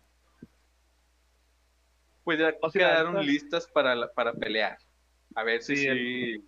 Pues 2.24 2.38
ya 2.40 2.54
O 2.62 2.70
sea, 2.70 2.90
quedaron 2.90 3.16
ahorita- 3.18 3.32
listas 3.32 3.68
para, 3.68 3.96
la- 3.96 4.12
para 4.14 4.34
pelear. 4.34 4.78
A 5.36 5.44
ver 5.44 5.64
si 5.64 5.76
Sí, 5.76 5.88
sí, 5.90 6.46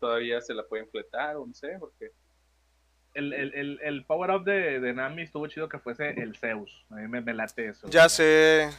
todavía 0.00 0.40
se 0.40 0.54
la 0.54 0.62
pueden 0.66 0.88
fletar 0.88 1.36
o 1.36 1.46
no 1.46 1.52
sé, 1.52 1.76
porque... 1.78 2.10
El, 3.14 3.32
el, 3.32 3.54
el, 3.54 3.80
el 3.82 4.04
power 4.04 4.30
up 4.30 4.44
de, 4.44 4.80
de 4.80 4.92
Nami 4.94 5.22
estuvo 5.22 5.46
chido 5.48 5.68
que 5.68 5.78
fuese 5.78 6.10
el 6.20 6.36
Zeus. 6.36 6.84
A 6.90 6.96
mí 6.96 7.08
me, 7.08 7.20
me 7.20 7.34
late 7.34 7.68
eso. 7.68 7.88
Ya 7.90 8.08
sé. 8.08 8.70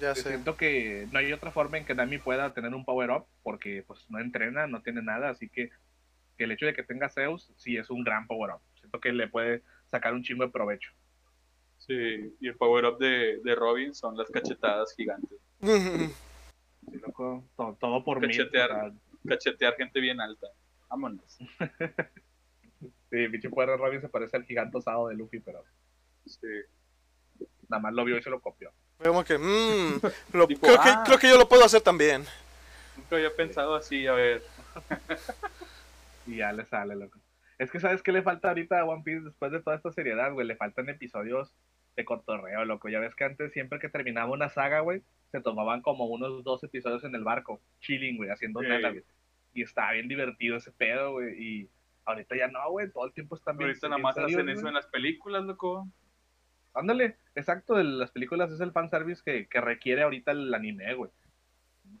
Ya 0.00 0.14
sé. 0.14 0.30
Siento 0.30 0.56
que 0.56 1.06
no 1.12 1.18
hay 1.18 1.32
otra 1.32 1.50
forma 1.50 1.78
en 1.78 1.84
que 1.84 1.94
Nami 1.94 2.18
pueda 2.18 2.52
tener 2.54 2.74
un 2.74 2.84
power 2.84 3.10
up 3.10 3.26
porque 3.42 3.84
pues 3.86 4.04
no 4.08 4.18
entrena, 4.18 4.66
no 4.66 4.82
tiene 4.82 5.02
nada, 5.02 5.28
así 5.28 5.48
que, 5.48 5.70
que 6.36 6.44
el 6.44 6.52
hecho 6.52 6.66
de 6.66 6.74
que 6.74 6.82
tenga 6.82 7.10
Zeus 7.10 7.52
sí 7.56 7.76
es 7.76 7.90
un 7.90 8.02
gran 8.02 8.26
power 8.26 8.54
up. 8.54 8.60
Siento 8.80 9.00
que 9.00 9.12
le 9.12 9.28
puede 9.28 9.62
sacar 9.86 10.14
un 10.14 10.22
chingo 10.22 10.44
de 10.44 10.50
provecho. 10.50 10.92
Sí, 11.86 12.36
y 12.40 12.48
el 12.48 12.56
power-up 12.56 12.98
de, 12.98 13.40
de 13.42 13.54
Robin 13.56 13.92
son 13.92 14.16
las 14.16 14.30
cachetadas 14.30 14.94
gigantes. 14.94 15.38
Sí, 15.60 16.98
loco, 17.04 17.44
todo, 17.56 17.76
todo 17.80 18.04
por 18.04 18.20
mí. 18.20 18.28
Cachetear. 18.28 18.70
sea, 18.70 18.92
Cachetear 19.26 19.74
gente 19.74 20.00
bien 20.00 20.20
alta. 20.20 20.46
Vámonos. 20.88 21.38
Sí, 23.10 23.28
pinche 23.28 23.48
poder 23.50 23.70
de 23.70 23.76
Robin 23.76 24.00
se 24.00 24.08
parece 24.08 24.36
al 24.36 24.44
gigante 24.44 24.78
osado 24.78 25.08
de 25.08 25.14
Luffy, 25.14 25.40
pero 25.40 25.62
Sí. 26.26 26.46
nada 27.68 27.80
más 27.82 27.92
lo 27.94 28.04
vio 28.04 28.16
y 28.18 28.22
se 28.22 28.30
lo 28.30 28.40
copió. 28.40 28.72
Como 28.98 29.24
que, 29.24 29.36
mmm, 29.38 30.00
lo- 30.32 30.46
Tipo, 30.46 30.66
creo, 30.66 30.80
que, 30.80 30.88
ah. 30.88 31.02
creo 31.04 31.18
que 31.18 31.28
yo 31.28 31.36
lo 31.38 31.48
puedo 31.48 31.64
hacer 31.64 31.80
también. 31.82 32.24
Nunca 32.96 33.16
había 33.16 33.34
pensado 33.34 33.74
así, 33.74 34.06
a 34.06 34.12
ver. 34.12 34.42
Y 36.26 36.36
ya 36.36 36.52
le 36.52 36.64
sale, 36.66 36.94
loco. 36.94 37.18
Es 37.58 37.70
que, 37.70 37.80
¿sabes 37.80 38.02
qué 38.02 38.12
le 38.12 38.22
falta 38.22 38.48
ahorita 38.48 38.78
a 38.80 38.84
One 38.84 39.02
Piece 39.04 39.24
después 39.24 39.50
de 39.52 39.60
toda 39.60 39.76
esta 39.76 39.90
seriedad, 39.92 40.32
güey? 40.32 40.46
Le 40.46 40.56
faltan 40.56 40.88
episodios 40.88 41.52
de 41.96 42.04
cotorreo, 42.04 42.64
loco. 42.64 42.88
Ya 42.88 43.00
ves 43.00 43.14
que 43.14 43.24
antes, 43.24 43.52
siempre 43.52 43.78
que 43.78 43.88
terminaba 43.88 44.30
una 44.32 44.48
saga, 44.48 44.80
güey, 44.80 45.02
se 45.30 45.40
tomaban 45.40 45.82
como 45.82 46.06
unos 46.06 46.44
dos 46.44 46.62
episodios 46.64 47.04
en 47.04 47.14
el 47.14 47.24
barco, 47.24 47.60
chilling, 47.80 48.16
güey, 48.16 48.30
haciendo 48.30 48.60
Sí. 48.60 48.68
nada, 48.68 48.90
güey. 48.90 49.02
Y 49.54 49.62
estaba 49.62 49.92
bien 49.92 50.08
divertido 50.08 50.56
ese 50.56 50.70
pedo, 50.72 51.12
güey. 51.12 51.34
Y 51.42 51.68
ahorita 52.04 52.36
ya 52.36 52.48
no, 52.48 52.70
güey, 52.70 52.90
todo 52.90 53.06
el 53.06 53.12
tiempo 53.12 53.34
están 53.36 53.56
bien. 53.56 53.70
Ahorita 53.70 53.88
nada 53.88 54.02
más 54.02 54.16
hacen 54.18 54.42
güey. 54.44 54.54
eso 54.56 54.68
en 54.68 54.74
las 54.74 54.86
películas, 54.86 55.44
loco. 55.44 55.88
Ándale, 56.74 57.16
exacto, 57.34 57.74
de 57.74 57.84
las 57.84 58.10
películas 58.10 58.50
es 58.50 58.60
el 58.60 58.72
fanservice 58.72 59.22
que, 59.24 59.46
que 59.46 59.60
requiere 59.60 60.02
ahorita 60.02 60.30
el 60.32 60.52
anime, 60.54 60.94
güey. 60.94 61.10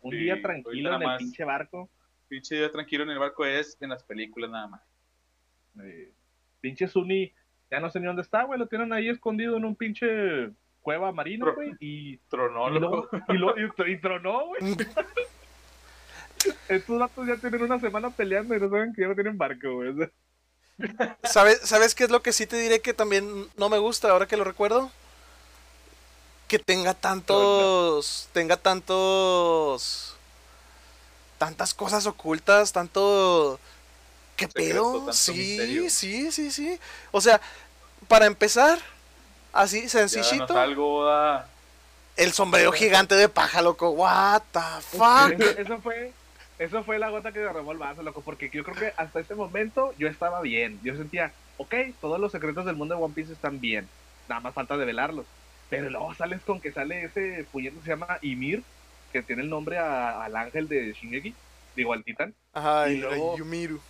Un 0.00 0.12
Sí, 0.12 0.18
día 0.18 0.40
tranquilo 0.40 0.94
en 0.94 1.02
el 1.02 1.06
más. 1.08 1.18
pinche 1.18 1.44
barco. 1.44 1.90
Pinche 2.28 2.54
día 2.56 2.70
tranquilo 2.72 3.04
en 3.04 3.10
el 3.10 3.18
barco 3.18 3.44
es 3.44 3.76
en 3.80 3.90
las 3.90 4.02
películas 4.04 4.50
nada 4.50 4.66
más. 4.68 4.82
eh, 5.84 6.12
pinche 6.60 6.86
Sunny, 6.88 7.32
ya 7.70 7.80
no 7.80 7.90
sé 7.90 7.98
ni 8.00 8.06
dónde 8.06 8.22
está, 8.22 8.44
güey, 8.44 8.58
lo 8.58 8.68
tienen 8.68 8.92
ahí 8.92 9.08
escondido 9.08 9.56
en 9.56 9.64
un 9.64 9.74
pinche 9.76 10.50
cueva 10.80 11.12
marino, 11.12 11.44
Pro- 11.46 11.54
güey, 11.54 11.72
y, 11.80 12.16
Tronó, 12.28 12.70
y, 12.70 12.78
loco. 12.80 13.08
luego- 13.28 13.54
y, 13.58 13.62
lo- 13.68 13.88
y 13.88 13.92
y 13.92 14.00
tronó, 14.00 14.46
güey. 14.46 14.60
Estos 16.68 16.98
datos 16.98 17.26
ya 17.26 17.36
tienen 17.36 17.62
una 17.62 17.80
semana 17.80 18.10
peleando 18.10 18.54
y 18.54 18.60
no 18.60 18.68
saben 18.70 18.92
que 18.94 19.02
ya 19.02 19.08
no 19.08 19.14
tienen 19.14 19.38
barco, 19.38 19.74
güey. 19.74 19.94
¿Sabes, 21.22 21.60
¿Sabes 21.64 21.94
qué 21.94 22.04
es 22.04 22.10
lo 22.10 22.22
que 22.22 22.32
sí 22.32 22.46
te 22.46 22.56
diré 22.56 22.80
que 22.80 22.94
también 22.94 23.48
no 23.56 23.68
me 23.68 23.78
gusta 23.78 24.10
ahora 24.10 24.26
que 24.26 24.36
lo 24.36 24.44
recuerdo? 24.44 24.90
Que 26.48 26.58
tenga 26.58 26.94
tantos. 26.94 28.28
Tenga 28.32 28.56
tantos. 28.56 30.16
Tantas 31.38 31.74
cosas 31.74 32.06
ocultas, 32.06 32.72
tanto. 32.72 33.58
¿Qué 34.36 34.46
Secreto, 34.46 35.04
pedo? 35.04 35.12
Sí, 35.12 35.32
misterio. 35.32 35.90
sí, 35.90 36.32
sí, 36.32 36.50
sí. 36.50 36.78
O 37.10 37.20
sea, 37.20 37.40
para 38.08 38.26
empezar, 38.26 38.78
así 39.52 39.88
sencillito, 39.88 40.58
algo, 40.58 41.06
el 42.16 42.32
sombrero 42.32 42.72
gigante 42.72 43.14
de 43.14 43.28
paja, 43.28 43.62
loco. 43.62 43.90
What 43.90 44.42
the 44.52 44.60
fuck? 44.98 45.40
eso 45.58 45.78
fue 45.80 46.12
eso 46.64 46.82
fue 46.84 46.98
la 46.98 47.10
gota 47.10 47.32
que 47.32 47.40
derramó 47.40 47.72
el 47.72 47.78
vaso, 47.78 48.02
loco, 48.02 48.22
porque 48.24 48.50
yo 48.52 48.62
creo 48.64 48.76
que 48.76 48.92
hasta 48.96 49.20
ese 49.20 49.34
momento 49.34 49.92
yo 49.98 50.08
estaba 50.08 50.40
bien. 50.40 50.78
Yo 50.82 50.96
sentía, 50.96 51.32
ok, 51.58 51.74
todos 52.00 52.20
los 52.20 52.32
secretos 52.32 52.64
del 52.64 52.76
mundo 52.76 52.94
de 52.96 53.02
One 53.02 53.14
Piece 53.14 53.32
están 53.32 53.60
bien. 53.60 53.88
Nada 54.28 54.40
más 54.40 54.54
falta 54.54 54.76
develarlos. 54.76 55.26
Pero 55.68 55.88
luego 55.90 56.14
sales 56.14 56.40
con 56.42 56.60
que 56.60 56.70
sale 56.72 57.04
ese 57.04 57.46
puñete 57.50 57.76
que 57.76 57.82
se 57.82 57.88
llama 57.88 58.18
Ymir, 58.20 58.62
que 59.12 59.22
tiene 59.22 59.42
el 59.42 59.48
nombre 59.50 59.78
a- 59.78 60.22
al 60.24 60.36
ángel 60.36 60.68
de 60.68 60.92
Shingeki, 60.92 61.34
digo 61.74 61.92
al 61.94 62.04
titán. 62.04 62.34
Ajá, 62.52 62.90
Y 62.90 62.94
y 62.94 62.96
luego- 62.98 63.36
Yumiru. 63.38 63.80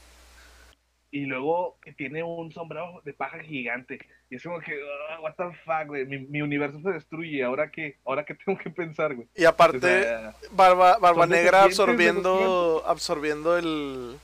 Y 1.15 1.27
luego 1.27 1.79
que 1.83 1.93
tiene 1.93 2.23
un 2.23 2.51
sombrero 2.53 3.03
de 3.05 3.13
paja 3.13 3.39
gigante. 3.41 3.99
Y 4.31 4.37
es 4.37 4.43
como 4.43 4.59
que, 4.61 4.73
ah, 5.11 5.21
what 5.21 5.35
the 5.37 5.55
fuck, 5.65 5.87
güey. 5.89 6.07
Mi, 6.07 6.19
mi 6.21 6.41
universo 6.41 6.81
se 6.81 6.89
destruye. 6.91 7.45
¿Ahora 7.45 7.71
qué? 7.71 7.99
¿Ahora 8.07 8.25
qué 8.25 8.35
tengo 8.35 8.59
que 8.59 8.71
pensar, 8.71 9.15
güey? 9.15 9.29
Y 9.37 9.45
O 9.45 9.49
aparte, 9.51 10.03
sea, 10.03 10.35
Barba, 10.53 10.97
Barba 10.99 11.27
Negra 11.27 11.65
absorbiendo, 11.65 12.83
absorbiendo 12.87 13.59
el, 13.59 14.19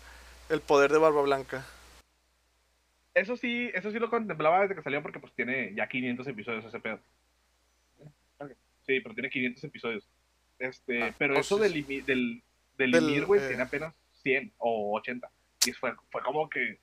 el 0.48 0.60
poder 0.62 0.90
de 0.90 0.98
Barba 0.98 1.20
Blanca. 1.22 1.66
eso 3.14 3.36
sí, 3.36 3.70
eso 3.74 3.90
sí 3.90 3.98
lo 3.98 4.08
contemplaba 4.08 4.62
desde 4.62 4.74
que 4.76 4.82
salió 4.82 5.02
porque 5.02 5.18
pues 5.20 5.34
tiene 5.34 5.74
ya 5.74 5.88
500 5.88 6.26
episodios 6.26 6.64
ese 6.64 6.80
pedo. 6.80 7.00
Sí, 8.86 9.00
pero 9.00 9.14
tiene 9.14 9.28
500 9.28 9.64
episodios. 9.64 10.08
Este, 10.58 11.02
Ah, 11.02 11.14
pero 11.18 11.34
oh, 11.36 11.40
eso 11.40 11.56
sí, 11.56 11.62
del, 11.64 11.72
sí. 11.84 12.00
Del, 12.00 12.42
del 12.78 12.90
Del, 12.92 13.04
Ymir, 13.04 13.26
güey, 13.26 13.42
eh, 13.42 13.48
tiene 13.48 13.62
apenas 13.62 13.94
100 14.22 14.54
o 14.58 14.96
80. 14.96 15.30
Y 15.68 15.72
fue, 15.72 15.92
fue 16.10 16.22
como 16.22 16.48
que, 16.48 16.78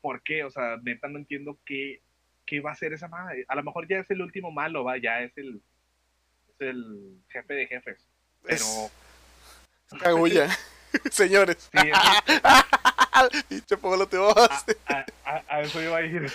¿por 0.00 0.22
qué? 0.22 0.44
O 0.44 0.50
sea, 0.50 0.76
neta 0.82 1.08
no 1.08 1.18
entiendo 1.18 1.58
qué, 1.64 2.00
qué 2.44 2.60
va 2.60 2.70
a 2.70 2.72
hacer 2.74 2.92
esa 2.92 3.08
madre. 3.08 3.44
A 3.48 3.54
lo 3.56 3.62
mejor 3.62 3.88
ya 3.88 3.98
es 3.98 4.10
el 4.10 4.22
último 4.22 4.50
malo, 4.50 4.84
va, 4.84 4.98
ya 4.98 5.20
es 5.22 5.36
el, 5.36 5.60
es 6.48 6.60
el 6.60 7.18
jefe 7.28 7.54
de 7.54 7.66
jefes. 7.66 8.06
Pero, 8.42 8.56
Es- 8.56 8.92
Kaguya. 10.00 10.48
Señores. 11.10 11.68
sí, 11.72 11.78
Pinche 13.48 13.76
te 13.76 14.16
vas. 14.18 14.64
a, 14.86 15.04
a- 15.24 15.44
a 15.48 15.60
eso 15.62 15.82
iba 15.82 15.96
a 15.96 16.02
ir. 16.02 16.26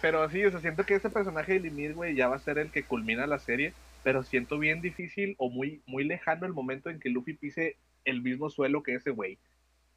Pero 0.00 0.28
sí, 0.30 0.44
o 0.44 0.50
sea, 0.50 0.60
siento 0.60 0.84
que 0.84 0.94
ese 0.94 1.10
personaje 1.10 1.54
de 1.54 1.60
Limir, 1.60 1.94
güey, 1.94 2.14
ya 2.14 2.28
va 2.28 2.36
a 2.36 2.40
ser 2.40 2.58
el 2.58 2.70
que 2.70 2.84
culmina 2.84 3.26
la 3.26 3.38
serie. 3.38 3.72
Pero 4.02 4.22
siento 4.22 4.58
bien 4.58 4.80
difícil 4.82 5.34
o 5.38 5.50
muy, 5.50 5.82
muy 5.86 6.04
lejano 6.04 6.46
el 6.46 6.52
momento 6.52 6.90
en 6.90 7.00
que 7.00 7.08
Luffy 7.08 7.34
pise 7.34 7.76
el 8.04 8.22
mismo 8.22 8.50
suelo 8.50 8.82
que 8.82 8.94
ese 8.94 9.10
güey. 9.10 9.38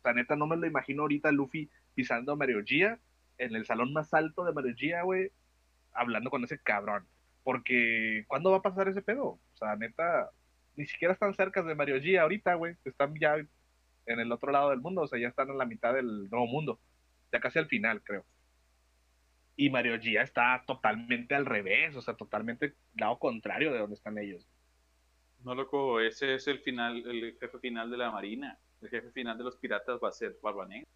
Sea, 0.04 0.14
neta, 0.14 0.36
no 0.36 0.48
me 0.48 0.58
lo 0.58 0.66
imagino 0.68 1.04
ahorita 1.04 1.32
Luffy 1.32 1.70
pisando 1.94 2.32
a 2.32 2.36
Mario 2.36 2.64
Gia 2.66 3.00
en 3.38 3.56
el 3.56 3.66
salón 3.66 3.94
más 3.94 4.14
alto 4.14 4.46
de 4.46 4.54
Mario 4.54 4.76
Gia, 4.76 5.04
güey. 5.04 5.32
hablando 5.94 6.30
con 6.30 6.44
ese 6.44 6.60
cabrón. 6.60 7.08
Porque, 7.44 8.26
¿cuándo 8.28 8.52
va 8.52 8.58
a 8.58 8.62
pasar 8.62 8.88
ese 8.88 9.02
pedo? 9.02 9.26
O 9.26 9.42
sea, 9.54 9.76
neta, 9.76 10.30
ni 10.76 10.86
siquiera 10.86 11.14
están 11.14 11.34
cerca 11.34 11.62
de 11.64 11.76
Mario 11.76 11.98
G 11.98 12.20
ahorita, 12.20 12.54
güey. 12.56 12.76
Están 12.86 13.14
ya 13.20 13.36
en 14.06 14.20
el 14.20 14.32
otro 14.32 14.52
lado 14.52 14.70
del 14.70 14.80
mundo, 14.80 15.02
o 15.02 15.08
sea, 15.08 15.20
ya 15.20 15.28
están 15.28 15.50
en 15.50 15.58
la 15.58 15.66
mitad 15.66 15.94
del 15.94 16.30
nuevo 16.30 16.48
mundo. 16.48 16.80
Ya 17.32 17.40
casi 17.40 17.60
al 17.60 17.68
final, 17.68 18.02
creo. 18.02 18.26
Y 19.56 19.70
Mario 19.70 19.96
G 19.96 20.14
ya 20.14 20.22
está 20.22 20.64
totalmente 20.66 21.36
al 21.36 21.46
revés, 21.46 21.96
o 21.96 22.02
sea, 22.02 22.14
totalmente 22.14 22.76
lado 22.96 23.20
contrario 23.20 23.74
de 23.74 23.80
donde 23.80 23.96
están 23.96 24.18
ellos. 24.18 24.48
No, 25.44 25.54
loco, 25.54 26.00
ese 26.00 26.36
es 26.36 26.48
el 26.48 26.60
final, 26.60 27.06
el 27.08 27.38
jefe 27.40 27.60
final 27.60 27.90
de 27.92 27.98
la 27.98 28.12
Marina. 28.12 28.58
El 28.81 28.89
jefe 28.89 29.10
final 29.11 29.38
de 29.38 29.43
los 29.43 29.56
piratas 29.57 29.99
va 30.03 30.10
a 30.10 30.11
ser 30.14 30.35
Barba 30.41 30.65
Negra. 30.65 30.88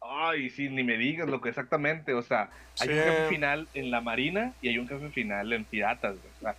Ay, 0.00 0.50
sí, 0.50 0.68
ni 0.68 0.82
me 0.84 0.98
digas 0.98 1.28
lo 1.28 1.40
que 1.40 1.48
exactamente, 1.48 2.12
o 2.12 2.20
sea, 2.20 2.50
hay 2.80 2.88
un 2.90 2.94
jefe 2.96 3.28
final 3.28 3.68
en 3.72 3.90
la 3.90 4.02
Marina 4.02 4.52
y 4.60 4.68
hay 4.68 4.78
un 4.78 4.86
jefe 4.86 5.08
final 5.10 5.50
en 5.54 5.64
Piratas, 5.64 6.16
güey. 6.20 6.32
O 6.36 6.40
sea, 6.40 6.56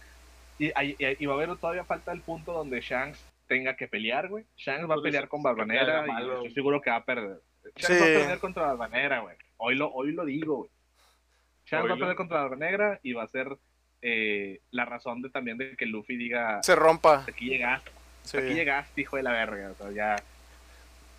y, 0.58 0.72
hay- 0.74 0.96
y- 0.98 1.24
y 1.24 1.26
va 1.28 1.34
a 1.34 1.36
haber 1.36 1.56
todavía 1.58 1.84
falta 1.84 2.12
el 2.12 2.22
punto 2.22 2.54
donde 2.54 2.82
Shanks 2.82 3.24
tenga 3.48 3.76
que 3.76 3.88
pelear, 3.88 4.30
güey. 4.30 4.46
Shanks 4.58 4.90
va 4.90 4.96
a 4.96 5.02
pelear 5.02 5.28
con 5.28 5.42
que 5.42 5.44
Barba 5.44 5.64
haga 5.64 5.74
Negra 5.74 6.06
y 6.08 6.26
estoy 6.26 6.52
seguro 6.54 6.82
que 6.82 6.90
va 6.90 6.96
a 6.96 7.06
perder. 7.06 7.40
Shanks 7.76 7.86
Sí. 7.88 7.94
va 7.94 8.00
a 8.00 8.20
perder 8.22 8.40
contra 8.40 8.64
Barba 8.74 8.88
Negra, 8.88 9.20
güey. 9.20 9.36
Hoy 9.58 9.76
lo, 9.76 9.92
hoy 9.94 10.12
lo 10.14 10.26
digo, 10.26 10.56
güey. 10.58 10.70
Shanks 11.68 11.90
va 11.92 11.94
a 11.94 11.98
perder 12.00 12.16
contra 12.16 12.42
Barba 12.42 12.56
Negra 12.56 13.00
y 13.04 13.14
va 13.14 13.24
a 13.24 13.28
ser 13.28 13.56
eh, 14.02 14.62
la 14.72 14.86
razón 14.86 15.22
de 15.22 15.30
también 15.30 15.58
de 15.58 15.76
que 15.76 15.86
Luffy 15.86 16.16
diga, 16.18 16.62
Se 16.64 16.76
rompa. 16.76 17.26
aquí 17.28 17.46
llegaste. 17.50 17.92
Sí. 18.24 18.38
Aquí 18.38 18.54
llegaste, 18.56 19.02
hijo 19.02 19.18
de 19.18 19.24
la 19.24 19.32
verga. 19.34 19.72
O 19.72 19.76
sea, 19.76 19.92
ya 19.92 20.16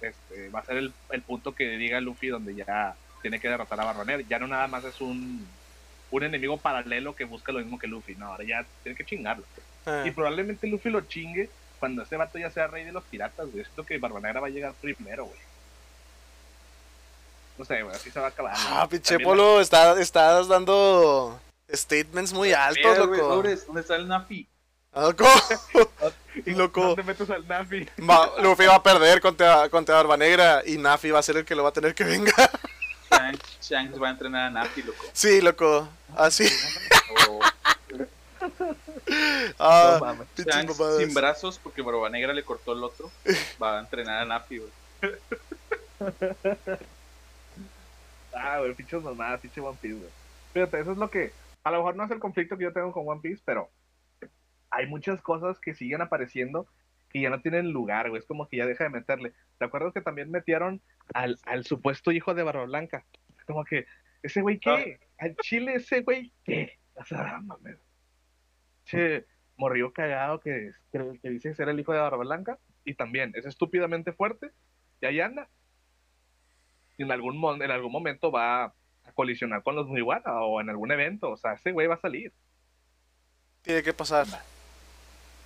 este, 0.00 0.48
va 0.50 0.60
a 0.60 0.64
ser 0.64 0.76
el, 0.76 0.92
el 1.10 1.22
punto 1.22 1.54
que 1.54 1.68
diga 1.76 2.00
Luffy 2.00 2.28
donde 2.28 2.54
ya 2.54 2.94
tiene 3.22 3.40
que 3.40 3.48
derrotar 3.48 3.80
a 3.80 3.84
Barbaner. 3.84 4.26
Ya 4.28 4.38
no 4.38 4.46
nada 4.46 4.66
más 4.68 4.84
es 4.84 5.00
un, 5.00 5.46
un 6.10 6.22
enemigo 6.22 6.56
paralelo 6.58 7.14
que 7.16 7.24
busca 7.24 7.52
lo 7.52 7.58
mismo 7.60 7.78
que 7.78 7.86
Luffy. 7.86 8.14
No, 8.14 8.26
ahora 8.26 8.44
ya 8.44 8.64
tiene 8.82 8.96
que 8.96 9.04
chingarlo. 9.04 9.44
Y 10.04 10.08
Eh, 10.08 10.12
probablemente 10.14 10.66
Luffy 10.66 10.90
lo 10.90 11.00
chingue 11.02 11.48
cuando 11.78 12.02
ese 12.02 12.16
vato 12.16 12.38
ya 12.38 12.50
sea 12.50 12.66
rey 12.66 12.84
de 12.84 12.92
los 12.92 13.04
piratas. 13.04 13.50
Güey. 13.50 13.64
Siento 13.64 13.84
que 13.84 13.98
Barbanegra 13.98 14.40
va 14.40 14.46
a 14.48 14.50
llegar 14.50 14.72
primero, 14.80 15.26
güey. 15.26 15.38
No 17.58 17.64
sé, 17.64 17.82
güey, 17.82 17.94
así 17.96 18.10
se 18.10 18.20
va 18.20 18.26
a 18.26 18.28
acabar. 18.28 18.52
Ah, 18.54 18.80
¿no? 18.82 18.88
pinche 18.88 19.18
Polo, 19.18 19.60
está- 19.60 19.98
estás 20.00 20.46
dando 20.48 21.40
statements 21.72 22.32
muy 22.32 22.52
altos, 22.52 22.82
Mira, 22.84 23.06
güey, 23.06 23.20
¿Dónde 23.66 23.80
está 23.80 23.96
Nafi? 24.96 25.24
Ah, 26.02 26.10
Loco. 26.46 26.80
¿Dónde 26.82 27.02
metes 27.02 27.28
al 27.30 27.46
Nafi? 27.46 27.88
Luffy 28.42 28.66
va 28.66 28.76
a 28.76 28.82
perder 28.82 29.20
contra, 29.20 29.68
contra 29.68 29.96
Barba 29.96 30.16
Negra 30.16 30.62
y 30.64 30.78
Nafi 30.78 31.10
va 31.10 31.18
a 31.18 31.22
ser 31.22 31.36
el 31.38 31.44
que 31.44 31.54
lo 31.54 31.62
va 31.62 31.68
a 31.70 31.72
tener 31.72 31.94
que 31.94 32.04
vengar. 32.04 32.50
Shanks, 33.10 33.60
Shanks 33.60 34.02
va 34.02 34.08
a 34.08 34.10
entrenar 34.10 34.46
a 34.46 34.50
Nafi, 34.50 34.82
loco. 34.82 35.04
Sí, 35.12 35.40
loco. 35.40 35.88
Así. 36.16 36.48
Ah, 39.58 39.98
No 40.36 40.44
Shanks 40.44 40.76
sin 40.98 41.14
brazos 41.14 41.58
porque 41.62 41.80
Barba 41.80 42.08
Negra 42.10 42.32
le 42.32 42.42
cortó 42.42 42.72
el 42.72 42.82
otro. 42.82 43.10
Va 43.62 43.78
a 43.78 43.80
entrenar 43.80 44.22
a 44.22 44.24
Nafi, 44.24 44.58
güey. 44.58 44.70
Ah, 48.34 48.58
güey, 48.58 48.74
pinches 48.74 49.02
mamadas, 49.02 49.40
pinche 49.40 49.60
One 49.60 49.78
Piece, 49.80 49.96
güey. 49.96 50.10
Fíjate, 50.52 50.80
eso 50.80 50.92
es 50.92 50.98
lo 50.98 51.08
que. 51.10 51.32
A 51.64 51.70
lo 51.70 51.78
mejor 51.78 51.96
no 51.96 52.04
es 52.04 52.10
el 52.10 52.18
conflicto 52.18 52.56
que 52.56 52.64
yo 52.64 52.72
tengo 52.72 52.92
con 52.92 53.08
One 53.08 53.20
Piece, 53.20 53.40
pero 53.44 53.68
hay 54.70 54.86
muchas 54.86 55.20
cosas 55.22 55.58
que 55.60 55.74
siguen 55.74 56.02
apareciendo 56.02 56.66
que 57.08 57.20
ya 57.20 57.30
no 57.30 57.40
tienen 57.40 57.70
lugar, 57.70 58.08
güey. 58.08 58.20
Es 58.20 58.26
como 58.26 58.48
que 58.48 58.58
ya 58.58 58.66
deja 58.66 58.84
de 58.84 58.90
meterle. 58.90 59.32
¿Te 59.58 59.64
acuerdas 59.64 59.92
que 59.92 60.00
también 60.00 60.30
metieron 60.30 60.82
al, 61.14 61.38
al 61.44 61.64
supuesto 61.64 62.12
hijo 62.12 62.34
de 62.34 62.42
Barba 62.42 62.64
Blanca? 62.64 63.04
Como 63.46 63.64
que, 63.64 63.86
¿ese 64.22 64.42
güey 64.42 64.58
qué? 64.58 64.98
¿Al 65.18 65.36
chile 65.36 65.74
ese 65.76 66.02
güey 66.02 66.32
qué? 66.44 66.78
O 66.94 67.04
sea, 67.04 67.40
mames. 67.42 67.78
Che, 68.84 69.24
morrió 69.56 69.92
cagado 69.92 70.40
que, 70.40 70.72
que, 70.92 71.18
que 71.22 71.30
dice 71.30 71.54
ser 71.54 71.68
el 71.68 71.80
hijo 71.80 71.92
de 71.92 72.00
Barba 72.00 72.18
Blanca. 72.18 72.58
Y 72.84 72.94
también 72.94 73.32
es 73.34 73.46
estúpidamente 73.46 74.12
fuerte. 74.12 74.50
Y 75.00 75.06
ahí 75.06 75.20
anda 75.20 75.48
y 76.98 77.02
en 77.02 77.12
algún, 77.12 77.62
en 77.62 77.70
algún 77.70 77.92
momento 77.92 78.30
va 78.30 78.64
a 78.64 79.12
colisionar 79.14 79.62
con 79.62 79.76
los 79.76 79.86
Mugiwara 79.86 80.40
o 80.42 80.60
en 80.60 80.70
algún 80.70 80.90
evento. 80.92 81.30
O 81.30 81.36
sea, 81.36 81.54
ese 81.54 81.72
güey 81.72 81.86
va 81.86 81.94
a 81.94 82.00
salir. 82.00 82.32
Tiene 83.62 83.82
que 83.82 83.92
pasar. 83.92 84.26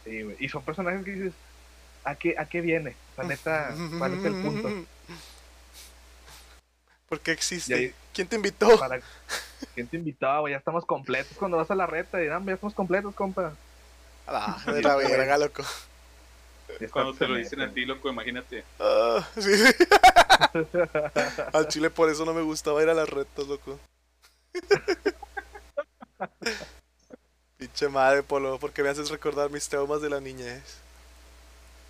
Sí, 0.05 0.23
güey. 0.23 0.37
Y 0.41 0.49
son 0.49 0.63
personajes 0.63 1.05
que 1.05 1.13
dices, 1.13 1.33
¿a 2.05 2.15
qué, 2.15 2.35
a 2.39 2.47
qué 2.47 2.61
viene? 2.61 2.95
La 3.17 3.25
neta, 3.25 3.75
¿cuál 3.99 4.15
es 4.15 4.25
el 4.25 4.35
punto? 4.35 4.69
¿Por 7.09 7.21
qué 7.21 7.33
existe? 7.33 7.75
ahí- 7.75 7.95
¿Quién 8.15 8.29
te 8.29 8.37
invitó? 8.37 8.79
Para... 8.79 9.01
¿Quién 9.75 9.89
te 9.89 9.97
invitaba, 9.97 10.41
güey? 10.41 10.53
Ya 10.53 10.59
estamos 10.59 10.85
completos. 10.87 11.37
Cuando 11.37 11.57
vas 11.57 11.71
a 11.71 11.75
la 11.75 11.87
reta, 11.87 12.19
dirán, 12.19 12.47
ya 12.47 12.55
estamos 12.55 12.75
completos, 12.75 13.15
compa. 13.15 13.55
Ah, 14.27 14.63
de 14.67 14.83
la 14.83 14.97
verga, 14.97 15.39
loco. 15.39 15.65
Cuando 16.93 17.15
te 17.15 17.27
lo 17.27 17.35
dicen 17.35 17.61
a 17.61 17.73
ti, 17.73 17.85
loco, 17.85 18.09
imagínate. 18.09 18.65
Ah, 18.79 19.27
sí. 19.39 19.51
Al 21.53 21.69
chile 21.69 21.91
por 21.91 22.09
eso 22.09 22.25
no 22.25 22.33
me 22.33 22.43
gustaba 22.43 22.83
ir 22.83 22.89
a 22.89 22.95
las 22.95 23.09
retas, 23.09 23.47
loco. 23.47 23.79
Pinche 27.81 27.95
madre, 27.95 28.23
Polo, 28.23 28.59
porque 28.59 28.83
me 28.83 28.91
haces 28.91 29.09
recordar 29.09 29.49
mis 29.49 29.67
traumas 29.67 30.03
de 30.03 30.11
la 30.11 30.21
niñez. 30.21 30.77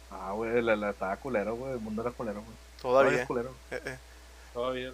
Ah, 0.08 0.30
güey, 0.36 0.62
la, 0.62 0.76
la 0.76 0.90
estaba 0.90 1.16
culero, 1.16 1.56
güey. 1.56 1.72
El 1.72 1.80
mundo 1.80 2.02
era 2.02 2.12
culero, 2.12 2.42
güey. 2.42 2.54
es 2.76 2.80
Todavía. 2.82 3.26
culero. 3.26 3.52
Eh, 3.72 3.80
eh. 3.84 3.98
Todavía. 4.54 4.92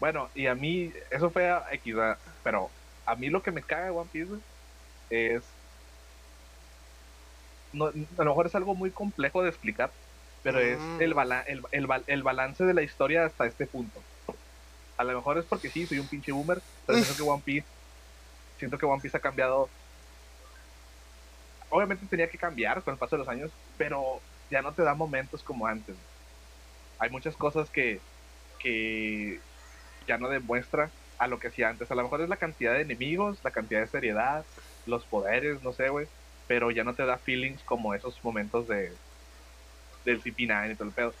Bueno, 0.00 0.30
y 0.34 0.46
a 0.46 0.54
mí, 0.54 0.90
eso 1.10 1.28
fue 1.28 1.50
a 1.50 1.66
pero 2.42 2.70
a 3.04 3.14
mí 3.16 3.28
lo 3.28 3.42
que 3.42 3.50
me 3.50 3.62
caga 3.62 3.84
de 3.84 3.90
One 3.90 4.08
Piece 4.10 4.28
güey, 4.30 4.40
es. 5.10 5.42
No, 7.74 7.86
a 7.88 7.92
lo 8.24 8.30
mejor 8.30 8.46
es 8.46 8.54
algo 8.54 8.74
muy 8.74 8.90
complejo 8.90 9.42
de 9.42 9.50
explicar, 9.50 9.90
pero 10.42 10.58
es 10.58 10.78
Mm. 10.78 11.02
el, 11.02 11.12
bala- 11.12 11.42
el, 11.42 11.62
el, 11.70 11.86
bal- 11.86 12.04
el 12.06 12.22
balance 12.22 12.64
de 12.64 12.72
la 12.72 12.80
historia 12.82 13.26
hasta 13.26 13.44
este 13.44 13.66
punto. 13.66 14.00
A 14.96 15.04
lo 15.04 15.14
mejor 15.14 15.36
es 15.36 15.44
porque 15.44 15.68
sí, 15.68 15.86
soy 15.86 15.98
un 15.98 16.08
pinche 16.08 16.32
boomer, 16.32 16.62
pero 16.86 16.98
siento 16.98 17.14
que 17.22 17.28
One 17.30 17.42
Piece. 17.44 17.66
Siento 18.58 18.78
que 18.78 18.86
One 18.86 19.02
Piece 19.02 19.18
ha 19.18 19.20
cambiado. 19.20 19.68
Obviamente 21.74 22.06
tenía 22.08 22.28
que 22.30 22.38
cambiar 22.38 22.84
con 22.84 22.94
el 22.94 22.98
paso 22.98 23.16
de 23.16 23.20
los 23.20 23.28
años, 23.28 23.58
pero 23.76 24.26
ya 24.50 24.62
no 24.62 24.74
te 24.74 24.82
da 24.82 24.94
momentos 24.94 25.44
como 25.44 25.66
antes. 25.66 25.98
Hay 26.98 27.10
muchas 27.10 27.36
cosas 27.36 27.70
que, 27.70 28.04
que 28.58 29.44
ya 30.06 30.18
no 30.18 30.28
demuestra 30.30 30.96
a 31.18 31.28
lo 31.28 31.38
que 31.40 31.48
hacía 31.48 31.70
antes. 31.70 31.90
A 31.90 31.94
lo 31.96 32.04
mejor 32.04 32.22
es 32.22 32.28
la 32.30 32.38
cantidad 32.38 32.74
de 32.74 32.82
enemigos, 32.82 33.40
la 33.44 33.52
cantidad 33.52 33.80
de 33.80 33.88
seriedad, 33.88 34.48
los 34.84 35.06
poderes, 35.08 35.62
no 35.62 35.72
sé, 35.72 35.88
güey. 35.90 36.08
Pero 36.46 36.70
ya 36.72 36.84
no 36.84 36.94
te 36.96 37.06
da 37.06 37.18
feelings 37.20 37.64
como 37.64 37.94
esos 37.94 38.22
momentos 38.24 38.68
de 38.68 39.00
del 40.04 40.22
CP9 40.22 40.72
y 40.72 40.76
todo 40.76 40.88
el 40.88 40.94
pedo. 40.94 41.16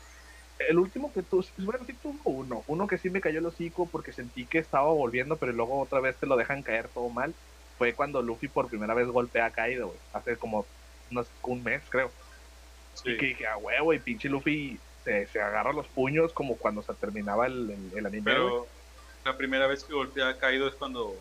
El 0.58 0.78
último 0.78 1.12
que 1.12 1.22
tú, 1.24 1.40
bueno, 1.58 1.84
sí 1.86 1.98
tuvo 1.98 2.22
uno. 2.32 2.64
Uno 2.68 2.86
que 2.88 2.98
sí 2.98 3.10
me 3.10 3.20
cayó 3.20 3.40
el 3.40 3.46
hocico 3.46 3.90
porque 3.90 4.12
sentí 4.12 4.48
que 4.48 4.58
estaba 4.58 4.92
volviendo, 4.92 5.38
pero 5.38 5.52
luego 5.52 5.80
otra 5.82 6.00
vez 6.00 6.18
te 6.20 6.26
lo 6.26 6.36
dejan 6.36 6.62
caer 6.64 6.90
todo 6.92 7.10
mal. 7.10 7.36
Fue 7.78 7.92
cuando 7.92 8.22
Luffy 8.22 8.48
por 8.48 8.68
primera 8.68 8.94
vez 8.94 9.06
golpea 9.08 9.46
a 9.46 9.50
Kaido, 9.50 9.88
güey. 9.88 9.98
Hace 10.12 10.36
como 10.36 10.64
unos, 11.10 11.26
un 11.42 11.62
mes, 11.64 11.82
creo. 11.88 12.10
Y 13.04 13.16
que 13.16 13.26
dije, 13.26 13.46
ah, 13.46 13.56
huevo, 13.56 13.92
y 13.92 13.98
pinche 13.98 14.28
Luffy 14.28 14.78
se, 15.04 15.26
se 15.26 15.40
agarra 15.42 15.72
los 15.72 15.86
puños 15.88 16.32
como 16.32 16.56
cuando 16.56 16.82
se 16.82 16.94
terminaba 16.94 17.46
el, 17.46 17.70
el, 17.92 17.98
el 17.98 18.06
anime. 18.06 18.22
Pero 18.24 18.66
la 19.24 19.36
primera 19.36 19.66
vez 19.66 19.82
que 19.84 19.92
golpea 19.92 20.28
a 20.28 20.38
Kaido 20.38 20.68
es 20.68 20.74
cuando, 20.74 21.14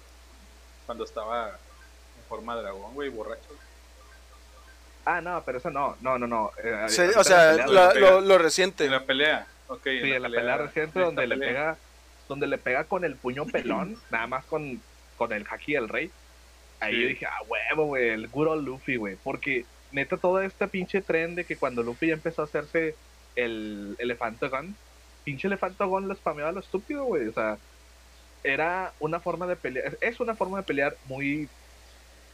cuando 0.85 1.03
estaba 1.03 1.49
en 1.49 2.23
forma 2.30 2.55
de 2.55 2.61
dragón, 2.61 2.93
güey, 2.93 3.09
borracho. 3.09 3.49
Ah, 5.05 5.19
no, 5.19 5.41
pero 5.45 5.57
eso 5.57 5.69
no, 5.69 5.97
no, 6.01 6.17
no, 6.17 6.27
no. 6.27 6.51
eh, 6.63 6.85
Sí, 6.88 7.01
ahorita 7.01 7.19
o 7.19 7.23
sea, 7.23 7.51
pelea, 7.51 7.67
la- 7.67 7.93
lo, 7.93 8.21
lo 8.21 8.38
reciente. 8.38 8.85
En 8.85 8.91
la 8.91 9.01
pelea. 9.03 9.47
Ok, 9.67 9.84
sí, 9.84 10.11
en 10.11 10.21
la 10.21 10.30
pelea 10.30 10.57
reciente 10.57 10.99
en 10.99 11.05
donde 11.05 11.27
le 11.27 11.38
pega, 11.38 11.77
donde 12.30 12.47
le 12.47 12.57
pega 12.57 12.84
con 12.85 13.03
el 13.03 13.15
puño 13.15 13.45
pelón, 13.45 13.97
nada 14.11 14.27
más 14.27 14.45
con, 14.45 14.80
con 15.17 15.34
el 15.34 15.45
haki 15.49 15.73
del 15.73 15.89
rey. 15.89 16.11
Ahí 16.84 16.93
Sí. 16.95 17.01
yo 17.01 17.07
dije, 17.10 17.26
ah, 17.26 17.41
huevo, 17.47 17.85
güey, 17.88 18.10
el 18.10 18.27
good 18.30 18.47
old 18.47 18.65
Luffy, 18.65 18.95
güey. 18.97 19.18
Porque 19.23 19.65
neta, 19.91 20.18
todo 20.18 20.41
este 20.41 20.68
pinche 20.68 21.01
tren 21.01 21.35
de 21.35 21.45
que 21.45 21.57
cuando 21.57 21.84
Luffy 21.84 22.07
ya 22.07 22.14
empezó 22.14 22.41
a 22.41 22.45
hacerse 22.45 22.95
el 23.35 23.95
Elefanto 23.99 24.49
Gun, 24.49 24.76
pinche 25.23 25.47
Elefanto 25.47 25.88
Gun 25.88 26.07
lo 26.07 26.15
spameaba 26.15 26.49
a 26.49 26.53
lo 26.53 26.60
estúpido, 26.60 27.05
güey. 27.05 27.27
O 27.27 27.34
sea, 27.34 27.57
era 28.43 28.93
una 28.99 29.19
forma 29.19 29.47
de 29.47 29.55
pelear, 29.55 29.97
es 30.01 30.19
una 30.19 30.35
forma 30.35 30.57
de 30.57 30.64
pelear 30.64 30.97
muy 31.05 31.49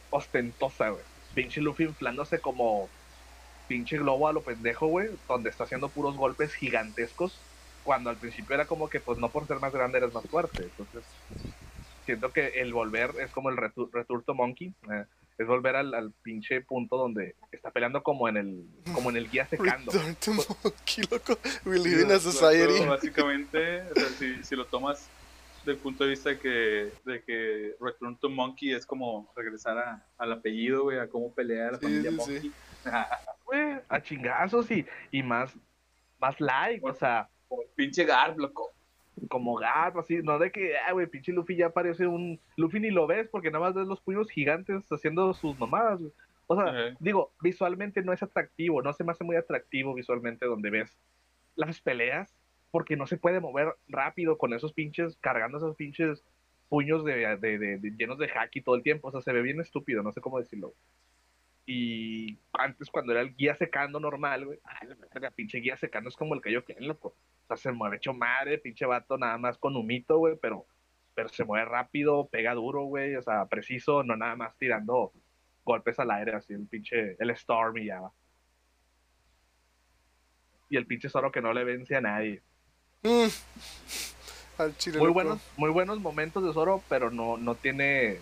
ostentosa, 0.09 0.89
güey. 0.89 1.03
Pinche 1.33 1.61
Luffy 1.61 1.83
inflándose 1.83 2.39
como 2.41 2.89
pinche 3.67 3.97
globo 3.97 4.27
a 4.27 4.33
lo 4.33 4.41
pendejo, 4.43 4.87
güey, 4.87 5.09
donde 5.27 5.49
está 5.51 5.65
haciendo 5.65 5.89
puros 5.89 6.17
golpes 6.17 6.53
gigantescos, 6.55 7.45
cuando 7.83 8.09
al 8.09 8.17
principio 8.17 8.55
era 8.55 8.65
como 8.65 8.89
que, 8.89 8.99
pues 8.99 9.19
no 9.19 9.31
por 9.31 9.47
ser 9.47 9.59
más 9.59 9.73
grande 9.73 9.99
eres 9.99 10.13
más 10.13 10.25
fuerte. 10.27 10.63
Entonces, 10.63 11.03
siento 12.09 12.31
que 12.31 12.47
el 12.61 12.73
volver 12.73 13.11
es 13.19 13.31
como 13.31 13.49
el 13.49 13.57
retu- 13.57 13.89
Return 13.91 14.23
to 14.23 14.33
Monkey, 14.33 14.73
eh, 14.91 15.05
es 15.37 15.47
volver 15.47 15.75
al, 15.75 15.93
al 15.93 16.11
pinche 16.21 16.61
punto 16.61 16.97
donde 16.97 17.35
está 17.51 17.71
peleando 17.71 18.03
como 18.03 18.27
en 18.27 18.37
el, 18.37 18.65
como 18.93 19.09
en 19.09 19.17
el 19.17 19.29
guía 19.29 19.45
secando. 19.45 19.91
Return 19.91 20.15
to 20.15 20.33
monkey, 20.33 21.03
loco. 21.09 21.37
We 21.65 21.79
live 21.79 22.01
in 22.01 22.11
a 22.11 22.19
society. 22.19 22.85
Básicamente, 22.85 23.83
o 23.91 23.95
sea, 23.95 24.09
si, 24.17 24.43
si 24.43 24.55
lo 24.55 24.65
tomas 24.65 25.09
del 25.65 25.77
punto 25.77 26.03
de 26.03 26.09
vista 26.11 26.29
de 26.29 26.39
que, 26.39 26.91
de 27.05 27.23
que 27.23 27.75
Return 27.79 28.17
to 28.17 28.29
Monkey 28.29 28.73
es 28.73 28.85
como 28.85 29.31
regresar 29.35 29.77
a, 29.77 30.05
al 30.17 30.31
apellido, 30.33 30.83
güey, 30.83 30.99
a 30.99 31.07
cómo 31.07 31.33
pelear 31.33 31.69
a 31.69 31.71
la 31.73 31.77
Sí, 31.79 31.83
familia 31.85 32.11
sí, 32.11 32.15
Monkey. 32.17 32.39
sí. 32.83 33.59
A 33.89 34.01
chingazos 34.01 34.69
y, 34.71 34.85
y 35.11 35.23
más, 35.23 35.51
más 36.19 36.39
like, 36.39 36.85
o 36.85 36.93
sea, 36.93 37.29
pinche 37.75 38.03
Garb, 38.05 38.37
loco. 38.37 38.71
Como 39.27 39.55
gato, 39.55 39.99
así, 39.99 40.17
no 40.23 40.39
de 40.39 40.51
que, 40.51 40.77
ah, 40.77 40.93
güey, 40.93 41.07
pinche 41.07 41.31
Luffy 41.31 41.55
ya 41.55 41.69
parece 41.71 42.07
un. 42.07 42.39
Luffy 42.55 42.79
ni 42.79 42.91
lo 42.91 43.07
ves 43.07 43.27
porque 43.29 43.51
nada 43.51 43.65
más 43.65 43.73
ves 43.75 43.87
los 43.87 43.99
puños 44.01 44.29
gigantes 44.29 44.83
haciendo 44.91 45.33
sus 45.33 45.57
mamadas, 45.59 45.99
güey. 45.99 46.11
O 46.47 46.55
sea, 46.55 46.71
digo, 46.99 47.31
visualmente 47.41 48.01
no 48.01 48.11
es 48.13 48.23
atractivo, 48.23 48.81
no 48.81 48.91
se 48.93 49.03
me 49.03 49.11
hace 49.11 49.23
muy 49.23 49.35
atractivo 49.35 49.93
visualmente 49.93 50.45
donde 50.47 50.69
ves 50.71 50.97
las 51.55 51.79
peleas, 51.81 52.35
porque 52.71 52.95
no 52.95 53.05
se 53.05 53.17
puede 53.17 53.39
mover 53.39 53.75
rápido 53.87 54.37
con 54.37 54.53
esos 54.53 54.73
pinches, 54.73 55.17
cargando 55.21 55.57
esos 55.57 55.75
pinches 55.75 56.23
puños 56.69 57.03
de, 57.03 57.37
de- 57.37 57.57
de- 57.59 57.77
de- 57.77 57.91
llenos 57.97 58.17
de 58.17 58.29
haki 58.33 58.61
todo 58.61 58.75
el 58.75 58.83
tiempo, 58.83 59.07
o 59.09 59.11
sea, 59.11 59.21
se 59.21 59.33
ve 59.33 59.41
bien 59.41 59.59
estúpido, 59.59 60.01
no 60.03 60.11
sé 60.11 60.21
cómo 60.21 60.39
decirlo. 60.39 60.73
Y 61.65 62.37
antes 62.53 62.89
cuando 62.89 63.11
era 63.11 63.21
el 63.21 63.35
guía 63.35 63.53
secando 63.55 63.99
normal, 63.99 64.45
güey, 64.45 64.59
ay, 64.63 64.87
la 64.87 64.95
verga, 64.95 65.29
pinche 65.31 65.59
guía 65.59 65.77
secando 65.77 66.09
es 66.09 66.15
como 66.15 66.33
el 66.33 66.41
que 66.41 66.51
yo 66.51 66.61
loco. 66.79 67.13
O 67.49 67.55
sea, 67.55 67.57
se 67.57 67.71
mueve 67.71 67.97
hecho 67.97 68.13
madre, 68.13 68.59
pinche 68.59 68.85
vato 68.85 69.17
nada 69.17 69.37
más 69.39 69.57
con 69.57 69.75
humito, 69.75 70.19
güey, 70.19 70.35
pero, 70.39 70.67
pero 71.15 71.29
se 71.29 71.43
mueve 71.43 71.65
rápido, 71.65 72.27
pega 72.27 72.53
duro, 72.53 72.83
güey, 72.83 73.15
o 73.15 73.21
sea, 73.23 73.47
preciso, 73.47 74.03
no 74.03 74.15
nada 74.15 74.35
más 74.35 74.55
tirando 74.57 75.11
golpes 75.63 75.97
al 75.99 76.11
aire, 76.11 76.35
así 76.35 76.53
el 76.53 76.67
pinche, 76.67 77.15
el 77.17 77.31
Storm 77.31 77.77
y 77.79 77.87
ya 77.87 78.01
va. 78.01 78.11
Y 80.69 80.77
el 80.77 80.85
pinche 80.85 81.09
Zoro 81.09 81.31
que 81.31 81.41
no 81.41 81.51
le 81.51 81.63
vence 81.63 81.95
a 81.95 82.01
nadie. 82.01 82.43
Mm. 83.01 83.29
Al 84.59 84.77
chile 84.77 84.99
Muy 84.99 85.07
loco. 85.07 85.13
buenos, 85.15 85.51
muy 85.57 85.71
buenos 85.71 85.99
momentos 85.99 86.43
de 86.43 86.53
Zoro, 86.53 86.83
pero 86.87 87.09
no, 87.09 87.37
no 87.37 87.55
tiene. 87.55 88.19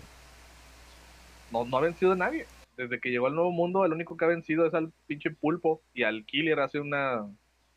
No, 1.51 1.65
no 1.65 1.77
ha 1.77 1.81
vencido 1.81 2.13
a 2.13 2.15
nadie. 2.15 2.45
Desde 2.77 3.01
que 3.01 3.09
llegó 3.09 3.27
al 3.27 3.35
nuevo 3.35 3.51
mundo, 3.51 3.83
el 3.83 3.91
único 3.91 4.15
que 4.15 4.23
ha 4.23 4.29
vencido 4.29 4.65
es 4.65 4.73
al 4.73 4.93
pinche 5.05 5.31
pulpo 5.31 5.81
y 5.93 6.03
al 6.03 6.25
killer 6.25 6.61
hace 6.61 6.79
una. 6.79 7.27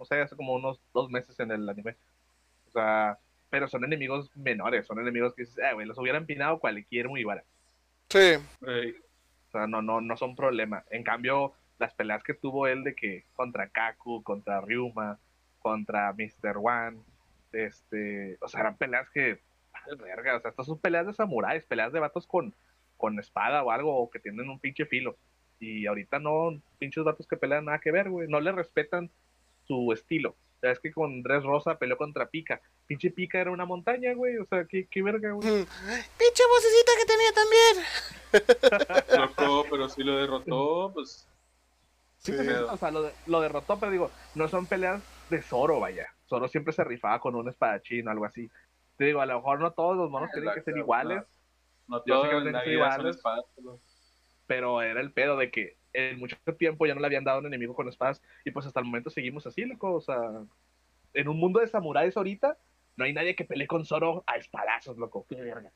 No 0.00 0.06
sé, 0.06 0.18
hace 0.20 0.34
como 0.34 0.54
unos 0.54 0.80
dos 0.94 1.10
meses 1.10 1.38
en 1.40 1.50
el 1.50 1.68
anime. 1.68 1.94
O 2.68 2.70
sea, 2.70 3.18
pero 3.50 3.68
son 3.68 3.84
enemigos 3.84 4.34
menores, 4.34 4.86
son 4.86 4.98
enemigos 4.98 5.34
que 5.34 5.42
dices, 5.42 5.58
eh, 5.58 5.74
güey, 5.74 5.86
los 5.86 5.98
hubiera 5.98 6.16
empinado 6.16 6.58
cualquier 6.58 7.08
muy 7.08 7.22
vara. 7.22 7.44
Sí. 8.08 8.36
O 8.62 9.50
sea, 9.50 9.66
no, 9.66 9.82
no, 9.82 10.00
no 10.00 10.16
son 10.16 10.34
problema. 10.34 10.84
En 10.90 11.02
cambio, 11.02 11.52
las 11.78 11.92
peleas 11.92 12.22
que 12.22 12.32
tuvo 12.32 12.66
él 12.66 12.82
de 12.82 12.94
que 12.94 13.26
contra 13.34 13.68
Kaku, 13.68 14.22
contra 14.22 14.62
Ryuma, 14.62 15.18
contra 15.58 16.14
Mr. 16.14 16.56
One, 16.56 17.02
este, 17.52 18.38
o 18.40 18.48
sea, 18.48 18.60
eran 18.60 18.78
peleas 18.78 19.10
que, 19.10 19.40
verga, 19.98 20.36
o 20.36 20.40
sea, 20.40 20.50
estas 20.50 20.64
son 20.64 20.78
peleas 20.78 21.06
de 21.06 21.12
samuráis, 21.12 21.64
peleas 21.66 21.92
de 21.92 22.00
vatos 22.00 22.26
con, 22.26 22.54
con 22.96 23.18
espada 23.18 23.62
o 23.62 23.70
algo, 23.70 23.94
o 23.94 24.08
que 24.08 24.18
tienen 24.18 24.48
un 24.48 24.60
pinche 24.60 24.86
filo. 24.86 25.18
Y 25.58 25.86
ahorita 25.86 26.18
no, 26.18 26.58
pinches 26.78 27.04
vatos 27.04 27.26
que 27.26 27.36
pelean 27.36 27.66
nada 27.66 27.80
que 27.80 27.92
ver, 27.92 28.08
güey, 28.08 28.28
no 28.28 28.40
le 28.40 28.52
respetan 28.52 29.10
su 29.70 29.92
estilo. 29.92 30.30
O 30.30 30.60
sea, 30.60 30.72
es 30.72 30.80
que 30.80 30.92
con 30.92 31.22
Dres 31.22 31.44
Rosa 31.44 31.78
peleó 31.78 31.96
contra 31.96 32.26
Pika. 32.28 32.60
Pinche 32.86 33.10
Pika 33.12 33.38
era 33.40 33.52
una 33.52 33.64
montaña, 33.64 34.12
güey, 34.14 34.36
o 34.38 34.44
sea, 34.46 34.64
qué, 34.64 34.88
qué 34.90 35.00
verga, 35.00 35.30
güey. 35.30 35.48
Mm. 35.48 35.64
Pinche 36.18 36.42
vocecita 36.50 36.92
que 36.98 37.06
tenía 37.06 37.32
también. 37.32 37.86
loco, 39.20 39.66
pero 39.70 39.88
si 39.88 40.02
lo 40.02 40.16
derrotó, 40.16 40.90
pues. 40.92 41.26
Sí, 42.18 42.32
o 42.36 42.76
sea, 42.76 42.90
lo, 42.90 43.02
de- 43.04 43.12
lo 43.26 43.40
derrotó, 43.40 43.78
pero 43.78 43.92
digo, 43.92 44.10
no 44.34 44.48
son 44.48 44.66
peleas 44.66 45.00
de 45.30 45.40
Zoro, 45.40 45.78
vaya. 45.78 46.08
Zoro 46.28 46.48
siempre 46.48 46.72
se 46.72 46.82
rifaba 46.84 47.20
con 47.20 47.36
un 47.36 47.48
espadachín 47.48 48.06
o 48.08 48.10
algo 48.10 48.24
así. 48.24 48.50
Te 48.98 49.04
digo, 49.04 49.20
a 49.20 49.26
lo 49.26 49.36
mejor 49.36 49.60
no 49.60 49.70
todos 49.72 49.96
los 49.96 50.10
monos 50.10 50.30
tienen 50.32 50.52
que 50.52 50.62
ser 50.62 50.76
iguales, 50.76 51.22
No 51.86 52.04
Yo 52.04 52.04
sé 52.04 52.10
todo 52.10 52.22
que 52.24 52.30
no 52.32 52.36
en 52.38 52.42
tienen 52.42 52.60
que 52.60 52.64
ser 52.66 52.74
iguales. 52.74 53.22
pero 54.46 54.82
era 54.82 55.00
el 55.00 55.12
pedo 55.12 55.36
de 55.38 55.50
que 55.50 55.76
en 55.92 56.18
mucho 56.18 56.36
tiempo 56.58 56.86
ya 56.86 56.94
no 56.94 57.00
le 57.00 57.06
habían 57.06 57.24
dado 57.24 57.40
un 57.40 57.46
enemigo 57.46 57.74
con 57.74 57.88
espadas 57.88 58.22
y 58.44 58.50
pues 58.50 58.66
hasta 58.66 58.80
el 58.80 58.86
momento 58.86 59.10
seguimos 59.10 59.46
así, 59.46 59.64
loco. 59.64 59.94
O 59.94 60.00
sea, 60.00 60.18
en 61.14 61.28
un 61.28 61.38
mundo 61.38 61.60
de 61.60 61.66
samuráis 61.68 62.16
ahorita, 62.16 62.56
no 62.96 63.04
hay 63.04 63.12
nadie 63.12 63.34
que 63.34 63.44
pelee 63.44 63.66
con 63.66 63.84
Zoro 63.84 64.22
a 64.26 64.36
espadazos, 64.36 64.96
loco. 64.98 65.26
Qué 65.28 65.36
verga. 65.36 65.72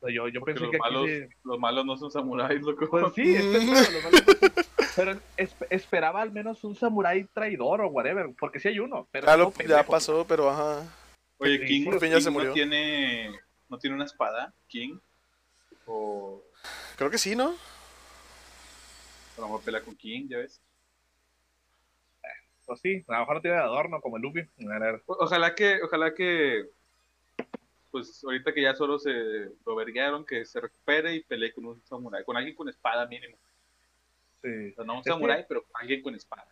O 0.00 0.06
sea, 0.06 0.14
yo, 0.14 0.28
yo 0.28 0.42
pensé 0.42 0.60
los 0.62 0.70
que 0.70 0.78
malos, 0.78 1.08
los 1.44 1.58
malos 1.58 1.86
no 1.86 1.96
son 1.96 2.10
samuráis, 2.10 2.60
loco. 2.60 2.86
Pues 2.90 3.14
sí, 3.14 3.34
este 3.34 3.56
es 3.58 3.64
los 3.92 4.04
malos- 4.04 4.24
pero 4.94 5.20
es- 5.36 5.56
esperaba 5.70 6.22
al 6.22 6.32
menos 6.32 6.64
un 6.64 6.74
samurái 6.74 7.24
traidor 7.32 7.80
o 7.82 7.88
whatever, 7.88 8.26
porque 8.38 8.60
sí 8.60 8.68
hay 8.68 8.78
uno, 8.78 9.08
pero 9.10 9.26
no 9.26 9.36
lo- 9.36 9.52
ya 9.66 9.84
pasó, 9.86 10.26
pero 10.26 10.50
ajá. 10.50 10.82
Oye, 11.38 11.64
King, 11.66 11.80
sí, 11.80 11.84
por 11.84 12.00
fin 12.00 12.10
ya 12.10 12.16
King 12.16 12.22
se 12.24 12.30
murió. 12.30 12.48
no 12.48 12.54
tiene, 12.54 13.30
no 13.68 13.78
tiene 13.78 13.96
una 13.96 14.04
espada, 14.06 14.54
King. 14.68 14.98
O 15.86 16.42
Creo 16.96 17.10
que 17.10 17.18
sí, 17.18 17.36
¿no? 17.36 17.54
A 19.36 19.40
lo 19.40 19.46
mejor 19.48 19.62
pelea 19.62 19.82
con 19.82 19.94
King, 19.96 20.26
ya 20.28 20.38
ves. 20.38 20.60
Pues 22.66 22.80
sí, 22.80 23.04
a 23.06 23.12
lo 23.12 23.18
mejor 23.20 23.34
no 23.36 23.40
tiene 23.42 23.56
adorno 23.58 24.00
como 24.00 24.16
el 24.16 24.22
Luffy. 24.22 24.40
O- 25.06 25.16
Ojalá 25.20 25.54
que, 25.54 25.80
ojalá 25.82 26.12
que, 26.14 26.64
pues 27.92 28.24
ahorita 28.24 28.52
que 28.52 28.62
ya 28.62 28.74
solo 28.74 28.98
se 28.98 29.12
lo 29.64 29.76
verguearon, 29.76 30.24
que 30.26 30.44
se 30.44 30.60
recupere 30.60 31.14
y 31.14 31.20
pelee 31.22 31.52
con 31.52 31.64
un 31.66 31.80
samurái, 31.84 32.24
con 32.24 32.36
alguien 32.36 32.56
con 32.56 32.68
espada 32.68 33.06
mínimo. 33.06 33.36
sí. 34.42 34.70
O 34.72 34.74
sea, 34.74 34.84
no 34.84 34.94
un 34.96 35.02
que- 35.02 35.10
samurái, 35.10 35.44
pero 35.48 35.64
alguien 35.74 36.02
con 36.02 36.14
espada. 36.16 36.46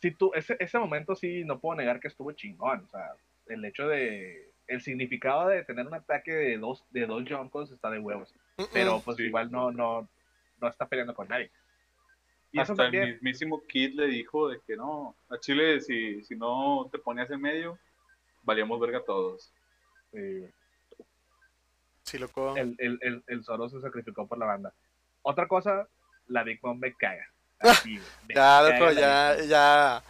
Sí, 0.00 0.12
tú, 0.12 0.30
ese, 0.34 0.56
ese 0.58 0.78
momento 0.78 1.14
sí 1.14 1.44
no 1.44 1.58
puedo 1.60 1.76
negar 1.76 2.00
que 2.00 2.08
estuvo 2.08 2.32
chingón. 2.32 2.84
O 2.86 2.88
sea, 2.88 3.12
el 3.46 3.62
hecho 3.64 3.86
de. 3.86 4.48
El 4.66 4.80
significado 4.80 5.48
de 5.48 5.64
tener 5.64 5.84
un 5.86 5.92
ataque 5.94 6.30
de 6.32 6.56
dos, 6.56 6.84
de 6.90 7.04
dos 7.04 7.24
Jonkos 7.28 7.70
está 7.72 7.90
de 7.90 7.98
huevos. 7.98 8.32
Pero 8.72 9.00
pues 9.04 9.16
Sí. 9.18 9.24
igual 9.24 9.50
no, 9.50 9.72
no, 9.72 10.08
no 10.60 10.68
está 10.68 10.86
peleando 10.86 11.12
con 11.12 11.26
nadie. 11.28 11.50
Y 12.52 12.60
eso 12.60 12.72
Hasta 12.72 12.86
el 12.86 12.92
mismísimo 13.14 13.62
Kid 13.66 13.94
le 13.94 14.06
dijo 14.06 14.48
de 14.48 14.60
que 14.66 14.76
no, 14.76 15.14
a 15.28 15.38
Chile 15.38 15.80
si, 15.80 16.22
si 16.24 16.34
no 16.36 16.88
te 16.90 16.98
ponías 16.98 17.30
en 17.30 17.40
medio, 17.40 17.78
valíamos 18.42 18.80
verga 18.80 19.02
todos. 19.04 19.52
sí, 20.12 20.46
Sí, 22.04 22.18
loco. 22.18 22.56
el, 22.56 22.74
el, 22.78 22.98
el, 23.02 23.22
el 23.28 23.44
Zoro 23.44 23.68
se 23.68 23.80
sacrificó 23.80 24.26
por 24.26 24.38
la 24.38 24.46
banda. 24.46 24.72
Otra 25.22 25.46
cosa, 25.46 25.86
la 26.26 26.42
Big 26.42 26.58
Mom 26.62 26.78
me 26.78 26.92
caga. 26.94 27.24
Así, 27.60 28.00
me 28.26 28.34
Ya, 28.34 28.62
caga 28.62 28.78
loco, 28.78 28.92
ya, 28.92 29.36
ya. 29.44 30.02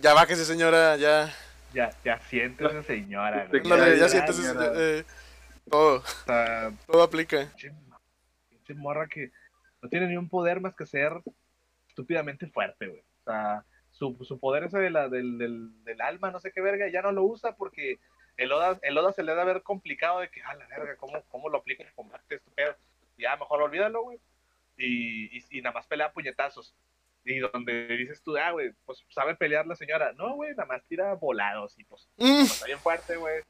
Ya 0.00 0.14
bájese, 0.14 0.44
señora, 0.44 0.96
ya. 0.96 1.32
Ya, 1.74 1.90
ya 2.02 2.18
siéntese, 2.20 2.82
señora. 2.82 3.42
Ándale, 3.52 3.98
ya 3.98 4.06
ya, 4.06 4.08
siéntese. 4.08 4.42
señora. 4.42 4.72
eh, 4.74 5.04
todo, 5.70 5.96
O 5.98 6.02
sea, 6.24 6.72
todo 6.86 7.02
aplica. 7.02 7.52
pinche 8.48 8.74
morra 8.74 9.06
que 9.06 9.30
no 9.82 9.88
tiene 9.88 10.08
ni 10.08 10.16
un 10.16 10.28
poder 10.28 10.60
más 10.60 10.74
que 10.74 10.86
ser 10.86 11.12
estúpidamente 11.98 12.46
fuerte, 12.46 12.86
güey. 12.86 13.00
O 13.00 13.24
sea, 13.24 13.64
su, 13.90 14.16
su 14.22 14.38
poder 14.38 14.64
ese 14.64 14.78
de 14.78 14.90
la, 14.90 15.08
del, 15.08 15.36
del, 15.36 15.84
del 15.84 16.00
alma, 16.00 16.30
no 16.30 16.38
sé 16.38 16.52
qué 16.52 16.60
verga, 16.60 16.88
ya 16.88 17.02
no 17.02 17.10
lo 17.10 17.24
usa 17.24 17.56
porque 17.56 17.98
el 18.36 18.52
Oda, 18.52 18.78
el 18.82 18.96
Oda 18.96 19.12
se 19.12 19.24
le 19.24 19.34
da 19.34 19.42
a 19.42 19.46
ver 19.46 19.62
complicado 19.62 20.20
de 20.20 20.30
que, 20.30 20.40
ah, 20.42 20.54
la 20.54 20.68
verga, 20.68 20.96
¿cómo, 20.96 21.20
cómo 21.28 21.48
lo 21.48 21.58
aplica 21.58 21.82
en 21.82 21.92
combate 21.96 22.40
pedo? 22.54 22.76
Ya, 23.18 23.36
mejor 23.36 23.62
olvídalo, 23.62 24.02
güey. 24.02 24.20
Y, 24.76 25.36
y, 25.36 25.44
y 25.50 25.60
nada 25.60 25.74
más 25.74 25.88
pelea 25.88 26.06
a 26.06 26.12
puñetazos. 26.12 26.72
Y 27.24 27.40
donde 27.40 27.88
dices 27.96 28.22
tú, 28.22 28.36
ah, 28.36 28.52
güey, 28.52 28.72
pues 28.86 29.04
sabe 29.08 29.34
pelear 29.34 29.66
la 29.66 29.74
señora. 29.74 30.12
No, 30.12 30.36
güey, 30.36 30.50
nada 30.52 30.66
más 30.66 30.84
tira 30.86 31.12
volados 31.14 31.76
y 31.78 31.84
pues 31.84 32.08
Mm, 32.16 32.42
está 32.42 32.66
bien 32.66 32.78
fuerte, 32.78 33.16
güey. 33.16 33.42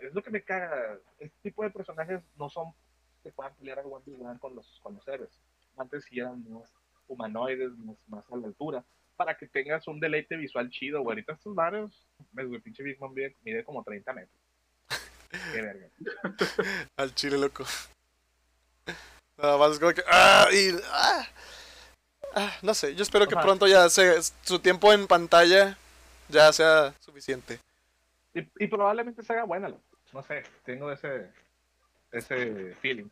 Es 0.00 0.12
lo 0.12 0.22
que 0.22 0.30
me 0.30 0.42
caga. 0.42 0.98
Este 1.20 1.38
tipo 1.42 1.62
de 1.62 1.70
personajes 1.70 2.20
no 2.36 2.50
son 2.50 2.74
que 3.22 3.30
puedan 3.30 3.54
pelear 3.54 3.78
al 3.78 3.86
one 3.86 4.02
one 4.18 4.38
con 4.40 4.56
los, 4.56 4.80
con 4.82 4.94
los 4.96 5.06
héroes. 5.06 5.40
Antes 5.76 6.04
sí 6.04 6.18
eran 6.18 6.42
más 6.50 6.74
humanoides, 7.08 7.72
más, 7.78 7.96
más 8.08 8.32
a 8.32 8.36
la 8.36 8.46
altura. 8.46 8.84
Para 9.16 9.36
que 9.36 9.46
tengas 9.46 9.86
un 9.88 10.00
deleite 10.00 10.36
visual 10.36 10.70
chido, 10.70 11.02
güey. 11.02 11.14
Ahorita 11.14 11.32
estos 11.34 11.54
varios, 11.54 12.06
ves, 12.32 12.48
güey, 12.48 12.60
pinche 12.60 12.82
Big 12.82 12.98
Mom 12.98 13.12
mide, 13.12 13.36
mide 13.44 13.64
como 13.64 13.82
30 13.82 14.12
metros. 14.12 14.38
Qué 15.52 15.62
verga. 15.62 15.86
al 16.96 17.14
chile, 17.14 17.38
loco. 17.38 17.64
Nada 19.38 19.56
más 19.58 19.72
es 19.72 19.78
como 19.78 19.92
que. 19.92 20.02
¡Ah! 20.06 20.46
Y, 20.52 20.70
ah, 20.92 21.26
ah, 22.34 22.52
no 22.62 22.74
sé, 22.74 22.94
yo 22.94 23.02
espero 23.02 23.26
que 23.26 23.34
Ajá. 23.34 23.44
pronto 23.44 23.66
ya 23.66 23.88
se, 23.88 24.22
su 24.42 24.58
tiempo 24.58 24.92
en 24.92 25.06
pantalla 25.06 25.76
ya 26.28 26.52
sea 26.52 26.94
suficiente. 27.00 27.58
Y, 28.34 28.40
y 28.64 28.66
probablemente 28.66 29.22
se 29.22 29.32
haga 29.32 29.44
buena, 29.44 29.68
loco. 29.68 29.82
no 30.12 30.22
sé, 30.22 30.42
tengo 30.64 30.90
ese, 30.90 31.28
ese 32.10 32.74
feeling. 32.80 33.08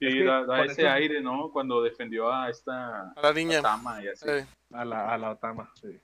Sí, 0.00 0.06
Es 0.06 0.14
que 0.14 0.24
da, 0.24 0.64
ese 0.64 0.82
eso- 0.82 0.90
aire, 0.90 1.20
¿no? 1.20 1.50
Cuando 1.52 1.82
defendió 1.82 2.32
a 2.32 2.48
esta 2.50 3.10
A 3.10 3.20
la 3.22 3.32
niña. 3.32 3.60
Tama 3.62 4.02
y 4.02 4.08
así. 4.08 4.28
Eh, 4.28 4.46
A 4.72 4.84
la, 4.84 5.12
a 5.14 5.18
la 5.18 5.30
Otama, 5.30 5.70
sí. 5.74 6.00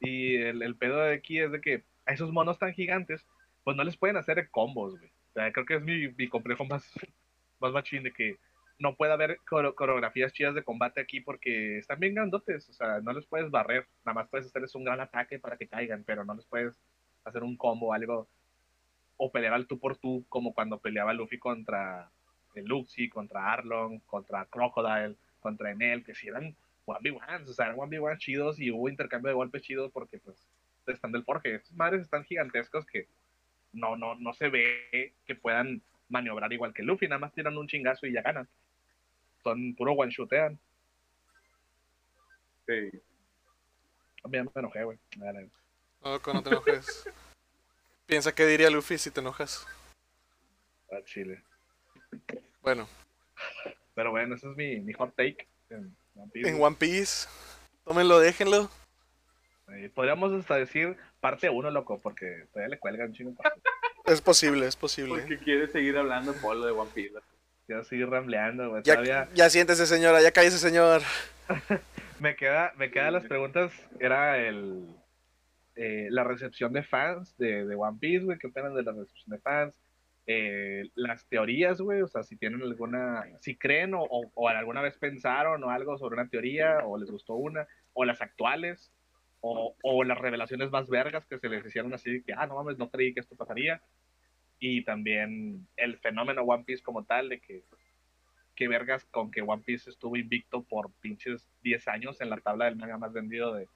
Y 0.00 0.36
el, 0.36 0.62
el 0.62 0.76
pedo 0.76 0.98
de 0.98 1.14
aquí 1.14 1.38
es 1.40 1.50
de 1.52 1.60
que 1.60 1.84
a 2.06 2.12
esos 2.12 2.30
monos 2.32 2.58
tan 2.58 2.72
gigantes, 2.72 3.26
pues 3.64 3.76
no 3.76 3.84
les 3.84 3.96
pueden 3.96 4.16
hacer 4.16 4.48
combos, 4.50 4.98
güey. 4.98 5.10
O 5.30 5.32
sea, 5.32 5.52
creo 5.52 5.64
que 5.66 5.76
es 5.76 5.82
mi, 5.82 6.08
mi 6.08 6.28
complejo 6.28 6.64
más, 6.64 6.84
más 7.60 7.72
machín 7.72 8.02
de 8.02 8.12
que 8.12 8.38
no 8.78 8.96
puede 8.96 9.12
haber 9.12 9.38
core- 9.48 9.74
coreografías 9.74 10.32
chidas 10.32 10.54
de 10.54 10.62
combate 10.64 11.00
aquí 11.00 11.20
porque 11.20 11.78
están 11.78 12.00
bien 12.00 12.14
grandotes. 12.14 12.68
O 12.68 12.72
sea, 12.72 13.00
no 13.00 13.12
les 13.12 13.26
puedes 13.26 13.50
barrer. 13.50 13.86
Nada 14.04 14.14
más 14.14 14.28
puedes 14.28 14.46
hacerles 14.46 14.74
un 14.74 14.84
gran 14.84 15.00
ataque 15.00 15.38
para 15.38 15.56
que 15.56 15.68
caigan, 15.68 16.02
pero 16.04 16.24
no 16.24 16.34
les 16.34 16.46
puedes 16.46 16.74
hacer 17.24 17.42
un 17.42 17.56
combo 17.56 17.88
o 17.88 17.92
algo. 17.92 18.28
o 19.18 19.30
pelear 19.30 19.52
al 19.52 19.66
tú 19.66 19.78
por 19.78 19.96
tú, 19.98 20.24
como 20.30 20.54
cuando 20.54 20.78
peleaba 20.80 21.12
Luffy 21.12 21.38
contra 21.38 22.10
el 22.54 22.64
Luxi, 22.64 23.08
contra 23.08 23.52
Arlong, 23.52 24.00
contra 24.06 24.44
Crocodile, 24.46 25.16
contra 25.40 25.70
Enel, 25.70 26.04
que 26.04 26.14
si 26.14 26.28
eran 26.28 26.54
1v1, 26.86 27.48
o 27.48 27.52
sea, 27.52 27.66
eran 27.66 27.78
1v1 27.78 28.18
chidos 28.18 28.58
y 28.58 28.70
hubo 28.70 28.88
intercambio 28.88 29.28
de 29.28 29.34
golpes 29.34 29.62
chidos 29.62 29.90
porque 29.92 30.18
pues 30.18 30.36
están 30.86 31.12
del 31.12 31.24
Forge. 31.24 31.54
Estos 31.54 31.74
madres 31.74 32.02
están 32.02 32.24
gigantescos 32.24 32.84
que 32.86 33.06
no, 33.72 33.96
no, 33.96 34.14
no 34.16 34.32
se 34.32 34.48
ve 34.48 35.14
que 35.26 35.34
puedan 35.34 35.82
maniobrar 36.08 36.52
igual 36.52 36.74
que 36.74 36.82
Luffy, 36.82 37.06
nada 37.06 37.20
más 37.20 37.32
tiran 37.32 37.56
un 37.56 37.68
chingazo 37.68 38.06
y 38.06 38.12
ya 38.12 38.22
ganan. 38.22 38.48
Son 39.42 39.74
puro 39.74 39.92
one 39.92 40.10
shootean. 40.10 40.58
Sí. 42.66 42.90
También 44.22 44.50
me 44.54 44.60
enojé, 44.60 44.84
güey. 44.84 44.98
No, 46.02 46.18
no 46.18 46.42
te 46.42 46.50
enojes. 46.50 47.08
Piensa 48.06 48.34
qué 48.34 48.44
diría 48.44 48.70
Luffy 48.70 48.98
si 48.98 49.10
te 49.10 49.20
enojas. 49.20 49.66
A 50.90 51.02
Chile. 51.04 51.42
Bueno, 52.62 52.88
Pero 53.94 54.10
bueno, 54.10 54.34
ese 54.34 54.50
es 54.50 54.56
mi, 54.56 54.80
mi 54.80 54.92
hot 54.92 55.14
take. 55.16 55.48
En 55.70 55.96
One 56.14 56.30
Piece. 56.32 56.48
en 56.48 56.62
One 56.62 56.76
Piece. 56.76 57.28
Tómenlo, 57.84 58.18
déjenlo. 58.20 58.70
Eh, 59.68 59.90
podríamos 59.94 60.32
hasta 60.32 60.56
decir 60.56 60.96
parte 61.20 61.48
1, 61.48 61.70
loco, 61.70 61.98
porque 62.02 62.46
todavía 62.52 62.74
le 62.74 62.78
cuelgan 62.78 63.12
chingo. 63.12 63.34
parte. 63.34 63.60
Es 64.06 64.20
posible, 64.22 64.66
es 64.66 64.74
posible. 64.74 65.20
Porque 65.20 65.38
quiere 65.38 65.68
seguir 65.68 65.96
hablando 65.96 66.32
Polo 66.32 66.66
de 66.66 66.72
One 66.72 66.90
Piece. 66.92 67.14
Quiero 67.66 67.84
seguir 67.84 68.08
rambleando, 68.08 68.70
güey. 68.70 68.82
Todavía 68.82 69.28
Ya, 69.28 69.34
ya 69.34 69.50
siéntese, 69.50 69.86
señora, 69.86 70.20
ya 70.20 70.32
cállese, 70.32 70.58
señor. 70.58 71.02
me 72.18 72.34
queda, 72.34 72.72
me 72.76 72.90
quedan 72.90 73.12
las 73.12 73.26
preguntas. 73.26 73.72
Era 74.00 74.38
el 74.38 74.84
eh, 75.76 76.08
la 76.10 76.24
recepción 76.24 76.72
de 76.72 76.82
fans 76.82 77.36
de, 77.36 77.66
de 77.66 77.74
One 77.76 77.98
Piece, 78.00 78.24
güey. 78.24 78.38
¿Qué 78.38 78.48
opinan 78.48 78.74
de 78.74 78.82
la 78.82 78.92
recepción 78.92 79.36
de 79.36 79.38
fans? 79.38 79.78
Eh, 80.26 80.88
las 80.94 81.26
teorías, 81.26 81.80
güey. 81.80 82.02
O 82.02 82.08
sea, 82.08 82.22
si 82.22 82.36
tienen 82.36 82.62
alguna, 82.62 83.24
si 83.40 83.56
creen 83.56 83.94
o, 83.94 84.02
o, 84.02 84.48
alguna 84.48 84.82
vez 84.82 84.96
pensaron 84.98 85.62
o 85.64 85.70
algo 85.70 85.98
sobre 85.98 86.14
una 86.14 86.28
teoría 86.28 86.78
o 86.84 86.98
les 86.98 87.10
gustó 87.10 87.34
una, 87.34 87.66
o 87.92 88.04
las 88.04 88.20
actuales. 88.20 88.92
O, 89.42 89.74
o 89.82 90.04
las 90.04 90.18
revelaciones 90.18 90.70
más 90.70 90.90
vergas 90.90 91.24
que 91.24 91.38
se 91.38 91.48
les 91.48 91.64
hicieron 91.64 91.94
así 91.94 92.22
que, 92.22 92.34
ah, 92.34 92.46
no 92.46 92.56
mames, 92.56 92.76
no 92.76 92.90
creí 92.90 93.14
que 93.14 93.20
esto 93.20 93.36
pasaría. 93.36 93.80
Y 94.58 94.84
también 94.84 95.66
el 95.76 95.96
fenómeno 95.96 96.42
One 96.42 96.64
Piece 96.64 96.82
como 96.82 97.04
tal, 97.04 97.30
de 97.30 97.40
que, 97.40 97.64
que 98.54 98.68
vergas 98.68 99.06
con 99.06 99.30
que 99.30 99.40
One 99.40 99.62
Piece 99.64 99.88
estuvo 99.88 100.16
invicto 100.16 100.62
por 100.62 100.92
pinches 101.00 101.48
10 101.62 101.88
años 101.88 102.20
en 102.20 102.28
la 102.28 102.36
tabla 102.36 102.66
del 102.66 102.76
manga 102.76 102.98
más 102.98 103.14
vendido 103.14 103.54
de, 103.54 103.66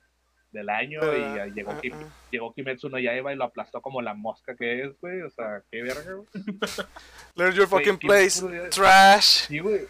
del 0.54 0.70
año. 0.70 1.00
y 1.14 1.22
Ah, 1.38 1.46
llegó, 1.46 1.72
ah, 1.72 1.80
Kim- 1.82 1.92
ah. 1.94 2.08
llegó 2.30 2.54
Kimetsu 2.54 2.88
no 2.88 2.98
Yaiba 2.98 3.32
y 3.32 3.36
lo 3.36 3.44
aplastó 3.44 3.82
como 3.82 4.00
la 4.00 4.14
mosca 4.14 4.56
que 4.56 4.82
es, 4.84 4.98
güey. 5.00 5.20
O 5.20 5.30
sea, 5.30 5.62
qué 5.70 5.82
verga, 5.82 6.14
güey. 6.14 6.26
Learn 7.34 7.52
your 7.54 7.66
fucking 7.68 7.96
¿quién 7.98 8.08
place. 8.10 8.40
Trash. 8.70 9.46
Sí, 9.48 9.58
güey. 9.58 9.82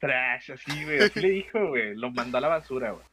Trash, 0.00 0.50
así, 0.52 0.84
güey. 0.84 0.98
Así 1.00 1.20
le 1.20 1.28
dijo, 1.30 1.68
güey. 1.68 1.94
Lo 1.94 2.10
mandó 2.10 2.38
a 2.38 2.40
la 2.40 2.48
basura, 2.48 2.90
güey. 2.90 3.04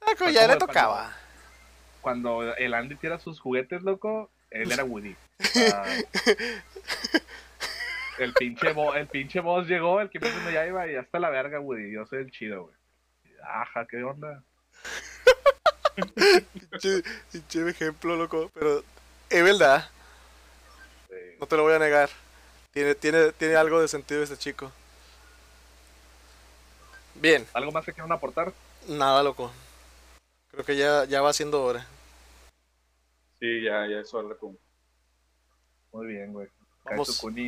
Ah, 0.00 0.30
ya 0.30 0.48
le 0.48 0.56
tocaba. 0.56 1.14
Cuando 2.00 2.54
el 2.56 2.74
Andy 2.74 2.94
tira 2.96 3.18
sus 3.18 3.38
juguetes, 3.40 3.82
loco, 3.82 4.30
él 4.50 4.70
era 4.72 4.84
Woody. 4.84 5.14
El 8.18 8.32
pinche 8.32 8.72
bo- 8.72 8.94
el 8.94 9.08
pinche 9.08 9.40
boss 9.40 9.68
llegó, 9.68 10.00
el 10.00 10.08
que 10.08 10.18
no 10.18 10.50
ya 10.50 10.66
iba 10.66 10.90
y 10.90 10.96
hasta 10.96 11.18
la 11.18 11.28
verga, 11.28 11.60
Woody. 11.60 11.92
Yo 11.92 12.06
soy 12.06 12.20
el 12.20 12.30
chido, 12.30 12.62
güey. 12.62 12.74
Ajá, 13.44 13.86
¿qué 13.86 14.02
onda? 14.02 14.42
Pinche 17.32 17.68
ejemplo, 17.68 18.16
loco. 18.16 18.50
Pero 18.54 18.82
es 19.30 19.44
verdad, 19.44 19.88
no 21.40 21.46
te 21.46 21.56
lo 21.56 21.62
voy 21.62 21.74
a 21.74 21.78
negar. 21.78 22.10
Tiene, 22.72 22.94
tiene, 22.94 23.32
tiene 23.32 23.56
algo 23.56 23.80
de 23.80 23.88
sentido 23.88 24.22
este 24.22 24.36
chico. 24.36 24.70
Bien, 27.14 27.46
¿Algo 27.54 27.72
más 27.72 27.84
que 27.84 27.92
quieran 27.92 28.12
aportar? 28.12 28.52
nada, 28.88 29.22
loco. 29.22 29.50
Creo 30.50 30.64
que 30.64 30.76
ya, 30.76 31.04
ya 31.06 31.22
va 31.22 31.32
siendo 31.32 31.62
hora. 31.62 31.86
Sí, 33.40 33.62
ya, 33.62 33.86
ya 33.86 34.00
es 34.00 34.12
hora 34.14 34.34
como. 34.36 34.56
Muy 35.92 36.06
bien, 36.06 36.32
güey. 36.32 36.48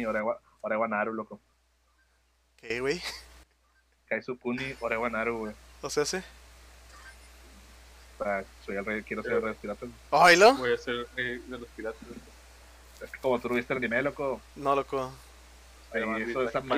Orewa, 0.07 0.41
Orewanaru, 0.63 1.15
loco. 1.15 1.41
¿Qué, 2.57 2.81
güey? 2.81 3.01
Kaizukuni, 4.07 4.75
Orewanaru, 4.81 5.39
güey. 5.39 5.55
¿O 5.83 5.91
sea, 5.91 6.05
sí? 6.05 6.19
Sea, 8.19 8.45
soy 8.67 8.77
el 8.77 8.85
rey, 8.85 9.03
quiero 9.03 9.23
ser 9.23 9.33
el 9.33 9.43
rey 9.43 9.55
de 9.63 9.69
los 9.69 9.77
piratas. 9.79 9.89
¿Oílo? 10.11 10.55
Voy 10.55 10.73
a 10.73 10.79
ser 10.79 11.07
eh, 11.17 11.41
de 11.47 11.59
los 11.59 11.69
piratas. 11.71 12.01
Es 13.03 13.11
que 13.11 13.19
como 13.21 13.39
tú 13.39 13.49
viste 13.51 13.73
el 13.73 13.79
anime, 13.79 14.03
loco. 14.03 14.41
No, 14.57 14.75
loco. 14.75 15.13
Ahí, 15.93 16.03
eso, 16.31 16.41
ma- 16.65 16.77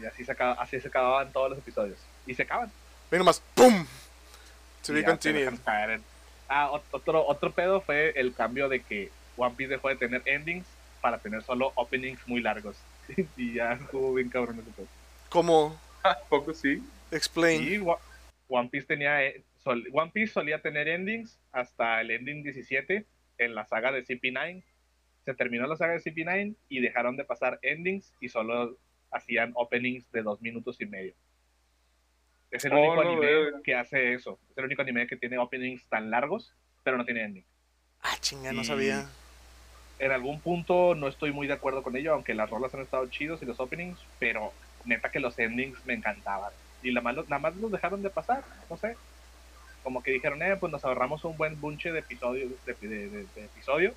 y 0.00 0.06
así 0.06 0.24
se, 0.24 0.32
acaba- 0.32 0.54
así 0.54 0.80
se 0.80 0.88
acababan 0.88 1.30
todos 1.32 1.50
los 1.50 1.58
episodios. 1.58 1.98
Y 2.26 2.34
se 2.34 2.42
acaban. 2.42 2.72
Ven 3.10 3.18
nomás. 3.18 3.42
¡Pum! 3.54 3.84
To 4.86 4.92
be 4.94 5.04
continued. 5.04 5.52
Ah, 6.48 6.70
ot- 6.72 6.82
otro, 6.90 7.26
otro 7.26 7.52
pedo 7.52 7.80
fue 7.80 8.12
el 8.16 8.32
cambio 8.34 8.68
de 8.68 8.80
que 8.82 9.10
One 9.36 9.54
Piece 9.54 9.70
dejó 9.70 9.88
de 9.88 9.96
tener 9.96 10.22
endings 10.24 10.66
para 11.00 11.18
tener 11.18 11.42
solo 11.44 11.72
openings 11.74 12.26
muy 12.26 12.40
largos. 12.40 12.76
y 13.36 13.54
ya 13.54 13.72
estuvo 13.74 14.14
bien 14.14 14.30
cabrón 14.30 14.58
ese 14.60 14.70
pedo. 14.70 14.86
¿Cómo? 15.28 15.78
Poco 16.28 16.54
sí. 16.54 16.82
Explain. 17.10 17.84
One 18.50 18.68
Piece 18.68 18.86
tenía 18.86 19.24
eh, 19.24 19.42
sol- 19.58 19.88
One 19.92 20.10
Piece 20.12 20.32
solía 20.32 20.60
tener 20.60 20.88
endings 20.88 21.38
hasta 21.52 22.00
el 22.00 22.10
ending 22.10 22.42
17 22.42 23.06
en 23.38 23.54
la 23.54 23.64
saga 23.64 23.92
de 23.92 24.04
CP9. 24.04 24.62
Se 25.24 25.34
terminó 25.34 25.66
la 25.66 25.76
saga 25.76 25.92
de 25.94 26.00
CP9 26.00 26.54
y 26.68 26.80
dejaron 26.80 27.16
de 27.16 27.24
pasar 27.24 27.58
endings 27.62 28.12
y 28.20 28.28
solo 28.28 28.76
hacían 29.12 29.52
openings 29.54 30.10
de 30.12 30.22
dos 30.22 30.40
minutos 30.42 30.80
y 30.80 30.86
medio. 30.86 31.14
Es 32.50 32.64
el 32.64 32.72
Oh, 32.72 32.78
único 32.78 32.96
no, 32.96 33.10
anime 33.10 33.62
que 33.62 33.74
hace 33.74 34.14
eso. 34.14 34.40
Es 34.50 34.58
el 34.58 34.64
único 34.64 34.82
anime 34.82 35.06
que 35.06 35.16
tiene 35.16 35.38
openings 35.38 35.86
tan 35.86 36.10
largos, 36.10 36.52
pero 36.82 36.96
no 36.96 37.04
tiene 37.04 37.22
ending. 37.22 37.44
Ah, 38.02 38.16
chinga, 38.20 38.52
no 38.52 38.62
Y- 38.62 38.64
sabía. 38.64 39.08
En 40.00 40.10
algún 40.12 40.40
punto 40.40 40.94
no 40.94 41.08
estoy 41.08 41.30
muy 41.30 41.46
de 41.46 41.52
acuerdo 41.52 41.82
con 41.82 41.94
ello, 41.94 42.14
aunque 42.14 42.32
las 42.34 42.48
rolas 42.48 42.74
han 42.74 42.80
estado 42.80 43.06
chidos 43.08 43.42
y 43.42 43.46
los 43.46 43.60
openings, 43.60 44.00
pero 44.18 44.52
neta 44.86 45.10
que 45.10 45.20
los 45.20 45.38
endings 45.38 45.84
me 45.84 45.92
encantaban. 45.94 46.52
Y 46.82 46.92
nada 46.92 47.02
más, 47.02 47.14
los- 47.16 47.28
nada 47.28 47.40
más 47.40 47.56
los 47.56 47.70
dejaron 47.70 48.02
de 48.02 48.10
pasar, 48.10 48.42
no 48.68 48.76
sé. 48.76 48.96
Como 49.82 50.02
que 50.02 50.10
dijeron, 50.12 50.42
eh, 50.42 50.56
pues 50.56 50.70
nos 50.72 50.84
ahorramos 50.84 51.24
un 51.24 51.36
buen 51.36 51.60
bunche 51.60 51.90
de 51.92 52.00
episodios, 52.00 52.50
de, 52.66 52.74
de- 52.74 53.08
de- 53.08 53.26
de 53.34 53.44
episodio, 53.44 53.94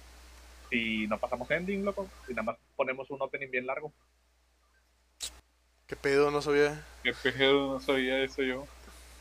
y 0.71 1.07
no 1.07 1.17
pasamos 1.19 1.49
ending, 1.51 1.83
loco, 1.85 2.09
y 2.27 2.31
nada 2.31 2.43
más 2.43 2.57
ponemos 2.75 3.09
un 3.11 3.21
opening 3.21 3.51
bien 3.51 3.65
largo. 3.65 3.91
¿Qué 5.87 5.95
pedo? 5.95 6.31
No 6.31 6.41
sabía. 6.41 6.81
Qué 7.03 7.13
pedo, 7.13 7.73
no 7.73 7.79
sabía 7.79 8.19
eso 8.23 8.41
yo. 8.41 8.65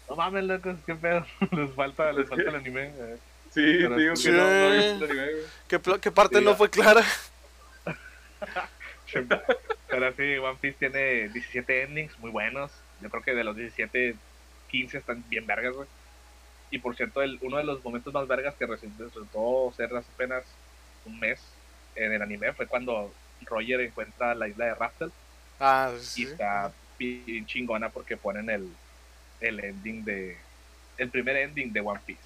No 0.08 0.16
mames, 0.16 0.44
locos, 0.44 0.76
qué 0.86 0.94
pedo, 0.94 1.26
les 1.52 1.70
falta, 1.74 2.12
les 2.12 2.28
falta 2.28 2.48
el 2.50 2.54
anime. 2.56 2.92
eh. 2.96 3.18
Sí, 3.52 3.60
Pero 3.82 3.96
te 3.96 4.00
digo 4.02 4.16
sí. 4.16 4.24
que 4.24 4.30
no, 4.32 4.44
no 4.44 4.72
he 4.72 4.76
visto 4.92 5.04
el 5.04 5.10
anime, 5.10 5.32
güey. 5.32 5.44
¿Qué, 5.68 5.80
qué 6.00 6.10
parte 6.10 6.38
Sí, 6.38 6.44
no 6.44 6.50
ya. 6.52 6.56
fue 6.56 6.70
clara? 6.70 7.02
Pero 9.88 10.12
sí, 10.16 10.38
One 10.38 10.58
Piece 10.60 10.76
tiene 10.78 11.28
17 11.28 11.82
endings 11.82 12.18
muy 12.18 12.30
buenos. 12.30 12.70
Yo 13.02 13.10
creo 13.10 13.22
que 13.22 13.34
de 13.34 13.44
los 13.44 13.56
17, 13.56 14.16
15 14.70 14.98
están 14.98 15.24
bien 15.28 15.46
vergas, 15.46 15.74
güey. 15.74 15.88
Y 16.70 16.78
por 16.78 16.96
cierto, 16.96 17.20
el, 17.22 17.38
uno 17.42 17.58
de 17.58 17.64
los 17.64 17.84
momentos 17.84 18.12
más 18.14 18.26
vergas 18.26 18.54
que 18.54 18.66
resultó 18.66 19.72
ser 19.76 19.94
hace 19.94 20.08
apenas 20.14 20.44
un 21.04 21.18
mes 21.20 21.40
en 21.96 22.12
el 22.12 22.22
anime 22.22 22.52
fue 22.54 22.66
cuando 22.66 23.12
Roger 23.42 23.80
encuentra 23.80 24.34
la 24.34 24.48
isla 24.48 24.66
de 24.66 24.74
Raftel 24.74 25.12
Ah, 25.60 25.92
y 25.94 26.00
sí. 26.04 26.22
está 26.24 26.72
bien 26.98 27.44
chingona 27.46 27.88
porque 27.90 28.16
ponen 28.16 28.48
el, 28.50 28.68
el 29.40 29.60
ending 29.62 30.04
de. 30.04 30.36
El 30.96 31.10
primer 31.10 31.36
ending 31.36 31.72
de 31.72 31.80
One 31.80 32.00
Piece. 32.04 32.20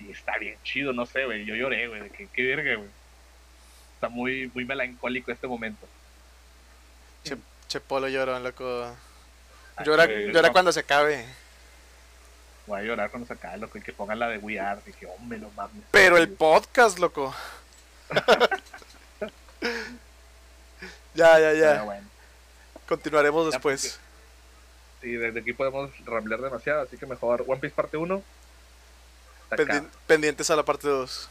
Y 0.00 0.10
está 0.10 0.36
bien 0.38 0.56
chido, 0.64 0.92
no 0.92 1.06
sé, 1.06 1.24
güey. 1.26 1.44
Yo 1.44 1.54
lloré, 1.54 1.88
güey. 1.88 2.10
que 2.10 2.26
qué 2.28 2.42
verga, 2.44 2.74
güey. 2.76 2.88
Está 3.94 4.08
muy, 4.08 4.50
muy 4.54 4.64
melancólico 4.64 5.30
este 5.30 5.46
momento. 5.46 5.86
Che, 7.68 7.80
Polo 7.80 8.08
lloró, 8.08 8.38
loco. 8.38 8.96
Llora, 9.84 10.06
güey, 10.06 10.32
llora 10.32 10.48
no. 10.48 10.52
cuando 10.52 10.72
se 10.72 10.80
acabe. 10.80 11.24
Voy 12.66 12.80
a 12.80 12.82
llorar 12.82 13.10
cuando 13.10 13.26
se 13.26 13.32
acabe, 13.34 13.58
loco, 13.58 13.78
y 13.78 13.82
que 13.82 13.92
pongan 13.92 14.18
la 14.18 14.28
de 14.28 14.38
We 14.38 14.58
Are, 14.58 14.80
y 14.86 14.92
que, 14.92 15.06
hombre, 15.06 15.38
no 15.38 15.50
mames. 15.50 15.84
Pero 15.92 16.16
el 16.16 16.28
podcast, 16.30 16.98
loco. 16.98 17.34
ya, 21.14 21.38
ya, 21.40 21.52
ya. 21.52 21.82
bueno, 21.82 22.06
Continuaremos 22.88 23.44
Ya, 23.46 23.50
después. 23.52 23.98
sí, 25.00 25.12
desde 25.12 25.40
aquí 25.40 25.52
podemos 25.52 25.90
ramblear 26.04 26.40
demasiado, 26.40 26.82
así 26.82 26.96
que 26.96 27.06
mejor 27.06 27.44
One 27.46 27.60
Piece 27.60 27.74
parte 27.74 27.96
1. 27.96 28.22
Pendi- 29.50 29.86
pendientes 30.06 30.50
a 30.50 30.56
la 30.56 30.64
parte 30.64 30.88
2. 30.88 31.28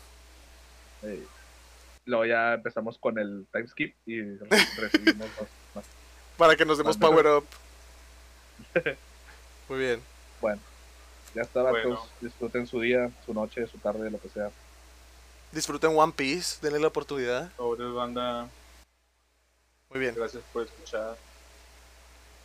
Luego 2.06 2.26
ya 2.26 2.54
empezamos 2.54 2.98
con 2.98 3.18
el 3.20 3.46
time 3.52 3.68
skip 3.68 3.96
y 4.06 4.22
re- 4.22 4.48
recibimos 4.78 5.28
más, 5.40 5.48
más. 5.76 5.86
Para 6.38 6.56
que 6.56 6.66
nos 6.66 6.78
demos 6.78 6.98
power 6.98 7.28
up. 7.28 7.46
Muy 9.70 9.80
bien. 9.80 10.02
Bueno, 10.42 10.62
ya 11.34 11.42
está. 11.44 11.62
Bueno. 11.64 12.02
Disfruten 12.22 12.68
su 12.68 12.80
día, 12.82 13.10
su 13.26 13.34
noche, 13.34 13.68
su 13.68 13.78
tarde, 13.78 14.10
lo 14.12 14.20
que 14.20 14.30
sea. 14.30 14.52
Disfruten 15.52 15.98
One 15.98 16.14
Piece, 16.16 16.58
denle 16.62 16.80
la 16.80 16.88
oportunidad. 16.88 17.52
Sobre 17.56 17.86
banda, 17.92 18.50
Muy 19.90 20.00
bien. 20.00 20.14
gracias 20.16 20.44
por 20.52 20.64
escuchar. 20.66 21.16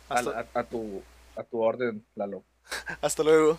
Hasta, 0.09 0.31
A, 0.31 0.45
a- 0.53 0.59
a 0.59 0.63
tu, 0.63 1.03
a 1.35 1.43
tu 1.43 1.61
orden, 1.61 2.05
Lalo. 2.15 2.43
hasta 3.01 3.23
luego. 3.23 3.57